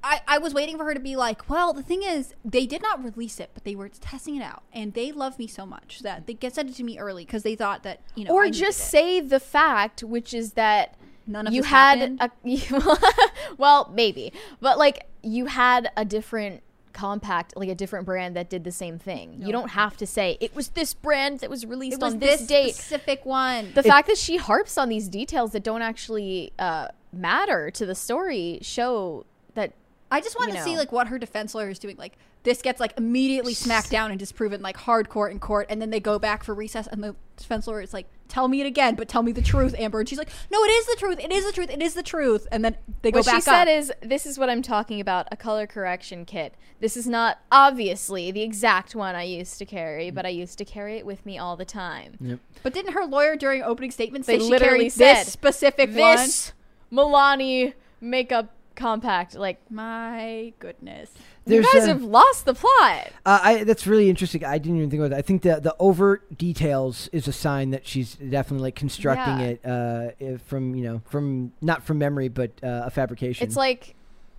I, 0.07 0.21
I 0.25 0.37
was 0.37 0.53
waiting 0.53 0.77
for 0.77 0.85
her 0.85 0.93
to 0.93 0.99
be 1.01 1.17
like, 1.17 1.49
well, 1.49 1.73
the 1.73 1.83
thing 1.83 2.01
is, 2.01 2.33
they 2.45 2.65
did 2.65 2.81
not 2.81 3.03
release 3.03 3.41
it, 3.41 3.51
but 3.53 3.65
they 3.65 3.75
were 3.75 3.89
testing 3.89 4.37
it 4.37 4.41
out, 4.41 4.63
and 4.71 4.93
they 4.93 5.11
love 5.11 5.37
me 5.37 5.47
so 5.47 5.65
much 5.65 5.99
that 5.99 6.27
they 6.27 6.33
get 6.33 6.55
sent 6.55 6.69
it 6.69 6.75
to 6.77 6.83
me 6.83 6.97
early 6.97 7.25
because 7.25 7.43
they 7.43 7.55
thought 7.55 7.83
that 7.83 7.99
you 8.15 8.23
know, 8.23 8.31
or 8.31 8.43
I 8.43 8.49
just 8.49 8.79
it. 8.79 8.83
say 8.83 9.19
the 9.19 9.39
fact, 9.39 10.03
which 10.03 10.33
is 10.33 10.53
that 10.53 10.95
None 11.27 11.47
of 11.47 11.53
you 11.53 11.61
this 11.61 11.69
had 11.69 11.99
happened? 11.99 12.21
a 12.21 13.11
well, 13.57 13.91
maybe, 13.93 14.31
but 14.61 14.77
like 14.77 15.07
you 15.23 15.47
had 15.47 15.91
a 15.97 16.05
different 16.05 16.63
compact, 16.93 17.57
like 17.57 17.69
a 17.69 17.75
different 17.75 18.05
brand 18.05 18.37
that 18.37 18.49
did 18.49 18.63
the 18.63 18.71
same 18.71 18.97
thing. 18.97 19.41
You 19.41 19.51
don't 19.51 19.71
have 19.71 19.97
to 19.97 20.07
say 20.07 20.37
it 20.39 20.55
was 20.55 20.69
this 20.69 20.93
brand 20.93 21.41
that 21.41 21.49
was 21.49 21.65
released 21.65 21.97
it 21.97 22.01
was 22.01 22.13
on 22.13 22.19
this, 22.19 22.39
this 22.39 22.47
date. 22.47 22.75
specific 22.75 23.25
one. 23.25 23.73
The 23.73 23.83
fact 23.83 24.07
that 24.07 24.17
she 24.17 24.37
harps 24.37 24.77
on 24.77 24.87
these 24.87 25.09
details 25.09 25.51
that 25.51 25.63
don't 25.63 25.81
actually 25.81 26.53
uh, 26.57 26.87
matter 27.11 27.69
to 27.71 27.85
the 27.85 27.93
story 27.93 28.59
show 28.61 29.25
that 29.53 29.73
I 30.09 30.21
just 30.21 30.37
want 30.37 30.51
you 30.51 30.57
to 30.57 30.63
see 30.63 30.77
like 30.77 30.91
what 30.91 31.07
her 31.07 31.19
defense 31.19 31.53
lawyer 31.53 31.69
is 31.69 31.79
doing. 31.79 31.97
Like 31.97 32.17
this 32.43 32.61
gets 32.61 32.79
like 32.79 32.93
immediately 32.97 33.53
smacked 33.53 33.91
down 33.91 34.09
and 34.11 34.19
disproven 34.19 34.61
like 34.61 34.77
hard 34.77 35.09
court 35.09 35.31
in 35.31 35.39
court, 35.39 35.67
and 35.69 35.81
then 35.81 35.89
they 35.89 35.99
go 35.99 36.17
back 36.17 36.43
for 36.43 36.53
recess, 36.53 36.87
and 36.87 37.03
the 37.03 37.15
defense 37.35 37.67
lawyer 37.67 37.81
is 37.81 37.93
like, 37.93 38.07
"Tell 38.29 38.47
me 38.47 38.61
it 38.61 38.67
again, 38.67 38.95
but 38.95 39.09
tell 39.09 39.21
me 39.21 39.31
the 39.33 39.41
truth, 39.41 39.75
Amber." 39.77 39.99
And 39.99 40.07
she's 40.07 40.17
like, 40.17 40.29
"No, 40.49 40.63
it 40.63 40.69
is 40.69 40.85
the 40.85 40.95
truth. 40.97 41.19
It 41.19 41.31
is 41.31 41.45
the 41.45 41.51
truth. 41.51 41.69
It 41.69 41.81
is 41.81 41.93
the 41.93 42.03
truth." 42.03 42.47
And 42.51 42.63
then 42.63 42.77
they 43.01 43.11
go 43.11 43.19
what 43.19 43.25
back 43.25 43.33
What 43.33 43.39
she 43.39 43.43
said 43.43 43.67
up. 43.67 43.67
is, 43.67 43.91
"This 44.01 44.25
is 44.25 44.39
what 44.39 44.49
I'm 44.49 44.61
talking 44.61 45.01
about: 45.01 45.27
a 45.31 45.35
color 45.35 45.67
correction 45.67 46.23
kit. 46.23 46.55
This 46.79 46.95
is 46.95 47.07
not 47.07 47.39
obviously 47.51 48.31
the 48.31 48.43
exact 48.43 48.95
one 48.95 49.15
I 49.15 49.23
used 49.23 49.57
to 49.57 49.65
carry, 49.65 50.11
mm. 50.11 50.15
but 50.15 50.25
I 50.25 50.29
used 50.29 50.57
to 50.59 50.65
carry 50.65 50.97
it 50.97 51.05
with 51.05 51.25
me 51.25 51.37
all 51.37 51.57
the 51.57 51.65
time. 51.65 52.17
Yep. 52.21 52.39
but 52.63 52.73
didn't 52.73 52.93
her 52.93 53.05
lawyer 53.05 53.35
during 53.35 53.63
opening 53.63 53.91
statement 53.91 54.25
They 54.25 54.37
say 54.37 54.45
she 54.45 54.49
literally 54.49 54.77
carried 54.77 54.93
said, 54.93 55.15
this 55.15 55.33
specific 55.33 55.93
This 55.93 56.53
Milani 56.91 57.73
makeup 57.99 58.53
compact, 58.77 59.35
like." 59.35 59.59
My 59.69 60.53
goodness. 60.59 61.11
There's, 61.43 61.65
you 61.65 61.73
guys 61.73 61.83
uh, 61.83 61.93
have 61.93 62.03
lost 62.03 62.45
the 62.45 62.53
plot. 62.53 63.11
Uh, 63.25 63.39
I, 63.43 63.63
that's 63.65 63.85
really 63.87 64.09
interesting. 64.09 64.45
I 64.45 64.57
didn't 64.57 64.77
even 64.77 64.89
think 64.89 65.01
about 65.01 65.09
that. 65.09 65.19
I 65.19 65.21
think 65.21 65.41
the 65.41 65.59
the 65.59 65.75
overt 65.79 66.37
details 66.37 67.09
is 67.11 67.27
a 67.27 67.33
sign 67.33 67.71
that 67.71 67.85
she's 67.85 68.15
definitely 68.15 68.63
like 68.63 68.75
constructing 68.75 69.39
Yeah. 69.39 70.11
it 70.13 70.35
uh, 70.35 70.37
from 70.45 70.75
you 70.75 70.83
know 70.83 71.01
from 71.05 71.51
not 71.61 71.83
from 71.83 71.97
memory 71.97 72.29
but 72.29 72.51
uh, 72.63 72.83
a 72.85 72.89
fabrication. 72.89 73.45
It's 73.45 73.57
like 73.57 73.95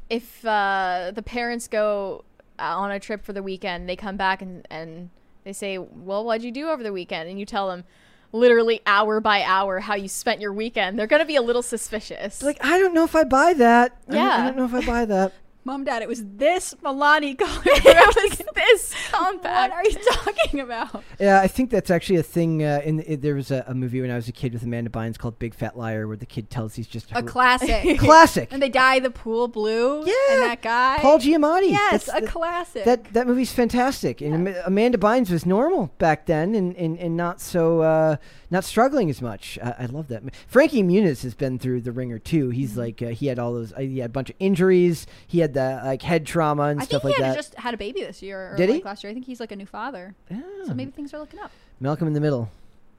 if 0.09 0.45
uh, 0.45 1.13
the 1.15 1.23
parents 1.23 1.69
go 1.69 2.25
uh, 2.59 2.63
on 2.63 2.91
a 2.91 3.01
trip 3.01 3.25
for 3.25 3.33
the 3.33 3.43
weekend, 3.43 3.89
they 3.89 3.97
come 3.97 4.17
back 4.17 4.43
and, 4.43 4.67
and 4.71 5.11
they 5.45 5.53
say, 5.53 5.79
Well, 5.79 6.25
what'd 6.25 6.45
you 6.45 6.53
do 6.53 6.69
over 6.69 6.83
the 6.83 6.93
weekend? 6.93 7.29
And 7.29 7.39
you 7.39 7.47
tell 7.47 7.69
them 7.69 7.85
literally 8.33 8.81
hour 8.87 9.21
by 9.21 9.43
hour 9.43 9.81
how 9.81 9.95
you 9.95 10.09
spent 10.09 10.41
your 10.41 10.53
weekend. 10.53 10.99
They're 10.99 11.07
going 11.07 11.21
to 11.21 11.27
be 11.27 11.37
a 11.37 11.43
little 11.43 11.63
suspicious. 11.63 12.43
like 12.43 12.59
I 12.65 12.79
don't 12.79 12.93
know 12.95 13.05
if 13.05 13.15
I 13.17 13.25
buy 13.25 13.55
that. 13.55 13.97
I 14.09 14.13
don't- 14.13 14.21
I 14.41 14.45
don't 14.47 14.57
know 14.57 14.65
if 14.65 14.75
I 14.75 14.87
buy 14.87 15.05
that. 15.07 15.33
Mom, 15.65 15.85
Dad, 15.85 16.01
it 16.01 16.09
was 16.09 16.25
this 16.25 16.73
Milani 16.83 17.37
color. 17.39 17.61
it 17.67 18.17
was 18.17 18.39
this 18.55 18.95
what 19.11 19.43
compact. 19.43 19.75
are 19.75 19.85
you 19.85 19.97
talking 20.13 20.61
about? 20.61 21.05
Yeah, 21.21 21.41
I 21.41 21.47
think 21.49 21.69
that's 21.69 21.91
actually 21.91 22.17
a 22.21 22.23
thing. 22.23 22.63
Uh, 22.63 22.81
in 22.85 23.01
it, 23.01 23.21
there 23.21 23.35
was 23.35 23.51
a, 23.51 23.65
a 23.67 23.75
movie 23.75 24.01
when 24.01 24.11
I 24.11 24.17
was 24.17 24.29
a 24.29 24.33
kid 24.33 24.55
with 24.55 24.63
Amanda 24.63 24.89
Bynes 24.89 25.19
called 25.19 25.39
Big 25.39 25.55
Fat 25.55 25.77
Liar, 25.77 26.07
where 26.09 26.17
the 26.17 26.25
kid 26.25 26.49
tells 26.49 26.75
he's 26.77 26.87
just 26.87 27.11
A 27.11 27.15
hor- 27.15 27.23
classic. 27.25 27.99
classic. 27.99 28.49
and 28.51 28.63
they 28.63 28.71
dye 28.71 28.99
the 29.01 29.11
pool 29.11 29.47
blue. 29.47 30.07
Yeah. 30.07 30.13
And 30.31 30.43
that 30.43 30.63
guy. 30.63 30.99
Paul 31.01 31.19
Giamatti. 31.19 31.71
Yes, 31.71 32.07
That's 32.07 32.19
a 32.19 32.21
the- 32.23 32.27
classic. 32.29 32.85
That 32.85 33.13
that 33.13 33.27
movie's 33.27 33.53
fantastic, 33.53 34.23
and 34.23 34.49
Am- 34.49 34.57
Amanda 34.65 34.97
Bynes 34.97 35.31
was 35.31 35.45
normal 35.45 35.91
back 35.99 36.25
then, 36.25 36.55
and, 36.55 36.75
and, 36.77 36.99
and 36.99 37.15
not 37.17 37.41
so 37.43 37.81
uh, 37.83 38.17
not 38.51 38.65
struggling 38.65 39.11
as 39.11 39.21
much. 39.23 39.59
I, 39.63 39.75
I 39.81 39.87
love 39.87 40.09
that. 40.09 40.23
Frankie 40.47 40.83
Muniz 40.83 41.23
has 41.23 41.35
been 41.35 41.59
through 41.59 41.83
the 41.83 41.93
ringer 41.93 42.19
too. 42.19 42.51
He's 42.51 42.71
Mm-hmm. 42.71 42.81
like 42.81 43.03
uh, 43.03 43.09
he 43.09 43.27
had 43.27 43.39
all 43.39 43.53
those. 43.55 43.73
Uh, 43.73 43.81
he 43.81 43.99
had 43.99 44.11
a 44.11 44.13
bunch 44.13 44.31
of 44.31 44.37
injuries. 44.39 45.07
He 45.27 45.41
had 45.41 45.55
the 45.55 45.81
like 45.85 46.03
head 46.03 46.27
trauma 46.27 46.65
and 46.65 46.81
I 46.81 46.85
stuff 46.85 47.05
like 47.05 47.17
that. 47.19 47.35
just 47.37 47.55
had 47.57 47.75
a 47.75 47.77
baby 47.77 48.01
this 48.03 48.23
year 48.23 48.53
or 48.53 48.57
Did 48.57 48.71
he? 48.71 48.83
last 48.83 49.03
year. 49.05 49.11
I 49.11 49.15
think 49.15 49.27
he's 49.27 49.41
like 49.41 49.53
a 49.53 49.57
new 49.57 49.67
father. 49.67 50.15
Yeah. 50.31 50.41
So 50.67 50.75
maybe 50.75 50.91
things 50.91 51.13
are 51.15 51.19
looking 51.19 51.41
up. 51.41 51.51
Malcolm 51.81 52.07
in 52.09 52.15
the 52.15 52.21
Middle. 52.21 52.51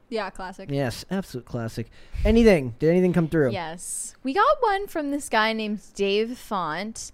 Yeah, 0.08 0.28
classic. 0.30 0.68
Yes, 0.72 1.04
absolute 1.10 1.44
classic. 1.46 1.88
Anything? 2.24 2.74
Did 2.80 2.90
anything 2.90 3.12
come 3.12 3.28
through? 3.28 3.52
Yes. 3.52 4.16
We 4.24 4.34
got 4.34 4.56
one 4.60 4.88
from 4.88 5.12
this 5.12 5.28
guy 5.28 5.52
named 5.52 5.80
Dave 5.94 6.36
Font. 6.36 7.12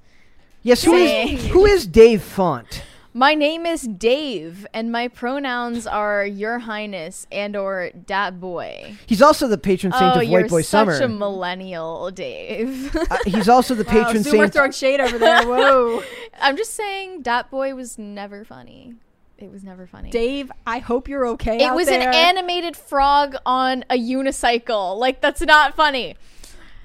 Yes. 0.63 0.83
who 0.83 0.95
is, 0.95 1.47
who 1.49 1.67
is 1.67 1.87
Dave 1.87 2.23
Font? 2.23 2.83
My 3.17 3.35
name 3.35 3.65
is 3.65 3.81
Dave, 3.81 4.67
and 4.75 4.93
my 4.93 5.09
pronouns 5.09 5.87
are 5.87 6.27
Your 6.27 6.59
Highness 6.59 7.27
and 7.33 7.57
or 7.57 7.91
Dat 8.05 8.39
Boy. 8.39 8.95
He's 9.07 9.23
also 9.23 9.49
the 9.49 9.57
patron 9.57 9.91
saint 9.93 10.17
oh, 10.17 10.21
of 10.21 10.25
you're 10.25 10.43
White 10.43 10.51
Boy 10.51 10.61
such 10.61 10.99
Summer. 10.99 11.01
a 11.03 11.09
millennial, 11.09 12.11
Dave. 12.11 12.95
Uh, 12.95 13.17
he's 13.25 13.49
also 13.49 13.75
the 13.75 13.85
patron 13.87 14.23
Sumer 14.23 14.43
saint. 14.45 14.53
throwing 14.53 14.73
shade 14.73 15.01
over 15.01 15.17
there. 15.17 15.43
Whoa. 15.47 16.03
I'm 16.39 16.59
just 16.59 16.75
saying 16.75 17.23
Dat 17.23 17.51
Boy 17.51 17.75
was 17.75 17.97
never 17.97 18.45
funny. 18.45 18.97
It 19.39 19.51
was 19.51 19.65
never 19.65 19.87
funny. 19.87 20.11
Dave, 20.11 20.53
I 20.67 20.81
hope 20.81 21.09
you're 21.09 21.27
okay. 21.29 21.57
it 21.57 21.63
out 21.63 21.75
was 21.75 21.87
there. 21.89 22.07
an 22.07 22.15
animated 22.15 22.77
frog 22.77 23.35
on 23.47 23.83
a 23.89 23.99
unicycle. 23.99 24.99
Like 24.99 25.23
that's 25.23 25.41
not 25.41 25.75
funny. 25.75 26.17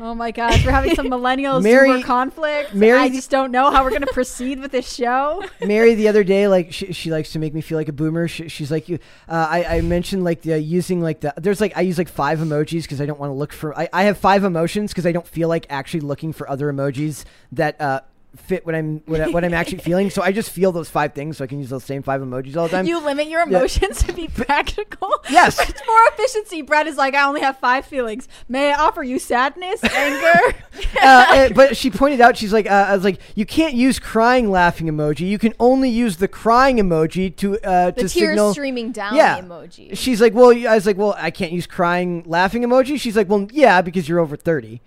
Oh 0.04 0.16
my 0.16 0.32
gosh, 0.32 0.66
we're 0.66 0.72
having 0.72 0.96
some 0.96 1.10
millennial 1.10 1.62
Mary- 1.62 2.02
conflict. 2.02 2.74
Mary 2.74 2.98
I 2.98 3.10
just 3.10 3.30
don't 3.30 3.52
know 3.52 3.70
how 3.70 3.84
we're 3.84 3.92
going 3.92 4.02
to 4.02 4.12
proceed 4.12 4.60
with 4.60 4.72
this 4.72 4.92
show. 4.92 5.44
Mary 5.64 5.94
the 5.94 6.08
other 6.08 6.24
day, 6.24 6.48
like 6.48 6.74
she, 6.74 6.92
she 6.92 7.12
likes 7.12 7.32
to 7.34 7.40
make 7.40 7.54
me 7.54 7.62
feel 7.62 7.78
like 7.78 7.88
a 7.88 7.94
boomer. 7.94 8.28
She, 8.28 8.50
she's 8.50 8.72
like, 8.72 8.90
you. 8.90 8.98
Uh, 9.30 9.48
I, 9.48 9.78
I 9.78 9.82
mentioned 9.82 10.24
like 10.24 10.42
the 10.42 10.60
using 10.60 11.02
like 11.02 11.22
the 11.22 11.36
there's 11.38 11.62
like 11.62 11.78
I 11.78 11.82
use 11.82 12.00
like 12.00 12.10
five 12.10 12.40
emojis 12.40 12.82
because 12.82 13.00
I 13.00 13.06
don't 13.06 13.20
want 13.20 13.30
to 13.30 13.36
look 13.36 13.54
for. 13.54 13.78
I, 13.78 13.90
I 13.94 14.04
have 14.04 14.18
five 14.18 14.44
emotions 14.44 14.92
because 14.92 15.06
I 15.06 15.12
don't 15.12 15.28
feel 15.28 15.48
like 15.48 15.68
actually 15.70 16.00
looking 16.00 16.34
for 16.34 16.50
other 16.50 16.74
emojis 16.74 17.24
that 17.52 17.80
uh, 17.80 18.02
fit 18.36 18.66
what 18.66 18.74
I'm 18.76 19.00
what, 19.06 19.20
I, 19.22 19.28
what 19.30 19.44
I'm 19.44 19.54
actually 19.54 19.78
feeling. 19.90 20.10
So 20.10 20.22
I 20.22 20.32
just 20.32 20.50
feel 20.52 20.72
those 20.72 20.90
five 20.90 21.14
things, 21.14 21.38
so 21.38 21.44
I 21.44 21.48
can 21.48 21.60
use 21.60 21.70
those 21.70 21.84
same 21.84 22.02
five 22.02 22.22
emojis 22.22 22.56
all 22.56 22.68
the 22.68 22.72
time. 22.72 22.86
You 22.86 23.04
limit 23.04 23.28
your 23.28 23.42
emotions 23.42 24.02
to 24.04 24.14
be 24.14 24.28
practical. 24.34 25.14
Yes. 25.30 25.60
it's 25.70 25.82
more 25.86 26.00
efficiency. 26.14 26.62
Brett 26.62 26.88
is 26.88 26.98
like, 26.98 27.14
I 27.14 27.24
only 27.28 27.42
have 27.42 27.58
five 27.60 27.86
feelings. 27.86 28.28
May 28.48 28.72
I 28.74 28.80
offer 28.80 29.04
you 29.04 29.20
sadness, 29.20 29.84
anger? 29.84 30.56
uh, 31.02 31.06
uh, 31.06 31.50
but 31.54 31.76
she 31.78 31.90
pointed 31.92 32.22
out, 32.22 32.38
she's 32.38 32.54
like, 32.54 32.66
uh, 32.70 32.86
I 32.90 32.96
was 32.96 33.04
like, 33.04 33.20
you 33.36 33.46
can't 33.46 33.74
use 33.74 34.00
crying 34.00 34.50
laughing 34.50 34.88
emoji. 34.88 35.22
You 35.30 35.38
can 35.40 35.54
only 35.60 35.90
use 35.90 36.18
the 36.18 36.28
crying 36.28 36.78
emoji 36.78 37.36
to 37.38 37.60
uh, 37.60 37.92
The 37.92 38.04
to 38.04 38.10
tears 38.10 38.12
signal. 38.12 38.54
streaming 38.54 38.92
down 38.92 39.16
Yeah. 39.16 39.42
emoji. 39.42 39.98
She's 39.98 40.22
like, 40.22 40.34
well, 40.34 40.52
I 40.68 40.76
was 40.76 40.86
like, 40.86 40.98
well, 40.98 41.16
I 41.18 41.32
can't 41.32 41.52
use 41.52 41.68
crying 41.68 42.24
laughing 42.26 42.64
emoji. 42.64 43.00
She's 43.00 43.16
like, 43.18 43.28
well, 43.30 43.48
yeah, 43.52 43.82
because 43.82 44.08
you're 44.08 44.20
over 44.20 44.36
thirty. 44.38 44.82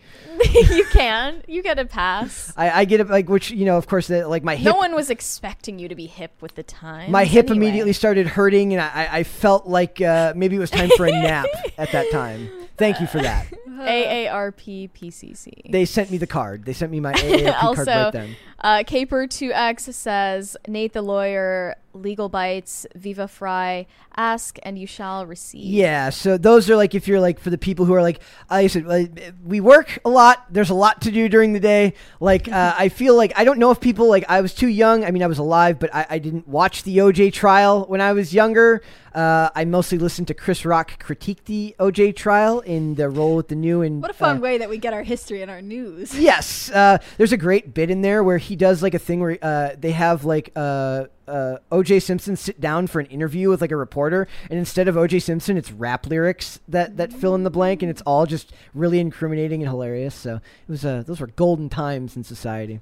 you 0.52 0.84
can. 0.92 1.42
You 1.46 1.62
get 1.62 1.78
a 1.78 1.84
pass. 1.84 2.52
I, 2.56 2.70
I 2.80 2.84
get 2.84 3.00
it, 3.00 3.08
like, 3.08 3.28
which 3.34 3.50
you 3.50 3.64
know, 3.66 3.76
of 3.76 3.86
course, 3.86 4.06
that 4.06 4.30
like 4.30 4.42
my 4.44 4.56
hip, 4.56 4.64
No 4.72 4.76
one 4.78 4.94
was 4.94 5.10
expecting 5.10 5.78
you 5.78 5.88
to 5.88 5.94
be 5.94 6.06
hip 6.06 6.32
with 6.40 6.54
the 6.54 6.62
time. 6.62 7.10
my 7.10 7.24
hip 7.24 7.50
anyway. 7.50 7.56
immediately 7.66 7.92
started 7.92 8.26
hurting, 8.28 8.72
and 8.72 8.80
I, 8.80 9.08
I 9.18 9.22
felt 9.24 9.66
like 9.66 10.00
uh, 10.00 10.32
maybe 10.34 10.56
it 10.56 10.60
was 10.60 10.70
time 10.70 10.88
for 10.96 11.04
a 11.06 11.10
nap 11.12 11.46
at 11.76 11.92
that 11.92 12.10
time. 12.10 12.48
Thank 12.76 13.00
you 13.00 13.06
for 13.06 13.20
that. 13.20 13.46
AARP 13.68 14.90
PCC. 14.90 15.70
They 15.70 15.84
sent 15.84 16.10
me 16.10 16.18
the 16.18 16.26
card. 16.26 16.64
They 16.64 16.72
sent 16.72 16.90
me 16.90 17.00
my 17.00 17.12
AARP 17.12 17.62
also, 17.62 17.84
card 17.84 17.88
right 17.88 18.12
then. 18.12 18.36
uh, 18.60 18.78
Caper2X 18.84 19.92
says 19.92 20.56
Nate 20.66 20.92
the 20.92 21.02
lawyer, 21.02 21.76
legal 21.94 22.28
bites, 22.28 22.86
Viva 22.94 23.28
Frei, 23.28 23.86
ask 24.16 24.58
and 24.62 24.78
you 24.78 24.86
shall 24.86 25.26
receive. 25.26 25.64
Yeah, 25.64 26.10
so 26.10 26.36
those 26.36 26.68
are 26.68 26.76
like 26.76 26.94
if 26.94 27.08
you're 27.08 27.20
like 27.20 27.38
for 27.38 27.50
the 27.50 27.58
people 27.58 27.86
who 27.86 27.94
are 27.94 28.02
like 28.02 28.20
I 28.50 28.66
said, 28.66 28.86
like, 28.86 29.34
we 29.44 29.60
work 29.60 29.98
a 30.04 30.08
lot. 30.08 30.52
There's 30.52 30.70
a 30.70 30.74
lot 30.74 31.02
to 31.02 31.10
do 31.10 31.28
during 31.28 31.52
the 31.52 31.60
day. 31.60 31.94
Like 32.20 32.48
uh, 32.48 32.74
I 32.78 32.88
feel 32.88 33.16
like 33.16 33.32
I 33.36 33.44
don't 33.44 33.58
know 33.58 33.70
if 33.70 33.80
people 33.80 34.08
like 34.08 34.24
I 34.28 34.40
was 34.40 34.54
too 34.54 34.68
young. 34.68 35.04
I 35.04 35.10
mean, 35.10 35.22
I 35.22 35.26
was 35.26 35.38
alive, 35.38 35.78
but 35.78 35.94
I, 35.94 36.06
I 36.10 36.18
didn't 36.18 36.48
watch 36.48 36.82
the 36.82 36.98
OJ 36.98 37.32
trial 37.32 37.84
when 37.86 38.00
I 38.00 38.12
was 38.12 38.34
younger. 38.34 38.82
Uh, 39.14 39.48
I 39.54 39.64
mostly 39.64 39.96
listened 39.96 40.26
to 40.28 40.34
Chris 40.34 40.64
Rock 40.64 40.98
critique 40.98 41.44
the 41.44 41.76
OJ 41.78 42.16
trial 42.16 42.60
in 42.60 42.96
the 42.96 43.08
Roll 43.08 43.36
with 43.36 43.46
the 43.46 43.54
New 43.54 43.80
and 43.80 44.02
What 44.02 44.10
a 44.10 44.14
fun 44.14 44.38
uh, 44.38 44.40
way 44.40 44.58
that 44.58 44.68
we 44.68 44.76
get 44.76 44.92
our 44.92 45.04
history 45.04 45.40
and 45.40 45.50
our 45.50 45.62
news. 45.62 46.18
Yes, 46.18 46.68
uh, 46.70 46.98
there's 47.16 47.32
a 47.32 47.36
great 47.36 47.74
bit 47.74 47.90
in 47.90 48.02
there 48.02 48.24
where 48.24 48.38
he 48.38 48.56
does 48.56 48.82
like 48.82 48.94
a 48.94 48.98
thing 48.98 49.20
where 49.20 49.38
uh, 49.40 49.70
they 49.78 49.92
have 49.92 50.24
like 50.24 50.50
uh, 50.56 51.04
uh, 51.26 51.56
O.J. 51.72 52.00
Simpson 52.00 52.36
sit 52.36 52.60
down 52.60 52.86
for 52.86 53.00
an 53.00 53.06
interview 53.06 53.48
with 53.48 53.60
like 53.60 53.70
a 53.72 53.76
reporter, 53.76 54.28
and 54.50 54.58
instead 54.58 54.88
of 54.88 54.96
O.J. 54.96 55.20
Simpson, 55.20 55.56
it's 55.56 55.72
rap 55.72 56.06
lyrics 56.06 56.60
that 56.68 56.96
that 56.96 57.12
fill 57.12 57.34
in 57.34 57.44
the 57.44 57.50
blank, 57.50 57.82
and 57.82 57.90
it's 57.90 58.02
all 58.02 58.26
just 58.26 58.52
really 58.74 59.00
incriminating 59.00 59.62
and 59.62 59.70
hilarious. 59.70 60.14
So 60.14 60.36
it 60.36 60.42
was 60.68 60.84
uh, 60.84 61.02
those 61.06 61.20
were 61.20 61.28
golden 61.28 61.68
times 61.68 62.16
in 62.16 62.24
society. 62.24 62.80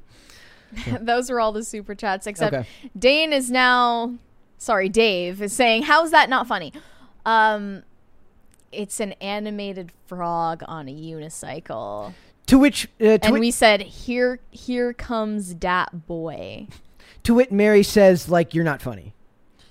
Those 1.01 1.29
are 1.29 1.39
all 1.39 1.53
the 1.53 1.65
super 1.65 1.95
chats, 1.95 2.27
except 2.27 2.55
Okay. 2.55 2.67
Dane 2.99 3.33
is 3.35 3.51
now. 3.51 4.15
Sorry, 4.57 4.89
Dave 4.89 5.43
is 5.43 5.53
saying, 5.53 5.83
"How's 5.83 6.13
that 6.13 6.31
not 6.31 6.47
funny?" 6.47 6.73
Um, 7.27 7.83
it's 8.71 8.99
an 8.99 9.13
animated 9.21 9.93
frog 10.07 10.63
on 10.67 10.89
a 10.89 10.93
unicycle, 10.95 12.15
To 12.47 12.59
which 12.59 12.89
uh, 13.01 13.19
to, 13.19 13.25
and 13.25 13.39
we 13.39 13.51
said, 13.51 13.83
"Here, 13.83 14.41
here 14.51 14.93
comes 14.95 15.53
dat 15.55 16.07
boy." 16.07 16.69
to 17.25 17.35
wit, 17.35 17.53
Mary 17.53 17.83
says 17.83 18.29
like 18.29 18.55
you're 18.55 18.65
not 18.65 18.83
funny. 18.83 19.15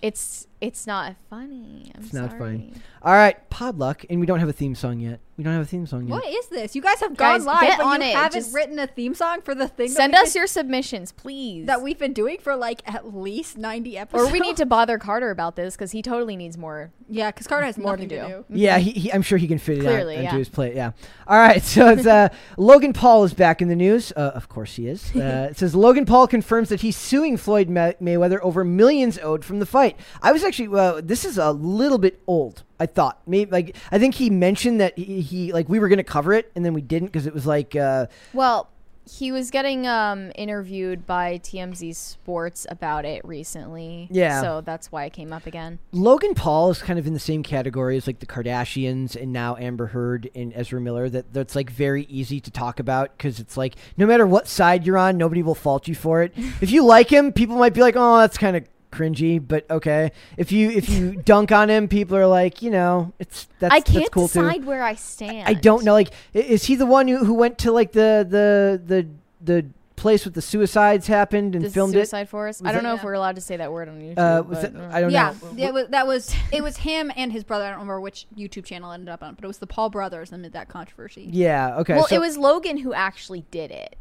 It's 0.02 0.48
it's 0.62 0.86
not 0.88 1.16
funny. 1.30 1.92
I'm 1.96 2.04
It's 2.04 2.14
not 2.14 2.30
sorry. 2.32 2.40
funny. 2.40 2.74
All 3.04 3.14
right, 3.14 3.50
Podluck, 3.50 4.06
and 4.12 4.20
we 4.20 4.28
don't 4.28 4.40
have 4.40 4.50
a 4.50 4.54
theme 4.54 4.76
song 4.76 5.00
yet. 5.00 5.20
We 5.36 5.44
don't 5.44 5.54
have 5.54 5.64
a 5.64 5.66
theme 5.66 5.88
song 5.88 6.04
yet. 6.06 6.12
What 6.12 6.28
is 6.28 6.46
this? 6.50 6.76
You 6.76 6.84
guys 6.84 7.00
have 7.00 7.18
Guys, 7.18 7.44
gone 7.44 7.56
live, 7.56 7.62
get 7.62 7.78
but 7.80 7.86
on 7.88 8.02
you 8.02 8.08
it. 8.10 8.14
haven't 8.16 8.34
Just 8.34 8.54
written 8.54 8.78
a 8.78 8.86
theme 8.86 9.16
song 9.16 9.42
for 9.42 9.56
the 9.56 9.68
thing. 9.68 9.88
that 9.88 9.96
Send 9.96 10.14
we've 10.14 10.22
us 10.22 10.34
been- 10.34 10.40
your 10.42 10.46
submissions, 10.48 11.12
please. 11.12 11.66
that 11.66 11.82
we've 11.82 11.98
been 11.98 12.14
doing 12.14 12.38
for 12.38 12.56
like 12.56 12.84
at 12.86 13.16
least 13.16 13.58
ninety 13.58 13.98
episodes. 13.98 14.30
or 14.30 14.32
we 14.32 14.40
need 14.40 14.56
to 14.58 14.68
bother 14.68 15.00
Carter 15.00 15.32
about 15.32 15.56
this 15.56 15.76
because 15.76 15.94
he 15.94 16.04
totally 16.04 16.36
needs 16.36 16.60
more. 16.60 16.92
yeah, 17.10 17.32
because 17.32 17.48
Carter 17.48 17.66
has 17.66 17.76
More 17.80 17.98
to 17.98 18.04
nothing 18.04 18.10
to 18.10 18.28
do. 18.28 18.28
do. 18.28 18.46
Yeah, 18.50 18.78
he, 18.78 18.92
he, 18.92 19.12
I'm 19.12 19.24
sure 19.24 19.40
he 19.40 19.48
can 19.48 19.58
fit 19.58 19.80
it 19.80 19.82
Clearly, 19.82 20.18
out 20.18 20.20
into 20.26 20.32
yeah. 20.34 20.38
his 20.38 20.50
plate. 20.50 20.76
Yeah. 20.76 20.92
All 21.28 21.40
right. 21.40 21.62
So 21.72 21.88
it's 21.90 22.06
uh, 22.06 22.30
Logan 22.58 22.94
Paul 22.94 23.24
is 23.24 23.34
back 23.34 23.62
in 23.64 23.68
the 23.68 23.76
news. 23.76 24.12
Uh, 24.16 24.32
of 24.36 24.48
course 24.48 24.76
he 24.76 24.88
is. 24.88 25.10
Uh, 25.16 25.48
it 25.52 25.58
says 25.58 25.74
Logan 25.74 26.06
Paul 26.06 26.28
confirms 26.28 26.70
that 26.70 26.82
he's 26.82 26.98
suing 26.98 27.36
Floyd 27.38 27.68
May- 27.68 27.96
Mayweather 28.02 28.40
over 28.44 28.64
millions 28.64 29.18
owed 29.24 29.44
from 29.44 29.58
the 29.60 29.66
fight. 29.66 29.98
I 30.22 30.32
was 30.32 30.44
actually 30.52 30.78
uh, 30.78 31.00
this 31.02 31.24
is 31.24 31.38
a 31.38 31.52
little 31.52 31.98
bit 31.98 32.22
old. 32.28 32.64
I 32.80 32.86
thought 32.86 33.22
maybe 33.26 33.50
like 33.52 33.78
I 33.92 34.00
think 34.00 34.16
he 34.16 34.30
mentioned 34.30 34.82
that 34.82 34.98
he, 34.98 35.22
he 35.22 35.54
like 35.54 35.70
we 35.70 35.80
were 35.80 35.88
gonna 35.88 36.04
cover 36.04 36.34
it 36.34 36.52
and 36.56 36.66
then 36.66 36.74
we 36.74 36.82
didn't 36.82 37.08
because 37.08 37.26
it 37.26 37.34
was 37.34 37.46
like 37.46 37.76
uh, 37.76 38.08
Well, 38.34 38.70
he 39.10 39.32
was 39.32 39.50
getting 39.50 39.88
um, 39.88 40.32
interviewed 40.36 41.08
by 41.08 41.38
TMZ 41.40 41.96
Sports 41.96 42.68
about 42.70 43.06
it 43.06 43.24
recently. 43.26 44.08
Yeah. 44.12 44.42
So 44.42 44.62
that's 44.62 44.92
why 44.92 45.06
it 45.06 45.14
came 45.14 45.32
up 45.34 45.48
again. 45.48 45.80
Logan 45.92 46.36
Paul 46.36 46.70
is 46.70 46.82
kind 46.82 47.00
of 47.00 47.08
in 47.08 47.14
the 47.14 47.20
same 47.20 47.44
category 47.44 47.98
as 47.98 48.08
like 48.08 48.20
the 48.20 48.26
Kardashians 48.26 49.16
and 49.16 49.32
now 49.32 49.56
Amber 49.56 49.88
Heard 49.88 50.30
and 50.36 50.52
Ezra 50.54 50.82
Miller. 50.82 51.10
That 51.10 51.32
that's 51.32 51.56
like 51.56 51.70
very 51.70 52.04
easy 52.04 52.42
to 52.42 52.52
talk 52.52 52.80
about 52.80 53.18
because 53.18 53.40
it's 53.40 53.56
like 53.56 53.76
no 53.96 54.06
matter 54.06 54.28
what 54.28 54.50
side 54.50 54.86
you're 54.86 54.98
on, 54.98 55.18
nobody 55.18 55.44
will 55.44 55.56
fault 55.56 55.88
you 55.88 55.96
for 55.96 56.24
it. 56.24 56.34
if 56.62 56.72
you 56.72 56.84
like 56.84 57.10
him, 57.10 57.32
people 57.32 57.56
might 57.56 57.74
be 57.74 57.82
like, 57.82 57.96
"Oh, 57.96 58.20
that's 58.20 58.38
kind 58.38 58.58
of 58.58 58.66
cringy," 58.92 59.46
but 59.46 59.70
okay. 59.70 60.12
If 60.38 60.52
you 60.52 60.70
if 60.70 60.90
you 60.90 61.16
dunk 61.26 61.52
on 61.52 61.70
him, 61.70 61.88
people 61.88 62.18
are 62.18 62.28
like, 62.28 62.62
you 62.62 62.72
know, 62.72 63.14
it's 63.20 63.48
that's 63.60 63.74
I 63.74 63.80
can't 63.80 64.12
cool 64.12 64.28
too. 64.28 64.42
decide 64.42 64.66
where 64.66 64.84
I 64.84 64.96
stand. 64.96 65.48
I 65.48 65.54
don't 65.54 65.84
know. 65.84 65.94
Like, 65.94 66.12
is 66.34 66.66
he 66.66 66.76
the 66.76 66.86
one 66.86 67.08
who, 67.08 67.24
who 67.26 67.34
went 67.34 67.58
to 67.60 67.72
like 67.72 67.92
the 67.94 68.26
the 68.30 68.82
the 68.86 69.08
the 69.44 69.66
place 69.96 70.26
with 70.26 70.34
the 70.34 70.42
suicides 70.42 71.06
happened 71.06 71.56
and 71.56 71.64
The 71.64 71.70
filmed 71.70 71.94
Suicide 71.94 72.28
Forest. 72.28 72.62
Was 72.62 72.70
I 72.70 72.72
don't 72.72 72.80
it- 72.84 72.88
know 72.88 72.96
if 72.96 73.04
we're 73.04 73.14
allowed 73.14 73.36
to 73.36 73.42
say 73.42 73.58
that 73.58 73.72
word 73.72 73.88
on 73.88 74.00
YouTube. 74.02 74.18
Uh, 74.18 74.42
was 74.42 74.60
but, 74.60 74.74
that, 74.74 74.92
I 74.92 75.00
don't 75.00 75.12
yeah, 75.12 75.36
know. 75.44 75.52
yeah, 75.56 75.70
wa- 75.70 75.86
that 75.90 76.08
was 76.08 76.34
it. 76.52 76.64
Was 76.64 76.78
him 76.78 77.12
and 77.16 77.32
his 77.32 77.44
brother. 77.44 77.66
I 77.66 77.70
don't 77.70 77.82
remember 77.82 78.02
which 78.02 78.26
YouTube 78.36 78.66
channel 78.66 78.90
it 78.92 78.96
ended 78.96 79.10
up 79.10 79.22
on, 79.22 79.36
but 79.36 79.44
it 79.44 79.48
was 79.48 79.60
the 79.60 79.68
Paul 79.68 79.92
brothers 79.92 80.32
amid 80.32 80.54
that 80.54 80.70
controversy. 80.70 81.30
Yeah. 81.32 81.78
Okay. 81.78 81.94
well, 81.94 82.08
so- 82.08 82.16
it 82.16 82.20
was 82.20 82.36
Logan 82.38 82.78
who 82.78 82.94
actually 82.94 83.46
did 83.52 83.70
it. 83.70 83.96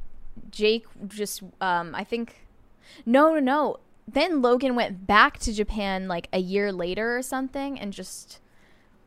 Jake 0.50 0.86
just, 1.06 1.42
um, 1.60 1.94
I 1.94 2.02
think, 2.02 2.46
no, 3.04 3.34
no, 3.34 3.40
no. 3.40 3.76
Then 4.12 4.42
Logan 4.42 4.74
went 4.74 5.06
back 5.06 5.38
to 5.40 5.52
Japan 5.52 6.08
like 6.08 6.28
a 6.32 6.40
year 6.40 6.72
later 6.72 7.16
or 7.16 7.22
something, 7.22 7.78
and 7.78 7.92
just 7.92 8.40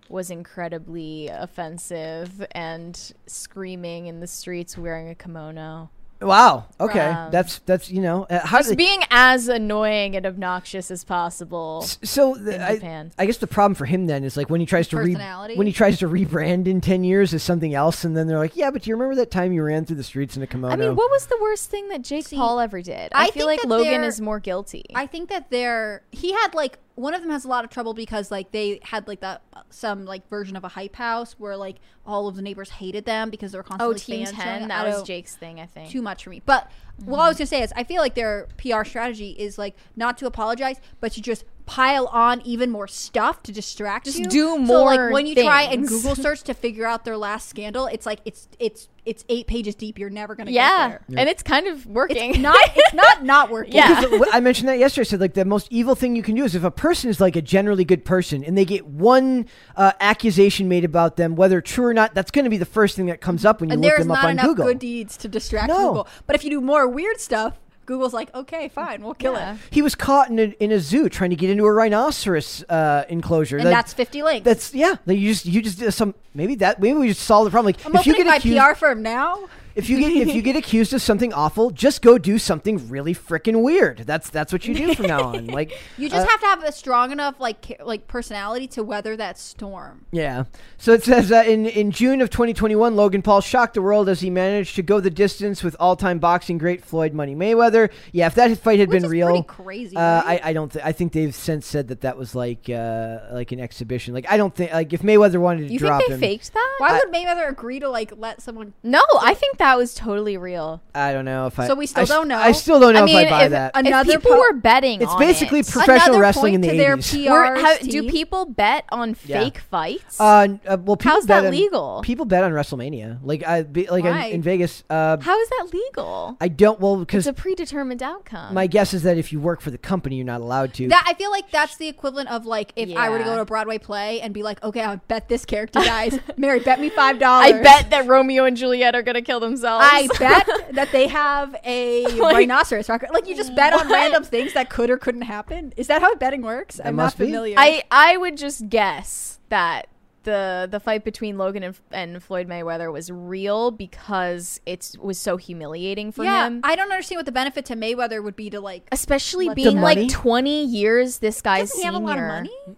was 0.08 0.30
incredibly 0.30 1.28
offensive 1.28 2.45
and 2.51 3.14
screaming 3.26 4.08
in 4.08 4.22
the 4.22 4.28
streets 4.28 4.78
wearing 4.78 5.10
a 5.10 5.16
kimono. 5.16 5.89
Wow. 6.24 6.66
Okay. 6.80 7.00
Um, 7.00 7.32
that's 7.32 7.60
that's 7.60 7.90
you 7.90 8.02
know 8.02 8.26
uh, 8.30 8.46
how 8.46 8.60
Just 8.60 8.78
being 8.78 9.02
as 9.10 9.48
annoying 9.48 10.16
and 10.16 10.26
obnoxious 10.26 10.92
as 10.92 11.04
possible. 11.04 11.82
so 11.82 12.36
the, 12.36 12.56
in 12.56 12.62
I, 12.62 12.76
Japan. 12.76 13.12
I 13.18 13.26
guess 13.26 13.38
the 13.38 13.48
problem 13.48 13.76
for 13.76 13.86
him 13.86 14.08
then 14.08 14.24
is 14.24 14.38
like 14.38 14.50
when 14.50 14.60
he 14.60 14.66
tries 14.66 14.88
to 14.90 14.98
re- 14.98 15.16
when 15.56 15.68
he 15.68 15.74
tries 15.74 16.00
to 16.00 16.08
rebrand 16.08 16.68
in 16.68 16.82
ten 16.82 17.04
years 17.04 17.34
as 17.34 17.44
something 17.44 17.74
else, 17.74 18.04
and 18.04 18.16
then 18.16 18.28
they're 18.28 18.40
like, 18.40 18.56
yeah, 18.56 18.72
but 18.72 18.84
do 18.84 18.90
you 18.90 18.96
remember 18.96 19.16
that 19.16 19.32
time 19.32 19.52
you 19.52 19.64
ran 19.64 19.86
through 19.86 19.98
the 19.98 20.04
streets 20.04 20.36
in 20.38 20.44
a 20.44 20.48
kimono? 20.48 20.74
I 20.74 20.78
mean, 20.78 20.96
what 20.96 21.12
was 21.12 21.28
the 21.28 21.38
worst 21.42 21.70
thing 21.70 21.90
that 21.90 22.02
Jake 22.02 22.28
See, 22.28 22.36
Paul 22.36 22.60
ever 22.60 22.82
did? 22.82 23.12
I, 23.14 23.28
I 23.28 23.32
feel 23.32 23.46
like 23.46 23.64
Logan 23.64 24.04
is 24.04 24.22
more 24.22 24.40
guilty. 24.40 24.86
I 24.96 25.08
think 25.08 25.30
that 25.30 25.50
they're 25.50 26.04
he 26.12 26.32
had 26.34 26.54
like 26.54 26.80
one 26.96 27.14
of 27.14 27.22
them 27.22 27.32
has 27.32 27.44
a 27.44 27.48
lot 27.48 27.64
of 27.64 27.72
trouble 27.72 27.94
because 27.94 28.30
like 28.30 28.52
they 28.52 28.80
had 28.84 29.08
like 29.08 29.20
that 29.22 29.41
uh, 29.54 29.62
some 29.70 30.06
like 30.06 30.28
version 30.30 30.56
of 30.56 30.64
a 30.64 30.68
hype 30.68 30.96
house 30.96 31.34
where 31.39 31.58
like 31.58 31.78
all 32.06 32.28
of 32.28 32.36
the 32.36 32.41
neighbors 32.41 32.70
hated 32.70 33.06
them 33.06 33.30
because 33.30 33.52
they 33.52 33.58
were 33.58 33.64
constantly 33.64 33.88
oh, 33.88 33.94
constantly 33.94 34.26
Team 34.26 34.36
Ten. 34.36 34.68
That 34.68 34.86
was 34.86 35.04
Jake's 35.04 35.36
thing, 35.36 35.60
I 35.60 35.66
think. 35.66 35.89
too 35.89 36.02
much 36.02 36.24
for 36.24 36.30
me. 36.30 36.41
But 36.46 36.72
what 37.06 37.20
I 37.20 37.28
was 37.28 37.36
mm-hmm. 37.36 37.41
gonna 37.41 37.48
say 37.48 37.64
is, 37.64 37.74
I 37.76 37.84
feel 37.84 38.02
like 38.02 38.14
their 38.14 38.48
PR 38.58 38.84
strategy 38.84 39.32
is 39.32 39.58
like 39.58 39.76
not 39.96 40.18
to 40.20 40.28
apologize, 40.28 40.80
but 40.99 41.11
to 41.14 41.22
just 41.22 41.45
pile 41.65 42.07
on 42.07 42.41
even 42.41 42.69
more 42.69 42.88
stuff 42.88 43.41
to 43.44 43.52
distract 43.52 44.06
Just 44.06 44.19
you. 44.19 44.26
do 44.27 44.49
So 44.52 44.57
more 44.60 44.95
like 44.95 45.14
when 45.14 45.26
you 45.26 45.35
try 45.35 45.64
and. 45.64 45.88
Google 45.88 46.15
search 46.23 46.44
to 46.44 46.53
figure 46.53 46.85
out 46.85 47.06
their 47.06 47.18
last 47.18 47.49
scandal, 47.49 47.88
it's 47.88 48.06
like 48.06 48.19
it's 48.26 48.48
it's 48.60 48.90
it's 49.06 49.26
eight 49.27 49.48
pages 49.48 49.76
deep. 49.76 49.99
You're 49.99 50.10
never 50.10 50.34
gonna 50.35 50.52
yeah, 50.52 50.90
get 50.90 51.07
there. 51.07 51.19
and 51.19 51.30
it's 51.30 51.44
kind 51.44 51.68
of 51.68 51.85
working. 51.85 52.31
It's 52.31 52.40
not. 52.40 52.57
It's 52.76 52.94
not 52.94 53.23
not 53.23 53.49
working. 53.49 53.73
Yeah. 53.73 54.02
Because 54.02 54.27
I 54.31 54.40
mentioned 54.40 54.69
that 54.69 54.77
yesterday. 54.80 55.02
I 55.02 55.10
said 55.10 55.19
like 55.19 55.34
the 55.34 55.45
most 55.45 55.68
evil 55.72 55.95
thing 55.95 56.15
you 56.15 56.23
can 56.23 56.35
do 56.35 56.44
is 56.45 56.56
if 56.56 56.64
a 56.64 56.72
person 56.72 57.10
is 57.10 57.19
like 57.19 57.35
a 57.35 57.41
generally 57.41 57.84
good 57.85 58.06
person 58.06 58.44
and 58.44 58.57
they 58.57 58.65
get 58.65 58.85
one 58.88 59.45
uh, 59.76 59.91
accusation 59.99 60.68
made 60.69 60.85
about 60.85 61.18
them, 61.18 61.35
whether 61.35 61.60
true 61.61 61.85
or 61.85 61.94
not, 61.94 62.14
that's 62.14 62.31
going 62.31 62.45
to 62.45 62.49
be 62.49 62.57
the 62.57 62.65
first 62.65 62.95
thing 62.95 63.07
that 63.07 63.19
comes 63.22 63.45
up 63.45 63.60
when 63.61 63.69
you 63.69 63.73
and 63.73 63.81
look 63.81 63.91
there's 63.91 64.03
them 64.07 64.11
up 64.11 64.23
on 64.23 64.35
Google. 64.35 64.35
There 64.35 64.35
is 64.35 64.45
not 64.45 64.45
on 64.45 64.45
enough 64.45 64.45
Google. 64.45 64.65
good 64.68 64.80
deeds 64.80 65.18
to 65.18 65.27
distract 65.27 65.68
No. 65.68 65.88
Google. 65.90 66.07
But 66.27 66.35
if 66.35 66.44
you 66.44 66.49
do 66.49 66.61
more 66.61 66.88
weird 66.88 67.19
stuff, 67.19 67.60
Google's 67.85 68.14
like, 68.14 68.34
okay, 68.34 68.69
fine, 68.69 69.03
we'll 69.03 69.14
kill 69.14 69.34
Yeah. 69.34 69.53
it. 69.55 69.60
he 69.72 69.81
was 69.81 69.95
caught 69.95 70.30
in 70.30 70.39
a, 70.39 70.43
in 70.60 70.72
a 70.72 70.80
zoo 70.80 71.10
trying 71.10 71.30
to 71.31 71.35
get 71.35 71.49
into 71.49 71.65
a 71.65 71.72
rhinoceros 71.72 72.64
uh, 72.69 73.03
enclosure. 73.10 73.57
And 73.57 73.65
That- 73.68 73.72
that's 73.72 73.93
50 73.93 74.23
links. 74.23 74.45
That's 74.45 74.73
yeah. 74.73 74.95
You 75.05 75.31
just 75.34 75.45
you 75.45 75.61
just 75.61 75.80
did 75.80 75.91
some 75.93 76.14
maybe 76.34 76.55
that 76.55 76.80
maybe 76.81 76.97
we 76.97 77.07
just 77.10 77.22
solve 77.22 77.45
the 77.45 77.51
problem. 77.51 77.73
Like 77.73 77.85
I'm 77.85 77.95
if 77.95 78.05
you 78.05 78.14
opening 78.14 78.26
get 78.27 78.31
my 78.31 78.35
accused, 78.38 78.57
PR 78.60 78.73
firm 78.76 79.01
now. 79.03 79.47
If 79.76 79.90
you 79.90 79.98
get 80.00 80.28
if 80.28 80.36
you 80.36 80.41
get 80.41 80.56
accused 80.64 80.94
of 80.94 81.02
something 81.02 81.34
awful, 81.34 81.72
just 81.72 82.02
go 82.02 82.18
do 82.18 82.38
something 82.38 82.90
really 82.90 83.14
freaking 83.16 83.62
weird. 83.64 84.00
That's 84.00 84.30
that's 84.30 84.52
what 84.54 84.68
you 84.68 84.76
do 84.76 84.94
from 84.94 85.08
now 85.08 85.24
on. 85.24 85.48
Like 85.48 85.72
You 85.98 86.10
just 86.10 86.26
uh, 86.26 86.30
have 86.30 86.40
to 86.41 86.45
have 86.48 86.64
a 86.64 86.72
strong 86.72 87.12
enough 87.12 87.40
like 87.40 87.82
like 87.84 88.08
personality 88.08 88.68
to 88.68 88.84
weather 88.84 89.16
that 89.18 89.38
storm. 89.40 90.06
Yeah. 90.12 90.44
So 90.78 90.94
it 90.94 91.04
says 91.04 91.32
uh, 91.32 91.44
in 91.48 91.66
in 91.66 91.91
June 91.91 92.22
of 92.22 92.30
2021, 92.30 92.95
Logan 92.95 93.22
Paul 93.22 93.41
shocked 93.41 93.74
the 93.74 93.82
world 93.82 94.08
as 94.10 94.20
he 94.22 94.30
managed 94.30 94.76
to 94.76 94.84
go 94.84 95.00
the 95.00 95.10
distance 95.10 95.64
with 95.64 95.76
all-time 95.80 96.20
boxing 96.20 96.58
great 96.58 96.84
Floyd 96.86 97.14
Money 97.14 97.36
Mayweather. 97.36 97.90
Yeah, 98.12 98.28
if 98.28 98.36
that 98.36 98.56
fight 98.60 98.80
had 98.80 98.90
Which 98.90 98.98
been 99.02 99.06
is 99.06 99.12
real, 99.12 99.44
crazy, 99.44 99.95
Uh, 99.95 100.02
right? 100.24 100.41
I 100.44 100.50
I 100.50 100.54
don't 100.54 100.72
think 100.72 100.86
I 100.86 100.91
think 100.91 101.14
they've 101.14 101.34
since 101.34 101.66
said 101.66 101.88
that 101.88 102.02
that 102.02 102.18
was 102.18 102.36
like 102.36 102.70
uh 102.70 103.20
like 103.32 103.52
an 103.52 103.60
exhibition. 103.60 104.14
Like 104.14 104.30
I 104.30 104.38
don't 104.38 104.54
think 104.54 104.72
like 104.72 104.94
if 104.94 105.02
Mayweather 105.02 105.40
wanted 105.40 105.68
to 105.68 105.74
you 105.74 105.80
drop 105.80 105.98
think 106.00 106.10
they 106.10 106.14
him, 106.16 106.20
faked 106.20 106.54
that? 106.54 106.76
Why 106.78 106.90
I- 106.90 106.94
would 107.04 107.12
Mayweather 107.14 107.50
agree 107.50 107.80
to 107.80 107.90
like 107.90 108.14
let 108.18 108.41
someone? 108.41 108.74
no, 108.84 109.02
I 109.22 109.34
think 109.34 109.58
that 109.58 109.62
was 109.77 109.94
totally 109.94 110.38
real. 110.38 110.81
I 110.94 111.11
don't 111.14 111.26
know 111.26 111.48
if 111.48 111.57
I. 111.60 111.68
So 111.68 111.76
we 111.76 111.85
still 111.88 112.02
I 112.02 112.03
s- 112.03 112.10
don't 112.10 112.27
know? 112.27 112.38
I 112.38 112.52
still 112.52 112.80
don't 112.80 112.94
know 112.94 113.03
I 113.03 113.06
mean, 113.06 113.18
if 113.18 113.27
I 113.27 113.30
buy 113.30 113.44
if, 113.45 113.52
that. 113.52 113.72
if 113.76 113.85
Another 113.88 114.11
people 114.19 114.31
po- 114.31 114.40
were 114.40 114.53
betting, 114.53 115.02
It's 115.02 115.11
on 115.11 115.19
basically 115.19 115.60
it, 115.60 115.68
professional 115.68 116.15
Another 116.15 116.19
wrestling 116.22 116.53
in 116.56 116.61
the 116.61 116.68
to 116.69 116.73
80s. 116.76 117.30
Were- 117.30 117.56
PR's 117.56 117.61
how- 117.61 117.77
do 117.77 118.10
people 118.10 118.45
bet 118.45 118.85
on 118.91 119.15
Yeah. 119.26 119.44
fake 119.44 119.57
fights? 119.60 120.19
Uh, 120.19 120.48
uh, 120.68 120.77
well, 120.84 120.98
How's 121.02 121.26
that 121.27 121.45
on- 121.45 121.52
legal? 121.52 122.02
People 122.03 122.26
bet 122.26 122.44
on 122.44 122.52
WrestleMania, 122.52 123.19
like 123.23 123.44
I 123.48 123.64
be, 123.64 123.88
like 123.90 124.06
in, 124.06 124.15
in 124.35 124.41
Vegas. 124.41 124.84
Uh, 124.90 125.18
How 125.19 125.40
is 125.40 125.49
that 125.49 125.68
legal? 125.73 126.38
I 126.41 126.48
don't 126.48 126.80
well 126.80 126.95
It's 126.95 126.99
because 127.02 127.27
a 127.27 127.34
predetermined 127.34 128.03
outcome. 128.03 128.53
my 128.53 128.68
guess 128.68 128.94
is 128.94 129.03
that 129.03 129.18
if 129.18 129.31
you 129.31 129.40
work 129.40 129.61
for 129.61 129.72
the 129.72 129.77
company, 129.77 130.18
you're 130.18 130.26
not 130.26 130.41
allowed 130.41 130.73
to. 130.76 130.88
That 130.90 131.06
I 131.07 131.14
feel 131.14 131.31
like 131.31 131.49
that's 131.52 131.77
the 131.77 131.88
equivalent 131.88 132.30
of 132.30 132.45
like 132.45 132.73
if 132.76 132.95
I 132.95 133.10
were 133.10 133.18
to 133.18 133.23
go 133.23 133.35
to 133.35 133.41
a 133.41 133.45
Broadway 133.45 133.77
play 133.77 134.22
and 134.22 134.34
be 134.34 134.44
like, 134.44 134.61
okay, 134.64 134.81
I 134.81 134.95
bet 134.98 135.30
this 135.30 135.45
character 135.45 135.80
dies. 135.80 136.19
Mary, 136.38 136.60
bet 136.60 136.80
me 136.80 136.90
five 136.90 137.19
dollars. 137.19 137.45
I 137.53 137.61
bet 137.61 137.90
that 137.91 138.07
Romeo 138.07 138.45
and 138.45 138.57
Juliet 138.57 138.95
are 138.95 139.02
gonna 139.02 139.22
kill 139.22 139.40
themselves. 139.54 139.86
I 139.88 140.08
bet 140.20 140.48
that 140.76 140.92
they 140.92 141.08
have 141.08 141.56
a 141.64 142.06
Like- 142.18 142.36
rhinoceros 142.36 142.90
record. 142.90 143.10
Like 143.14 143.28
you 143.28 143.36
just 143.36 143.56
bet 143.56 143.74
on 143.74 143.90
random 143.92 144.24
things 144.24 144.54
that 144.54 144.70
could 144.70 144.90
or 144.90 144.98
couldn't 144.98 145.24
happen. 145.24 145.74
Is 145.78 145.88
that 145.88 146.02
how 146.02 146.16
betting 146.16 146.42
works? 146.42 146.80
I'm 146.84 146.96
must 146.96 147.18
not 147.18 147.26
be. 147.26 147.32
familiar. 147.32 147.56
I 147.58 147.84
I 147.92 148.18
would 148.18 148.38
just 148.38 148.70
guess 148.70 149.40
that 149.50 149.88
the 150.24 150.68
the 150.70 150.80
fight 150.80 151.04
between 151.04 151.38
Logan 151.38 151.64
and, 151.64 151.80
and 151.92 152.24
Floyd 152.24 152.48
Mayweather 152.48 152.92
was 152.92 153.12
real 153.12 153.72
because 153.72 154.60
it 154.66 154.96
was 155.02 155.18
so 155.18 155.38
humiliating 155.38 156.12
for 156.12 156.24
yeah, 156.24 156.48
him. 156.48 156.62
I 156.64 156.76
don't 156.76 156.92
understand 156.92 157.20
what 157.20 157.26
the 157.26 157.32
benefit 157.32 157.66
to 157.66 157.76
Mayweather 157.76 158.24
would 158.24 158.36
be 158.36 158.50
to 158.50 158.60
like. 158.62 158.88
Especially 158.92 159.54
being 159.54 159.82
like 159.82 160.10
20 160.10 160.66
years 160.66 161.20
this 161.20 161.42
guy's 161.42 161.70
Doesn't 161.70 161.80
he 161.80 161.86
have 161.86 161.94
senior. 161.96 162.06
a 162.06 162.10
lot 162.10 162.20
of 162.20 162.28
money? 162.28 162.78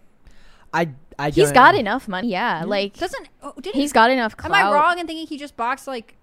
I 0.72 0.88
I 1.18 1.30
he's 1.30 1.52
got 1.52 1.74
enough 1.74 2.08
money, 2.08 2.28
yeah. 2.28 2.64
Like 2.66 2.94
Doesn't 2.94 3.28
oh, 3.42 3.54
did 3.60 3.74
he's 3.74 3.92
got 3.92 4.10
enough 4.10 4.34
Am. 4.44 4.52
I 4.52 4.72
wrong 4.72 4.98
in 4.98 5.06
thinking 5.06 5.26
he 5.26 5.38
just 5.38 5.56
boxed 5.56 5.86
like? 5.86 6.16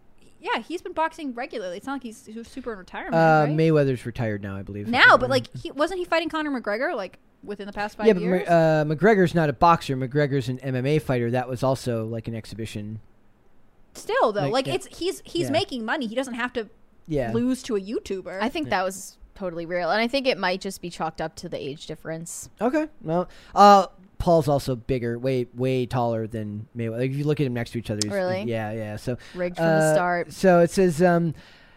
Yeah, 0.44 0.61
he's 0.61 0.82
been 0.82 0.91
boxing 0.94 1.34
regularly. 1.34 1.78
It's 1.78 1.88
not 1.88 1.94
like 1.94 2.03
he's, 2.03 2.26
he's 2.26 2.48
super 2.49 2.74
in 2.74 2.80
retirement. 2.80 3.15
Uh, 3.15 3.45
right? 3.48 3.56
Mayweather's 3.57 4.06
retired 4.06 4.44
now, 4.44 4.57
I 4.57 4.61
believe. 4.61 4.88
now, 4.90 5.18
but 5.18 5.30
like 5.30 5.48
he 5.57 5.72
wasn't 5.72 5.99
he 5.99 6.06
fighting 6.06 6.28
Conor 6.30 6.52
McGregor 6.61 6.94
like 6.95 7.18
within 7.44 7.65
the 7.65 7.72
past 7.74 7.98
five 7.98 8.07
yeah, 8.07 8.14
but 8.14 8.22
Ma- 8.22 8.28
years? 8.28 8.48
uh, 8.49 8.84
McGregor's 8.86 9.34
not 9.34 9.49
a 9.49 9.53
boxer. 9.53 9.95
McGregor's 9.95 10.49
an 10.49 10.60
MMA 10.60 11.02
fighter. 11.02 11.32
That 11.32 11.48
was 11.48 11.64
also 11.64 12.06
like 12.06 12.28
an 12.28 12.36
exhibition. 12.36 12.99
Still 13.94 14.32
though, 14.34 14.41
like, 14.41 14.52
like, 14.52 14.68
yeah. 14.68 14.74
it's 14.74 14.98
he's 14.98 15.22
he's 15.24 15.45
Yeah. 15.45 15.52
making 15.52 15.86
money. 15.86 16.07
He 16.07 16.15
doesn't 16.15 16.34
have 16.34 16.52
to 16.53 16.68
Yeah. 17.07 17.32
lose 17.32 17.64
to 17.64 17.76
a 17.78 17.80
YouTuber. 17.82 18.41
I 18.41 18.49
think 18.49 18.70
that 18.70 18.84
was 18.84 19.18
totally 19.36 19.65
real. 19.65 19.90
And 19.91 20.02
I 20.02 20.07
think 20.07 20.28
it 20.28 20.38
might 20.38 20.61
just 20.61 20.82
be 20.82 20.90
chalked 20.90 21.22
up 21.22 21.36
to 21.38 21.49
the 21.49 21.57
age 21.61 21.86
difference. 21.88 22.49
Okay. 22.60 22.88
Well, 23.02 23.30
uh, 23.56 23.88
Paul's 24.24 24.48
also 24.48 24.78
bigger, 24.78 25.20
way 25.20 25.48
way 25.54 25.86
taller 25.86 26.28
than 26.28 26.66
Mayweather. 26.78 27.00
Like, 27.00 27.12
if 27.12 27.18
you 27.18 27.26
look 27.26 27.41
at 27.41 27.45
him 27.45 27.54
next 27.54 27.72
to 27.72 27.78
each 27.78 27.90
other, 27.91 28.00
he's, 28.02 28.14
Really? 28.14 28.44
yeah, 28.44 28.72
yeah. 28.72 28.95
So 28.95 29.18
Rigged 29.36 29.58
from 29.58 29.66
the 29.66 29.72
uh, 29.72 29.94
start. 29.94 30.32
So 30.32 30.60
it 30.62 30.72
says, 30.72 31.02
um, 31.02 31.34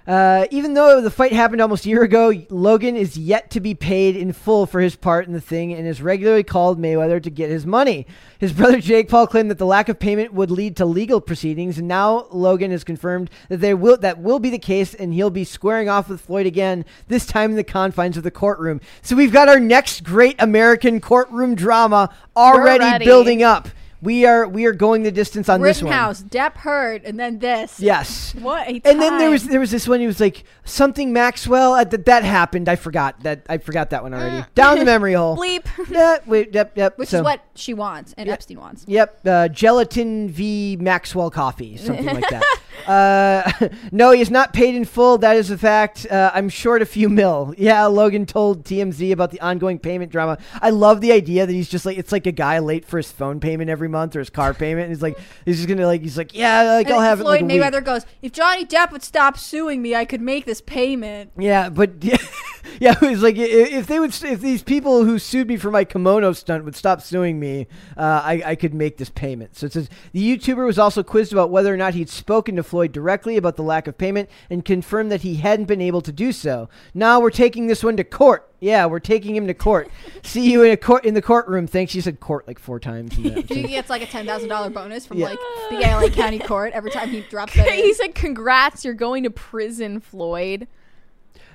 uh, 0.07 0.47
even 0.51 0.75
though 0.75 1.01
the 1.01 1.11
fight 1.11 1.33
happened 1.33 1.61
almost 1.61 1.85
a 1.85 1.89
year 1.89 2.03
ago, 2.03 2.33
Logan 2.49 2.95
is 2.97 3.19
yet 3.19 3.51
to 3.51 3.61
be 3.61 3.75
paid 3.75 4.17
in 4.17 4.33
full 4.33 4.67
for 4.67 4.81
his 4.81 4.95
part 4.95 5.27
in 5.27 5.33
the 5.33 5.41
thing 5.41 5.73
and 5.73 5.87
has 5.87 6.01
regularly 6.01 6.45
called 6.45 6.81
Mayweather 6.81 7.21
to 7.23 7.31
get 7.31 7.51
his 7.51 7.67
money. 7.67 8.07
His 8.39 8.53
brother 8.53 8.81
Jake 8.81 9.09
Paul 9.09 9.27
claimed 9.27 9.51
that 9.51 9.59
the 9.59 9.67
lack 9.67 9.89
of 9.89 9.99
payment 9.99 10.33
would 10.33 10.51
lead 10.51 10.77
to 10.77 10.85
legal 10.85 11.21
proceedings, 11.21 11.79
and 11.79 11.89
now 11.89 12.29
Logan 12.31 12.71
has 12.71 12.85
confirmed 12.85 13.31
that 13.49 13.57
they 13.59 13.75
will 13.75 13.97
that 13.99 14.19
will 14.19 14.39
be 14.39 14.51
the 14.51 14.59
case, 14.59 14.95
and 14.95 15.13
he'll 15.13 15.31
be 15.31 15.45
squaring 15.45 15.89
off 15.89 16.09
with 16.09 16.21
Floyd 16.21 16.47
again, 16.47 16.85
this 17.09 17.27
time 17.27 17.51
in 17.51 17.57
the 17.57 17.65
confines 17.65 18.17
of 18.17 18.23
the 18.23 18.31
courtroom. 18.31 18.81
So 19.03 19.17
we've 19.17 19.33
got 19.33 19.49
our 19.49 19.61
next 19.61 20.05
great 20.05 20.37
American 20.39 21.01
courtroom 21.01 21.55
drama 21.55 22.15
already 22.37 23.05
building 23.05 23.43
up. 23.43 23.69
We 24.07 24.25
are 24.25 24.47
we 24.47 24.67
are 24.67 24.73
going 24.73 25.03
the 25.03 25.11
distance 25.11 25.49
on 25.49 25.61
this 25.61 25.83
one. 25.83 25.91
Rittenhouse, 25.91 26.23
Depp 26.23 26.59
Heard, 26.59 27.03
and 27.05 27.19
then 27.19 27.41
this. 27.41 27.81
Yes. 27.81 28.37
What 28.37 28.69
a 28.69 28.79
time. 28.79 28.81
And 28.85 29.03
then 29.03 29.19
there 29.19 29.31
was 29.31 29.49
there 29.49 29.59
was 29.59 29.73
this 29.73 29.89
one. 29.89 29.99
He 29.99 30.07
was 30.07 30.21
like 30.21 30.45
something 30.65 31.13
Maxwell. 31.13 31.73
Uh, 31.75 31.83
that 31.83 32.05
that 32.05 32.23
happened. 32.23 32.69
I 32.69 32.77
forgot 32.77 33.19
that. 33.25 33.45
I 33.49 33.59
forgot 33.59 33.91
that 33.91 34.05
one 34.05 34.15
already. 34.15 34.47
Down 34.55 34.79
the 34.79 34.85
memory 34.85 35.15
hole. 35.15 35.37
Bleep. 35.43 35.67
Yeah, 35.97 36.19
wait, 36.27 36.55
yep, 36.55 36.77
yep. 36.77 36.99
which 36.99 37.09
so- 37.09 37.19
is 37.19 37.25
what 37.25 37.41
she 37.57 37.75
wants 37.75 38.15
and 38.17 38.29
Yep. 38.29 38.35
Epstein 38.35 38.61
wants. 38.61 38.85
Yep, 38.87 39.21
uh, 39.27 39.49
gelatin 39.49 40.29
v 40.29 40.77
Maxwell 40.81 41.31
coffee, 41.31 41.77
something 41.77 42.07
like 42.07 42.29
that. 42.31 42.45
Uh, 42.87 43.51
no, 43.93 44.11
he 44.13 44.21
is 44.21 44.31
not 44.31 44.53
paid 44.53 44.75
in 44.75 44.85
full. 44.85 45.19
That 45.19 45.37
is 45.37 45.51
a 45.51 45.59
fact. 45.59 46.07
Uh, 46.11 46.31
I'm 46.35 46.49
short 46.49 46.83
a 46.83 46.87
few 46.87 47.09
mil. 47.09 47.55
Yeah, 47.57 47.87
Logan 47.87 48.27
told 48.27 48.65
TMZ 48.65 49.13
about 49.13 49.31
the 49.31 49.41
ongoing 49.41 49.79
payment 49.79 50.11
drama. 50.13 50.39
I 50.61 50.71
love 50.71 51.01
the 51.01 51.13
idea 51.13 51.47
that 51.47 51.53
he's 51.53 51.69
just 51.69 51.87
like 51.87 51.99
it's 51.99 52.13
like 52.13 52.27
a 52.27 52.33
guy 52.33 52.59
late 52.59 52.85
for 52.85 52.97
his 52.97 53.11
phone 53.11 53.41
payment 53.41 53.71
every 53.71 53.89
month 53.89 54.17
or 54.17 54.19
his 54.21 54.31
car 54.31 54.55
payment. 54.55 54.85
And 54.87 54.91
he's 54.95 55.03
like 55.03 55.19
he's 55.45 55.57
just 55.57 55.69
gonna 55.69 55.87
like 55.87 56.03
he's 56.03 56.19
like 56.19 56.35
yeah 56.35 56.63
like 56.75 56.89
I'll 56.89 57.01
And 57.01 57.05
have 57.05 57.21
it 57.21 57.23
Floyd 57.23 57.43
like. 57.43 57.51
Mayweather 57.51 57.85
goes, 57.85 58.07
if 58.23 58.33
Johnny 58.33 58.65
Depp 58.65 58.93
would 58.93 59.03
stop 59.03 59.39
suing 59.39 59.83
me, 59.83 59.95
I 59.95 60.05
could 60.05 60.21
make 60.21 60.45
this 60.45 60.61
payment. 60.61 61.31
Yeah, 61.39 61.69
but 61.69 61.93
yeah, 62.81 62.95
it 63.01 63.01
was 63.01 63.23
like 63.23 63.37
if 63.37 63.87
they 63.87 63.99
would, 63.99 64.15
if 64.23 64.41
these 64.41 64.63
people 64.63 65.05
who 65.05 65.19
sued 65.19 65.49
me 65.49 65.57
for 65.57 65.71
my 65.71 65.85
kimono 65.85 66.33
stunt 66.33 66.65
would 66.65 66.77
stop 66.77 67.01
suing 67.01 67.39
me, 67.39 67.67
uh, 67.97 68.21
I, 68.25 68.43
I 68.45 68.55
could 68.55 68.75
make 68.75 68.97
this 68.97 69.11
payment. 69.11 69.57
So 69.57 69.67
it 69.67 69.73
says 69.73 69.89
the 70.13 70.37
YouTuber 70.37 70.67
was 70.67 70.79
also 70.79 71.03
quizzed 71.03 71.33
about 71.33 71.51
whether 71.51 71.73
or 71.73 71.77
not 71.77 71.95
he'd 71.95 72.11
spoken 72.11 72.57
to 72.57 72.63
Floyd 72.67 72.93
directly 72.93 73.37
about 73.37 73.57
the 73.57 73.63
lack 73.63 73.87
of 73.87 73.97
payment 73.97 74.29
and 74.51 74.65
confirmed 74.65 75.11
that 75.13 75.23
he 75.23 75.37
hadn't 75.37 75.67
been 75.67 75.81
able 75.81 76.01
to 76.03 76.13
do 76.13 76.33
so. 76.33 76.69
Now 76.95 77.21
we're 77.21 77.31
taking 77.31 77.67
this 77.67 77.83
one 77.85 77.97
to 77.97 78.05
court. 78.05 78.51
Yeah, 78.61 78.87
we're 78.87 79.01
taking 79.01 79.37
him 79.37 79.47
to 79.47 79.55
court. 79.55 79.89
See 80.23 80.51
you 80.51 80.63
in 80.63 80.71
a 80.73 80.77
court 80.77 81.05
in 81.05 81.15
the 81.15 81.23
courtroom. 81.23 81.67
Thanks. 81.67 81.93
She 81.93 82.01
said 82.01 82.21
court 82.21 82.47
like 82.47 82.59
four 82.59 82.81
times. 82.81 83.17
in 83.19 83.23
that 83.35 83.49
He 83.51 83.63
gets 83.65 83.89
like 83.91 84.03
a 84.03 84.07
ten 84.07 84.27
thousand 84.27 84.49
dollar 84.49 84.71
bonus 84.71 85.07
from 85.07 85.19
Yeah. 85.19 85.31
like 85.31 85.39
the 85.71 85.77
LA 85.81 86.09
County 86.09 86.39
Court 86.53 86.73
every 86.73 86.91
time 86.91 87.11
he 87.11 87.21
drops 87.23 87.53
it. 87.57 87.67
he 87.73 87.93
said, 87.95 88.15
"Congrats, 88.15 88.85
you're 88.85 88.95
going 88.95 89.23
to 89.25 89.31
prison, 89.31 90.01
Floyd." 90.01 90.69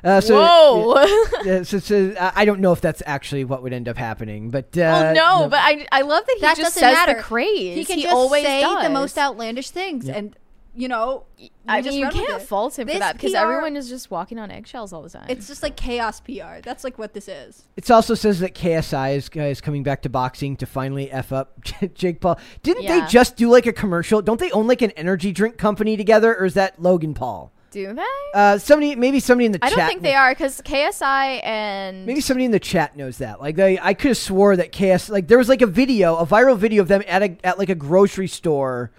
Uh, 0.04 0.20
so, 0.20 0.34
Whoa! 0.44 1.04
yeah, 1.44 1.62
so, 1.62 1.78
so 1.78 2.16
I 2.20 2.32
I 2.38 2.46
don't 2.46 2.60
know 2.60 2.72
if 2.72 2.82
that's 2.82 3.04
actually 3.06 3.44
what 3.44 3.62
would 3.62 3.72
end 3.72 3.88
up 3.88 3.98
happening, 3.98 4.50
but 4.50 4.76
uh, 4.76 5.10
oh 5.10 5.14
no, 5.14 5.48
but 5.48 5.60
I 5.62 5.86
I 5.92 6.02
love 6.02 6.26
that 6.26 6.34
he 6.38 6.42
That 6.42 6.58
just 6.58 6.76
doesn't 6.76 6.80
says 6.80 6.94
matter. 6.96 7.14
the 7.16 7.22
craze. 7.22 7.76
He 7.78 7.86
can 7.86 8.00
just 8.00 8.12
always 8.12 8.44
say 8.44 8.62
does. 8.62 8.82
the 8.84 8.90
most 8.90 9.16
outlandish 9.20 9.70
things, 9.70 10.08
Yeah. 10.08 10.16
and 10.16 10.36
you 10.74 10.88
know, 10.88 11.26
I 11.68 11.82
mean, 11.82 12.00
you 12.00 12.10
can't 12.10 12.42
fault 12.42 12.80
him 12.80 12.88
for 12.88 13.00
that 13.00 13.14
because 13.14 13.34
PR 13.34 13.40
everyone 13.40 13.76
is 13.76 13.90
just 13.90 14.10
walking 14.10 14.40
on 14.40 14.52
eggshells 14.52 14.94
all 14.94 15.02
the 15.02 15.10
time. 15.10 15.26
It's 15.28 15.48
just 15.48 15.64
like 15.64 15.76
chaos 15.76 16.22
PR. 16.22 16.62
That's 16.64 16.84
like 16.84 16.98
what 16.98 17.14
this 17.14 17.28
is. 17.28 17.66
It 17.76 17.90
also 17.92 18.14
says 18.16 18.40
that 18.40 18.56
KSI 18.56 19.16
is, 19.16 19.30
uh, 19.36 19.42
is 19.42 19.60
coming 19.60 19.84
back 19.84 20.02
to 20.04 20.10
boxing 20.10 20.56
to 20.58 20.66
finally 20.66 21.12
f 21.12 21.32
up 21.32 21.60
Jake 21.94 22.22
Paul. 22.22 22.40
Didn't 22.64 22.88
they 22.88 23.06
just 23.08 23.36
do 23.36 23.50
like 23.50 23.66
a 23.66 23.74
commercial? 23.74 24.22
Don't 24.22 24.40
they 24.40 24.52
own 24.52 24.68
like 24.68 24.82
an 24.82 24.92
energy 24.92 25.32
drink 25.32 25.58
company 25.58 25.98
together, 25.98 26.36
or 26.36 26.46
is 26.46 26.54
that 26.54 26.82
Logan 26.82 27.14
Paul? 27.14 27.52
Do 27.72 27.94
they? 27.94 28.04
Uh, 28.34 28.58
somebody, 28.58 28.96
maybe 28.96 29.22
somebody 29.22 29.46
in 29.46 29.54
the 29.54 29.60
I 29.62 29.70
chat. 29.70 29.78
I 29.78 29.82
don't 29.82 29.90
think 29.90 30.02
they 30.02 30.14
are 30.14 30.34
because 30.34 30.60
KSI 30.62 31.40
and 31.46 32.06
Maybe 32.06 32.20
somebody 32.20 32.44
in 32.44 32.52
the 32.52 32.60
chat 32.60 32.98
knows 32.98 33.20
that. 33.20 33.40
Like, 33.40 33.56
they, 33.56 33.80
I 33.80 33.94
could 33.94 34.10
have 34.10 34.18
swore 34.18 34.58
that 34.58 34.74
KS, 34.74 35.10
like, 35.10 35.30
there 35.30 35.38
was 35.38 35.48
like 35.48 35.62
a 35.62 35.68
video, 35.68 36.18
a 36.18 36.26
viral 36.26 36.58
video 36.58 36.82
of 36.82 36.90
them 36.90 37.02
at 37.08 37.24
a 37.24 37.38
at 37.46 37.58
like 37.58 37.70
a 37.70 37.76
grocery 37.76 38.28
store, 38.28 38.92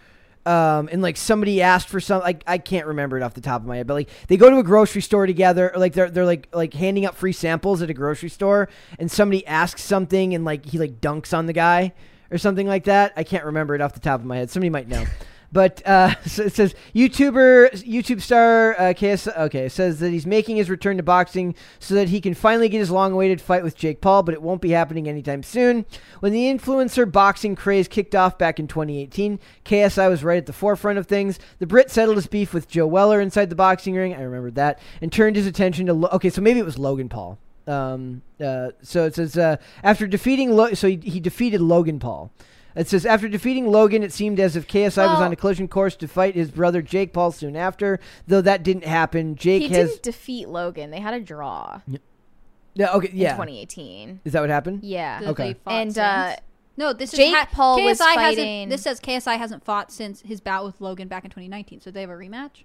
um, 0.44 0.89
and 0.90 1.02
like 1.02 1.16
somebody 1.16 1.62
asked 1.62 1.89
for 1.89 2.01
some, 2.01 2.20
like, 2.20 2.43
I 2.47 2.59
can't 2.59 2.86
remember 2.86 3.16
it 3.16 3.23
off 3.23 3.35
the 3.35 3.40
top 3.40 3.60
of 3.60 3.66
my 3.66 3.77
head, 3.77 3.86
but 3.86 3.94
like 3.94 4.09
they 4.28 4.36
go 4.36 4.51
to 4.51 4.59
a 4.59 4.62
grocery 4.62 5.02
store 5.02 5.27
together, 5.27 5.73
or 5.74 5.78
like 5.78 5.93
they're 5.93 6.10
they're 6.10 6.27
like 6.27 6.48
like 6.52 6.74
handing 6.74 7.06
out 7.06 7.16
free 7.16 7.32
samples 7.32 7.82
at 7.82 7.90
a 7.90 7.94
grocery 7.94 8.28
store, 8.28 8.69
and 8.98 9.10
somebody 9.10 9.47
asks 9.47 9.82
something, 9.82 10.35
and 10.35 10.44
like 10.44 10.66
he 10.66 10.78
like 10.78 11.01
dunks 11.01 11.36
on 11.36 11.47
the 11.47 11.52
guy 11.52 11.93
or 12.31 12.39
something 12.39 12.66
like 12.66 12.85
that. 12.85 13.12
I 13.16 13.24
can't 13.24 13.44
remember 13.44 13.74
it 13.74 13.81
off 13.81 13.94
the 13.94 14.01
top 14.01 14.20
of 14.20 14.27
my 14.27 14.39
head. 14.39 14.51
Somebody 14.51 14.70
might 14.70 14.89
know. 14.89 15.05
But 15.52 15.86
uh, 15.86 16.14
so 16.26 16.44
it 16.44 16.54
says 16.54 16.74
YouTuber, 16.94 17.84
YouTube 17.84 18.22
star 18.22 18.74
uh, 18.80 18.94
KS. 18.94 19.28
Okay, 19.28 19.68
says 19.68 20.00
that 20.00 20.10
he's 20.10 20.26
making 20.26 20.56
his 20.56 20.70
return 20.70 20.96
to 20.96 21.02
boxing 21.02 21.54
so 21.78 21.94
that 21.94 22.08
he 22.08 22.20
can 22.20 22.34
finally 22.34 22.68
get 22.68 22.78
his 22.78 22.90
long-awaited 22.90 23.40
fight 23.40 23.62
with 23.62 23.76
Jake 23.76 24.00
Paul, 24.00 24.22
but 24.22 24.34
it 24.34 24.42
won't 24.42 24.62
be 24.62 24.70
happening 24.70 25.08
anytime 25.08 25.42
soon. 25.42 25.84
When 26.20 26.32
the 26.32 26.44
influencer 26.44 27.10
boxing 27.10 27.54
craze 27.54 27.86
kicked 27.88 28.14
off 28.14 28.38
back 28.38 28.58
in 28.58 28.66
2018, 28.66 29.38
KSI 29.64 30.08
was 30.08 30.24
right 30.24 30.38
at 30.38 30.46
the 30.46 30.52
forefront 30.52 30.98
of 30.98 31.06
things. 31.06 31.38
The 31.58 31.66
Brit 31.66 31.90
settled 31.90 32.16
his 32.16 32.26
beef 32.26 32.54
with 32.54 32.68
Joe 32.68 32.86
Weller 32.86 33.20
inside 33.20 33.50
the 33.50 33.56
boxing 33.56 33.94
ring. 33.94 34.14
I 34.14 34.22
remember 34.22 34.50
that, 34.52 34.80
and 35.00 35.12
turned 35.12 35.36
his 35.36 35.46
attention 35.46 35.86
to. 35.86 35.92
Lo- 35.94 36.08
okay, 36.12 36.30
so 36.30 36.40
maybe 36.40 36.58
it 36.58 36.64
was 36.64 36.78
Logan 36.78 37.08
Paul. 37.08 37.38
Um, 37.66 38.22
uh, 38.44 38.70
so 38.82 39.04
it 39.04 39.14
says 39.14 39.36
uh, 39.36 39.56
after 39.84 40.06
defeating, 40.06 40.50
Lo- 40.50 40.74
so 40.74 40.88
he, 40.88 40.96
he 40.96 41.20
defeated 41.20 41.60
Logan 41.60 42.00
Paul. 42.00 42.32
It 42.74 42.89
says 42.89 43.05
after 43.07 43.28
defeating 43.28 43.66
Logan, 43.70 44.03
it 44.03 44.12
seemed 44.12 44.40
as 44.40 44.57
if 44.57 44.66
KSI 44.66 45.07
was 45.09 45.20
on 45.20 45.32
a 45.32 45.36
collision 45.36 45.69
course 45.69 45.94
to 45.97 46.09
fight 46.09 46.35
his 46.35 46.51
brother 46.51 46.81
Jake 46.82 47.12
Paul 47.12 47.32
soon 47.32 47.55
after. 47.57 48.01
Though 48.27 48.40
that 48.40 48.62
didn't 48.62 48.85
happen, 48.85 49.36
Jake 49.36 49.62
he 49.62 49.69
has. 49.70 49.90
didn't 49.90 50.03
defeat 50.03 50.49
Logan. 50.49 50.90
They 50.90 51.01
had 51.01 51.15
a 51.15 51.20
draw 51.20 51.81
Yeah, 52.74 52.93
okay, 52.94 53.09
in 53.11 53.16
yeah. 53.16 53.32
2018. 53.32 54.20
Is 54.24 54.32
that 54.32 54.40
what 54.40 54.51
happened? 54.51 54.82
Yeah, 54.85 55.20
that 55.20 55.28
Okay. 55.31 55.53
they 55.53 55.59
and 55.66 55.99
uh, 55.99 56.36
no, 56.78 56.93
this 56.94 57.11
Jake 57.12 57.28
is 57.28 57.35
ha- 57.35 57.49
Paul 57.53 57.78
KSI 57.78 57.85
was 57.85 57.99
hasn't. 58.01 58.16
fighting- 58.16 58.69
This 58.70 58.82
says 58.82 58.99
KSI 59.01 59.36
hasn't 59.36 59.65
fought 59.65 59.93
since 59.93 60.23
his 60.23 60.40
bout 60.40 60.65
with 60.65 60.81
Logan 60.81 61.09
back 61.09 61.24
in 61.24 61.31
2019. 61.31 61.81
So 61.82 61.90
they 61.90 62.01
have 62.01 62.09
a 62.11 62.15
rematch. 62.15 62.65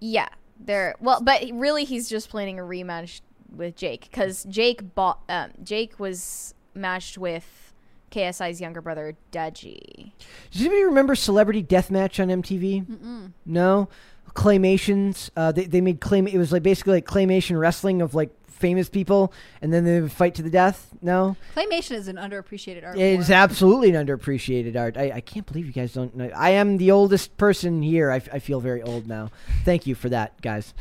yeah, 0.00 0.28
they're 0.60 0.94
well, 1.00 1.20
but 1.22 1.42
really 1.52 1.84
he's 1.84 2.08
just 2.08 2.28
planning 2.28 2.58
a 2.58 2.62
rematch 2.62 3.20
with 3.54 3.76
Jake 3.76 4.02
because 4.10 4.44
Jake 4.44 4.94
bought 4.94 5.20
um, 5.28 5.52
Jake 5.62 5.98
was 5.98 6.54
matched 6.74 7.16
with 7.16 7.67
KSI's 8.10 8.60
younger 8.60 8.80
brother 8.80 9.16
Deji. 9.32 10.12
Does 10.50 10.60
anybody 10.62 10.84
remember 10.84 11.14
Celebrity 11.14 11.62
Deathmatch 11.62 12.20
on 12.22 12.28
MTV? 12.42 12.86
Mm-mm. 12.86 13.32
No. 13.46 13.88
Claymations. 14.34 15.30
Uh, 15.36 15.52
they 15.52 15.64
they 15.64 15.80
made 15.80 16.00
claim. 16.00 16.26
It 16.26 16.38
was 16.38 16.52
like 16.52 16.62
basically 16.62 16.94
like 16.94 17.06
claymation 17.06 17.58
wrestling 17.58 18.00
of 18.02 18.14
like 18.14 18.30
famous 18.46 18.88
people, 18.88 19.32
and 19.62 19.72
then 19.72 19.84
they 19.84 20.00
would 20.00 20.12
fight 20.12 20.34
to 20.36 20.42
the 20.42 20.50
death. 20.50 20.90
No. 21.00 21.36
Claymation 21.54 21.92
is 21.92 22.08
an 22.08 22.16
underappreciated 22.16 22.84
art. 22.84 22.96
It 22.98 23.18
is 23.20 23.30
absolutely 23.30 23.94
an 23.94 24.06
underappreciated 24.06 24.76
art. 24.76 24.96
I, 24.96 25.12
I 25.16 25.20
can't 25.20 25.46
believe 25.46 25.66
you 25.66 25.72
guys 25.72 25.92
don't 25.92 26.14
know. 26.16 26.30
I 26.36 26.50
am 26.50 26.76
the 26.76 26.90
oldest 26.90 27.36
person 27.36 27.82
here. 27.82 28.10
I, 28.10 28.16
f- 28.16 28.28
I 28.32 28.38
feel 28.40 28.60
very 28.60 28.82
old 28.82 29.06
now. 29.06 29.30
Thank 29.64 29.86
you 29.86 29.94
for 29.94 30.08
that, 30.08 30.40
guys. 30.42 30.74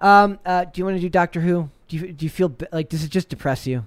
Um, 0.00 0.38
uh, 0.46 0.64
do 0.64 0.80
you 0.80 0.84
want 0.84 0.96
to 0.96 1.00
do 1.00 1.08
Doctor 1.08 1.40
Who? 1.40 1.70
Do 1.88 1.96
you, 1.96 2.12
do 2.12 2.24
you 2.24 2.30
feel 2.30 2.54
like 2.72 2.88
does 2.88 3.04
it 3.04 3.10
just 3.10 3.28
depress 3.28 3.66
you? 3.66 3.84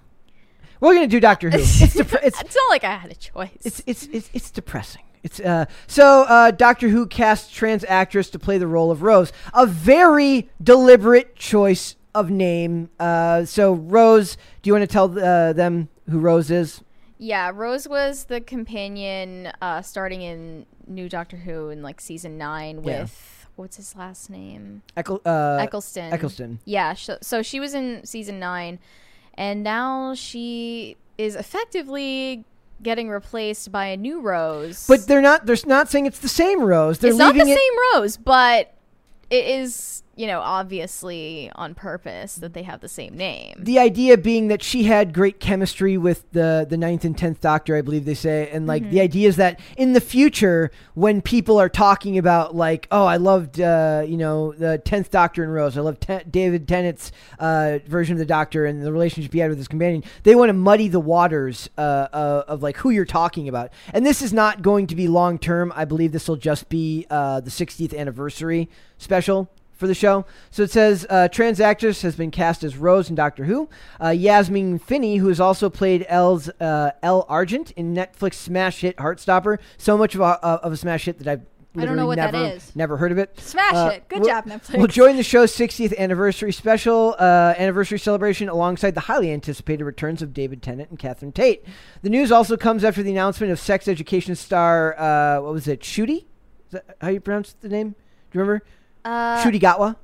We're 0.79 0.93
gonna 0.93 1.07
do 1.07 1.19
Doctor 1.19 1.49
Who. 1.49 1.57
It's, 1.57 1.79
depre- 1.95 2.23
it's 2.23 2.39
It's 2.41 2.55
not 2.55 2.69
like 2.69 2.83
I 2.83 2.95
had 2.97 3.11
a 3.11 3.15
choice. 3.15 3.49
it's 3.63 3.81
it's 3.85 4.05
it's, 4.07 4.29
it's 4.33 4.51
depressing. 4.51 5.03
It's 5.23 5.39
uh 5.39 5.65
so 5.87 6.23
uh 6.23 6.51
Doctor 6.51 6.89
Who 6.89 7.05
cast 7.07 7.53
trans 7.53 7.83
actress 7.85 8.29
to 8.31 8.39
play 8.39 8.57
the 8.57 8.67
role 8.67 8.91
of 8.91 9.01
Rose. 9.01 9.31
A 9.53 9.65
very 9.65 10.49
deliberate 10.61 11.35
choice 11.35 11.95
of 12.15 12.29
name. 12.29 12.89
Uh 12.99 13.45
so 13.45 13.73
Rose, 13.73 14.37
do 14.61 14.67
you 14.69 14.73
want 14.73 14.83
to 14.83 14.87
tell 14.93 15.17
uh, 15.19 15.53
them 15.53 15.89
who 16.09 16.19
Rose 16.19 16.51
is? 16.51 16.81
Yeah, 17.19 17.51
Rose 17.53 17.87
was 17.87 18.25
the 18.25 18.39
companion 18.41 19.51
uh, 19.59 19.81
starting 19.81 20.21
in 20.21 20.67
New 20.85 21.09
Doctor 21.09 21.35
Who 21.37 21.69
in 21.69 21.81
like 21.81 21.99
season 21.99 22.37
nine 22.37 22.83
Yeah. 22.83 23.01
with 23.01 23.47
what's 23.55 23.77
his 23.77 23.95
last 23.95 24.29
name? 24.29 24.83
Eccl- 24.95 25.21
uh, 25.25 25.57
Eccleston. 25.63 26.13
Eccleston. 26.13 26.59
Yeah, 26.63 26.93
sh- 26.93 27.09
so 27.23 27.41
she 27.41 27.59
was 27.59 27.73
in 27.73 28.05
season 28.05 28.37
nine, 28.39 28.77
and 29.38 29.64
now 29.64 30.14
she 30.15 30.97
is 31.18 31.35
effectively 31.35 32.43
getting 32.81 33.09
replaced 33.09 33.72
by 33.72 33.88
a 33.88 33.97
new 33.97 34.22
Rose. 34.22 34.85
But 34.88 35.07
they're 35.07 35.22
not 35.22 35.45
they're 35.45 35.57
not 35.65 35.89
saying 35.89 36.05
it's 36.05 36.19
the 36.19 36.27
same 36.27 36.61
Rose. 36.61 36.99
They're 36.99 37.11
it's 37.11 37.19
not 37.19 37.35
the 37.35 37.41
it 37.41 37.57
same 37.57 37.73
Rose, 37.93 38.18
but 38.18 38.73
it 39.30 39.45
is, 39.45 40.03
you 40.18 40.27
know, 40.27 40.39
obviously 40.41 41.52
on 41.56 41.76
purpose 41.76 42.35
that 42.35 42.53
they 42.53 42.64
have 42.64 42.81
the 42.81 42.88
same 42.89 43.15
name. 43.15 43.56
the 43.60 43.80
idea 43.80 44.18
being 44.18 44.48
that 44.48 44.64
she 44.64 44.84
had 44.84 45.14
great 45.14 45.39
chemistry 45.39 45.98
with 45.98 46.30
the 46.31 46.65
the 46.69 46.77
ninth 46.77 47.06
and 47.06 47.18
tenth 47.18 47.39
Doctor, 47.41 47.76
I 47.76 47.81
believe 47.81 48.06
they 48.06 48.14
say, 48.15 48.49
and 48.52 48.65
like 48.68 48.81
Mm-hmm. 48.84 48.91
the 48.91 49.02
idea 49.02 49.27
is 49.27 49.35
that 49.38 49.60
in 49.76 49.94
the 49.94 50.02
future, 50.02 50.72
when 50.94 51.22
people 51.22 51.60
are 51.60 51.69
talking 51.69 52.18
about 52.18 52.56
like, 52.56 52.88
oh, 52.91 53.06
I 53.06 53.18
loved 53.18 53.60
uh, 53.61 54.03
you 54.07 54.18
know 54.18 54.53
the 54.53 54.77
tenth 54.80 55.11
Doctor 55.11 55.44
and 55.44 55.53
Rose, 55.53 55.77
I 55.77 55.81
love 55.81 55.99
Ten- 55.99 56.23
David 56.30 56.68
Tennant's 56.68 57.11
uh, 57.39 57.80
version 57.88 58.14
of 58.14 58.19
the 58.19 58.26
Doctor 58.26 58.65
and 58.65 58.81
the 58.84 58.91
relationship 58.91 59.34
he 59.34 59.39
had 59.39 59.49
with 59.49 59.57
his 59.57 59.68
companion, 59.68 60.03
they 60.23 60.35
want 60.35 60.49
to 60.49 60.53
muddy 60.53 60.88
the 60.88 60.99
waters 60.99 61.69
uh, 61.77 61.81
uh, 61.81 62.44
of 62.48 62.64
like 62.64 62.77
who 62.77 62.89
you're 62.89 63.06
talking 63.06 63.48
about, 63.48 63.72
and 63.94 64.06
this 64.06 64.22
is 64.22 64.31
not 64.34 64.61
going 64.61 64.88
to 64.88 64.95
be 64.95 65.07
long 65.07 65.38
term. 65.39 65.72
I 65.76 65.85
believe 65.85 66.11
this 66.11 66.27
will 66.27 66.35
just 66.38 66.69
be 66.69 67.06
uh, 67.10 67.39
the 67.41 67.49
60th 67.52 67.98
anniversary 67.98 68.69
special 68.98 69.49
for 69.77 69.87
the 69.87 69.93
show. 69.95 70.25
So 70.51 70.63
it 70.63 70.71
says 70.71 71.05
uh, 71.09 71.27
trans 71.29 71.59
actress 71.61 72.01
has 72.01 72.15
been 72.15 72.31
cast 72.31 72.63
as 72.63 72.75
Rose 72.77 73.09
in 73.09 73.15
Doctor 73.15 73.45
Who. 73.45 73.69
Uh, 74.03 74.09
Yasmin 74.09 74.79
Finney, 74.79 75.17
who 75.17 75.27
has 75.29 75.39
also 75.39 75.69
played 75.69 76.05
Elle's 76.09 76.49
uh, 76.59 76.91
Elle 77.01 77.25
Argent 77.29 77.71
in 77.71 77.93
Netflix 77.93 78.33
smash 78.35 78.81
hit 78.81 78.97
Heartstopper. 78.97 79.57
So 79.77 79.97
much 79.97 80.15
of 80.15 80.21
a, 80.21 80.23
uh, 80.23 80.59
of 80.63 80.73
a 80.73 80.77
smash 80.77 81.05
hit 81.05 81.19
that 81.19 81.27
I've 81.27 81.41
I 81.79 81.85
don't 81.85 81.95
know 81.95 82.07
what 82.07 82.15
that 82.15 82.33
never, 82.33 82.55
is. 82.55 82.75
Never 82.75 82.97
heard 82.97 83.11
of 83.11 83.19
it. 83.19 83.39
Smash 83.39 83.73
Uh, 83.75 83.91
it. 83.93 84.09
Good 84.09 84.21
we'll- 84.21 84.29
job, 84.29 84.45
Netflix. 84.45 84.77
We'll 84.79 84.87
join 84.87 85.15
the 85.15 85.21
show's 85.21 85.51
60th 85.55 85.95
anniversary 85.95 86.51
special 86.51 87.15
uh, 87.19 87.53
anniversary 87.55 87.99
celebration 87.99 88.49
alongside 88.49 88.95
the 88.95 89.01
highly 89.01 89.31
anticipated 89.31 89.83
returns 89.83 90.23
of 90.23 90.33
David 90.33 90.63
Tennant 90.63 90.89
and 90.89 90.97
Catherine 90.97 91.31
Tate. 91.33 91.63
The 92.01 92.09
news 92.09 92.31
also 92.31 92.57
comes 92.57 92.83
after 92.83 93.03
the 93.03 93.11
announcement 93.11 93.51
of 93.51 93.59
sex 93.59 93.87
education 93.87 94.35
star 94.35 94.99
uh, 94.99 95.39
what 95.43 95.53
was 95.53 95.67
it, 95.67 95.81
Ncuti? 95.81 96.25
Is 96.65 96.71
that 96.71 96.97
how 96.99 97.09
you 97.09 97.19
pronounce 97.19 97.53
the 97.53 97.69
name? 97.69 97.89
Do 97.89 97.95
you 98.39 98.41
remember? 98.41 98.65
Uh, 99.07 99.41
Ncuti 99.41 99.59
Gatwa. 99.61 99.95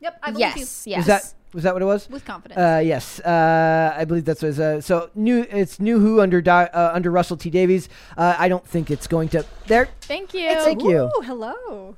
yep, 0.00 0.18
I 0.22 0.30
believe 0.30 0.40
yes, 0.40 0.86
you. 0.86 0.90
yes. 0.90 0.98
Was 0.98 1.06
that 1.06 1.34
was 1.54 1.64
that 1.64 1.72
what 1.72 1.82
it 1.82 1.86
was? 1.86 2.08
With 2.10 2.24
confidence. 2.24 2.58
Uh, 2.58 2.82
yes, 2.84 3.18
uh, 3.20 3.94
I 3.96 4.04
believe 4.04 4.24
that's 4.24 4.42
what 4.42 4.48
it 4.48 4.50
is. 4.52 4.60
Uh, 4.60 4.80
so 4.80 5.10
new, 5.14 5.46
it's 5.50 5.80
new 5.80 5.98
Who 5.98 6.20
under 6.20 6.40
Di- 6.40 6.70
uh, 6.72 6.92
under 6.92 7.10
Russell 7.10 7.36
T 7.36 7.50
Davies. 7.50 7.88
Uh, 8.16 8.36
I 8.38 8.48
don't 8.48 8.66
think 8.66 8.90
it's 8.90 9.06
going 9.06 9.30
to. 9.30 9.44
There, 9.66 9.88
Thank 10.02 10.34
you. 10.34 10.50
Thank 10.50 10.82
you. 10.82 11.10
Hello. 11.22 11.96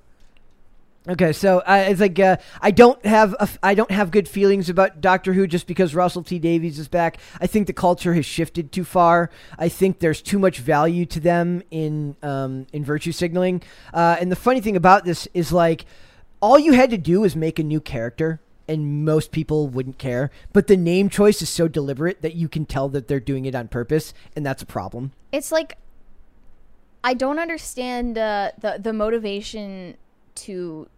Okay, 1.09 1.33
so 1.33 1.59
uh, 1.67 1.87
it's 1.89 2.01
like 2.01 2.19
uh, 2.21 2.37
I 2.61 2.71
don't 2.71 3.05
have 3.05 3.35
a 3.35 3.43
f- 3.43 3.59
I 3.61 3.75
don't 3.75 3.91
have 3.91 4.13
good 4.13 4.29
feelings 4.29 4.71
about 4.71 5.01
Doctor 5.01 5.33
Who 5.33 5.49
just 5.49 5.67
because 5.67 5.97
Russell 5.97 6.23
T 6.23 6.39
Davies 6.39 6.79
is 6.79 6.87
back. 6.87 7.19
I 7.41 7.49
think 7.49 7.67
the 7.67 7.73
culture 7.73 8.15
has 8.15 8.25
shifted 8.25 8.71
too 8.71 8.85
far. 8.85 9.29
I 9.59 9.69
think 9.69 9.99
there's 9.99 10.23
too 10.23 10.39
much 10.39 10.61
value 10.61 11.05
to 11.07 11.19
them 11.19 11.65
in 11.73 12.15
um, 12.23 12.69
in 12.73 12.85
virtue 12.85 13.11
signaling. 13.11 13.63
Uh, 13.93 14.17
and 14.21 14.31
the 14.31 14.37
funny 14.37 14.61
thing 14.61 14.77
about 14.77 15.05
this 15.05 15.27
is 15.35 15.53
like 15.53 15.87
all 16.43 16.59
you 16.59 16.73
had 16.75 16.91
to 16.91 16.99
do 16.99 17.25
is 17.25 17.35
make 17.35 17.59
a 17.59 17.63
new 17.63 17.81
character. 17.81 18.41
And 18.69 19.05
most 19.05 19.33
people 19.33 19.67
wouldn't 19.69 19.99
care, 19.99 20.31
but 20.53 20.69
the 20.69 20.77
name 20.77 21.09
choice 21.11 21.43
is 21.43 21.49
so 21.51 21.67
deliberate 21.67 22.23
that 22.23 22.37
you 22.37 22.49
can 22.49 22.65
tell 22.65 22.89
that 22.91 23.09
they're 23.09 23.19
doing 23.21 23.45
it 23.45 23.57
on 23.57 23.67
purpose, 23.67 24.15
and 24.37 24.47
that's 24.47 24.63
a 24.63 24.67
problem. 24.67 25.11
It's 25.33 25.51
like 25.51 25.79
I 27.03 27.15
don't 27.15 27.41
understand 27.41 28.17
uh, 28.17 28.53
the 28.59 28.79
the 28.81 28.93
motivation 28.93 29.97
to 30.37 30.89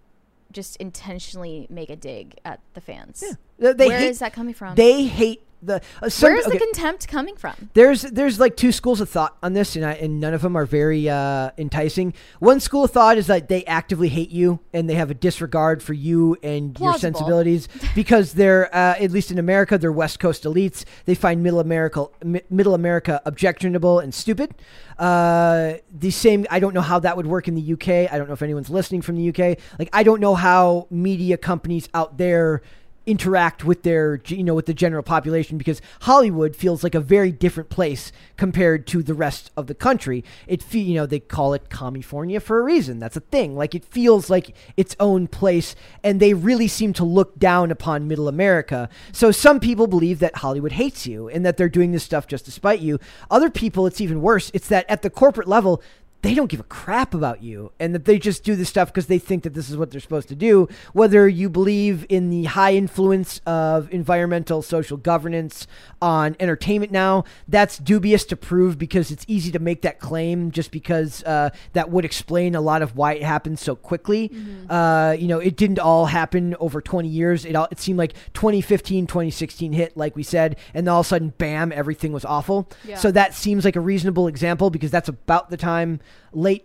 just 0.52 0.76
intentionally 0.76 1.66
make 1.70 1.88
a 1.88 1.96
dig 1.96 2.38
at 2.44 2.60
the 2.74 2.80
fans. 2.82 3.24
They- 3.58 3.72
They 3.72 3.88
Where 3.88 3.98
hate, 3.98 4.08
is 4.10 4.18
that 4.18 4.34
coming 4.34 4.52
from? 4.54 4.74
They 4.74 5.04
hate 5.04 5.42
the. 5.66 5.80
Uh, 6.02 6.08
some, 6.08 6.30
Where 6.30 6.40
is 6.40 6.46
okay. 6.46 6.58
the 6.58 6.64
contempt 6.64 7.08
coming 7.08 7.36
from? 7.36 7.70
There's 7.74 8.02
there's 8.02 8.38
like 8.40 8.56
two 8.56 8.72
schools 8.72 9.00
of 9.00 9.08
thought 9.08 9.36
on 9.42 9.52
this, 9.52 9.76
and 9.76 9.84
I, 9.84 9.92
and 9.94 10.20
none 10.20 10.34
of 10.34 10.42
them 10.42 10.56
are 10.56 10.66
very 10.66 11.08
uh, 11.08 11.50
enticing. 11.58 12.14
One 12.38 12.60
school 12.60 12.84
of 12.84 12.90
thought 12.90 13.18
is 13.18 13.26
that 13.26 13.48
they 13.48 13.64
actively 13.64 14.08
hate 14.08 14.30
you 14.30 14.60
and 14.72 14.88
they 14.88 14.94
have 14.94 15.10
a 15.10 15.14
disregard 15.14 15.82
for 15.82 15.92
you 15.92 16.36
and 16.42 16.78
your 16.78 16.98
sensibilities 16.98 17.68
because 17.94 18.34
they're 18.34 18.74
uh, 18.74 18.94
at 18.98 19.10
least 19.10 19.30
in 19.30 19.38
America 19.38 19.78
they're 19.78 19.92
West 19.92 20.18
Coast 20.20 20.44
elites. 20.44 20.84
They 21.04 21.14
find 21.14 21.42
Middle 21.42 21.60
America 21.60 22.06
mi- 22.22 22.42
Middle 22.50 22.74
America 22.74 23.20
objectionable 23.24 24.00
and 24.00 24.14
stupid. 24.14 24.54
Uh, 24.98 25.74
the 25.92 26.10
same. 26.10 26.46
I 26.50 26.60
don't 26.60 26.74
know 26.74 26.80
how 26.80 27.00
that 27.00 27.16
would 27.16 27.26
work 27.26 27.48
in 27.48 27.54
the 27.54 27.72
UK. 27.72 28.12
I 28.12 28.18
don't 28.18 28.28
know 28.28 28.34
if 28.34 28.42
anyone's 28.42 28.70
listening 28.70 29.02
from 29.02 29.16
the 29.16 29.28
UK. 29.28 29.58
Like 29.78 29.88
I 29.92 30.02
don't 30.02 30.20
know 30.20 30.34
how 30.34 30.86
media 30.90 31.36
companies 31.36 31.88
out 31.94 32.18
there 32.18 32.62
interact 33.06 33.64
with 33.64 33.82
their 33.82 34.20
you 34.26 34.42
know 34.42 34.54
with 34.54 34.66
the 34.66 34.74
general 34.74 35.02
population 35.02 35.58
because 35.58 35.82
Hollywood 36.02 36.56
feels 36.56 36.82
like 36.82 36.94
a 36.94 37.00
very 37.00 37.30
different 37.30 37.68
place 37.68 38.12
compared 38.36 38.86
to 38.88 39.02
the 39.02 39.14
rest 39.14 39.50
of 39.56 39.66
the 39.66 39.74
country. 39.74 40.24
It 40.46 40.62
fe- 40.62 40.78
you 40.80 40.94
know 40.94 41.06
they 41.06 41.20
call 41.20 41.54
it 41.54 41.68
California 41.70 42.40
for 42.40 42.60
a 42.60 42.62
reason. 42.62 42.98
That's 42.98 43.16
a 43.16 43.20
thing. 43.20 43.56
Like 43.56 43.74
it 43.74 43.84
feels 43.84 44.30
like 44.30 44.54
its 44.76 44.96
own 44.98 45.26
place 45.26 45.74
and 46.02 46.18
they 46.18 46.34
really 46.34 46.68
seem 46.68 46.92
to 46.94 47.04
look 47.04 47.38
down 47.38 47.70
upon 47.70 48.08
middle 48.08 48.28
America. 48.28 48.88
So 49.12 49.30
some 49.30 49.60
people 49.60 49.86
believe 49.86 50.18
that 50.20 50.36
Hollywood 50.36 50.72
hates 50.72 51.06
you 51.06 51.28
and 51.28 51.44
that 51.44 51.56
they're 51.56 51.68
doing 51.68 51.92
this 51.92 52.04
stuff 52.04 52.26
just 52.26 52.46
to 52.46 52.50
spite 52.50 52.80
you. 52.80 52.98
Other 53.30 53.50
people 53.50 53.86
it's 53.86 54.00
even 54.00 54.22
worse. 54.22 54.50
It's 54.54 54.68
that 54.68 54.86
at 54.88 55.02
the 55.02 55.10
corporate 55.10 55.48
level 55.48 55.82
they 56.24 56.34
don't 56.34 56.46
give 56.46 56.58
a 56.60 56.64
crap 56.64 57.12
about 57.12 57.42
you 57.42 57.70
and 57.78 57.94
that 57.94 58.06
they 58.06 58.18
just 58.18 58.44
do 58.44 58.56
this 58.56 58.70
stuff 58.70 58.88
because 58.88 59.08
they 59.08 59.18
think 59.18 59.42
that 59.42 59.52
this 59.52 59.68
is 59.68 59.76
what 59.76 59.90
they're 59.90 60.00
supposed 60.00 60.26
to 60.26 60.34
do. 60.34 60.66
Whether 60.94 61.28
you 61.28 61.50
believe 61.50 62.06
in 62.08 62.30
the 62.30 62.44
high 62.44 62.72
influence 62.72 63.42
of 63.44 63.92
environmental 63.92 64.62
social 64.62 64.96
governance 64.96 65.66
on 66.00 66.34
entertainment 66.40 66.90
now 66.90 67.24
that's 67.46 67.76
dubious 67.76 68.24
to 68.24 68.36
prove 68.36 68.78
because 68.78 69.10
it's 69.10 69.26
easy 69.28 69.52
to 69.52 69.58
make 69.58 69.82
that 69.82 70.00
claim 70.00 70.50
just 70.50 70.70
because 70.70 71.22
uh, 71.24 71.50
that 71.74 71.90
would 71.90 72.06
explain 72.06 72.54
a 72.54 72.60
lot 72.60 72.80
of 72.80 72.96
why 72.96 73.12
it 73.12 73.22
happened 73.22 73.58
so 73.58 73.76
quickly. 73.76 74.32
Uh, 74.70 75.14
you 75.18 75.28
know 75.28 75.40
it 75.40 75.58
didn't 75.58 75.78
all 75.78 76.06
happen 76.06 76.56
over 76.58 76.80
20 76.80 77.06
years. 77.06 77.44
It, 77.44 77.54
all, 77.54 77.68
it 77.70 77.78
seemed 77.78 77.98
like 77.98 78.14
2015 78.32 79.06
2016 79.06 79.74
hit 79.74 79.94
like 79.94 80.16
we 80.16 80.22
said 80.22 80.56
and 80.72 80.86
then 80.86 80.94
all 80.94 81.00
of 81.00 81.06
a 81.06 81.08
sudden 81.10 81.34
bam 81.36 81.70
everything 81.70 82.12
was 82.14 82.24
awful. 82.24 82.70
Yeah. 82.82 82.96
so 82.96 83.10
that 83.10 83.34
seems 83.34 83.66
like 83.66 83.76
a 83.76 83.80
reasonable 83.80 84.26
example 84.26 84.70
because 84.70 84.90
that's 84.90 85.10
about 85.10 85.50
the 85.50 85.58
time 85.58 86.00
late 86.32 86.64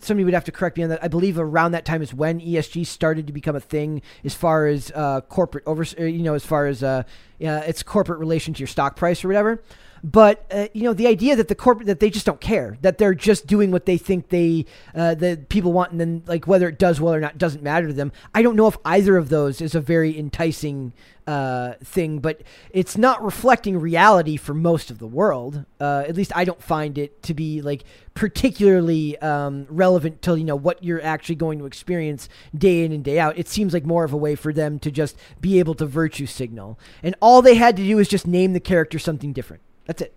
somebody 0.00 0.24
would 0.24 0.34
have 0.34 0.44
to 0.44 0.52
correct 0.52 0.76
me 0.76 0.82
on 0.82 0.88
that. 0.90 1.04
I 1.04 1.08
believe 1.08 1.38
around 1.38 1.72
that 1.72 1.84
time 1.84 2.02
is 2.02 2.12
when 2.14 2.40
esg 2.40 2.86
started 2.86 3.26
to 3.26 3.32
become 3.32 3.54
a 3.54 3.60
thing 3.60 4.02
as 4.24 4.34
far 4.34 4.66
as 4.66 4.90
uh, 4.94 5.20
corporate 5.22 5.64
over 5.66 5.84
uh, 5.98 6.04
you 6.04 6.22
know 6.22 6.34
as 6.34 6.44
far 6.44 6.66
as 6.66 6.82
uh, 6.82 7.02
yeah, 7.38 7.60
its 7.60 7.82
corporate 7.82 8.18
relation 8.18 8.54
to 8.54 8.60
your 8.60 8.66
stock 8.66 8.96
price 8.96 9.24
or 9.24 9.28
whatever 9.28 9.62
but 10.02 10.46
uh, 10.50 10.68
you 10.72 10.82
know 10.82 10.92
the 10.92 11.06
idea 11.06 11.36
that 11.36 11.48
the 11.48 11.54
corporate 11.54 11.86
that 11.86 12.00
they 12.00 12.10
just 12.10 12.26
don't 12.26 12.40
care 12.40 12.76
that 12.82 12.98
they're 12.98 13.14
just 13.14 13.46
doing 13.46 13.70
what 13.70 13.86
they 13.86 13.96
think 13.96 14.28
they 14.28 14.64
uh, 14.94 15.14
the 15.14 15.44
people 15.48 15.72
want 15.72 15.92
and 15.92 16.00
then 16.00 16.22
like 16.26 16.46
whether 16.46 16.68
it 16.68 16.78
does 16.78 17.00
well 17.00 17.14
or 17.14 17.20
not 17.20 17.38
doesn't 17.38 17.62
matter 17.62 17.86
to 17.86 17.92
them 17.92 18.12
i 18.34 18.42
don't 18.42 18.56
know 18.56 18.66
if 18.66 18.76
either 18.84 19.16
of 19.16 19.28
those 19.28 19.60
is 19.60 19.74
a 19.74 19.80
very 19.80 20.18
enticing 20.18 20.92
uh, 21.30 21.74
thing, 21.84 22.18
but 22.18 22.42
it's 22.70 22.98
not 22.98 23.22
reflecting 23.22 23.78
reality 23.78 24.36
for 24.36 24.52
most 24.52 24.90
of 24.90 24.98
the 24.98 25.06
world. 25.06 25.64
Uh, 25.80 26.02
at 26.08 26.16
least 26.16 26.32
I 26.34 26.44
don't 26.44 26.60
find 26.60 26.98
it 26.98 27.22
to 27.22 27.34
be 27.34 27.62
like 27.62 27.84
particularly 28.14 29.16
um, 29.18 29.64
relevant 29.68 30.22
to 30.22 30.36
you 30.36 30.42
know 30.42 30.56
what 30.56 30.82
you're 30.82 31.00
actually 31.00 31.36
going 31.36 31.60
to 31.60 31.66
experience 31.66 32.28
day 32.56 32.84
in 32.84 32.90
and 32.90 33.04
day 33.04 33.20
out. 33.20 33.38
It 33.38 33.46
seems 33.46 33.72
like 33.72 33.86
more 33.86 34.02
of 34.02 34.12
a 34.12 34.16
way 34.16 34.34
for 34.34 34.52
them 34.52 34.80
to 34.80 34.90
just 34.90 35.16
be 35.40 35.60
able 35.60 35.74
to 35.74 35.86
virtue 35.86 36.26
signal, 36.26 36.80
and 37.00 37.14
all 37.20 37.42
they 37.42 37.54
had 37.54 37.76
to 37.76 37.84
do 37.84 38.00
is 38.00 38.08
just 38.08 38.26
name 38.26 38.52
the 38.52 38.58
character 38.58 38.98
something 38.98 39.32
different. 39.32 39.62
That's 39.86 40.02
it. 40.02 40.14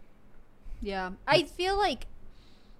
Yeah. 0.81 1.11
I 1.27 1.43
feel 1.43 1.77
like 1.77 2.07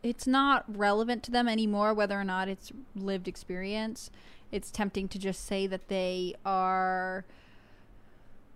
it's 0.01 0.27
not 0.27 0.65
relevant 0.68 1.23
to 1.23 1.31
them 1.31 1.47
anymore 1.47 1.93
whether 1.93 2.19
or 2.19 2.23
not 2.26 2.47
it's 2.49 2.72
lived 2.95 3.27
experience. 3.27 4.11
It's 4.51 4.69
tempting 4.69 5.07
to 5.10 5.19
just 5.19 5.45
say 5.45 5.65
that 5.68 5.88
they 5.88 6.35
are 6.45 7.26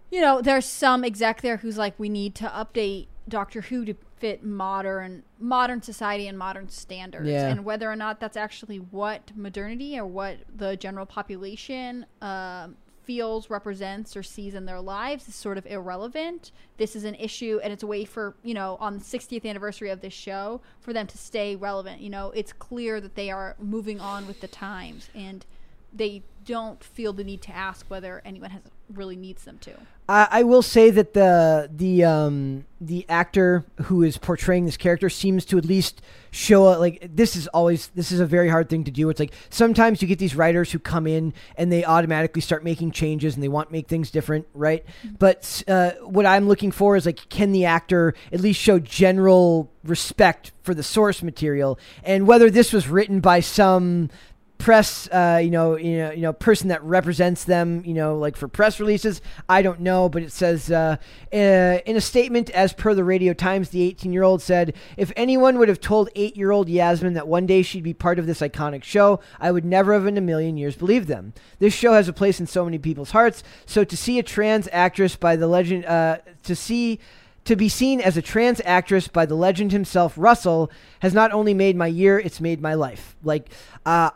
you 0.10 0.22
know, 0.22 0.42
there's 0.42 0.66
some 0.66 1.04
exec 1.04 1.42
there 1.42 1.58
who's 1.58 1.78
like 1.78 1.94
we 2.00 2.08
need 2.10 2.34
to 2.36 2.46
update 2.48 3.08
Doctor 3.28 3.60
Who 3.62 3.84
to 3.86 3.94
fit 4.18 4.42
modern 4.44 5.24
modern 5.38 5.82
society 5.82 6.28
and 6.28 6.38
modern 6.38 6.70
standards 6.70 7.28
Yeah. 7.28 7.48
and 7.50 7.66
whether 7.66 7.92
or 7.92 7.96
not 7.96 8.20
that's 8.20 8.38
actually 8.38 8.78
what 8.78 9.32
modernity 9.36 9.98
or 10.00 10.06
what 10.06 10.38
the 10.56 10.76
general 10.78 11.06
population 11.06 12.06
um, 12.22 12.78
feels 13.08 13.50
represents 13.50 14.18
or 14.18 14.22
sees 14.22 14.54
in 14.54 14.66
their 14.66 14.82
lives 14.82 15.30
is 15.30 15.34
sort 15.34 15.58
of 15.58 15.66
irrelevant. 15.66 16.52
This 16.76 16.94
is 16.94 17.06
an 17.06 17.16
issue 17.16 17.60
and 17.64 17.72
it's 17.72 17.82
a 17.82 17.88
way 17.88 18.04
for 18.04 18.36
you 18.44 18.54
know 18.54 18.78
on 18.82 19.00
the 19.00 19.04
60th 19.04 19.46
anniversary 19.46 19.90
of 19.90 20.02
this 20.02 20.14
show 20.14 20.62
for 20.82 20.92
them 20.92 21.08
to 21.08 21.18
stay 21.18 21.56
relevant. 21.56 22.02
You 22.02 22.10
know 22.10 22.32
it's 22.36 22.52
clear 22.52 23.00
that 23.00 23.16
they 23.16 23.32
are 23.32 23.56
moving 23.58 24.02
on 24.02 24.28
with 24.28 24.42
the 24.42 24.48
times 24.48 25.10
and 25.16 25.46
they 25.94 26.22
don't 26.46 26.84
feel 26.84 27.14
the 27.14 27.24
need 27.24 27.42
to 27.44 27.56
ask 27.56 27.86
whether 27.88 28.22
anyone 28.26 28.52
has 28.52 28.62
really 28.94 29.16
needs 29.16 29.46
them 29.46 29.58
to 29.60 29.74
I, 30.10 30.28
I 30.32 30.44
will 30.44 30.62
say 30.62 30.90
that 30.90 31.14
the 31.14 31.70
the 31.74 32.04
um, 32.04 32.66
the 32.80 33.06
actor 33.10 33.66
who 33.84 34.04
is 34.04 34.18
portraying 34.18 34.66
this 34.66 34.78
character 34.78 35.10
seems 35.10 35.44
to 35.46 35.58
at 35.58 35.66
least 35.66 36.02
show 36.32 36.68
a, 36.68 36.78
like 36.78 37.10
this 37.14 37.36
is 37.36 37.48
always 37.48 37.88
this 37.90 38.12
is 38.12 38.20
a 38.20 38.26
very 38.26 38.50
hard 38.50 38.70
thing 38.70 38.84
to 38.86 38.92
do. 38.92 39.10
It's 39.10 39.20
like 39.20 39.34
sometimes 39.50 40.02
you 40.02 40.08
get 40.08 40.20
these 40.20 40.36
writers 40.36 40.72
who 40.72 40.80
come 40.80 41.08
in 41.08 41.34
and 41.58 41.72
they 41.72 41.84
automatically 41.84 42.42
start 42.42 42.64
making 42.64 42.92
changes 42.92 43.36
and 43.36 43.44
they 43.44 43.48
want 43.50 43.70
to 43.70 43.74
make 43.74 43.88
things 43.88 44.10
different, 44.10 44.48
right? 44.54 44.86
But 45.20 45.64
uh, 45.68 45.92
what 46.04 46.26
I'm 46.26 46.48
looking 46.48 46.72
for 46.72 46.96
is 46.96 47.06
like 47.06 47.28
can 47.30 47.52
the 47.52 47.66
actor 47.66 48.14
at 48.32 48.40
least 48.40 48.60
show 48.62 48.80
general 48.80 49.72
respect 49.84 50.52
for 50.62 50.74
the 50.74 50.84
source 50.84 51.24
material 51.24 51.80
and 52.04 52.28
whether 52.28 52.50
this 52.50 52.72
was 52.72 52.88
written 52.88 53.20
by 53.20 53.40
some 53.40 54.10
press 54.58 55.08
uh, 55.12 55.40
you 55.42 55.52
know 55.52 55.76
you 55.76 55.98
know 55.98 56.12
you 56.12 56.22
know 56.22 56.34
person 56.34 56.70
that 56.70 56.84
represents 56.84 57.44
them 57.44 57.84
you 57.86 57.94
know 57.94 58.18
like 58.18 58.36
for 58.36 58.48
press 58.48 58.80
releases. 58.80 59.22
I 59.48 59.62
don't 59.62 59.82
know 59.82 60.10
but 60.10 60.24
it 60.24 60.32
says 60.32 60.72
uh, 60.72 60.98
uh, 61.32 61.36
in 61.36 61.96
a 61.96 62.02
statement 62.02 62.50
as 62.52 62.74
per 62.74 62.94
the 62.94 63.04
radio 63.04 63.34
times 63.34 63.70
the 63.70 63.84
18 63.84 64.14
year 64.14 64.24
old 64.24 64.42
said 64.42 64.76
if 64.98 65.12
anyone 65.16 65.58
would 65.60 65.70
have 65.70 65.80
told 65.80 66.10
8 66.16 66.36
year 66.36 66.52
old 66.52 66.70
yasmin 66.70 67.14
that 67.14 67.28
one 67.28 67.46
day 67.46 67.62
she'd 67.62 67.84
be 67.84 67.94
part 67.94 68.20
of 68.20 68.26
this 68.26 68.40
iconic 68.40 68.84
show 68.84 69.20
i 69.40 69.52
would 69.52 69.66
never 69.66 69.94
have 69.94 70.08
in 70.08 70.18
a 70.18 70.22
million 70.22 70.58
years 70.58 70.76
believed 70.76 71.08
them. 71.08 71.34
This 71.60 71.74
show 71.74 71.94
has 71.94 72.08
a 72.08 72.14
place 72.14 72.40
in 72.40 72.48
so 72.48 72.66
many 72.66 72.78
people's 72.78 73.12
hearts. 73.12 73.44
So 73.66 73.84
to 73.84 73.98
see 73.98 74.20
a 74.20 74.24
trans 74.24 74.68
actress 74.72 75.16
by 75.16 75.36
the 75.36 75.48
legend 75.48 75.86
uh, 75.86 76.20
to 76.44 76.56
see 76.56 77.00
to 77.46 77.56
be 77.56 77.70
seen 77.70 78.02
as 78.02 78.18
a 78.18 78.22
trans 78.22 78.62
actress 78.66 79.08
by 79.08 79.26
the 79.26 79.36
legend 79.36 79.72
himself, 79.72 80.14
Russell, 80.18 80.70
has 81.00 81.14
not 81.14 81.32
only 81.32 81.54
made 81.54 81.78
my 81.78 81.88
year, 81.88 82.20
it's 82.20 82.42
made 82.42 82.62
my 82.62 82.74
life. 82.74 83.16
Like, 83.24 83.50
uh, 83.86 84.10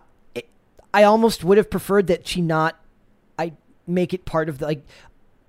I 0.94 1.04
almost 1.04 1.44
would 1.44 1.58
have 1.58 1.70
preferred 1.70 2.08
that 2.08 2.28
she 2.28 2.42
not, 2.42 2.80
I 3.40 3.54
make 3.88 4.14
it 4.14 4.26
part 4.26 4.50
of 4.50 4.58
the, 4.60 4.66
like, 4.66 4.86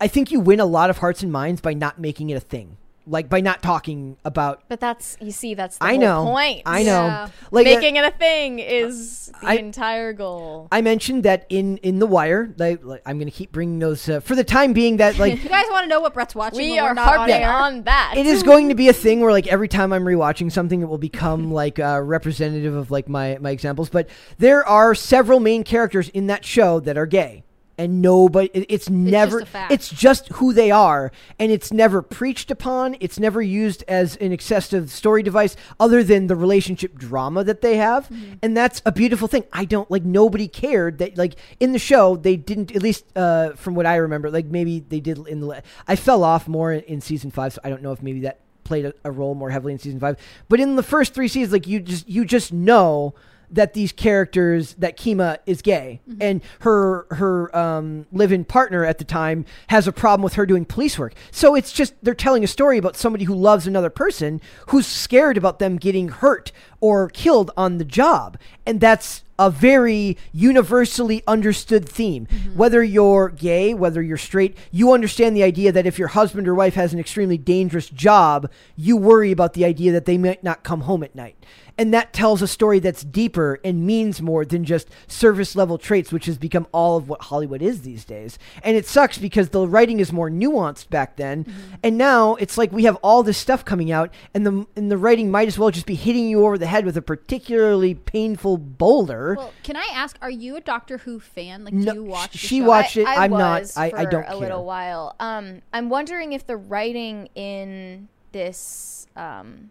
I 0.00 0.08
think 0.08 0.30
you 0.30 0.40
win 0.40 0.60
a 0.60 0.64
lot 0.64 0.90
of 0.90 0.98
hearts 0.98 1.22
and 1.22 1.32
minds 1.32 1.60
by 1.60 1.74
not 1.74 1.98
making 1.98 2.30
it 2.30 2.34
a 2.34 2.40
thing. 2.40 2.76
Like, 3.06 3.28
by 3.28 3.40
not 3.40 3.62
talking 3.62 4.16
about, 4.24 4.62
But 4.68 4.78
that's 4.80 5.16
you 5.20 5.32
see 5.32 5.54
that's 5.54 5.78
the 5.78 5.84
I 5.84 5.90
whole 5.92 6.00
know, 6.00 6.24
point. 6.26 6.62
I 6.66 6.82
know. 6.84 7.04
Yeah. 7.06 7.28
Like, 7.50 7.66
uh, 7.66 7.70
Making 7.70 7.96
it 7.96 8.04
a 8.04 8.10
thing 8.12 8.58
is 8.60 9.32
the 9.40 9.48
I- 9.48 9.54
entire 9.54 10.12
goal. 10.12 10.68
I 10.70 10.82
mentioned 10.82 11.24
that 11.24 11.46
in, 11.48 11.78
in 11.78 11.98
The 11.98 12.06
Wire, 12.06 12.54
like, 12.58 12.84
like, 12.84 13.02
I'm 13.04 13.18
going 13.18 13.26
to 13.30 13.36
keep 13.36 13.50
bringing 13.50 13.80
those, 13.80 14.08
uh, 14.08 14.20
for 14.20 14.34
the 14.36 14.44
time 14.44 14.72
being 14.72 14.98
that, 14.98 15.18
like, 15.18 15.32
you 15.42 15.48
guys 15.48 15.66
want 15.70 15.84
to 15.84 15.88
know 15.88 16.00
what 16.00 16.14
Brett's 16.14 16.34
watching 16.34 16.58
we 16.60 16.72
we're 16.80 16.82
are 16.82 16.94
not 16.94 17.08
on 17.08 17.28
harping 17.28 17.44
on 17.44 17.82
that. 17.84 18.14
it 18.16 18.26
is 18.26 18.42
going 18.52 18.68
to 18.68 18.74
be 18.76 18.88
a 18.88 18.92
thing 18.92 19.20
where 19.20 19.32
like 19.32 19.46
every 19.48 19.68
time 19.68 19.92
I'm 19.92 20.04
rewatching 20.04 20.52
something, 20.52 20.80
it 20.82 20.86
will 20.86 20.98
become 20.98 21.50
like 21.62 21.78
uh, 21.80 22.00
representative 22.02 22.74
of 22.74 22.90
like 22.90 23.08
my 23.08 23.38
my 23.40 23.50
examples. 23.50 23.90
But 23.90 24.08
there 24.38 24.66
are 24.66 24.94
several 24.94 25.40
main 25.40 25.64
characters 25.64 26.08
in 26.10 26.28
that 26.28 26.44
show 26.44 26.78
that 26.80 26.96
are 26.96 27.06
gay. 27.06 27.42
And 27.78 28.02
nobody 28.02 28.50
it- 28.52 28.66
it's 28.68 28.90
never 28.90 29.40
a 29.40 29.46
fact. 29.46 29.72
it's 29.72 29.88
just 29.88 30.28
who 30.34 30.52
they 30.52 30.70
are 30.70 31.10
and 31.38 31.50
it's 31.50 31.72
never 31.72 32.02
preached 32.02 32.50
upon 32.50 32.96
it's 33.00 33.18
never 33.18 33.40
used 33.40 33.82
as 33.88 34.16
an 34.16 34.30
excessive 34.32 34.90
story 34.90 35.22
device 35.22 35.56
other 35.80 36.04
than 36.04 36.26
the 36.26 36.36
relationship 36.36 36.96
drama 36.98 37.42
that 37.44 37.60
they 37.62 37.76
have 37.76 38.08
Mm-hmm. 38.08 38.34
and 38.42 38.56
that's 38.56 38.82
a 38.84 38.92
beautiful 38.92 39.26
thing 39.28 39.44
i 39.52 39.64
don't 39.64 39.90
like 39.90 40.04
nobody 40.04 40.48
cared 40.48 40.98
that 40.98 41.16
like 41.16 41.34
in 41.60 41.72
the 41.72 41.78
show 41.78 42.16
they 42.16 42.36
didn't 42.36 42.74
at 42.76 42.82
least 42.82 43.04
uh 43.16 43.52
from 43.52 43.74
what 43.74 43.86
i 43.86 43.96
remember 43.96 44.30
like 44.30 44.46
maybe 44.46 44.80
they 44.80 45.00
did 45.00 45.18
in 45.26 45.40
the 45.40 45.62
i 45.88 45.96
fell 45.96 46.24
off 46.24 46.46
more 46.48 46.72
in 46.72 47.00
season 47.00 47.30
five 47.30 47.52
so 47.54 47.60
i 47.64 47.70
don't 47.70 47.82
know 47.82 47.92
if 47.92 48.02
maybe 48.02 48.20
that 48.20 48.40
played 48.64 48.84
a, 48.84 48.94
a 49.04 49.10
role 49.10 49.34
more 49.34 49.50
heavily 49.50 49.72
in 49.72 49.78
season 49.78 49.98
five 49.98 50.16
but 50.48 50.60
in 50.60 50.76
the 50.76 50.82
first 50.82 51.14
three 51.14 51.26
seasons 51.28 51.52
like 51.52 51.66
you 51.66 51.80
just 51.80 52.08
you 52.08 52.24
just 52.24 52.52
know 52.52 53.14
that 53.52 53.74
these 53.74 53.92
characters 53.92 54.74
that 54.74 54.96
Kima 54.96 55.38
is 55.46 55.62
gay 55.62 56.00
and 56.20 56.42
her 56.60 57.06
her 57.10 57.54
um, 57.56 58.06
live-in 58.12 58.44
partner 58.44 58.84
at 58.84 58.98
the 58.98 59.04
time 59.04 59.44
has 59.68 59.86
a 59.86 59.92
problem 59.92 60.22
with 60.22 60.34
her 60.34 60.46
doing 60.46 60.64
police 60.64 60.98
work. 60.98 61.14
So 61.30 61.54
it's 61.54 61.72
just 61.72 61.94
they're 62.02 62.14
telling 62.14 62.42
a 62.42 62.48
story 62.48 62.78
about 62.78 62.96
somebody 62.96 63.24
who 63.24 63.34
loves 63.34 63.66
another 63.66 63.90
person 63.90 64.40
who's 64.68 64.86
scared 64.86 65.36
about 65.36 65.58
them 65.58 65.76
getting 65.76 66.08
hurt 66.08 66.50
or 66.80 67.08
killed 67.10 67.50
on 67.56 67.78
the 67.78 67.84
job, 67.84 68.38
and 68.66 68.80
that's 68.80 69.22
a 69.38 69.50
very 69.50 70.16
universally 70.32 71.22
understood 71.26 71.88
theme. 71.88 72.26
Whether 72.54 72.82
you're 72.82 73.28
gay, 73.28 73.74
whether 73.74 74.00
you're 74.00 74.16
straight, 74.16 74.56
you 74.70 74.92
understand 74.92 75.36
the 75.36 75.42
idea 75.42 75.72
that 75.72 75.86
if 75.86 75.98
your 75.98 76.08
husband 76.08 76.46
or 76.46 76.54
wife 76.54 76.74
has 76.74 76.92
an 76.92 77.00
extremely 77.00 77.38
dangerous 77.38 77.88
job, 77.88 78.50
you 78.76 78.96
worry 78.96 79.32
about 79.32 79.54
the 79.54 79.64
idea 79.64 79.90
that 79.92 80.04
they 80.04 80.16
might 80.16 80.44
not 80.44 80.62
come 80.62 80.82
home 80.82 81.02
at 81.02 81.16
night. 81.16 81.36
And 81.78 81.92
that 81.94 82.12
tells 82.12 82.42
a 82.42 82.46
story 82.46 82.78
that's 82.78 83.02
deeper 83.02 83.58
and 83.64 83.86
means 83.86 84.20
more 84.20 84.44
than 84.44 84.64
just 84.64 84.88
service 85.06 85.56
level 85.56 85.78
traits, 85.78 86.12
which 86.12 86.26
has 86.26 86.38
become 86.38 86.66
all 86.72 86.96
of 86.96 87.08
what 87.08 87.22
Hollywood 87.22 87.62
is 87.62 87.82
these 87.82 88.04
days. 88.04 88.38
And 88.62 88.76
it 88.76 88.86
sucks 88.86 89.18
because 89.18 89.48
the 89.50 89.66
writing 89.66 89.98
is 90.00 90.12
more 90.12 90.30
nuanced 90.30 90.90
back 90.90 91.16
then. 91.16 91.46
And 91.82 91.96
now 91.96 92.34
it's 92.36 92.58
like 92.58 92.72
we 92.72 92.84
have 92.84 92.96
all 92.96 93.22
this 93.22 93.38
stuff 93.38 93.64
coming 93.64 93.90
out, 93.90 94.12
and 94.34 94.46
the, 94.46 94.66
and 94.76 94.90
the 94.90 94.96
writing 94.98 95.30
might 95.30 95.48
as 95.48 95.58
well 95.58 95.70
just 95.70 95.86
be 95.86 95.94
hitting 95.94 96.28
you 96.28 96.44
over 96.44 96.58
the 96.58 96.66
head 96.66 96.84
with 96.84 96.96
a 96.96 97.02
particularly 97.02 97.94
painful 97.94 98.58
boulder. 98.58 99.34
Well, 99.38 99.52
can 99.62 99.76
I 99.76 99.88
ask, 99.92 100.16
are 100.20 100.30
you 100.30 100.56
a 100.56 100.60
Doctor 100.60 100.98
Who 100.98 101.20
fan? 101.20 101.64
Like, 101.64 101.74
No, 101.74 101.92
do 101.94 101.98
you 102.00 102.04
watch? 102.04 102.34
sh- 102.36 102.38
she 102.48 102.58
show? 102.60 102.66
watched 102.66 102.96
it. 102.96 103.06
I 103.06 103.24
I'm 103.24 103.30
not- 103.30 103.72
I- 103.76 103.92
I 103.96 104.04
don't 104.04 104.22
a 104.24 104.26
care. 104.28 104.36
little 104.36 104.64
while. 104.64 105.14
Um, 105.20 105.62
I'm 105.72 105.88
wondering 105.88 106.32
if 106.32 106.46
the 106.46 106.56
writing 106.56 107.28
in 107.34 108.08
this, 108.32 109.06
um, 109.16 109.70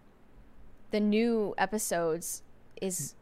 the 0.91 0.99
new 0.99 1.53
episodes, 1.57 2.43
is 2.81 3.15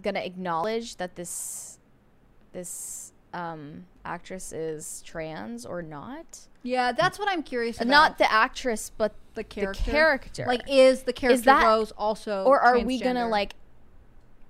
gonna 0.00 0.20
acknowledge 0.20 0.96
that 0.96 1.16
this, 1.16 1.78
this 2.52 3.12
um, 3.34 3.86
actress 4.04 4.52
is 4.52 5.02
trans 5.04 5.64
or 5.66 5.82
not. 5.82 6.48
Yeah, 6.62 6.92
that's 6.92 7.18
what 7.18 7.28
I'm 7.28 7.42
curious 7.42 7.76
about. 7.78 7.88
Not 7.88 8.18
the 8.18 8.30
actress, 8.30 8.90
but 8.96 9.14
the 9.34 9.44
character. 9.44 9.82
The 9.84 9.90
character. 9.90 10.44
Like, 10.46 10.62
is 10.68 11.02
the 11.02 11.12
character 11.12 11.42
that- 11.44 11.64
Rose 11.64 11.92
also, 11.92 12.44
or 12.44 12.60
are 12.60 12.78
we 12.78 13.00
gonna 13.00 13.28
like 13.28 13.54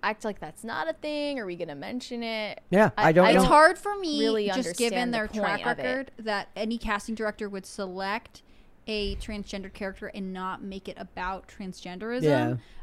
act 0.02 0.24
like 0.24 0.40
that's 0.40 0.64
not 0.64 0.88
a 0.88 0.92
thing? 0.92 1.38
Are 1.38 1.46
we 1.46 1.56
gonna 1.56 1.74
mention 1.74 2.22
it? 2.22 2.60
Yeah, 2.70 2.90
I 2.96 3.12
don't 3.12 3.24
I 3.26 3.32
know. 3.32 3.40
It's 3.40 3.48
hard 3.48 3.78
for 3.78 3.96
me, 3.96 4.20
really 4.20 4.46
just 4.48 4.76
given 4.76 4.98
understand 4.98 5.14
the 5.14 5.18
their 5.18 5.26
track 5.28 5.62
point 5.62 5.78
of 5.78 5.84
it. 5.84 5.88
record, 5.88 6.10
that 6.18 6.48
any 6.56 6.76
casting 6.76 7.14
director 7.14 7.48
would 7.48 7.64
select 7.64 8.42
a 8.86 9.16
transgender 9.16 9.72
character 9.72 10.08
and 10.08 10.32
not 10.32 10.62
make 10.62 10.88
it 10.88 10.96
about 10.98 11.48
transgenderism. 11.48 12.22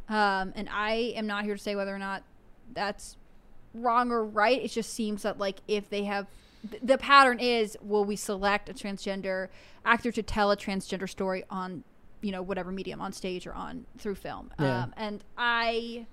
Um, 0.10 0.54
and 0.56 0.68
I 0.72 1.14
am 1.16 1.28
not 1.28 1.44
here 1.46 1.56
to 1.56 1.62
say 1.62 1.76
whether 1.76 1.94
or 1.94 2.00
not 2.00 2.24
that's 2.74 3.18
wrong 3.74 4.12
or 4.12 4.26
right. 4.26 4.62
It 4.62 4.70
just 4.72 4.94
seems 4.94 5.24
that 5.24 5.38
like 5.38 5.60
if 5.68 5.90
they 5.90 6.06
have 6.06 6.28
th- 6.70 6.82
the 6.84 6.98
pattern 6.98 7.40
is 7.40 7.78
will 7.82 8.06
we 8.06 8.16
select 8.16 8.70
a 8.70 8.74
transgender 8.74 9.50
actor 9.86 10.12
to 10.12 10.24
tell 10.24 10.52
a 10.52 10.58
transgender 10.58 11.08
story 11.08 11.44
on 11.50 11.84
you 12.22 12.32
know 12.32 12.42
whatever 12.42 12.72
medium 12.72 13.00
on 13.02 13.14
stage 13.14 13.48
or 13.48 13.54
on 13.54 13.86
through 13.98 14.16
film 14.16 14.52
Yeah. 14.60 14.84
um, 14.84 14.94
and 14.98 15.24
i 15.38 16.06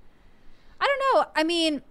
i 0.81 0.87
don't 0.87 1.17
know 1.17 1.27
i 1.35 1.43
mean 1.43 1.83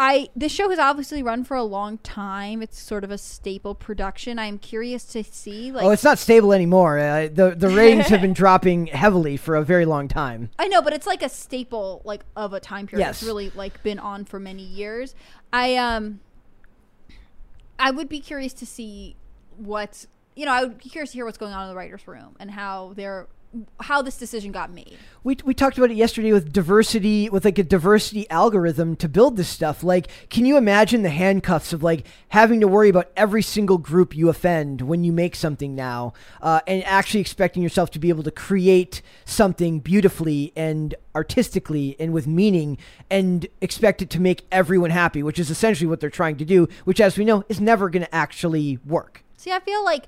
I 0.00 0.28
this 0.36 0.52
show 0.52 0.70
has 0.70 0.78
obviously 0.78 1.24
run 1.24 1.42
for 1.42 1.56
a 1.56 1.64
long 1.64 1.98
time. 1.98 2.62
It's 2.62 2.80
sort 2.80 3.02
of 3.02 3.10
a 3.10 3.18
staple 3.18 3.74
production. 3.74 4.38
I'm 4.38 4.56
curious 4.56 5.04
to 5.06 5.24
see 5.24 5.72
like 5.72 5.84
oh, 5.84 5.90
it's 5.90 6.04
not 6.04 6.18
stable 6.18 6.52
anymore. 6.52 7.00
Uh, 7.00 7.28
the 7.32 7.56
the 7.56 7.68
ratings 7.76 8.06
have 8.06 8.20
been 8.20 8.32
dropping 8.32 8.86
heavily 8.86 9.36
for 9.36 9.56
a 9.56 9.64
very 9.64 9.84
long 9.84 10.06
time. 10.06 10.50
I 10.56 10.68
know, 10.68 10.80
but 10.80 10.92
it's 10.92 11.06
like 11.06 11.20
a 11.20 11.28
staple 11.28 12.00
like 12.04 12.24
of 12.36 12.52
a 12.52 12.60
time 12.60 12.86
period. 12.86 13.06
Yes. 13.06 13.22
It's 13.22 13.26
really 13.26 13.50
like 13.56 13.82
been 13.82 13.98
on 13.98 14.24
for 14.24 14.38
many 14.38 14.62
years. 14.62 15.16
I 15.52 15.74
um 15.74 16.20
I 17.76 17.90
would 17.90 18.08
be 18.08 18.20
curious 18.20 18.52
to 18.54 18.66
see 18.66 19.16
what's 19.56 20.06
you 20.36 20.44
know, 20.44 20.52
I 20.52 20.62
would 20.62 20.78
be 20.78 20.88
curious 20.88 21.10
to 21.10 21.16
hear 21.16 21.24
what's 21.24 21.38
going 21.38 21.52
on 21.52 21.64
in 21.64 21.70
the 21.70 21.74
writers' 21.74 22.06
room 22.06 22.36
and 22.38 22.52
how 22.52 22.92
they're 22.94 23.26
how 23.80 24.02
this 24.02 24.16
decision 24.16 24.52
got 24.52 24.70
made. 24.70 24.96
We, 25.24 25.36
we 25.44 25.54
talked 25.54 25.78
about 25.78 25.90
it 25.90 25.96
yesterday 25.96 26.32
with 26.32 26.52
diversity, 26.52 27.28
with 27.28 27.44
like 27.44 27.58
a 27.58 27.62
diversity 27.62 28.28
algorithm 28.30 28.96
to 28.96 29.08
build 29.08 29.36
this 29.36 29.48
stuff. 29.48 29.82
Like, 29.82 30.08
can 30.28 30.46
you 30.46 30.56
imagine 30.56 31.02
the 31.02 31.10
handcuffs 31.10 31.72
of 31.72 31.82
like 31.82 32.06
having 32.28 32.60
to 32.60 32.68
worry 32.68 32.88
about 32.88 33.10
every 33.16 33.42
single 33.42 33.78
group 33.78 34.16
you 34.16 34.28
offend 34.28 34.82
when 34.82 35.04
you 35.04 35.12
make 35.12 35.34
something 35.34 35.74
now, 35.74 36.12
uh, 36.42 36.60
and 36.66 36.84
actually 36.84 37.20
expecting 37.20 37.62
yourself 37.62 37.90
to 37.92 37.98
be 37.98 38.10
able 38.10 38.22
to 38.22 38.30
create 38.30 39.02
something 39.24 39.80
beautifully 39.80 40.52
and 40.54 40.94
artistically 41.14 41.96
and 41.98 42.12
with 42.12 42.26
meaning 42.26 42.78
and 43.10 43.46
expect 43.60 44.02
it 44.02 44.10
to 44.10 44.20
make 44.20 44.46
everyone 44.52 44.90
happy, 44.90 45.22
which 45.22 45.38
is 45.38 45.50
essentially 45.50 45.86
what 45.86 46.00
they're 46.00 46.10
trying 46.10 46.36
to 46.36 46.44
do, 46.44 46.68
which, 46.84 47.00
as 47.00 47.18
we 47.18 47.24
know, 47.24 47.44
is 47.48 47.60
never 47.60 47.88
going 47.90 48.04
to 48.04 48.14
actually 48.14 48.78
work. 48.86 49.24
See, 49.36 49.52
I 49.52 49.60
feel 49.60 49.84
like 49.84 50.04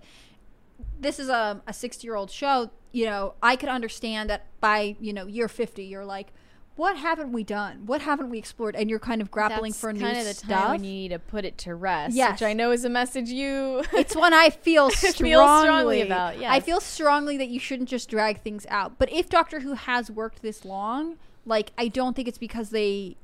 this 1.01 1.19
is 1.19 1.29
a 1.29 1.63
a 1.67 1.73
60 1.73 2.07
year 2.07 2.15
old 2.15 2.31
show. 2.31 2.71
You 2.93 3.07
know, 3.07 3.35
I 3.43 3.57
could 3.57 3.69
understand 3.69 4.31
that 4.31 4.47
by 4.61 4.97
you 5.01 5.13
know 5.13 5.27
year 5.27 5.49
50, 5.49 5.85
you're 5.85 6.05
like, 6.05 6.33
what 6.77 6.97
haven't 6.97 7.33
we 7.33 7.45
done? 7.45 7.85
What 7.85 8.01
haven't 8.01 8.31
we 8.31 8.39
explored? 8.39 8.75
And 8.75 8.89
you're 8.89 8.99
kind 8.99 9.21
of 9.21 9.31
grappling 9.31 9.73
That's 9.73 9.81
for 9.81 9.93
new 9.93 10.01
kind 10.01 10.17
of 10.17 10.25
the 10.25 10.35
stuff. 10.35 10.63
time 10.63 10.71
when 10.71 10.85
you 10.85 10.93
need 10.93 11.09
to 11.09 11.19
put 11.19 11.45
it 11.45 11.59
to 11.59 11.75
rest. 11.75 12.15
Yes. 12.15 12.41
which 12.41 12.43
I 12.43 12.53
know 12.53 12.71
is 12.71 12.85
a 12.85 12.89
message 12.89 13.29
you. 13.29 13.85
it's 13.93 14.17
one 14.17 14.33
I 14.33 14.51
feel 14.63 14.91
strongly, 14.91 15.33
strongly 15.33 16.01
about, 16.01 16.37
I 16.43 16.61
feel 16.61 16.81
strongly 16.81 17.37
that 17.37 17.49
you 17.49 17.61
shouldn't 17.61 17.89
just 17.89 18.09
drag 18.09 18.41
things 18.41 18.67
out. 18.71 18.99
But 18.99 19.13
if 19.13 19.29
Doctor 19.29 19.61
Who 19.61 19.75
has 19.75 20.11
worked 20.11 20.43
this 20.43 20.65
long, 20.65 21.17
like 21.45 21.73
I 21.77 21.89
don't 21.89 22.17
think 22.17 22.29
it's 22.29 22.39
because 22.39 22.71
they 22.71 23.17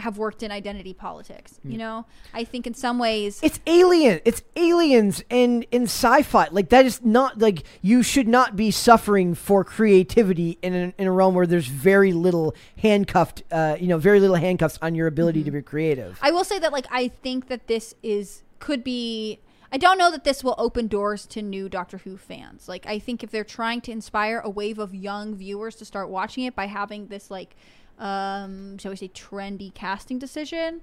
have 0.00 0.18
worked 0.18 0.42
in 0.42 0.50
identity 0.50 0.92
politics. 0.92 1.58
You 1.64 1.78
know, 1.78 2.06
I 2.34 2.44
think 2.44 2.66
in 2.66 2.74
some 2.74 2.98
ways 2.98 3.40
It's 3.42 3.60
alien. 3.66 4.20
It's 4.24 4.42
aliens 4.56 5.22
in 5.30 5.62
in 5.70 5.84
sci-fi. 5.84 6.48
Like 6.50 6.68
that 6.70 6.86
is 6.86 7.04
not 7.04 7.38
like 7.38 7.64
you 7.82 8.02
should 8.02 8.28
not 8.28 8.56
be 8.56 8.70
suffering 8.70 9.34
for 9.34 9.64
creativity 9.64 10.58
in 10.62 10.74
a, 10.74 10.94
in 10.98 11.06
a 11.06 11.12
realm 11.12 11.34
where 11.34 11.46
there's 11.46 11.66
very 11.66 12.12
little 12.12 12.54
handcuffed, 12.78 13.42
uh, 13.50 13.76
you 13.78 13.86
know, 13.86 13.98
very 13.98 14.20
little 14.20 14.36
handcuffs 14.36 14.78
on 14.82 14.94
your 14.94 15.06
ability 15.06 15.44
to 15.44 15.50
be 15.50 15.62
creative. 15.62 16.18
I 16.22 16.30
will 16.30 16.44
say 16.44 16.58
that 16.58 16.72
like 16.72 16.86
I 16.90 17.08
think 17.08 17.48
that 17.48 17.66
this 17.66 17.94
is 18.02 18.42
could 18.58 18.84
be 18.84 19.40
I 19.72 19.78
don't 19.78 19.98
know 19.98 20.10
that 20.10 20.24
this 20.24 20.42
will 20.42 20.56
open 20.58 20.88
doors 20.88 21.26
to 21.26 21.42
new 21.42 21.68
Doctor 21.68 21.98
Who 21.98 22.16
fans. 22.16 22.68
Like 22.68 22.86
I 22.86 22.98
think 22.98 23.22
if 23.22 23.30
they're 23.30 23.44
trying 23.44 23.80
to 23.82 23.92
inspire 23.92 24.40
a 24.40 24.50
wave 24.50 24.78
of 24.78 24.94
young 24.94 25.36
viewers 25.36 25.76
to 25.76 25.84
start 25.84 26.08
watching 26.08 26.44
it 26.44 26.56
by 26.56 26.66
having 26.66 27.06
this 27.06 27.30
like 27.30 27.56
um 28.00 28.78
shall 28.78 28.90
we 28.90 28.96
say 28.96 29.08
trendy 29.08 29.72
casting 29.74 30.18
decision, 30.18 30.80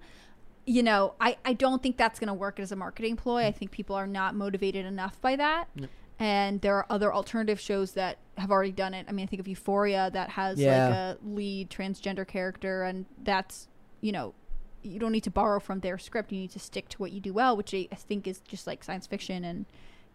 you 0.66 0.84
know, 0.84 1.14
I 1.20 1.38
I 1.44 1.54
don't 1.54 1.82
think 1.82 1.98
that's 1.98 2.20
going 2.20 2.28
to 2.28 2.34
work 2.34 2.60
as 2.60 2.72
a 2.72 2.76
marketing 2.76 3.16
ploy. 3.16 3.46
I 3.46 3.52
think 3.52 3.72
people 3.72 3.96
are 3.96 4.08
not 4.08 4.36
motivated 4.36 4.86
enough 4.86 5.20
by 5.22 5.36
that. 5.36 5.68
And 6.20 6.62
there 6.62 6.76
are 6.76 6.86
other 6.90 7.14
alternative 7.14 7.60
shows 7.60 7.92
that 7.92 8.18
have 8.40 8.50
already 8.50 8.72
done 8.72 8.94
it. 8.96 9.06
I 9.08 9.12
mean, 9.12 9.24
I 9.24 9.28
think 9.28 9.40
of 9.40 9.48
Euphoria 9.48 10.10
that 10.14 10.32
has 10.32 10.60
Yeah. 10.60 10.88
like 10.88 10.94
a 10.96 11.18
lead 11.24 11.70
transgender 11.70 12.26
character 12.28 12.84
and 12.84 13.06
that's, 13.24 13.68
you 14.02 14.12
know, 14.12 14.34
you 14.82 14.98
don't 15.00 15.12
need 15.12 15.24
to 15.26 15.30
borrow 15.32 15.60
from 15.60 15.82
their 15.82 15.98
script. 16.00 16.32
You 16.32 16.40
need 16.40 16.52
to 16.52 16.60
stick 16.60 16.90
to 16.90 16.98
what 16.98 17.12
you 17.12 17.20
do 17.20 17.34
well, 17.34 17.56
which 17.56 17.74
I 17.74 17.88
I 17.92 17.96
think 17.96 18.28
is 18.28 18.40
just 18.40 18.66
like 18.68 18.84
science 18.84 19.06
fiction 19.08 19.44
and 19.44 19.66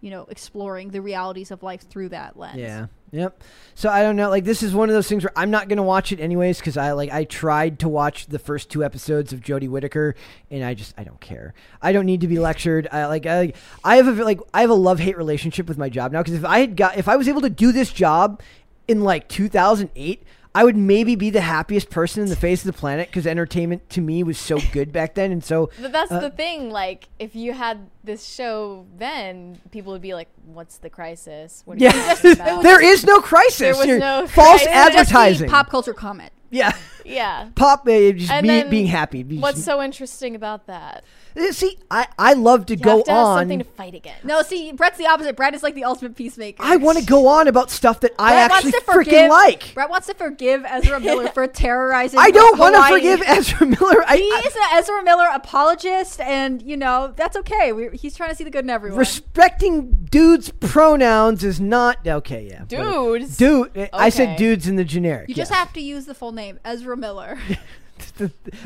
you 0.00 0.10
know 0.10 0.26
exploring 0.28 0.90
the 0.90 1.00
realities 1.00 1.50
of 1.52 1.62
life 1.62 1.82
through 1.88 2.08
that 2.10 2.36
lens. 2.36 2.58
Yeah. 2.58 2.86
Yep. 3.12 3.42
So 3.74 3.88
I 3.88 4.02
don't 4.02 4.16
know. 4.16 4.28
Like 4.30 4.44
this 4.44 4.62
is 4.62 4.74
one 4.74 4.88
of 4.88 4.94
those 4.94 5.06
things 5.06 5.22
where 5.22 5.32
I'm 5.36 5.50
not 5.50 5.68
gonna 5.68 5.82
watch 5.82 6.12
it 6.12 6.20
anyways 6.20 6.58
because 6.58 6.76
I 6.76 6.92
like 6.92 7.10
I 7.12 7.24
tried 7.24 7.78
to 7.80 7.88
watch 7.88 8.26
the 8.26 8.38
first 8.38 8.70
two 8.70 8.82
episodes 8.82 9.32
of 9.32 9.40
Jodie 9.40 9.68
Whittaker 9.68 10.14
and 10.50 10.64
I 10.64 10.74
just 10.74 10.94
I 10.98 11.04
don't 11.04 11.20
care. 11.20 11.54
I 11.80 11.92
don't 11.92 12.06
need 12.06 12.22
to 12.22 12.26
be 12.28 12.38
lectured. 12.38 12.88
I 12.90 13.06
like 13.06 13.26
I 13.26 13.52
I 13.84 13.96
have 13.96 14.08
a 14.08 14.24
like 14.24 14.40
I 14.52 14.62
have 14.62 14.70
a 14.70 14.74
love 14.74 14.98
hate 14.98 15.16
relationship 15.16 15.68
with 15.68 15.78
my 15.78 15.88
job 15.88 16.12
now 16.12 16.20
because 16.22 16.34
if 16.34 16.44
I 16.44 16.60
had 16.60 16.74
got 16.76 16.96
if 16.98 17.06
I 17.08 17.16
was 17.16 17.28
able 17.28 17.42
to 17.42 17.50
do 17.50 17.70
this 17.70 17.92
job 17.92 18.40
in 18.88 19.02
like 19.02 19.28
2008. 19.28 20.22
I 20.54 20.64
would 20.64 20.76
maybe 20.76 21.14
be 21.14 21.30
the 21.30 21.40
happiest 21.40 21.88
person 21.88 22.22
in 22.22 22.28
the 22.28 22.36
face 22.36 22.60
of 22.60 22.66
the 22.66 22.78
planet 22.78 23.08
because 23.08 23.26
entertainment 23.26 23.88
to 23.88 24.02
me 24.02 24.22
was 24.22 24.36
so 24.36 24.58
good 24.70 24.92
back 24.92 25.14
then, 25.14 25.32
and 25.32 25.42
so 25.42 25.70
But 25.80 25.92
that's 25.92 26.12
Uh, 26.12 26.20
the 26.20 26.28
thing. 26.28 26.68
Like, 26.68 27.08
if 27.18 27.34
you 27.34 27.54
had 27.54 27.88
this 28.04 28.26
show 28.26 28.86
then, 28.98 29.58
people 29.70 29.92
would 29.92 30.02
be 30.02 30.14
like, 30.14 30.28
"What's 30.46 30.78
the 30.78 30.90
crisis? 30.90 31.62
What 31.64 31.76
are 31.78 31.80
yeah, 31.84 32.14
talking 32.14 32.32
about?" 32.40 32.62
there 32.62 32.82
is 32.82 33.04
no 33.04 33.20
crisis. 33.20 33.58
There 33.58 33.76
was 33.76 33.86
You're- 33.86 34.00
no 34.00 34.26
false 34.26 34.62
crisis. 34.62 34.94
Just 34.94 34.98
advertising. 35.12 35.50
pop 35.50 35.70
culture 35.70 35.94
comment. 35.94 36.32
yeah. 36.50 36.72
Yeah. 37.04 37.48
Pop, 37.56 37.80
uh, 37.88 38.12
just 38.12 38.30
And 38.30 38.46
me 38.46 38.48
then 38.60 38.70
being 38.70 38.86
happy. 38.86 39.24
What's 39.24 39.64
so 39.64 39.82
interesting 39.82 40.36
about 40.36 40.68
that? 40.68 41.02
Uh, 41.36 41.50
See, 41.50 41.76
I, 41.90 42.06
I 42.16 42.34
love 42.34 42.66
to 42.66 42.76
You 42.76 42.80
go 42.80 42.98
have 42.98 43.04
to 43.06 43.10
have 43.10 43.26
on. 43.26 43.38
something 43.40 43.58
to 43.58 43.64
fight 43.64 43.96
against. 43.96 44.24
No, 44.24 44.42
see, 44.42 44.70
Brett's 44.70 44.98
the 44.98 45.08
opposite. 45.08 45.34
Brett 45.34 45.52
is 45.52 45.64
like 45.64 45.74
the 45.74 45.82
ultimate 45.82 46.14
peacemaker. 46.14 46.62
I 46.62 46.76
want 46.76 46.98
to 46.98 47.04
go 47.04 47.26
on 47.26 47.48
about 47.48 47.72
stuff 47.72 47.98
that 48.00 48.12
I 48.20 48.34
Brett 48.34 48.50
actually 48.52 48.70
wants 48.70 48.86
to 48.86 48.92
freaking 48.92 48.94
forgive, 48.94 49.30
like. 49.30 49.74
Brett 49.74 49.90
wants 49.90 50.06
to 50.06 50.14
forgive 50.14 50.64
Ezra 50.64 51.00
Miller 51.08 51.26
for 51.30 51.48
terrorizing. 51.48 52.20
I 52.20 52.30
don't 52.30 52.56
want 52.56 52.76
to 52.76 52.82
forgive 52.84 53.20
Ezra 53.26 53.66
Miller. 53.66 54.04
I, 54.06 54.16
He 54.18 54.22
I- 54.22 54.42
is 54.46 54.54
an 54.54 54.62
Ezra 54.74 55.02
Miller 55.02 55.26
apologist, 55.32 56.20
and 56.20 56.62
you 56.62 56.76
know 56.76 57.12
that's 57.16 57.36
okay. 57.38 57.72
we 57.72 57.91
he's 57.92 58.16
trying 58.16 58.30
to 58.30 58.36
see 58.36 58.44
the 58.44 58.50
good 58.50 58.64
in 58.64 58.70
everyone. 58.70 58.98
respecting 58.98 60.06
dudes' 60.10 60.50
pronouns 60.60 61.44
is 61.44 61.60
not 61.60 62.06
okay. 62.06 62.48
Yeah. 62.50 62.64
Dudes. 62.66 63.36
Dude, 63.36 63.88
I 63.92 64.08
said 64.08 64.28
Okay. 64.30 64.36
dudes 64.36 64.68
in 64.68 64.76
the 64.76 64.84
generic. 64.84 65.28
you 65.28 65.34
just 65.34 65.50
yes. 65.50 65.58
have 65.58 65.72
to 65.74 65.80
use 65.80 66.06
the 66.06 66.14
full 66.14 66.32
name, 66.32 66.58
Ezra 66.64 66.96
Miller. 66.96 67.38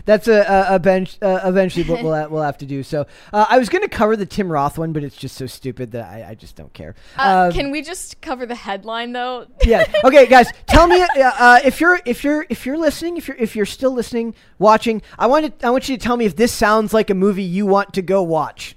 That's 0.07 0.29
a, 0.29 0.41
a, 0.71 0.77
a 0.77 0.79
bench. 0.79 1.19
Uh, 1.21 1.41
eventually, 1.45 1.85
what 1.85 2.03
we'll 2.03 2.15
ha- 2.23 2.27
we'll 2.29 2.43
have 2.43 2.57
to 2.59 2.67
do. 2.67 2.83
So 2.83 3.07
uh, 3.33 3.45
I 3.49 3.59
was 3.59 3.69
going 3.69 3.83
to 3.83 3.89
cover 3.89 4.17
the 4.17 4.25
Tim 4.25 4.51
Roth 4.51 4.79
one, 4.79 4.93
but 4.95 5.05
it's 5.05 5.17
just 5.17 5.37
so 5.37 5.47
stupid 5.47 5.93
that 5.93 6.11
I, 6.11 6.31
I 6.31 6.35
just 6.35 6.57
don't 6.57 6.73
care. 6.73 6.95
Uh, 7.19 7.49
Um, 7.49 7.53
can 7.53 7.71
we 7.71 7.83
just 7.83 8.21
cover 8.23 8.47
the 8.47 8.55
headline 8.55 9.13
though? 9.13 9.47
yeah. 9.65 9.85
Okay, 10.05 10.27
guys, 10.31 10.49
tell 10.67 10.87
me 10.87 11.03
uh, 11.03 11.09
uh, 11.17 11.59
if 11.65 11.81
you're 11.81 12.01
if 12.07 12.25
you're 12.25 12.47
if 12.49 12.65
you're 12.65 12.79
listening, 12.79 13.17
if 13.19 13.29
you're 13.29 13.37
if 13.37 13.55
you're 13.55 13.67
still 13.67 13.93
listening, 13.93 14.35
watching. 14.59 15.03
I 15.19 15.27
want 15.27 15.59
to 15.61 15.67
I 15.67 15.71
want 15.71 15.89
you 15.89 15.97
to 15.99 16.03
tell 16.03 16.17
me 16.17 16.25
if 16.25 16.37
this 16.37 16.53
sounds 16.53 16.95
like 16.95 17.11
a 17.11 17.15
movie 17.15 17.43
you 17.43 17.67
want 17.67 17.93
to 17.95 18.03
go 18.03 18.23
watch. 18.23 18.75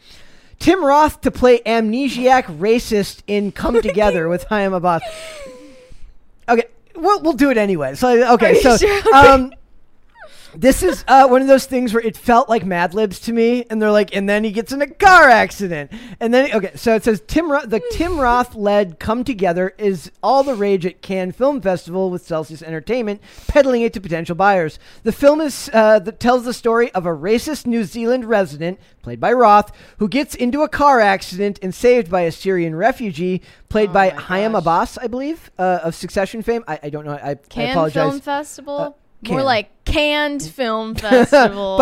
Tim 0.59 0.83
Roth 0.83 1.21
to 1.21 1.31
play 1.31 1.59
amnesiac 1.59 2.43
racist 2.59 3.21
in 3.27 3.51
Come 3.51 3.81
Together 3.81 4.27
with 4.27 4.45
Hiam 4.45 4.79
Abbass. 4.79 5.01
Okay, 6.47 6.65
we'll 6.95 7.21
we'll 7.21 7.33
do 7.33 7.49
it 7.49 7.57
anyway. 7.57 7.95
So 7.95 8.33
okay, 8.33 8.61
so 8.61 8.77
sure? 8.77 9.01
Um. 9.15 9.53
This 10.55 10.83
is 10.83 11.03
uh, 11.07 11.27
one 11.27 11.41
of 11.41 11.47
those 11.47 11.65
things 11.65 11.93
where 11.93 12.03
it 12.03 12.17
felt 12.17 12.49
like 12.49 12.65
Mad 12.65 12.93
Libs 12.93 13.19
to 13.21 13.33
me, 13.33 13.65
and 13.69 13.81
they're 13.81 13.91
like, 13.91 14.15
and 14.15 14.27
then 14.27 14.43
he 14.43 14.51
gets 14.51 14.71
in 14.71 14.81
a 14.81 14.87
car 14.87 15.29
accident, 15.29 15.91
and 16.19 16.33
then 16.33 16.51
okay, 16.53 16.71
so 16.75 16.95
it 16.95 17.03
says 17.03 17.21
Tim 17.27 17.51
Ro- 17.51 17.65
the 17.65 17.81
Tim 17.91 18.19
Roth 18.19 18.55
led 18.55 18.99
"Come 18.99 19.23
Together" 19.23 19.73
is 19.77 20.11
all 20.23 20.43
the 20.43 20.55
rage 20.55 20.85
at 20.85 21.01
Cannes 21.01 21.33
Film 21.33 21.61
Festival 21.61 22.09
with 22.09 22.25
Celsius 22.25 22.61
Entertainment 22.61 23.21
peddling 23.47 23.81
it 23.81 23.93
to 23.93 24.01
potential 24.01 24.35
buyers. 24.35 24.79
The 25.03 25.11
film 25.11 25.41
is 25.41 25.69
uh, 25.73 25.99
that 25.99 26.19
tells 26.19 26.45
the 26.45 26.53
story 26.53 26.91
of 26.93 27.05
a 27.05 27.09
racist 27.09 27.65
New 27.65 27.83
Zealand 27.83 28.25
resident 28.25 28.79
played 29.01 29.19
by 29.19 29.31
Roth 29.33 29.71
who 29.97 30.07
gets 30.07 30.35
into 30.35 30.63
a 30.63 30.69
car 30.69 30.99
accident 30.99 31.59
and 31.61 31.73
saved 31.73 32.09
by 32.09 32.21
a 32.21 32.31
Syrian 32.31 32.75
refugee 32.75 33.41
played 33.69 33.89
Oh 33.91 33.93
by 33.93 34.09
Hiam. 34.11 34.59
Abbass, 34.59 34.97
I 35.01 35.07
believe, 35.07 35.51
uh, 35.57 35.79
of 35.83 35.95
Succession 35.95 36.41
fame. 36.41 36.63
I, 36.67 36.79
I 36.83 36.89
don't 36.89 37.05
know. 37.05 37.13
I, 37.13 37.31
I 37.31 37.35
Cannes 37.35 37.71
apologize. 37.71 38.09
Film 38.11 38.21
Festival. 38.21 38.97
More 39.27 39.43
like 39.43 39.69
Canned 39.85 40.41
Film 40.43 40.95
Festival. 40.95 41.77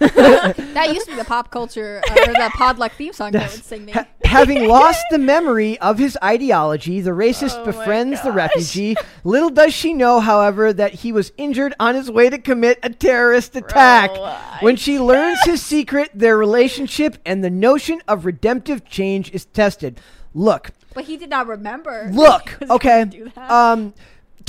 That 0.00 0.92
used 0.94 1.06
to 1.06 1.12
be 1.12 1.16
the 1.18 1.24
pop 1.24 1.50
culture 1.50 2.00
uh, 2.08 2.12
or 2.12 2.32
the 2.32 2.50
Podluck 2.54 2.92
theme 2.92 3.12
song 3.12 3.32
that 3.32 3.50
would 3.50 3.64
sing 3.64 3.86
me. 3.86 3.92
Ha- 3.92 4.06
having 4.24 4.68
lost 4.68 5.04
the 5.10 5.18
memory 5.18 5.78
of 5.80 5.98
his 5.98 6.16
ideology, 6.22 7.00
the 7.00 7.10
racist 7.10 7.56
Oh 7.58 7.64
befriends 7.64 8.22
the 8.22 8.32
refugee. 8.32 8.96
Little 9.24 9.50
does 9.50 9.74
she 9.74 9.92
know, 9.94 10.20
however, 10.20 10.72
that 10.72 10.94
he 10.94 11.12
was 11.12 11.32
injured 11.36 11.74
on 11.80 11.94
his 11.94 12.10
way 12.10 12.30
to 12.30 12.38
commit 12.38 12.78
a 12.82 12.90
terrorist 12.90 13.56
attack. 13.56 14.10
I 14.12 14.58
when 14.60 14.76
she 14.76 14.98
learns 15.00 15.38
his 15.44 15.62
secret, 15.62 16.10
their 16.14 16.36
relationship 16.36 17.18
and 17.26 17.42
the 17.42 17.50
notion 17.50 18.00
of 18.06 18.24
redemptive 18.26 18.84
change 18.88 19.30
is 19.32 19.46
tested. 19.46 20.00
Look, 20.34 20.70
But 20.94 21.04
he 21.04 21.16
did 21.16 21.30
not 21.30 21.46
remember. 21.48 22.08
look, 22.12 22.56
okay. 22.70 23.04
do 23.06 23.30
that. 23.34 23.50
Um, 23.50 23.94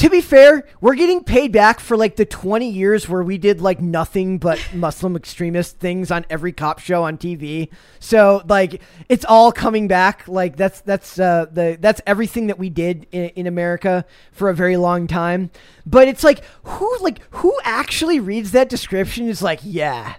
to 0.01 0.09
be 0.09 0.19
fair, 0.19 0.65
we're 0.81 0.95
getting 0.95 1.23
paid 1.23 1.51
back 1.51 1.79
for 1.79 1.95
like 1.95 2.15
the 2.15 2.25
20 2.25 2.67
years 2.67 3.07
where 3.07 3.21
we 3.21 3.37
did 3.37 3.61
like 3.61 3.79
nothing 3.79 4.39
but 4.39 4.59
Muslim 4.73 5.15
extremist 5.15 5.77
things 5.77 6.09
on 6.09 6.25
every 6.27 6.51
cop 6.51 6.79
show 6.79 7.03
on 7.03 7.19
TV. 7.19 7.69
So 7.99 8.41
like 8.49 8.81
it's 9.09 9.25
all 9.25 9.51
coming 9.51 9.87
back. 9.87 10.27
Like 10.27 10.57
that's 10.57 10.81
that's 10.81 11.19
uh 11.19 11.45
the 11.51 11.77
that's 11.79 12.01
everything 12.07 12.47
that 12.47 12.57
we 12.57 12.71
did 12.71 13.05
in, 13.11 13.25
in 13.29 13.45
America 13.45 14.03
for 14.31 14.49
a 14.49 14.55
very 14.55 14.75
long 14.75 15.05
time. 15.05 15.51
But 15.85 16.07
it's 16.07 16.23
like 16.23 16.43
who 16.63 16.97
like 17.01 17.19
who 17.29 17.55
actually 17.63 18.19
reads 18.19 18.53
that 18.53 18.69
description 18.69 19.27
is 19.27 19.43
like, 19.43 19.59
yeah. 19.61 20.15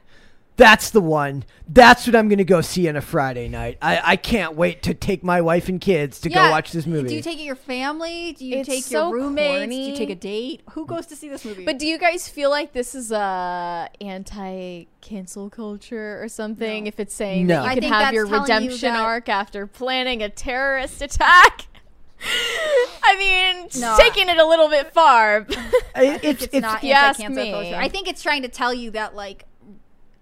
That's 0.62 0.90
the 0.90 1.00
one. 1.00 1.44
That's 1.68 2.06
what 2.06 2.14
I'm 2.14 2.28
going 2.28 2.38
to 2.38 2.44
go 2.44 2.60
see 2.60 2.88
on 2.88 2.94
a 2.94 3.00
Friday 3.00 3.48
night. 3.48 3.78
I, 3.82 4.00
I 4.12 4.16
can't 4.16 4.54
wait 4.54 4.82
to 4.84 4.94
take 4.94 5.24
my 5.24 5.40
wife 5.40 5.68
and 5.68 5.80
kids 5.80 6.20
to 6.20 6.28
go 6.30 6.50
watch 6.50 6.70
this 6.70 6.86
movie. 6.86 7.08
Do 7.08 7.14
you 7.16 7.22
take 7.22 7.38
it 7.40 7.42
your 7.42 7.56
family? 7.56 8.32
Do 8.38 8.44
you 8.46 8.58
It's 8.58 8.68
take 8.68 8.84
so 8.84 9.08
your 9.08 9.12
roommates? 9.14 9.68
Do 9.74 9.80
you 9.80 9.96
take 9.96 10.10
a 10.10 10.14
date? 10.14 10.60
Who 10.70 10.86
goes 10.86 11.06
to 11.06 11.16
see 11.16 11.28
this 11.28 11.44
movie? 11.44 11.64
But 11.64 11.80
do 11.80 11.86
you 11.86 11.98
guys 11.98 12.28
feel 12.28 12.48
like 12.50 12.72
this 12.74 12.94
is 12.94 13.10
a 13.10 13.88
anti-cancel 14.00 15.50
culture 15.50 16.22
or 16.22 16.28
something? 16.28 16.84
No. 16.84 16.88
If 16.88 17.00
it's 17.00 17.14
saying 17.14 17.46
No. 17.48 17.56
that 17.56 17.62
you 17.64 17.68
I 17.70 17.74
could 17.74 17.82
think 17.82 17.92
have 17.94 18.02
that's 18.02 18.14
your 18.14 18.26
telling 18.26 18.46
you 18.48 18.54
redemption 18.54 18.92
that- 18.92 19.00
arc 19.00 19.28
after 19.28 19.66
planning 19.66 20.22
a 20.22 20.28
terrorist 20.28 21.02
attack. 21.02 21.66
I 23.02 23.16
mean, 23.18 23.68
No. 23.80 23.96
taking 23.98 24.28
it 24.28 24.38
a 24.38 24.46
little 24.46 24.68
bit 24.68 24.92
far. 24.92 25.38
It- 25.48 25.58
I 25.94 26.04
it's, 26.22 26.24
it's, 26.24 26.54
it's, 26.54 26.62
not 26.62 26.84
you 26.84 26.92
anti-cancel 26.92 27.44
me. 27.44 27.50
culture. 27.50 27.74
I 27.76 27.88
think 27.88 28.06
it's 28.08 28.22
trying 28.22 28.42
to 28.42 28.48
tell 28.48 28.72
you 28.72 28.92
that 28.92 29.14
like 29.16 29.44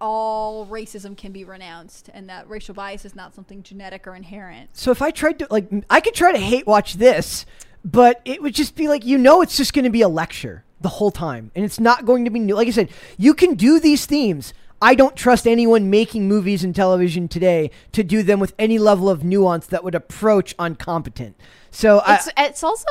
all 0.01 0.67
racism 0.67 1.17
can 1.17 1.33
be 1.33 1.45
renounced 1.45 2.09
and 2.13 2.29
that 2.29 2.49
racial 2.49 2.75
bias 2.75 3.05
is 3.05 3.15
not 3.15 3.35
something 3.35 3.63
genetic 3.63 4.07
or 4.07 4.15
inherent. 4.15 4.71
so 4.73 4.91
if 4.91 5.03
I 5.03 5.11
tried 5.11 5.39
to 5.41 5.47
like 5.51 5.69
I 5.89 6.01
could 6.01 6.15
try 6.15 6.33
to 6.33 6.39
hate 6.39 6.67
watch 6.67 6.95
this, 6.95 7.47
but 7.85 8.21
it 8.25 8.43
would 8.43 8.55
just 8.55 8.75
be 8.75 8.89
like 8.89 9.05
you 9.05 9.19
know 9.19 9.43
it's 9.43 9.57
just 9.57 9.73
going 9.73 9.85
to 9.85 9.91
be 9.91 10.03
a 10.03 10.09
lecture 10.09 10.65
the 10.81 10.89
whole 10.89 11.11
time 11.11 11.51
and 11.55 11.65
it's 11.65 11.79
not 11.79 12.05
going 12.05 12.25
to 12.25 12.31
be 12.31 12.39
new. 12.39 12.55
Like 12.55 12.69
I 12.69 12.73
said, 12.73 12.91
you 13.19 13.35
can 13.35 13.55
do 13.55 13.79
these 13.79 14.07
themes. 14.07 14.55
I 14.83 14.95
don't 14.95 15.15
trust 15.15 15.47
anyone 15.47 15.91
making 15.91 16.27
movies 16.27 16.65
and 16.65 16.75
television 16.75 17.29
today 17.29 17.71
to 17.93 18.03
do 18.03 18.23
them 18.23 18.41
with 18.41 18.55
any 18.59 18.79
level 18.79 19.11
of 19.11 19.23
nuance 19.23 19.67
that 19.67 19.85
would 19.85 19.95
approach 19.95 20.55
uncompetent. 20.59 21.35
So 21.71 22.03
it's 22.07 22.29
I, 22.37 22.47
it's 22.47 22.65
also 22.65 22.87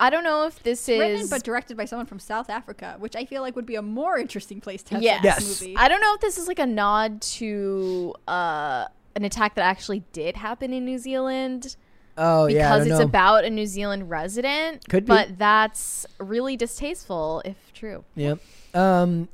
I 0.00 0.08
don't 0.08 0.24
know 0.24 0.46
if 0.46 0.62
this 0.62 0.88
Written 0.88 1.20
is 1.20 1.30
but 1.30 1.42
directed 1.42 1.76
by 1.76 1.84
someone 1.84 2.06
from 2.06 2.18
South 2.18 2.48
Africa, 2.48 2.96
which 2.98 3.16
I 3.16 3.24
feel 3.24 3.42
like 3.42 3.56
would 3.56 3.66
be 3.66 3.74
a 3.74 3.82
more 3.82 4.16
interesting 4.18 4.60
place 4.60 4.82
to 4.84 4.94
have 4.94 5.02
Yes. 5.02 5.20
yes. 5.22 5.24
Yes. 5.24 5.48
this 5.48 5.60
movie. 5.62 5.76
I 5.76 5.88
don't 5.88 6.00
know 6.00 6.14
if 6.14 6.20
this 6.20 6.38
is 6.38 6.48
like 6.48 6.58
a 6.58 6.66
nod 6.66 7.20
to 7.22 8.14
uh, 8.28 8.86
an 9.16 9.24
attack 9.24 9.56
that 9.56 9.62
actually 9.64 10.04
did 10.12 10.36
happen 10.36 10.72
in 10.72 10.84
New 10.84 10.98
Zealand 10.98 11.76
oh 12.16 12.46
yeah, 12.46 12.72
I 12.72 12.78
because 12.78 12.86
don't 12.86 12.92
it's 12.92 12.98
know. 13.00 13.04
about 13.04 13.44
a 13.44 13.50
New 13.50 13.66
Zealand 13.66 14.08
resident. 14.08 14.88
Could 14.88 15.04
be. 15.04 15.08
but 15.08 15.38
that's 15.38 16.06
really 16.18 16.56
distasteful 16.56 17.42
if 17.44 17.56
true. 17.74 18.04
Yep. 18.14 18.38
Um, 18.74 19.28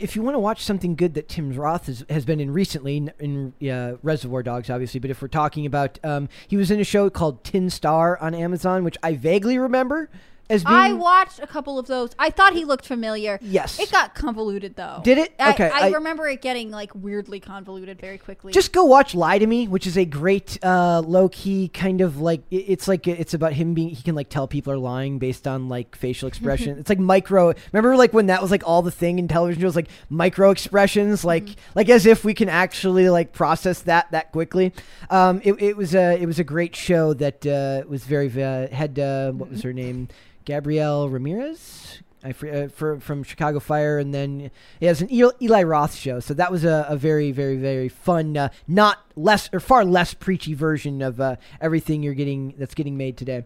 if 0.00 0.16
you 0.16 0.22
want 0.22 0.34
to 0.34 0.38
watch 0.38 0.62
something 0.64 0.96
good 0.96 1.14
that 1.14 1.28
Tim 1.28 1.52
Roth 1.52 1.86
has, 1.86 2.04
has 2.08 2.24
been 2.24 2.40
in 2.40 2.50
recently, 2.50 3.08
in, 3.18 3.52
uh, 3.70 3.96
Reservoir 4.02 4.42
Dogs, 4.42 4.70
obviously, 4.70 4.98
but 4.98 5.10
if 5.10 5.20
we're 5.20 5.28
talking 5.28 5.66
about, 5.66 5.98
um, 6.02 6.28
he 6.48 6.56
was 6.56 6.70
in 6.70 6.80
a 6.80 6.84
show 6.84 7.10
called 7.10 7.44
Tin 7.44 7.68
Star 7.70 8.18
on 8.18 8.34
Amazon, 8.34 8.82
which 8.82 8.96
I 9.02 9.14
vaguely 9.14 9.58
remember 9.58 10.08
as 10.50 10.64
being. 10.64 10.76
I 10.76 10.92
watched 10.92 11.38
a 11.40 11.46
couple 11.46 11.78
of 11.78 11.86
those. 11.86 12.10
I 12.18 12.30
thought 12.30 12.52
he 12.52 12.64
looked 12.64 12.86
familiar. 12.86 13.38
Yes. 13.42 13.78
It 13.78 13.90
got 13.90 14.14
convoluted 14.14 14.76
though. 14.76 15.00
Did 15.04 15.18
it? 15.18 15.34
I, 15.38 15.50
Okay, 15.52 15.70
I, 15.70 15.86
I- 15.86 15.90
remember 15.90 16.26
it 16.28 16.42
getting 16.42 16.70
like 16.70 16.94
weirdly 16.94 17.40
convoluted 17.40 18.00
very 18.00 18.18
quickly. 18.18 18.52
just 18.52 18.72
go 18.72 18.84
watch 18.84 19.14
Lie 19.14 19.38
to 19.38 19.46
Me, 19.46 19.68
which 19.68 19.86
is 19.86 19.96
a 19.96 20.04
great 20.04 20.58
uh, 20.64 21.00
low 21.00 21.28
key 21.28 21.68
kind 21.68 22.00
of 22.00 22.20
like 22.20 22.42
it's 22.50 22.86
like 22.88 23.06
it's 23.08 23.34
about 23.34 23.52
him 23.52 23.74
being 23.74 23.90
he 23.90 24.02
can 24.02 24.14
like 24.14 24.28
tell 24.28 24.46
people 24.48 24.72
are 24.72 24.78
lying 24.78 25.18
based 25.18 25.46
on 25.46 25.68
like 25.68 25.96
facial 25.96 26.28
expression. 26.32 26.78
it's 26.78 26.88
like 26.88 26.98
micro. 26.98 27.52
Remember 27.72 27.96
like 27.96 28.12
when 28.12 28.26
that 28.26 28.42
was 28.42 28.50
like 28.50 28.62
all 28.66 28.82
the 28.82 28.90
thing 28.90 29.18
in 29.18 29.28
television 29.28 29.60
shows 29.62 29.76
like 29.76 29.88
micro 30.08 30.50
expressions, 30.50 31.24
like 31.24 31.48
like 31.74 31.88
as 31.88 32.06
if 32.06 32.24
we 32.24 32.34
can 32.34 32.48
actually 32.48 33.08
like 33.08 33.32
process 33.32 33.82
that 33.82 34.10
that 34.12 34.32
quickly. 34.32 34.72
Um, 35.10 35.40
it, 35.44 35.54
it 35.60 35.76
was 35.76 35.94
a 35.94 36.20
it 36.20 36.26
was 36.26 36.38
a 36.38 36.44
great 36.44 36.74
show 36.76 37.14
that 37.14 37.46
uh, 37.46 37.82
was 37.88 38.04
very 38.04 38.28
uh, 38.42 38.68
had 38.68 38.98
uh, 38.98 39.32
what 39.32 39.50
was 39.50 39.62
her 39.62 39.72
name 39.72 40.08
Gabrielle 40.44 41.08
Ramirez. 41.08 42.02
I 42.22 42.32
fr- 42.32 42.48
uh, 42.48 42.68
for, 42.68 43.00
from 43.00 43.22
Chicago 43.22 43.60
Fire, 43.60 43.98
and 43.98 44.12
then 44.12 44.50
it 44.78 44.86
has 44.86 45.00
an 45.00 45.10
Eli, 45.10 45.30
Eli 45.40 45.62
Roth 45.62 45.94
show. 45.94 46.20
So 46.20 46.34
that 46.34 46.52
was 46.52 46.64
a, 46.64 46.84
a 46.86 46.94
very, 46.96 47.32
very, 47.32 47.56
very 47.56 47.88
fun, 47.88 48.36
uh, 48.36 48.50
not 48.68 48.98
less 49.16 49.48
or 49.54 49.60
far 49.60 49.86
less 49.86 50.12
preachy 50.12 50.52
version 50.52 51.00
of 51.00 51.18
uh, 51.18 51.36
everything 51.62 52.02
you're 52.02 52.12
getting 52.12 52.54
that's 52.58 52.74
getting 52.74 52.98
made 52.98 53.16
today. 53.16 53.44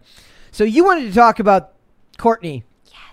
So 0.51 0.65
you 0.65 0.83
wanted 0.83 1.05
to 1.07 1.13
talk 1.13 1.39
about 1.39 1.71
Courtney? 2.17 2.65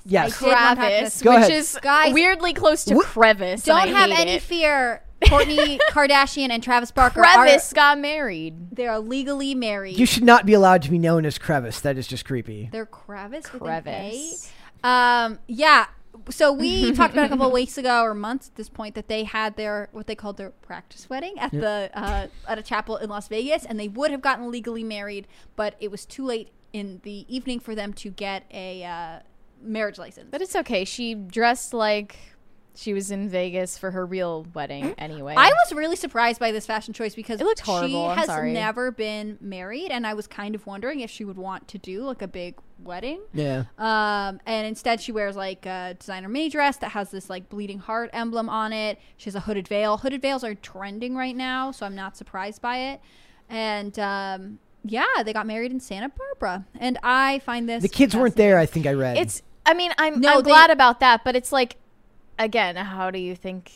Yes. 0.05 0.43
I 0.43 0.47
did 0.47 0.53
want 0.53 0.59
to 0.59 0.65
talk 0.65 0.79
Crevice, 0.79 1.01
this- 1.15 1.23
which 1.25 1.37
ahead. 1.37 1.51
is 1.53 1.79
Guys, 1.81 2.13
weirdly 2.13 2.53
close 2.55 2.85
to 2.87 2.95
What- 2.97 3.07
crevice. 3.07 3.63
Don't 3.63 3.89
have 3.89 4.11
any 4.11 4.33
it. 4.33 4.43
fear. 4.43 5.03
Kourtney 5.27 5.79
Kardashian 5.91 6.51
and 6.51 6.63
Travis 6.63 6.91
Barker 6.91 7.23
Crevice 7.23 7.73
are 7.73 7.75
got 7.75 7.99
married. 7.99 8.75
they 8.75 8.87
are 8.87 8.99
legally 8.99 9.55
married. 9.55 9.99
You 9.99 10.07
should 10.07 10.25
not 10.25 10.47
be 10.47 10.53
allowed 10.53 10.83
to 10.83 10.91
be 10.91 10.99
known 10.99 11.25
as 11.27 11.39
Crevice. 11.39 11.81
That 11.81 11.99
is 11.99 12.07
just 12.07 12.25
creepy. 12.25 12.69
They're 12.73 12.87
Kravis. 12.87 13.53
with 13.53 13.63
an 13.63 13.69
A. 13.69 13.83
Crevice. 13.83 14.53
Um, 14.85 15.39
yeah. 15.47 15.87
So 16.31 16.53
we 16.53 16.93
talked 16.95 17.15
about 17.15 17.27
a 17.27 17.29
couple 17.29 17.47
of 17.47 17.53
weeks 17.53 17.79
ago 17.79 18.03
or 18.03 18.15
months 18.15 18.49
at 18.49 18.57
this 18.57 18.69
point 18.69 18.95
that 18.95 19.09
they 19.09 19.25
had 19.25 19.57
their 19.57 19.89
what 19.93 20.07
they 20.07 20.15
called 20.15 20.37
their 20.37 20.51
practice 20.51 21.09
wedding 21.09 21.39
at 21.39 21.51
the 21.53 21.91
uh, 21.95 22.27
at 22.49 22.59
a 22.59 22.63
chapel 22.63 22.97
in 22.97 23.09
Las 23.09 23.29
Vegas, 23.29 23.65
and 23.65 23.79
they 23.81 23.89
would 23.89 24.11
have 24.11 24.21
gotten 24.23 24.51
legally 24.51 24.85
married, 24.85 25.27
but 25.57 25.75
it 25.81 25.91
was 25.91 26.05
too 26.05 26.25
late 26.25 26.51
in 26.73 27.01
the 27.03 27.27
evening 27.35 27.61
for 27.61 27.75
them 27.75 27.93
to 27.93 28.11
get 28.11 28.45
a 28.53 28.85
uh, 28.85 29.19
marriage 29.63 29.99
license. 29.99 30.29
But 30.31 30.43
it's 30.43 30.57
okay. 30.57 30.85
She 30.85 31.15
dressed 31.15 31.73
like 31.75 32.17
she 32.75 32.93
was 32.95 33.11
in 33.11 33.29
Vegas 33.29 33.77
for 33.77 33.91
her 33.91 34.07
real 34.07 34.47
wedding 34.55 34.95
anyway. 34.99 35.35
I 35.37 35.49
was 35.51 35.73
really 35.75 35.97
surprised 35.97 36.41
by 36.41 36.53
this 36.53 36.65
fashion 36.67 36.95
choice 36.95 37.15
because 37.15 37.41
It 37.41 37.45
looked 37.45 37.61
she 37.65 37.71
horrible. 37.71 38.07
I'm 38.07 38.17
has 38.19 38.27
sorry. 38.27 38.53
never 38.53 38.91
been 38.91 39.37
married, 39.41 39.91
and 39.91 40.07
I 40.07 40.15
was 40.15 40.27
kind 40.27 40.55
of 40.55 40.67
wondering 40.67 41.01
if 41.01 41.11
she 41.11 41.25
would 41.25 41.37
want 41.37 41.69
to 41.69 41.79
do 41.79 42.03
like 42.05 42.23
a 42.23 42.29
big 42.29 42.55
wedding. 42.83 43.21
Yeah. 43.35 43.65
Um, 43.79 44.41
and 44.47 44.67
instead 44.67 45.01
she 45.01 45.13
wears 45.13 45.37
like 45.37 45.67
a 45.67 45.97
designer 45.99 46.29
mini 46.29 46.49
dress 46.49 46.79
that 46.79 46.93
has 46.93 47.11
this 47.11 47.29
like 47.31 47.49
bleeding 47.49 47.79
heart 47.79 48.11
emblem 48.13 48.49
on 48.49 48.73
it. 48.73 48.99
She 49.17 49.27
has 49.27 49.35
a 49.35 49.41
hooded 49.41 49.69
veil. 49.69 49.99
Hooded 49.99 50.23
veils 50.23 50.43
are 50.43 50.55
trending 50.55 51.15
right 51.15 51.37
now, 51.37 51.71
so 51.73 51.85
I'm 51.87 51.95
not 51.95 52.17
surprised 52.17 52.63
by 52.63 52.79
it. 52.79 53.01
And 53.51 53.99
um, 53.99 54.59
yeah, 54.85 55.05
they 55.25 55.33
got 55.33 55.47
married 55.47 55.73
in 55.73 55.79
Santa 55.81 56.09
Barbara, 56.11 56.65
and 56.81 56.99
I 57.03 57.41
find 57.41 57.69
this 57.69 57.83
The 57.83 57.89
kids 57.89 58.17
weren't 58.17 58.37
there. 58.37 58.59
I 58.59 58.67
think 58.67 58.87
I 58.87 58.95
read. 58.95 59.17
It's. 59.19 59.43
I 59.65 59.75
mean, 59.75 59.93
I'm. 59.99 60.21
No, 60.21 60.39
I'm 60.39 60.43
they- 60.43 60.51
glad 60.51 60.71
about 60.71 61.01
that, 61.01 61.23
but 61.23 61.37
it's 61.37 61.53
like, 61.53 61.77
again, 62.43 62.77
how 62.77 63.11
do 63.11 63.19
you 63.19 63.35
think 63.35 63.71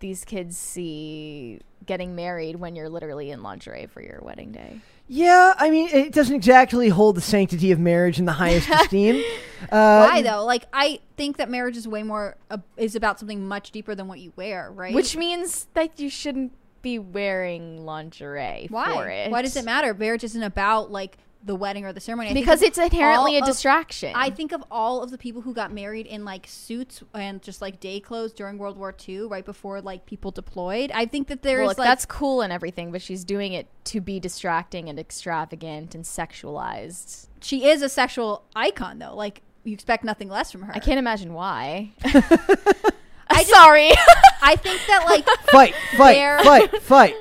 these 0.00 0.24
kids 0.24 0.56
see 0.56 1.60
getting 1.86 2.14
married 2.14 2.56
when 2.56 2.76
you're 2.76 2.88
literally 2.88 3.30
in 3.30 3.42
lingerie 3.42 3.86
for 3.86 4.02
your 4.02 4.20
wedding 4.22 4.52
day? 4.52 4.80
yeah. 5.08 5.54
I 5.56 5.70
mean, 5.70 5.88
it 5.88 6.12
doesn't 6.12 6.34
exactly 6.34 6.90
hold 6.90 7.16
the 7.16 7.20
sanctity 7.22 7.72
of 7.72 7.78
marriage 7.78 8.18
in 8.18 8.26
the 8.26 8.32
highest 8.32 8.68
esteem. 8.70 9.22
Uh, 9.62 10.06
Why 10.06 10.22
though? 10.22 10.44
Like 10.44 10.66
I 10.72 11.00
think 11.16 11.38
that 11.38 11.50
marriage 11.50 11.76
is 11.76 11.88
way 11.88 12.02
more 12.02 12.36
uh, 12.50 12.58
is 12.76 12.94
about 12.94 13.18
something 13.18 13.48
much 13.48 13.70
deeper 13.70 13.94
than 13.94 14.06
what 14.06 14.20
you 14.20 14.32
wear, 14.36 14.70
right? 14.70 14.94
Which 14.94 15.16
means 15.16 15.66
that 15.74 15.98
you 15.98 16.10
shouldn't 16.10 16.52
be 16.82 16.98
wearing 16.98 17.84
lingerie 17.84 18.66
for 18.68 18.74
why? 18.74 19.10
it. 19.10 19.30
Why 19.30 19.42
does 19.42 19.56
it 19.56 19.64
matter? 19.64 19.94
Marriage 19.94 20.24
isn't 20.24 20.42
about 20.42 20.92
like 20.92 21.18
the 21.44 21.54
wedding 21.54 21.84
or 21.84 21.92
the 21.92 22.00
ceremony. 22.00 22.30
I 22.30 22.34
Because 22.34 22.62
it's 22.62 22.78
inherently 22.78 23.32
all 23.32 23.38
a 23.38 23.40
of- 23.42 23.46
distraction. 23.46 24.12
I 24.14 24.30
think 24.30 24.52
of 24.52 24.64
all 24.70 25.02
of 25.02 25.10
the 25.10 25.18
people 25.18 25.42
who 25.42 25.54
got 25.54 25.72
married 25.72 26.06
in 26.06 26.24
like 26.24 26.46
suits 26.48 27.02
and 27.14 27.40
just 27.40 27.62
like 27.62 27.78
day 27.80 28.00
clothes 28.00 28.32
during 28.32 28.58
World 28.58 28.76
War 28.76 28.94
II, 29.08 29.22
right 29.28 29.44
before 29.44 29.80
like 29.80 30.04
people 30.04 30.30
deployed. 30.32 30.90
I 30.92 31.06
think 31.06 31.28
that 31.28 31.42
there's 31.42 31.60
well, 31.60 31.68
look, 31.68 31.78
like 31.78 31.86
that's 31.88 32.06
cool 32.06 32.40
and 32.40 32.52
everything, 32.52 32.90
but 32.90 33.00
she's 33.02 33.24
doing 33.24 33.52
it 33.52 33.68
to 33.84 34.00
be 34.00 34.18
distracting 34.18 34.88
and 34.88 34.98
extravagant 34.98 35.94
and 35.94 36.04
sexualized. 36.04 37.28
she 37.40 37.66
is 37.66 37.82
a 37.82 37.88
sexual 37.88 38.44
icon 38.56 38.98
though. 38.98 39.14
Like 39.14 39.42
you 39.64 39.72
expect 39.74 40.02
nothing 40.04 40.28
less 40.28 40.50
from 40.50 40.62
her. 40.62 40.72
I 40.74 40.78
can't 40.80 40.98
imagine 40.98 41.32
why. 41.34 41.92
I 42.04 42.90
I'm 43.30 43.44
sorry. 43.44 43.90
I 44.42 44.56
think 44.56 44.80
that 44.88 45.04
like 45.06 45.24
fight, 45.50 45.74
fight, 45.96 46.42
fight, 46.42 46.82
fight. 46.82 47.14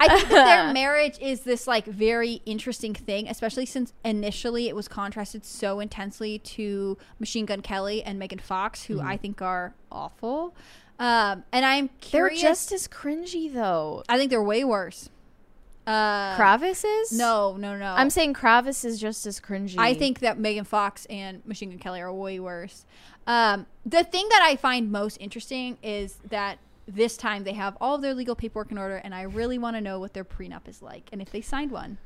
I 0.00 0.08
think 0.08 0.28
that 0.30 0.44
their 0.64 0.72
marriage 0.72 1.18
is 1.20 1.40
this 1.40 1.66
like 1.66 1.84
very 1.84 2.42
interesting 2.46 2.94
thing, 2.94 3.28
especially 3.28 3.66
since 3.66 3.92
initially 4.04 4.68
it 4.68 4.74
was 4.74 4.88
contrasted 4.88 5.44
so 5.44 5.78
intensely 5.80 6.38
to 6.40 6.96
Machine 7.18 7.46
Gun 7.46 7.60
Kelly 7.60 8.02
and 8.02 8.18
Megan 8.18 8.38
Fox, 8.38 8.84
who 8.84 9.00
I 9.00 9.16
think 9.16 9.42
are 9.42 9.74
awful. 9.92 10.54
Um, 10.98 11.44
and 11.52 11.64
I'm 11.64 11.90
curious. 12.00 12.40
They're 12.40 12.50
just 12.50 12.72
as 12.72 12.88
cringy 12.88 13.52
though. 13.52 14.02
I 14.08 14.18
think 14.18 14.30
they're 14.30 14.42
way 14.42 14.64
worse. 14.64 15.10
Uh, 15.86 16.36
Kravis 16.36 16.84
is? 16.84 17.12
No, 17.12 17.56
no, 17.56 17.76
no. 17.76 17.92
I'm 17.92 18.10
saying 18.10 18.34
Kravis 18.34 18.84
is 18.84 19.00
just 19.00 19.26
as 19.26 19.40
cringy. 19.40 19.76
I 19.78 19.94
think 19.94 20.20
that 20.20 20.38
Megan 20.38 20.64
Fox 20.64 21.06
and 21.06 21.44
Machine 21.46 21.70
Gun 21.70 21.78
Kelly 21.78 22.00
are 22.00 22.12
way 22.12 22.38
worse. 22.38 22.84
Um, 23.26 23.66
the 23.84 24.04
thing 24.04 24.28
that 24.28 24.42
I 24.42 24.56
find 24.56 24.92
most 24.92 25.16
interesting 25.20 25.78
is 25.82 26.18
that 26.28 26.58
this 26.94 27.16
time 27.16 27.44
they 27.44 27.52
have 27.52 27.76
all 27.80 27.96
of 27.96 28.02
their 28.02 28.14
legal 28.14 28.34
paperwork 28.34 28.70
in 28.70 28.78
order, 28.78 28.96
and 28.96 29.14
I 29.14 29.22
really 29.22 29.58
want 29.58 29.76
to 29.76 29.80
know 29.80 29.98
what 29.98 30.14
their 30.14 30.24
prenup 30.24 30.68
is 30.68 30.82
like 30.82 31.08
and 31.12 31.22
if 31.22 31.30
they 31.30 31.40
signed 31.40 31.70
one. 31.70 31.98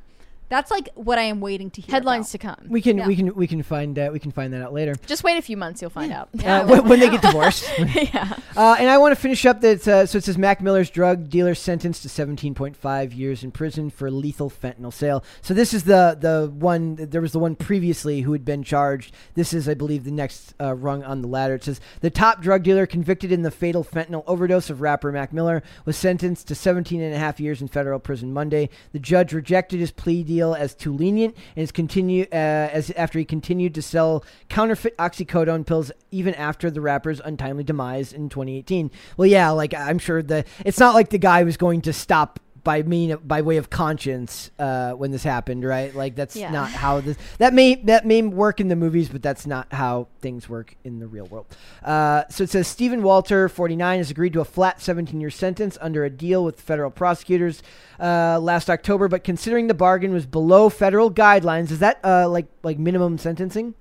That's 0.48 0.70
like 0.70 0.88
what 0.94 1.18
I 1.18 1.22
am 1.22 1.40
waiting 1.40 1.70
to 1.70 1.80
hear. 1.80 1.92
headlines 1.92 2.32
about. 2.34 2.56
to 2.56 2.62
come. 2.62 2.70
We 2.70 2.80
can 2.82 2.98
Yeah. 2.98 3.06
we 3.06 3.16
can 3.16 3.34
we 3.34 3.46
can 3.46 3.62
find 3.62 3.98
uh, 3.98 4.10
we 4.12 4.18
can 4.18 4.30
find 4.30 4.52
that 4.52 4.62
out 4.62 4.72
later 4.72 4.94
Just 5.06 5.24
wait 5.24 5.36
a 5.38 5.42
few 5.42 5.56
months, 5.56 5.80
you'll 5.80 5.90
find 5.90 6.12
out. 6.12 6.28
uh, 6.44 6.64
when, 6.66 6.88
when 6.88 7.00
they 7.00 7.08
get 7.10 7.22
divorced. 7.22 7.68
yeah. 7.78 8.36
Uh, 8.56 8.76
and 8.78 8.88
I 8.88 8.98
want 8.98 9.14
to 9.14 9.20
finish 9.20 9.44
up 9.46 9.60
that. 9.62 9.86
Uh, 9.88 10.06
so 10.06 10.18
it 10.18 10.24
says 10.24 10.38
Mac 10.38 10.60
Miller's 10.60 10.90
drug 10.90 11.28
dealer 11.28 11.54
sentenced 11.54 12.02
to 12.02 12.08
17.5 12.08 13.16
years 13.16 13.42
in 13.42 13.50
prison 13.50 13.90
for 13.90 14.10
lethal 14.10 14.50
fentanyl 14.50 14.92
sale. 14.92 15.24
So 15.42 15.54
this 15.54 15.72
is 15.74 15.84
the 15.84 16.16
the 16.20 16.52
one. 16.54 16.96
There 16.96 17.20
was 17.20 17.32
the 17.32 17.38
one 17.38 17.56
previously 17.56 18.20
who 18.20 18.32
had 18.32 18.44
been 18.44 18.62
charged. 18.62 19.14
This 19.34 19.52
is, 19.54 19.68
I 19.68 19.74
believe, 19.74 20.04
the 20.04 20.10
next 20.10 20.54
uh, 20.60 20.74
rung 20.74 21.02
on 21.02 21.22
the 21.22 21.28
ladder. 21.28 21.54
It 21.54 21.64
says 21.64 21.80
the 22.00 22.10
top 22.10 22.42
drug 22.42 22.62
dealer 22.62 22.86
convicted 22.86 23.32
in 23.32 23.42
the 23.42 23.50
fatal 23.50 23.82
fentanyl 23.82 24.22
overdose 24.26 24.70
of 24.70 24.80
rapper 24.80 25.10
Mac 25.10 25.32
Miller 25.32 25.62
was 25.84 25.96
sentenced 25.96 26.46
to 26.48 26.54
17 26.54 27.00
and 27.00 27.14
a 27.14 27.18
half 27.18 27.40
years 27.40 27.60
in 27.62 27.68
federal 27.68 27.98
prison 27.98 28.32
Monday. 28.32 28.68
The 28.92 28.98
judge 28.98 29.32
rejected 29.32 29.80
his 29.80 29.90
plea 29.90 30.22
deal 30.22 30.33
as 30.42 30.74
too 30.74 30.92
lenient 30.92 31.36
and 31.56 31.62
is 31.62 31.72
continue 31.72 32.26
uh, 32.32 32.34
as 32.72 32.90
after 32.92 33.18
he 33.18 33.24
continued 33.24 33.74
to 33.74 33.82
sell 33.82 34.24
counterfeit 34.48 34.96
oxycodone 34.98 35.66
pills 35.66 35.92
even 36.10 36.34
after 36.34 36.70
the 36.70 36.80
rapper's 36.80 37.20
untimely 37.20 37.64
demise 37.64 38.12
in 38.12 38.28
2018. 38.28 38.90
Well, 39.16 39.26
yeah, 39.26 39.50
like 39.50 39.74
I'm 39.74 39.98
sure 39.98 40.22
the 40.22 40.44
it's 40.64 40.78
not 40.78 40.94
like 40.94 41.10
the 41.10 41.18
guy 41.18 41.42
was 41.42 41.56
going 41.56 41.80
to 41.82 41.92
stop 41.92 42.40
by 42.64 42.82
mean 42.82 43.16
by 43.22 43.42
way 43.42 43.58
of 43.58 43.70
conscience 43.70 44.50
uh, 44.58 44.92
when 44.92 45.10
this 45.10 45.22
happened, 45.22 45.64
right? 45.64 45.94
Like 45.94 46.16
that's 46.16 46.34
Yeah. 46.34 46.50
not 46.50 46.70
how 46.70 47.00
this 47.00 47.16
that 47.38 47.52
may 47.54 47.74
that 47.84 48.06
may 48.06 48.22
work 48.22 48.58
in 48.60 48.68
the 48.68 48.76
movies, 48.76 49.08
but 49.10 49.22
that's 49.22 49.46
not 49.46 49.72
how 49.72 50.08
things 50.20 50.48
work 50.48 50.74
in 50.82 50.98
the 50.98 51.06
real 51.06 51.26
world. 51.26 51.46
Uh, 51.84 52.24
so 52.30 52.42
it 52.44 52.50
says 52.50 52.66
Stephen 52.66 53.02
Walter, 53.02 53.48
49, 53.48 53.98
has 53.98 54.10
agreed 54.10 54.32
to 54.32 54.40
a 54.40 54.44
flat 54.44 54.80
17 54.80 55.20
year 55.20 55.30
sentence 55.30 55.76
under 55.80 56.04
a 56.04 56.10
deal 56.10 56.42
with 56.42 56.60
federal 56.60 56.90
prosecutors 56.90 57.62
uh, 58.00 58.38
last 58.40 58.68
October, 58.70 59.06
but 59.08 59.22
considering 59.22 59.66
the 59.68 59.74
bargain 59.74 60.12
was 60.12 60.26
below 60.26 60.68
federal 60.68 61.10
guidelines, 61.10 61.70
is 61.70 61.78
that 61.80 62.00
uh, 62.02 62.28
like 62.28 62.46
like 62.62 62.78
minimum 62.78 63.18
sentencing? 63.18 63.74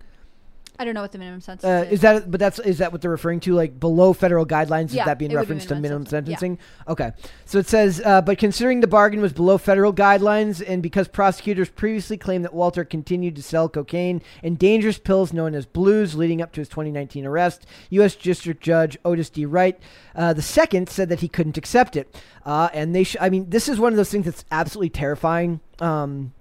I 0.79 0.85
don't 0.85 0.95
know 0.95 1.01
what 1.01 1.11
the 1.11 1.19
minimum 1.19 1.39
sentence 1.41 1.63
Uh, 1.63 1.85
is. 1.87 1.93
is 1.93 2.01
that 2.01 2.31
but 2.31 2.39
that's 2.39 2.57
is 2.59 2.79
that 2.79 2.91
what 2.91 3.01
they're 3.01 3.11
referring 3.11 3.39
to? 3.41 3.53
Like 3.53 3.79
below 3.79 4.11
federal 4.13 4.45
guidelines 4.45 4.85
is 4.85 4.95
Yeah, 4.95 5.05
that 5.05 5.19
being 5.19 5.29
would 5.31 5.35
be 5.35 5.41
referenced 5.41 5.67
to 5.69 5.75
minimum 5.75 6.03
minimum 6.03 6.05
sentencing, 6.07 6.57
sentencing? 6.57 6.87
Okay. 6.87 7.11
So 7.45 7.59
it 7.59 7.67
says 7.67 8.01
uh, 8.03 8.21
but 8.21 8.37
considering 8.39 8.79
the 8.81 8.87
bargain 8.87 9.21
was 9.21 9.33
below 9.33 9.57
federal 9.57 9.93
guidelines 9.93 10.63
and 10.67 10.81
because 10.81 11.07
prosecutors 11.07 11.69
previously 11.69 12.17
claimed 12.17 12.43
that 12.43 12.53
walter 12.53 12.83
continued 12.83 13.35
to 13.35 13.43
sell 13.43 13.69
cocaine 13.69 14.21
and 14.41 14.57
dangerous 14.57 14.97
pills 14.97 15.31
known 15.31 15.53
as 15.53 15.65
blues 15.65 16.15
leading 16.15 16.41
up 16.41 16.51
to 16.53 16.61
his 16.61 16.69
2019 16.69 17.25
arrest 17.25 17.65
u.s 17.89 18.15
district 18.15 18.61
judge 18.61 18.97
otis 19.05 19.29
d. 19.29 19.45
Wright 19.45 19.79
uh, 20.15 20.33
the 20.33 20.41
second 20.41 20.89
said 20.89 21.07
that 21.09 21.19
he 21.19 21.27
couldn't 21.27 21.57
accept 21.57 21.95
it. 21.95 22.15
Uh, 22.45 22.69
and 22.73 22.95
they 22.95 23.03
sh- 23.03 23.17
i 23.21 23.29
mean 23.29 23.49
this 23.49 23.69
is 23.69 23.79
one 23.79 23.93
of 23.93 23.97
those 23.97 24.09
things 24.09 24.25
that's 24.25 24.43
absolutely 24.51 24.89
terrifying. 24.89 25.59
Um, 25.79 26.33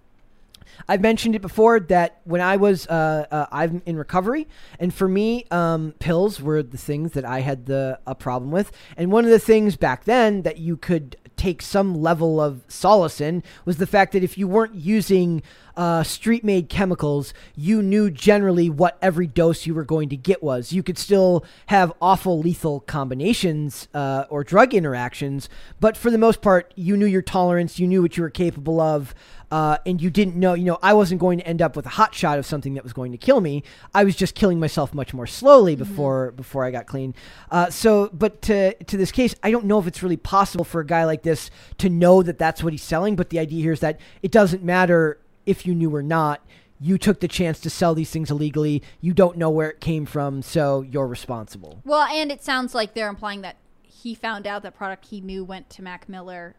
I've 0.89 1.01
mentioned 1.01 1.35
it 1.35 1.43
before 1.43 1.81
that 1.81 2.21
when 2.25 2.41
I 2.41 2.57
was 2.57 2.87
uh, 2.87 3.27
uh, 3.31 3.47
I'm 3.53 3.83
in 3.87 3.97
recovery, 3.97 4.49
and 4.79 4.93
for 4.93 5.09
me, 5.09 5.47
um, 5.51 5.95
pills 5.99 6.41
were 6.41 6.63
the 6.63 6.79
things 6.79 7.13
that 7.13 7.25
I 7.25 7.41
had 7.41 7.67
the 7.67 7.99
a 8.07 8.15
problem 8.15 8.51
with. 8.51 8.73
And 8.97 9.13
one 9.13 9.25
of 9.25 9.31
the 9.31 9.39
things 9.39 9.77
back 9.77 10.05
then 10.05 10.43
that 10.43 10.59
you 10.59 10.77
could 10.77 11.17
take 11.37 11.63
some 11.63 12.01
level 12.01 12.41
of 12.41 12.63
solace 12.69 13.21
in 13.21 13.43
was 13.65 13.79
the 13.79 13.87
fact 13.87 14.13
that 14.13 14.23
if 14.23 14.39
you 14.39 14.47
weren't 14.47 14.75
using 14.75 15.43
uh, 15.77 16.03
street 16.03 16.44
made 16.44 16.69
chemicals, 16.69 17.32
you 17.57 17.82
knew 17.82 18.11
generally 18.11 18.69
what 18.69 18.99
every 19.01 19.27
dose 19.27 19.66
you 19.66 19.74
were 19.74 19.85
going 19.85 20.09
to 20.11 20.16
get 20.16 20.43
was. 20.43 20.73
You 20.73 20.82
could 20.82 20.99
still 20.99 21.44
have 21.66 21.93
awful 22.01 22.39
lethal 22.39 22.81
combinations 22.81 23.89
uh, 23.94 24.24
or 24.28 24.44
drug 24.44 24.74
interactions, 24.74 25.49
but 25.81 25.97
for 25.97 26.11
the 26.11 26.19
most 26.19 26.43
part, 26.43 26.73
you 26.77 26.97
knew 26.97 27.07
your 27.07 27.23
tolerance, 27.23 27.78
you 27.78 27.86
knew 27.86 28.03
what 28.03 28.16
you 28.16 28.23
were 28.23 28.31
capable 28.31 28.81
of. 28.81 29.15
Uh, 29.51 29.77
and 29.85 30.01
you 30.01 30.09
didn't 30.09 30.35
know, 30.35 30.55
you 30.55 30.65
know, 30.65 30.78
I 30.82 30.94
wasn't 30.94 31.20
going 31.20 31.39
to 31.39 31.47
end 31.47 31.61
up 31.61 31.77
with 31.77 31.85
a 31.85 31.90
hot 31.90 32.15
shot 32.15 32.39
of 32.39 32.47
something 32.47 32.73
that 32.73 32.82
was 32.82 32.94
going 32.94 33.12
to 33.12 33.19
kill 33.19 33.43
me. 33.43 33.62
I 33.93 34.03
was 34.03 34.16
just 34.16 34.35
killing 34.35 34.59
myself 34.59 34.94
much 34.94 35.12
more 35.12 35.27
slowly 35.27 35.77
before 35.77 36.31
before 36.31 36.65
I 36.65 36.70
got 36.70 36.86
clean. 36.86 37.15
Uh, 37.51 37.69
so, 37.69 38.09
but 38.15 38.40
to 38.43 38.73
to 38.85 38.97
this 38.97 39.12
case, 39.12 39.35
I 39.43 39.51
don't 39.51 39.66
know 39.66 39.78
if 39.78 39.86
it's 39.86 40.03
really 40.03 40.16
possible 40.16 40.65
for 40.65 40.81
a 40.81 40.86
guy 40.86 41.05
like 41.05 41.23
this 41.23 41.51
to 41.77 41.90
know 41.90 42.23
that 42.23 42.39
that's 42.39 42.62
what 42.62 42.73
he's 42.73 42.82
selling. 42.82 43.15
But 43.15 43.28
the 43.28 43.39
idea 43.40 43.61
here 43.61 43.73
is 43.73 43.81
that 43.81 44.01
it 44.23 44.32
doesn't 44.32 44.62
matter 44.62 45.19
if 45.47 45.66
you 45.66 45.74
knew 45.74 45.94
or 45.94 46.02
not. 46.02 46.44
You 46.81 46.98
took 46.98 47.20
the 47.20 47.28
chance 47.28 47.60
to 47.60 47.70
sell 47.70 47.94
these 47.94 48.10
things 48.10 48.31
illegally. 48.31 48.82
You 49.01 49.12
don't 49.14 49.36
know 49.36 49.51
where 49.51 49.70
it 49.70 49.81
came 49.81 50.05
from, 50.05 50.43
so 50.43 50.82
you're 50.82 51.06
responsible. 51.06 51.81
Well, 51.85 52.09
and 52.09 52.32
it 52.32 52.43
sounds 52.43 52.74
like 52.74 52.94
they're 52.94 53.09
implying 53.09 53.43
that 53.43 53.56
he 53.82 54.16
found 54.16 54.48
out 54.48 54.64
that 54.64 54.74
product 54.74 55.06
he 55.06 55.20
knew 55.20 55.44
went 55.44 55.70
to 55.70 55.82
Mac 55.82 56.09
Miller 56.09 56.56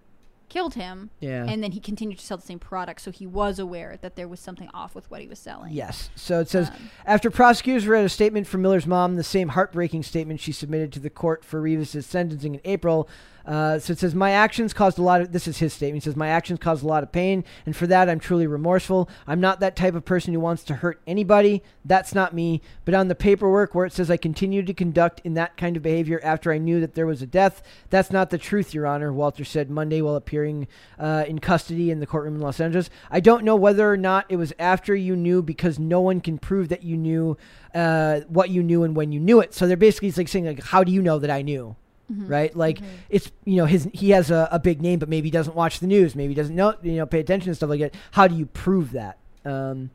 killed 0.54 0.76
him. 0.76 1.10
Yeah. 1.20 1.46
And 1.48 1.64
then 1.64 1.72
he 1.72 1.80
continued 1.80 2.20
to 2.20 2.26
sell 2.26 2.38
the 2.38 2.46
same 2.46 2.60
product, 2.60 3.02
so 3.02 3.12
he 3.12 3.26
was 3.26 3.58
aware 3.58 3.98
that 4.02 4.16
there 4.16 4.28
was 4.28 4.40
something 4.40 4.70
off 4.74 4.94
with 4.94 5.10
what 5.10 5.20
he 5.20 5.28
was 5.28 5.40
selling. 5.40 5.74
Yes. 5.74 6.12
So 6.16 6.40
it 6.40 6.50
says 6.50 6.70
Um, 6.70 6.90
after 7.08 7.32
prosecutors 7.32 7.88
read 7.88 8.06
a 8.06 8.10
statement 8.10 8.46
from 8.46 8.62
Miller's 8.62 8.86
mom, 8.86 9.16
the 9.16 9.24
same 9.24 9.50
heartbreaking 9.50 10.04
statement 10.04 10.40
she 10.40 10.52
submitted 10.52 10.94
to 10.94 11.00
the 11.00 11.10
court 11.10 11.44
for 11.44 11.60
Reavis's 11.60 12.06
sentencing 12.06 12.54
in 12.54 12.62
April. 12.66 13.10
Uh, 13.46 13.78
so 13.78 13.92
it 13.92 14.00
says, 14.00 14.16
My 14.16 14.32
actions 14.32 14.74
caused 14.74 14.98
a 14.98 15.02
lot 15.02 15.22
of, 15.22 15.32
this 15.32 15.48
is 15.48 15.58
his 15.58 15.74
statement. 15.74 16.04
He 16.04 16.06
says, 16.06 16.16
My 16.16 16.30
actions 16.30 16.60
caused 16.60 16.84
a 16.84 16.88
lot 16.88 17.04
of 17.04 17.12
pain, 17.12 17.44
and 17.66 17.76
for 17.76 17.88
that 17.88 18.10
I'm 18.10 18.20
truly 18.20 18.48
remorseful. 18.48 19.10
I'm 19.28 19.42
not 19.42 19.60
that 19.60 19.76
type 19.76 19.96
of 19.96 20.06
person 20.06 20.34
who 20.34 20.40
wants 20.40 20.64
to 20.66 20.76
hurt 20.76 21.02
anybody. 21.06 21.62
That's 21.84 22.16
not 22.16 22.34
me. 22.34 22.62
But 22.86 22.94
on 22.94 23.10
the 23.10 23.16
paperwork 23.16 23.76
where 23.76 23.86
it 23.86 23.94
says 23.94 24.10
I 24.10 24.18
continued 24.18 24.68
to 24.68 24.74
conduct 24.74 25.22
in 25.24 25.34
that 25.34 25.58
kind 25.58 25.76
of 25.76 25.84
behavior 25.84 26.22
after 26.24 26.52
I 26.52 26.58
knew 26.58 26.80
that 26.80 26.94
there 26.94 27.06
was 27.06 27.22
a 27.22 27.28
death, 27.28 27.62
that's 27.90 28.12
not 28.12 28.30
the 28.30 28.38
truth, 28.38 28.74
Your 28.74 28.88
Honor, 28.88 29.12
Walter 29.12 29.44
said 29.44 29.70
Monday 29.70 30.02
while 30.02 30.16
appearing 30.16 30.68
uh, 30.98 31.26
in 31.28 31.40
custody 31.40 31.92
in 31.92 32.00
the 32.00 32.08
courtroom 32.08 32.36
in 32.36 32.42
Los 32.42 32.62
Angeles. 32.62 32.90
I 33.12 33.20
don't 33.20 33.44
know 33.44 33.56
whether 33.56 33.92
or 33.92 33.98
not 33.98 34.26
it 34.30 34.38
was 34.38 34.54
after 34.58 34.96
you 34.96 35.16
knew 35.16 35.42
because 35.42 35.78
no 35.78 36.00
one 36.00 36.22
can 36.22 36.38
prove 36.38 36.70
that 36.70 36.84
you 36.84 36.96
knew 36.96 37.38
uh, 37.76 38.22
what 38.28 38.50
you 38.50 38.64
knew 38.64 38.84
and 38.84 38.96
when 38.96 39.12
you 39.12 39.20
knew 39.20 39.42
it. 39.42 39.54
So 39.54 39.68
they're 39.68 39.76
basically 39.76 40.12
like 40.12 40.28
saying 40.30 40.46
like, 40.46 40.64
how 40.64 40.84
do 40.84 40.92
you 40.92 41.02
know 41.02 41.20
that 41.20 41.30
I 41.30 41.42
knew? 41.42 41.76
Right, 42.10 42.56
like 42.56 42.80
it's 43.10 43.32
you 43.46 43.56
know 43.56 43.66
his 43.66 43.88
he 43.94 44.12
has 44.12 44.30
a, 44.30 44.48
a 44.52 44.60
big 44.60 44.82
name, 44.82 45.00
but 45.00 45.10
maybe 45.10 45.28
he 45.28 45.32
doesn't 45.32 45.56
watch 45.56 45.80
the 45.80 45.88
news, 45.88 46.16
maybe 46.16 46.34
he 46.34 46.36
doesn't 46.36 46.56
know 46.56 46.76
you 46.84 46.98
know 46.98 47.06
pay 47.06 47.20
attention 47.20 47.50
and 47.50 47.56
stuff 47.56 47.70
like 47.70 47.80
that. 47.80 47.96
How 48.12 48.28
do 48.28 48.36
you 48.36 48.46
prove 48.46 48.92
that? 48.92 49.18
Um, 49.46 49.90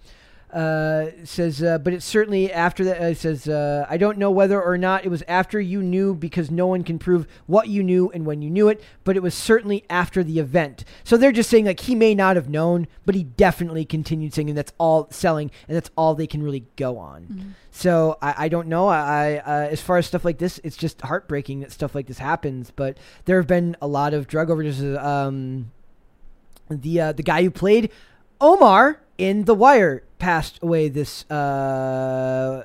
uh, 0.52 1.10
says, 1.24 1.62
uh, 1.62 1.78
but 1.78 1.92
it's 1.92 2.06
certainly 2.06 2.50
after 2.50 2.84
that. 2.84 3.00
Uh, 3.00 3.06
it 3.06 3.18
says, 3.18 3.48
uh, 3.48 3.86
I 3.88 3.98
don't 3.98 4.16
know 4.16 4.30
whether 4.30 4.60
or 4.60 4.78
not 4.78 5.04
it 5.04 5.08
was 5.08 5.22
after 5.28 5.60
you 5.60 5.82
knew 5.82 6.14
because 6.14 6.50
no 6.50 6.66
one 6.66 6.84
can 6.84 6.98
prove 6.98 7.26
what 7.46 7.68
you 7.68 7.82
knew 7.82 8.10
and 8.10 8.24
when 8.24 8.40
you 8.40 8.48
knew 8.48 8.68
it, 8.68 8.82
but 9.04 9.16
it 9.16 9.22
was 9.22 9.34
certainly 9.34 9.84
after 9.90 10.24
the 10.24 10.38
event. 10.38 10.84
So 11.04 11.16
they're 11.16 11.32
just 11.32 11.50
saying 11.50 11.66
like 11.66 11.80
he 11.80 11.94
may 11.94 12.14
not 12.14 12.36
have 12.36 12.48
known, 12.48 12.86
but 13.04 13.14
he 13.14 13.24
definitely 13.24 13.84
continued 13.84 14.32
singing. 14.32 14.54
That's 14.54 14.72
all 14.78 15.08
selling, 15.10 15.50
and 15.68 15.76
that's 15.76 15.90
all 15.96 16.14
they 16.14 16.26
can 16.26 16.42
really 16.42 16.64
go 16.76 16.98
on. 16.98 17.54
So 17.70 18.16
I, 18.22 18.34
I 18.44 18.48
don't 18.48 18.68
know. 18.68 18.88
I, 18.88 18.98
I 18.98 19.36
uh, 19.38 19.68
as 19.68 19.82
far 19.82 19.98
as 19.98 20.06
stuff 20.06 20.24
like 20.24 20.38
this, 20.38 20.58
it's 20.64 20.76
just 20.76 21.00
heartbreaking 21.02 21.60
that 21.60 21.72
stuff 21.72 21.94
like 21.94 22.06
this 22.06 22.18
happens. 22.18 22.70
But 22.74 22.96
there 23.26 23.36
have 23.36 23.46
been 23.46 23.76
a 23.82 23.86
lot 23.86 24.14
of 24.14 24.26
drug 24.26 24.48
overdoses. 24.48 25.02
Um, 25.02 25.72
the 26.70 27.00
uh, 27.00 27.12
the 27.12 27.22
guy 27.22 27.42
who 27.42 27.50
played 27.50 27.90
Omar 28.40 29.00
in 29.16 29.44
The 29.44 29.54
Wire 29.54 30.04
passed 30.18 30.58
away 30.62 30.88
this 30.88 31.28
uh 31.30 32.64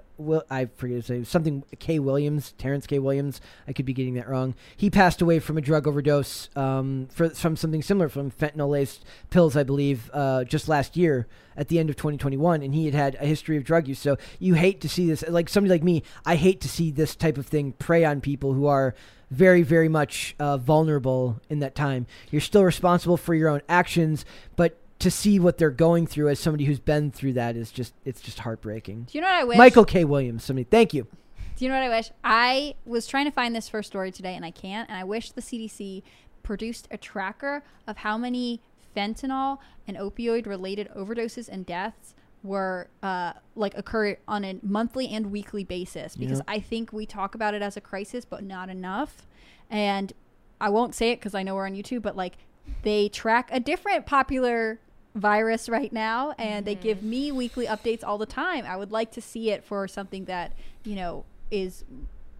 I 0.49 0.65
forget 0.75 0.95
his 0.95 1.09
name 1.09 1.25
something 1.25 1.63
K 1.79 1.99
Williams 1.99 2.53
Terrence 2.57 2.87
K 2.87 2.97
Williams. 2.99 3.41
I 3.67 3.73
could 3.73 3.85
be 3.85 3.93
getting 3.93 4.15
that 4.15 4.27
wrong. 4.27 4.55
He 4.75 4.89
passed 4.89 5.21
away 5.21 5.39
from 5.39 5.57
a 5.57 5.61
drug 5.61 5.87
overdose 5.87 6.49
um 6.55 7.07
for, 7.11 7.29
from 7.29 7.55
something 7.55 7.81
similar 7.81 8.09
from 8.09 8.31
fentanyl 8.31 8.69
laced 8.69 9.05
pills 9.29 9.55
I 9.55 9.63
believe 9.63 10.09
uh 10.13 10.43
just 10.45 10.67
last 10.67 10.95
year 10.95 11.27
at 11.55 11.67
the 11.67 11.77
end 11.77 11.89
of 11.89 11.95
2021 11.95 12.61
and 12.63 12.73
he 12.73 12.85
had 12.85 12.95
had 12.95 13.15
a 13.15 13.25
history 13.25 13.57
of 13.57 13.63
drug 13.63 13.87
use. 13.87 13.99
So 13.99 14.17
you 14.39 14.53
hate 14.53 14.81
to 14.81 14.89
see 14.89 15.07
this 15.07 15.23
like 15.27 15.49
somebody 15.49 15.71
like 15.71 15.83
me 15.83 16.03
I 16.25 16.35
hate 16.35 16.61
to 16.61 16.69
see 16.69 16.91
this 16.91 17.15
type 17.15 17.37
of 17.37 17.45
thing 17.45 17.73
prey 17.73 18.05
on 18.05 18.21
people 18.21 18.53
who 18.53 18.67
are 18.67 18.95
very 19.29 19.63
very 19.63 19.89
much 19.89 20.35
uh, 20.39 20.57
vulnerable 20.57 21.41
in 21.49 21.59
that 21.59 21.75
time. 21.75 22.07
You're 22.31 22.41
still 22.41 22.63
responsible 22.63 23.17
for 23.17 23.35
your 23.35 23.49
own 23.49 23.61
actions 23.67 24.25
but 24.55 24.79
to 24.99 25.11
see 25.11 25.39
what 25.39 25.57
they're 25.57 25.69
going 25.69 26.07
through 26.07 26.29
as 26.29 26.39
somebody 26.39 26.65
who's 26.65 26.79
been 26.79 27.11
through 27.11 27.33
that 27.33 27.55
is 27.55 27.71
just 27.71 27.93
it's 28.05 28.21
just 28.21 28.39
heartbreaking. 28.39 29.03
Do 29.11 29.17
you 29.17 29.21
know 29.21 29.27
what 29.27 29.35
I 29.35 29.43
wish? 29.43 29.57
Michael 29.57 29.85
K. 29.85 30.05
Williams, 30.05 30.43
somebody, 30.43 30.63
thank 30.69 30.93
you. 30.93 31.07
Do 31.55 31.65
you 31.65 31.69
know 31.69 31.75
what 31.79 31.83
I 31.85 31.89
wish? 31.89 32.11
I 32.23 32.75
was 32.85 33.05
trying 33.05 33.25
to 33.25 33.31
find 33.31 33.55
this 33.55 33.69
first 33.69 33.87
story 33.89 34.11
today 34.11 34.35
and 34.35 34.43
I 34.45 34.51
can't. 34.51 34.89
And 34.89 34.97
I 34.97 35.03
wish 35.03 35.31
the 35.31 35.41
CDC 35.41 36.01
produced 36.41 36.87
a 36.91 36.97
tracker 36.97 37.63
of 37.87 37.97
how 37.97 38.17
many 38.17 38.59
fentanyl 38.95 39.59
and 39.87 39.97
opioid 39.97 40.45
related 40.47 40.89
overdoses 40.95 41.47
and 41.49 41.65
deaths 41.65 42.15
were 42.41 42.87
uh, 43.01 43.33
like 43.55 43.77
occur 43.77 44.17
on 44.27 44.43
a 44.43 44.59
monthly 44.61 45.07
and 45.09 45.31
weekly 45.31 45.63
basis 45.63 46.15
because 46.15 46.39
Yeah. 46.39 46.43
I 46.55 46.59
think 46.59 46.91
we 46.91 47.05
talk 47.05 47.35
about 47.35 47.53
it 47.53 47.61
as 47.61 47.77
a 47.77 47.81
crisis, 47.81 48.25
but 48.25 48.43
not 48.43 48.69
enough. 48.69 49.25
And 49.69 50.11
I 50.59 50.69
won't 50.69 50.93
say 50.95 51.11
it 51.11 51.19
because 51.19 51.33
I 51.35 51.43
know 51.43 51.55
we're 51.55 51.65
on 51.65 51.73
YouTube, 51.73 52.01
but 52.01 52.15
like 52.17 52.37
they 52.83 53.09
track 53.09 53.49
a 53.51 53.59
different 53.59 54.05
popular 54.05 54.79
virus 55.15 55.69
right 55.69 55.93
now 55.93 56.33
and 56.39 56.65
they 56.65 56.75
give 56.75 57.03
me 57.03 57.31
weekly 57.31 57.65
updates 57.67 58.03
all 58.03 58.17
the 58.17 58.25
time. 58.25 58.65
I 58.65 58.75
would 58.77 58.91
like 58.91 59.11
to 59.11 59.21
see 59.21 59.51
it 59.51 59.63
for 59.63 59.87
something 59.87 60.25
that, 60.25 60.53
you 60.83 60.95
know, 60.95 61.23
is 61.51 61.83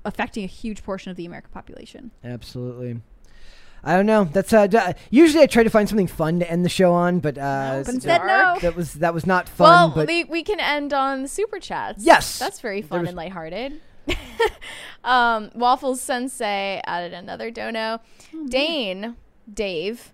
affecting 0.06 0.44
a 0.44 0.48
huge 0.48 0.84
portion 0.84 1.12
of 1.12 1.18
the 1.18 1.26
American 1.26 1.52
population. 1.52 2.12
Absolutely. 2.24 3.00
I 3.86 3.96
don't 3.98 4.06
know. 4.06 4.24
That's 4.24 4.54
uh, 4.54 4.68
d- 4.68 4.80
usually 5.12 5.44
I 5.44 5.46
try 5.46 5.62
to 5.64 5.70
find 5.70 5.90
something 5.90 6.08
fun 6.08 6.40
to 6.40 6.50
end 6.50 6.64
the 6.64 6.70
show 6.70 6.94
on, 6.94 7.20
but 7.20 7.38
uh, 7.38 7.84
But 7.86 7.94
instead, 7.96 8.22
no. 8.26 8.58
that 8.62 8.78
was 8.78 8.94
that 8.96 9.14
was 9.14 9.26
not 9.26 9.50
fun. 9.50 9.68
well, 9.70 9.90
but 9.90 10.08
we, 10.08 10.24
we 10.24 10.42
can 10.42 10.62
end 10.62 10.94
on 10.94 11.28
super 11.28 11.60
chats. 11.60 12.02
Yes. 12.04 12.40
That's 12.40 12.62
very 12.62 12.82
fun 12.82 13.02
was- 13.02 13.10
and 13.10 13.18
lighthearted. 13.18 13.82
um, 15.04 15.52
Waffles 15.54 16.00
Sensei 16.02 16.82
added 16.86 17.14
another 17.14 17.52
dono. 17.52 18.00
Oh, 18.34 18.48
Dane, 18.48 19.16
Dave, 19.54 20.13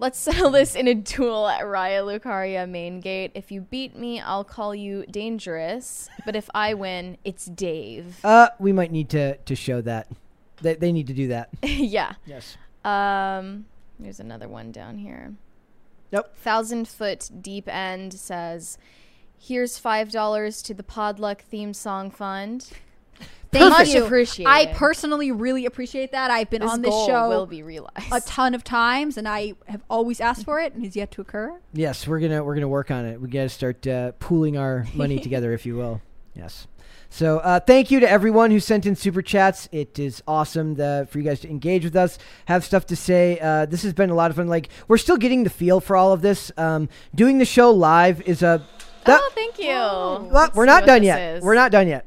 let's 0.00 0.18
settle 0.18 0.50
this 0.58 0.74
in 0.74 0.88
a 0.88 0.94
duel 0.94 1.46
at 1.46 1.60
Raya 1.62 2.02
Lucaria 2.04 2.68
main 2.68 3.00
gate. 3.00 3.30
If 3.34 3.52
you 3.52 3.60
beat 3.60 3.96
me, 3.96 4.20
I'll 4.20 4.44
call 4.44 4.74
you 4.74 5.04
dangerous. 5.06 6.08
But 6.24 6.34
if 6.34 6.50
I 6.54 6.74
win, 6.74 7.18
it's 7.24 7.46
Dave. 7.46 8.18
uh, 8.24 8.48
we 8.58 8.72
might 8.72 8.90
need 8.90 9.08
to 9.10 9.36
to 9.36 9.54
show 9.54 9.80
that. 9.82 10.08
They, 10.62 10.74
they 10.74 10.92
need 10.92 11.06
to 11.06 11.14
do 11.14 11.28
that. 11.28 11.50
yeah. 11.62 12.14
Yes. 12.26 12.56
Um, 12.84 13.66
there's 13.98 14.20
another 14.20 14.48
one 14.48 14.72
down 14.72 14.98
here. 14.98 15.34
Nope. 16.12 16.34
Thousand 16.36 16.88
Foot 16.88 17.30
Deep 17.40 17.68
End 17.68 18.12
says, 18.14 18.78
"Here's 19.38 19.78
five 19.78 20.10
dollars 20.10 20.62
to 20.62 20.74
the 20.74 20.82
Podluck 20.82 21.40
theme 21.40 21.72
song 21.74 22.10
fund." 22.10 22.70
Thank 23.52 23.70
Much 23.70 23.88
you. 23.94 24.04
appreciated. 24.04 24.48
I 24.50 24.66
personally 24.66 25.32
really 25.32 25.66
appreciate 25.66 26.12
that. 26.12 26.30
I've 26.30 26.48
been 26.50 26.62
This 26.62 26.70
on 26.70 26.82
this 26.82 26.90
goal 26.90 27.06
show 27.06 27.28
will 27.28 27.46
be 27.46 27.62
realized. 27.62 28.12
a 28.12 28.20
ton 28.20 28.54
of 28.54 28.62
times 28.62 29.16
and 29.16 29.26
I 29.28 29.54
have 29.66 29.82
always 29.90 30.20
asked 30.20 30.44
for 30.44 30.60
it 30.60 30.72
and 30.74 30.84
it's 30.86 30.94
yet 30.94 31.10
to 31.12 31.20
occur. 31.20 31.58
Yes, 31.72 32.06
we're 32.06 32.20
gonna 32.20 32.44
we're 32.44 32.54
gonna 32.54 32.68
work 32.68 32.90
on 32.92 33.04
it. 33.06 33.20
We 33.20 33.28
got 33.28 33.42
to 33.42 33.48
start 33.48 33.84
uh, 33.86 34.12
pooling 34.20 34.56
our 34.56 34.86
money 34.94 35.18
together, 35.22 35.52
if 35.52 35.66
you 35.66 35.76
will. 35.76 36.00
Yes. 36.34 36.68
So 37.12 37.38
uh, 37.40 37.58
thank 37.58 37.90
you 37.90 37.98
to 37.98 38.08
everyone 38.08 38.52
who 38.52 38.60
sent 38.60 38.86
in 38.86 38.94
super 38.94 39.20
chats. 39.20 39.68
It 39.72 39.98
is 39.98 40.22
awesome 40.28 40.76
the, 40.76 41.08
for 41.10 41.18
you 41.18 41.24
guys 41.24 41.40
to 41.40 41.50
engage 41.50 41.82
with 41.82 41.96
us, 41.96 42.18
have 42.44 42.64
stuff 42.64 42.86
to 42.86 42.94
say. 42.94 43.36
Uh, 43.40 43.66
this 43.66 43.82
has 43.82 43.92
been 43.92 44.10
a 44.10 44.14
lot 44.14 44.30
of 44.30 44.36
fun. 44.36 44.46
Like 44.46 44.68
we're 44.86 44.96
still 44.96 45.16
getting 45.16 45.42
the 45.42 45.50
feel 45.50 45.80
for 45.80 45.96
all 45.96 46.12
of 46.12 46.22
this. 46.22 46.52
Um, 46.56 46.88
doing 47.12 47.38
the 47.38 47.44
show 47.44 47.72
live 47.72 48.20
is 48.22 48.42
a. 48.44 48.64
that- 49.06 49.20
oh, 49.20 49.30
thank 49.34 49.58
you. 49.58 49.66
well, 49.66 50.28
Let's 50.30 50.54
we're 50.54 50.66
see 50.66 50.66
not 50.68 50.82
what 50.82 50.86
done 50.86 51.00
this 51.00 51.06
yet. 51.06 51.36
is. 51.38 51.42
We're 51.42 51.54
not 51.56 51.72
done 51.72 51.88
yet. 51.88 52.06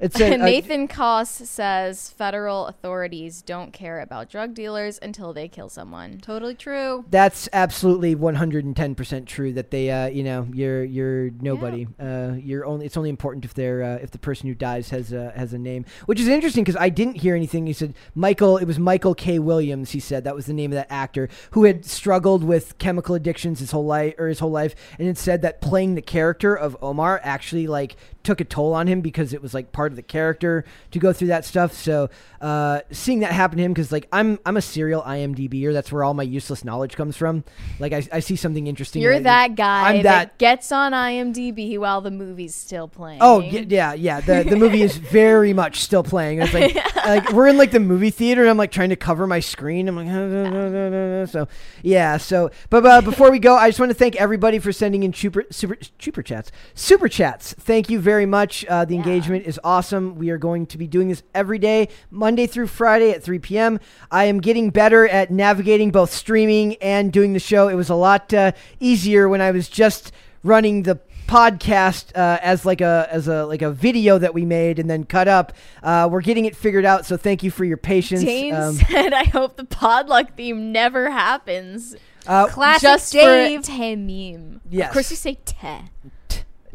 It's 0.00 0.18
a, 0.20 0.32
a- 0.32 0.38
Nathan 0.38 0.88
Koss 0.88 1.46
says 1.46 2.10
federal 2.10 2.66
authorities 2.66 3.42
don't 3.42 3.72
care 3.72 4.00
about 4.00 4.30
drug 4.30 4.54
dealers 4.54 4.98
until 5.02 5.32
they 5.32 5.48
kill 5.48 5.68
someone. 5.68 6.18
Totally 6.18 6.54
true. 6.54 7.04
That's 7.10 7.48
absolutely 7.52 8.16
110% 8.16 9.26
true 9.26 9.52
that 9.52 9.70
they 9.70 9.90
uh, 9.90 10.06
you 10.06 10.22
know, 10.22 10.48
you're 10.52 10.84
you're 10.84 11.30
nobody. 11.40 11.86
Uh, 11.98 12.32
you're 12.38 12.64
only 12.64 12.86
it's 12.86 12.96
only 12.96 13.10
important 13.10 13.44
if 13.44 13.54
they're 13.54 13.82
uh, 13.82 13.96
if 13.96 14.10
the 14.10 14.18
person 14.18 14.48
who 14.48 14.54
dies 14.54 14.90
has 14.90 15.12
a 15.12 15.32
has 15.36 15.52
a 15.52 15.58
name, 15.58 15.84
which 16.06 16.20
is 16.20 16.28
interesting 16.28 16.64
because 16.64 16.80
I 16.80 16.88
didn't 16.88 17.16
hear 17.16 17.34
anything. 17.34 17.66
He 17.66 17.72
said 17.72 17.94
Michael 18.14 18.56
it 18.56 18.64
was 18.64 18.78
Michael 18.78 19.14
K 19.14 19.38
Williams, 19.38 19.90
he 19.90 20.00
said 20.00 20.24
that 20.24 20.34
was 20.34 20.46
the 20.46 20.52
name 20.52 20.72
of 20.72 20.76
that 20.76 20.90
actor 20.90 21.28
who 21.52 21.64
had 21.64 21.84
struggled 21.84 22.42
with 22.44 22.78
chemical 22.78 23.14
addictions 23.14 23.60
his 23.60 23.70
whole 23.70 23.84
life 23.84 24.14
or 24.18 24.28
his 24.28 24.38
whole 24.38 24.50
life 24.50 24.74
and 24.98 25.08
it 25.08 25.18
said 25.18 25.42
that 25.42 25.60
playing 25.60 25.94
the 25.94 26.02
character 26.02 26.54
of 26.54 26.76
Omar 26.80 27.20
actually 27.22 27.66
like 27.66 27.96
took 28.22 28.40
a 28.40 28.44
toll 28.44 28.74
on 28.74 28.86
him 28.86 29.00
because 29.00 29.32
it 29.32 29.42
was 29.42 29.54
like 29.54 29.72
part 29.72 29.89
of 29.90 29.96
the 29.96 30.02
character 30.02 30.64
to 30.92 30.98
go 30.98 31.12
through 31.12 31.28
that 31.28 31.44
stuff. 31.44 31.72
So 31.74 32.08
uh, 32.40 32.80
seeing 32.90 33.20
that 33.20 33.32
happen 33.32 33.58
to 33.58 33.64
him, 33.64 33.72
because 33.72 33.92
like 33.92 34.08
I'm 34.12 34.38
I'm 34.46 34.56
a 34.56 34.62
serial 34.62 35.02
IMDb, 35.02 35.30
IMDb'er. 35.30 35.72
That's 35.72 35.92
where 35.92 36.04
all 36.04 36.14
my 36.14 36.22
useless 36.22 36.64
knowledge 36.64 36.96
comes 36.96 37.16
from. 37.16 37.44
Like 37.78 37.92
I, 37.92 38.06
I 38.12 38.20
see 38.20 38.36
something 38.36 38.66
interesting. 38.66 39.02
You're 39.02 39.20
that 39.20 39.54
guy 39.54 39.90
I'm 39.90 40.02
that, 40.02 40.02
that- 40.02 40.38
gets 40.38 40.72
on 40.72 40.92
IMDb 40.92 41.78
while 41.78 42.00
the 42.00 42.10
movie's 42.10 42.54
still 42.54 42.88
playing. 42.88 43.18
Oh 43.20 43.40
yeah, 43.40 43.92
yeah. 43.94 44.20
The 44.20 44.44
the 44.48 44.56
movie 44.56 44.82
is 44.82 44.96
very 44.96 45.52
much 45.52 45.80
still 45.80 46.02
playing. 46.02 46.40
It's 46.40 46.54
like 46.54 46.74
like 47.06 47.32
we're 47.32 47.48
in 47.48 47.56
like 47.58 47.70
the 47.70 47.80
movie 47.80 48.10
theater, 48.10 48.42
and 48.42 48.50
I'm 48.50 48.56
like 48.56 48.70
trying 48.72 48.90
to 48.90 48.96
cover 48.96 49.26
my 49.26 49.40
screen. 49.40 49.88
I'm 49.88 49.96
like 49.96 50.08
so 51.30 51.48
yeah. 51.82 52.16
So 52.16 52.50
but 52.70 52.86
uh, 52.86 53.00
before 53.02 53.30
we 53.30 53.38
go, 53.38 53.54
I 53.56 53.68
just 53.68 53.80
want 53.80 53.90
to 53.90 53.94
thank 53.94 54.16
everybody 54.16 54.58
for 54.58 54.72
sending 54.72 55.02
in 55.02 55.12
super 55.12 55.44
super 55.50 55.76
super 55.98 56.22
chats, 56.22 56.50
super 56.74 57.08
chats. 57.08 57.52
Thank 57.54 57.90
you 57.90 58.00
very 58.00 58.26
much. 58.26 58.64
Uh, 58.66 58.84
the 58.84 58.94
Yeah. 58.94 59.00
engagement 59.00 59.46
is 59.46 59.58
awesome. 59.64 59.79
We 59.82 60.30
are 60.30 60.38
going 60.38 60.66
to 60.66 60.78
be 60.78 60.86
doing 60.86 61.08
this 61.08 61.22
every 61.34 61.58
day, 61.58 61.88
Monday 62.10 62.46
through 62.46 62.66
Friday 62.66 63.10
at 63.12 63.22
3 63.22 63.38
p.m. 63.38 63.80
I 64.10 64.24
am 64.24 64.40
getting 64.40 64.70
better 64.70 65.08
at 65.08 65.30
navigating 65.30 65.90
both 65.90 66.12
streaming 66.12 66.76
and 66.76 67.12
doing 67.12 67.32
the 67.32 67.38
show. 67.40 67.68
It 67.68 67.74
was 67.74 67.88
a 67.88 67.94
lot 67.94 68.32
uh, 68.34 68.52
easier 68.78 69.28
when 69.28 69.40
I 69.40 69.50
was 69.50 69.68
just 69.68 70.12
running 70.42 70.82
the 70.84 71.00
podcast 71.26 72.10
uh, 72.16 72.38
as 72.42 72.64
like 72.66 72.80
a 72.80 73.06
as 73.10 73.28
a 73.28 73.44
like 73.46 73.62
a 73.62 73.70
video 73.70 74.18
that 74.18 74.34
we 74.34 74.44
made 74.44 74.78
and 74.78 74.90
then 74.90 75.04
cut 75.04 75.28
up. 75.28 75.52
Uh, 75.82 76.08
we're 76.10 76.20
getting 76.20 76.44
it 76.44 76.56
figured 76.56 76.84
out, 76.84 77.06
so 77.06 77.16
thank 77.16 77.42
you 77.42 77.50
for 77.50 77.64
your 77.64 77.76
patience. 77.76 78.22
Dane 78.24 78.54
Um, 78.54 78.74
said, 78.74 79.12
"I 79.12 79.24
hope 79.24 79.56
the 79.56 79.64
podluck 79.64 80.34
theme 80.36 80.72
never 80.72 81.10
happens." 81.10 81.94
uh, 82.26 82.46
Classic 82.48 82.82
Just 82.82 83.12
Dave. 83.12 83.60
for 83.64 83.66
te 83.72 83.96
meme. 83.96 84.60
Yes. 84.68 84.88
Of 84.88 84.92
course, 84.92 85.10
you 85.10 85.16
say 85.16 85.38
te. 85.44 85.68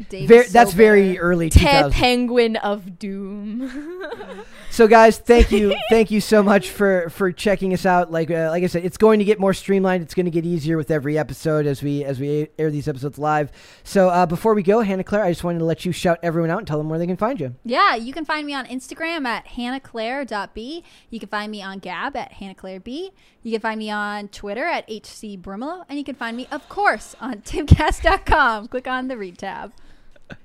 Dave 0.08 0.28
ver- 0.28 0.44
that's 0.44 0.72
very 0.72 1.18
early 1.18 1.48
Te 1.50 1.60
2000. 1.60 1.92
penguin 1.92 2.56
of 2.56 2.98
doom. 2.98 4.42
So, 4.70 4.86
guys, 4.86 5.16
thank 5.18 5.50
you, 5.52 5.74
thank 5.90 6.10
you 6.10 6.20
so 6.20 6.42
much 6.42 6.68
for 6.68 7.08
for 7.08 7.32
checking 7.32 7.72
us 7.72 7.86
out. 7.86 8.10
Like 8.12 8.30
uh, 8.30 8.50
like 8.50 8.62
I 8.62 8.66
said, 8.66 8.84
it's 8.84 8.98
going 8.98 9.18
to 9.20 9.24
get 9.24 9.40
more 9.40 9.54
streamlined. 9.54 10.02
It's 10.02 10.12
going 10.14 10.26
to 10.26 10.30
get 10.30 10.44
easier 10.44 10.76
with 10.76 10.90
every 10.90 11.16
episode 11.16 11.66
as 11.66 11.82
we 11.82 12.04
as 12.04 12.20
we 12.20 12.48
air 12.58 12.70
these 12.70 12.86
episodes 12.86 13.18
live. 13.18 13.50
So, 13.84 14.10
uh, 14.10 14.26
before 14.26 14.54
we 14.54 14.62
go, 14.62 14.80
Hannah 14.80 15.04
Claire, 15.04 15.24
I 15.24 15.30
just 15.30 15.44
wanted 15.44 15.60
to 15.60 15.64
let 15.64 15.84
you 15.86 15.92
shout 15.92 16.18
everyone 16.22 16.50
out 16.50 16.58
and 16.58 16.66
tell 16.66 16.76
them 16.78 16.90
where 16.90 16.98
they 16.98 17.06
can 17.06 17.16
find 17.16 17.40
you. 17.40 17.54
Yeah, 17.64 17.94
you 17.94 18.12
can 18.12 18.26
find 18.26 18.46
me 18.46 18.52
on 18.52 18.66
Instagram 18.66 19.24
at 19.26 19.46
hannahclaire.b. 19.46 20.84
You 21.10 21.20
can 21.20 21.28
find 21.28 21.50
me 21.50 21.62
on 21.62 21.78
Gab 21.78 22.16
at 22.16 22.32
hannahclaireb. 22.32 23.12
You 23.42 23.52
can 23.52 23.60
find 23.60 23.78
me 23.78 23.90
on 23.90 24.28
Twitter 24.28 24.64
at 24.64 24.86
hcbrimelow. 24.88 25.84
And 25.88 25.98
you 25.98 26.04
can 26.04 26.16
find 26.16 26.36
me, 26.36 26.48
of 26.50 26.68
course, 26.68 27.14
on 27.20 27.36
timcast.com. 27.42 28.68
Click 28.68 28.86
on 28.86 29.08
the 29.08 29.16
read 29.16 29.38
tab. 29.38 29.72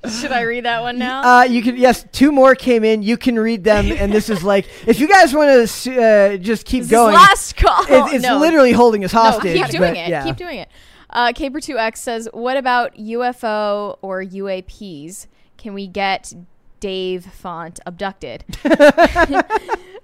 Should 0.10 0.32
I 0.32 0.42
read 0.42 0.66
that 0.66 0.82
one 0.82 0.98
now? 1.00 1.40
Uh, 1.40 1.44
you 1.44 1.62
can 1.64 1.76
yes, 1.76 2.06
two 2.12 2.32
more 2.32 2.54
came 2.56 2.84
in. 2.84 3.02
You 3.02 3.18
can 3.18 3.40
read 3.40 3.64
them, 3.64 3.92
and 3.92 4.12
this 4.14 4.30
is 4.30 4.44
like 4.44 4.68
if 4.88 5.00
you 5.00 5.08
guys 5.08 5.34
want 5.34 5.50
to 5.70 6.02
uh, 6.02 6.38
just 6.38 6.66
keep 6.66 6.84
This 6.84 6.92
going. 6.92 7.14
last 7.16 7.56
call. 7.56 7.84
it- 7.84 8.14
it's 8.16 8.24
No. 8.24 8.38
literally 8.40 8.72
holding 8.72 9.04
us 9.06 9.14
No, 9.14 9.22
hostage. 9.22 9.58
keep 9.58 9.68
doing 9.70 9.94
but 9.94 9.98
it. 9.98 10.10
Yeah. 10.10 10.24
Keep 10.24 10.38
doing 10.38 10.60
it. 10.60 10.70
Uh, 11.10 11.34
Caper2X 11.34 11.98
says, 11.98 12.30
What 12.32 12.58
about 12.58 12.96
UFO 12.96 13.98
or 14.02 14.24
UAPs? 14.24 15.28
Can 15.58 15.74
we 15.74 15.86
get 15.88 16.34
Dave 16.82 17.26
font 17.26 17.80
abducted? 17.86 18.44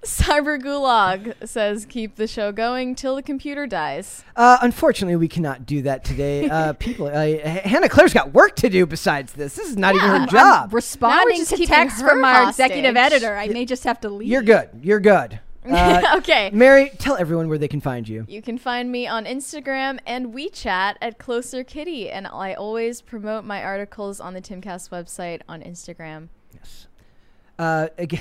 Cyber 0.02 0.60
Gulag 0.62 1.46
says, 1.46 1.84
Keep 1.84 2.16
the 2.16 2.26
show 2.26 2.52
going 2.52 2.94
till 2.94 3.16
the 3.16 3.22
computer 3.22 3.66
dies. 3.66 4.24
Uh, 4.36 4.58
unfortunately, 4.62 5.16
we 5.16 5.28
cannot 5.28 5.66
do 5.66 5.82
that 5.82 6.04
today. 6.04 6.48
Uh, 6.48 6.72
people, 6.78 7.06
uh, 7.06 7.38
Hannah 7.38 7.88
Claire's 7.88 8.14
got 8.14 8.32
work 8.32 8.56
to 8.56 8.70
do 8.70 8.86
besides 8.86 9.32
this. 9.32 9.56
This 9.56 9.68
is 9.68 9.76
not 9.76 9.94
even 9.96 10.08
her 10.08 10.26
job. 10.26 10.68
I'm 10.70 10.74
responding 10.74 11.44
to 11.44 11.56
keeping 11.56 11.66
texts 11.66 12.00
from 12.00 12.24
our 12.24 12.48
executive 12.48 12.96
editor. 12.96 13.36
I 13.36 13.48
may 13.48 13.64
just 13.64 13.84
have 13.84 14.00
to 14.00 14.08
leave. 14.08 14.28
You're 14.28 14.42
good. 14.42 14.70
You're 14.82 15.00
good. 15.00 15.40
Uh, 15.68 16.14
okay. 16.16 16.50
Mary, 16.52 16.90
tell 16.98 17.16
everyone 17.16 17.48
where 17.48 17.58
they 17.58 17.68
can 17.68 17.80
find 17.80 18.08
you. 18.08 18.24
You 18.28 18.40
can 18.40 18.56
find 18.56 18.90
me 18.90 19.06
on 19.06 19.26
Instagram 19.26 19.98
and 20.06 20.32
WeChat 20.32 20.94
at 21.02 21.18
Closer 21.18 21.62
Kitty, 21.64 22.08
and 22.08 22.26
I 22.26 22.54
always 22.54 23.02
promote 23.02 23.44
my 23.44 23.62
articles 23.62 24.20
on 24.20 24.32
the 24.32 24.40
Timcast 24.40 24.88
website 24.90 25.42
on 25.48 25.60
Instagram. 25.60 26.28
Uh, 27.58 27.88
again, 27.98 28.20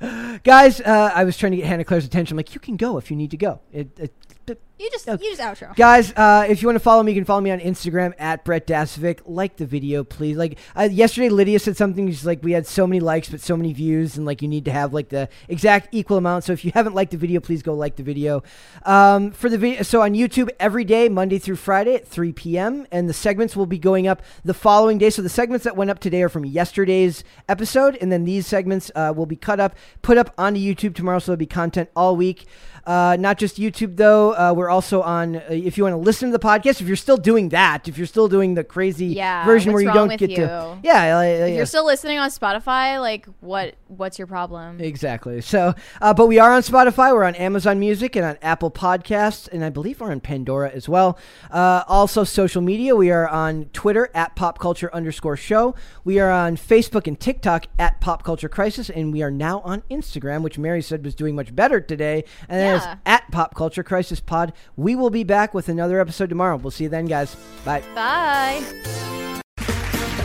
guys, 0.44 0.80
uh, 0.80 1.10
I 1.14 1.24
was 1.24 1.36
trying 1.36 1.52
to 1.52 1.56
get 1.58 1.66
Hannah 1.66 1.84
Claire's 1.84 2.04
attention. 2.04 2.34
I'm 2.34 2.36
like, 2.36 2.54
you 2.54 2.60
can 2.60 2.76
go 2.76 2.96
if 2.98 3.10
you 3.10 3.16
need 3.16 3.30
to 3.32 3.36
go. 3.36 3.60
It, 3.72 3.88
it- 3.98 4.14
You 4.48 4.90
just, 4.90 5.08
Okay. 5.08 5.24
you 5.24 5.36
just 5.36 5.40
outro. 5.40 5.76
Guys, 5.76 6.12
uh, 6.16 6.44
if 6.48 6.60
you 6.60 6.66
want 6.66 6.74
to 6.74 6.80
follow 6.80 7.04
me, 7.04 7.12
you 7.12 7.16
can 7.20 7.24
follow 7.24 7.40
me 7.40 7.52
on 7.52 7.60
Instagram 7.60 8.14
at 8.18 8.44
Brett 8.44 8.66
Dasovic. 8.66 9.20
Like 9.26 9.56
the 9.56 9.64
video, 9.64 10.02
please. 10.02 10.36
Like 10.36 10.58
uh, 10.76 10.88
yesterday, 10.90 11.28
Lydia 11.28 11.60
said 11.60 11.76
something. 11.76 12.08
She's 12.08 12.26
like, 12.26 12.42
we 12.42 12.50
had 12.50 12.66
so 12.66 12.84
many 12.84 12.98
likes, 12.98 13.28
but 13.28 13.40
so 13.40 13.56
many 13.56 13.72
views, 13.72 14.16
and 14.16 14.26
like 14.26 14.42
you 14.42 14.48
need 14.48 14.64
to 14.64 14.72
have 14.72 14.92
like 14.92 15.10
the 15.10 15.28
exact 15.48 15.90
equal 15.92 16.16
amount. 16.16 16.42
So 16.42 16.52
if 16.52 16.64
you 16.64 16.72
haven't 16.74 16.94
liked 16.94 17.12
the 17.12 17.16
video, 17.16 17.38
please 17.38 17.62
go 17.62 17.74
like 17.74 17.94
the 17.94 18.02
video. 18.02 18.42
Um, 18.84 19.30
for 19.30 19.48
the 19.48 19.56
video, 19.56 19.82
so 19.82 20.02
on 20.02 20.14
YouTube 20.14 20.50
every 20.58 20.84
day, 20.84 21.08
Monday 21.08 21.38
through 21.38 21.56
Friday 21.56 21.94
at 21.94 22.08
3 22.08 22.32
p.m. 22.32 22.84
And 22.90 23.08
the 23.08 23.14
segments 23.14 23.54
will 23.54 23.66
be 23.66 23.78
going 23.78 24.08
up 24.08 24.20
the 24.44 24.54
following 24.54 24.98
day. 24.98 25.10
So 25.10 25.22
the 25.22 25.28
segments 25.28 25.62
that 25.62 25.76
went 25.76 25.90
up 25.90 26.00
today 26.00 26.22
are 26.24 26.28
from 26.28 26.44
yesterday's 26.44 27.22
episode, 27.48 27.96
and 28.00 28.10
then 28.10 28.24
these 28.24 28.48
segments 28.48 28.90
uh, 28.96 29.12
will 29.14 29.26
be 29.26 29.36
cut 29.36 29.60
up, 29.60 29.76
put 30.00 30.18
up 30.18 30.34
onto 30.36 30.58
YouTube 30.58 30.96
tomorrow. 30.96 31.20
So 31.20 31.26
there'll 31.26 31.36
be 31.38 31.46
content 31.46 31.88
all 31.94 32.16
week. 32.16 32.46
Uh, 32.86 33.16
not 33.18 33.38
just 33.38 33.58
YouTube 33.58 33.96
though. 33.96 34.32
Uh, 34.34 34.52
we're 34.56 34.68
also 34.68 35.02
on. 35.02 35.36
Uh, 35.36 35.42
if 35.50 35.78
you 35.78 35.84
want 35.84 35.92
to 35.94 35.98
listen 35.98 36.30
to 36.30 36.36
the 36.36 36.44
podcast, 36.44 36.80
if 36.80 36.86
you're 36.88 36.96
still 36.96 37.16
doing 37.16 37.50
that, 37.50 37.86
if 37.86 37.96
you're 37.96 38.06
still 38.06 38.28
doing 38.28 38.54
the 38.54 38.64
crazy 38.64 39.06
Yeah, 39.06 39.44
version 39.44 39.72
where 39.72 39.82
you 39.82 39.92
don't 39.92 40.08
get 40.16 40.26
to, 40.26 40.32
you? 40.32 40.80
yeah, 40.82 41.16
uh, 41.18 41.20
If 41.22 41.38
yeah. 41.38 41.46
you're 41.56 41.66
still 41.66 41.86
listening 41.86 42.18
on 42.18 42.28
Spotify, 42.30 43.00
like 43.00 43.26
what 43.40 43.74
what's 43.96 44.18
your 44.18 44.26
problem? 44.26 44.80
Exactly. 44.80 45.40
So, 45.40 45.74
uh, 46.00 46.14
but 46.14 46.26
we 46.26 46.38
are 46.38 46.52
on 46.52 46.62
Spotify. 46.62 47.12
We're 47.12 47.24
on 47.24 47.34
Amazon 47.34 47.78
Music 47.78 48.16
and 48.16 48.24
on 48.24 48.38
Apple 48.42 48.70
Podcasts, 48.70 49.48
and 49.52 49.64
I 49.64 49.70
believe 49.70 50.00
we're 50.00 50.10
on 50.10 50.20
Pandora 50.20 50.70
as 50.70 50.88
well. 50.88 51.18
Uh, 51.50 51.84
also, 51.88 52.24
social 52.24 52.62
media. 52.62 52.94
We 52.96 53.10
are 53.10 53.28
on 53.28 53.66
Twitter 53.72 54.08
at 54.14 54.34
Pop 54.36 54.58
Culture 54.58 54.92
underscore 54.94 55.36
Show. 55.36 55.74
We 56.04 56.18
are 56.18 56.30
on 56.30 56.56
Facebook 56.56 57.06
and 57.06 57.18
TikTok 57.18 57.66
at 57.78 58.00
Pop 58.00 58.22
Culture 58.24 58.48
Crisis, 58.48 58.88
and 58.90 59.12
we 59.12 59.22
are 59.22 59.30
now 59.30 59.60
on 59.60 59.82
Instagram, 59.90 60.42
which 60.42 60.58
Mary 60.58 60.82
said 60.82 61.04
was 61.04 61.14
doing 61.14 61.34
much 61.34 61.54
better 61.54 61.80
today, 61.80 62.24
and 62.48 62.60
that 62.60 62.76
is 62.76 62.82
Yeah. 62.82 62.96
at 63.06 63.30
Pop 63.30 63.54
Culture 63.54 63.82
Crisis 63.82 64.20
Pod. 64.20 64.52
We 64.76 64.94
will 64.94 65.10
be 65.10 65.24
back 65.24 65.54
with 65.54 65.68
another 65.68 66.00
episode 66.00 66.28
tomorrow. 66.28 66.56
We'll 66.56 66.70
see 66.70 66.84
you 66.84 66.90
then, 66.90 67.06
guys. 67.06 67.36
Bye. 67.64 67.82
Bye. 67.94 69.41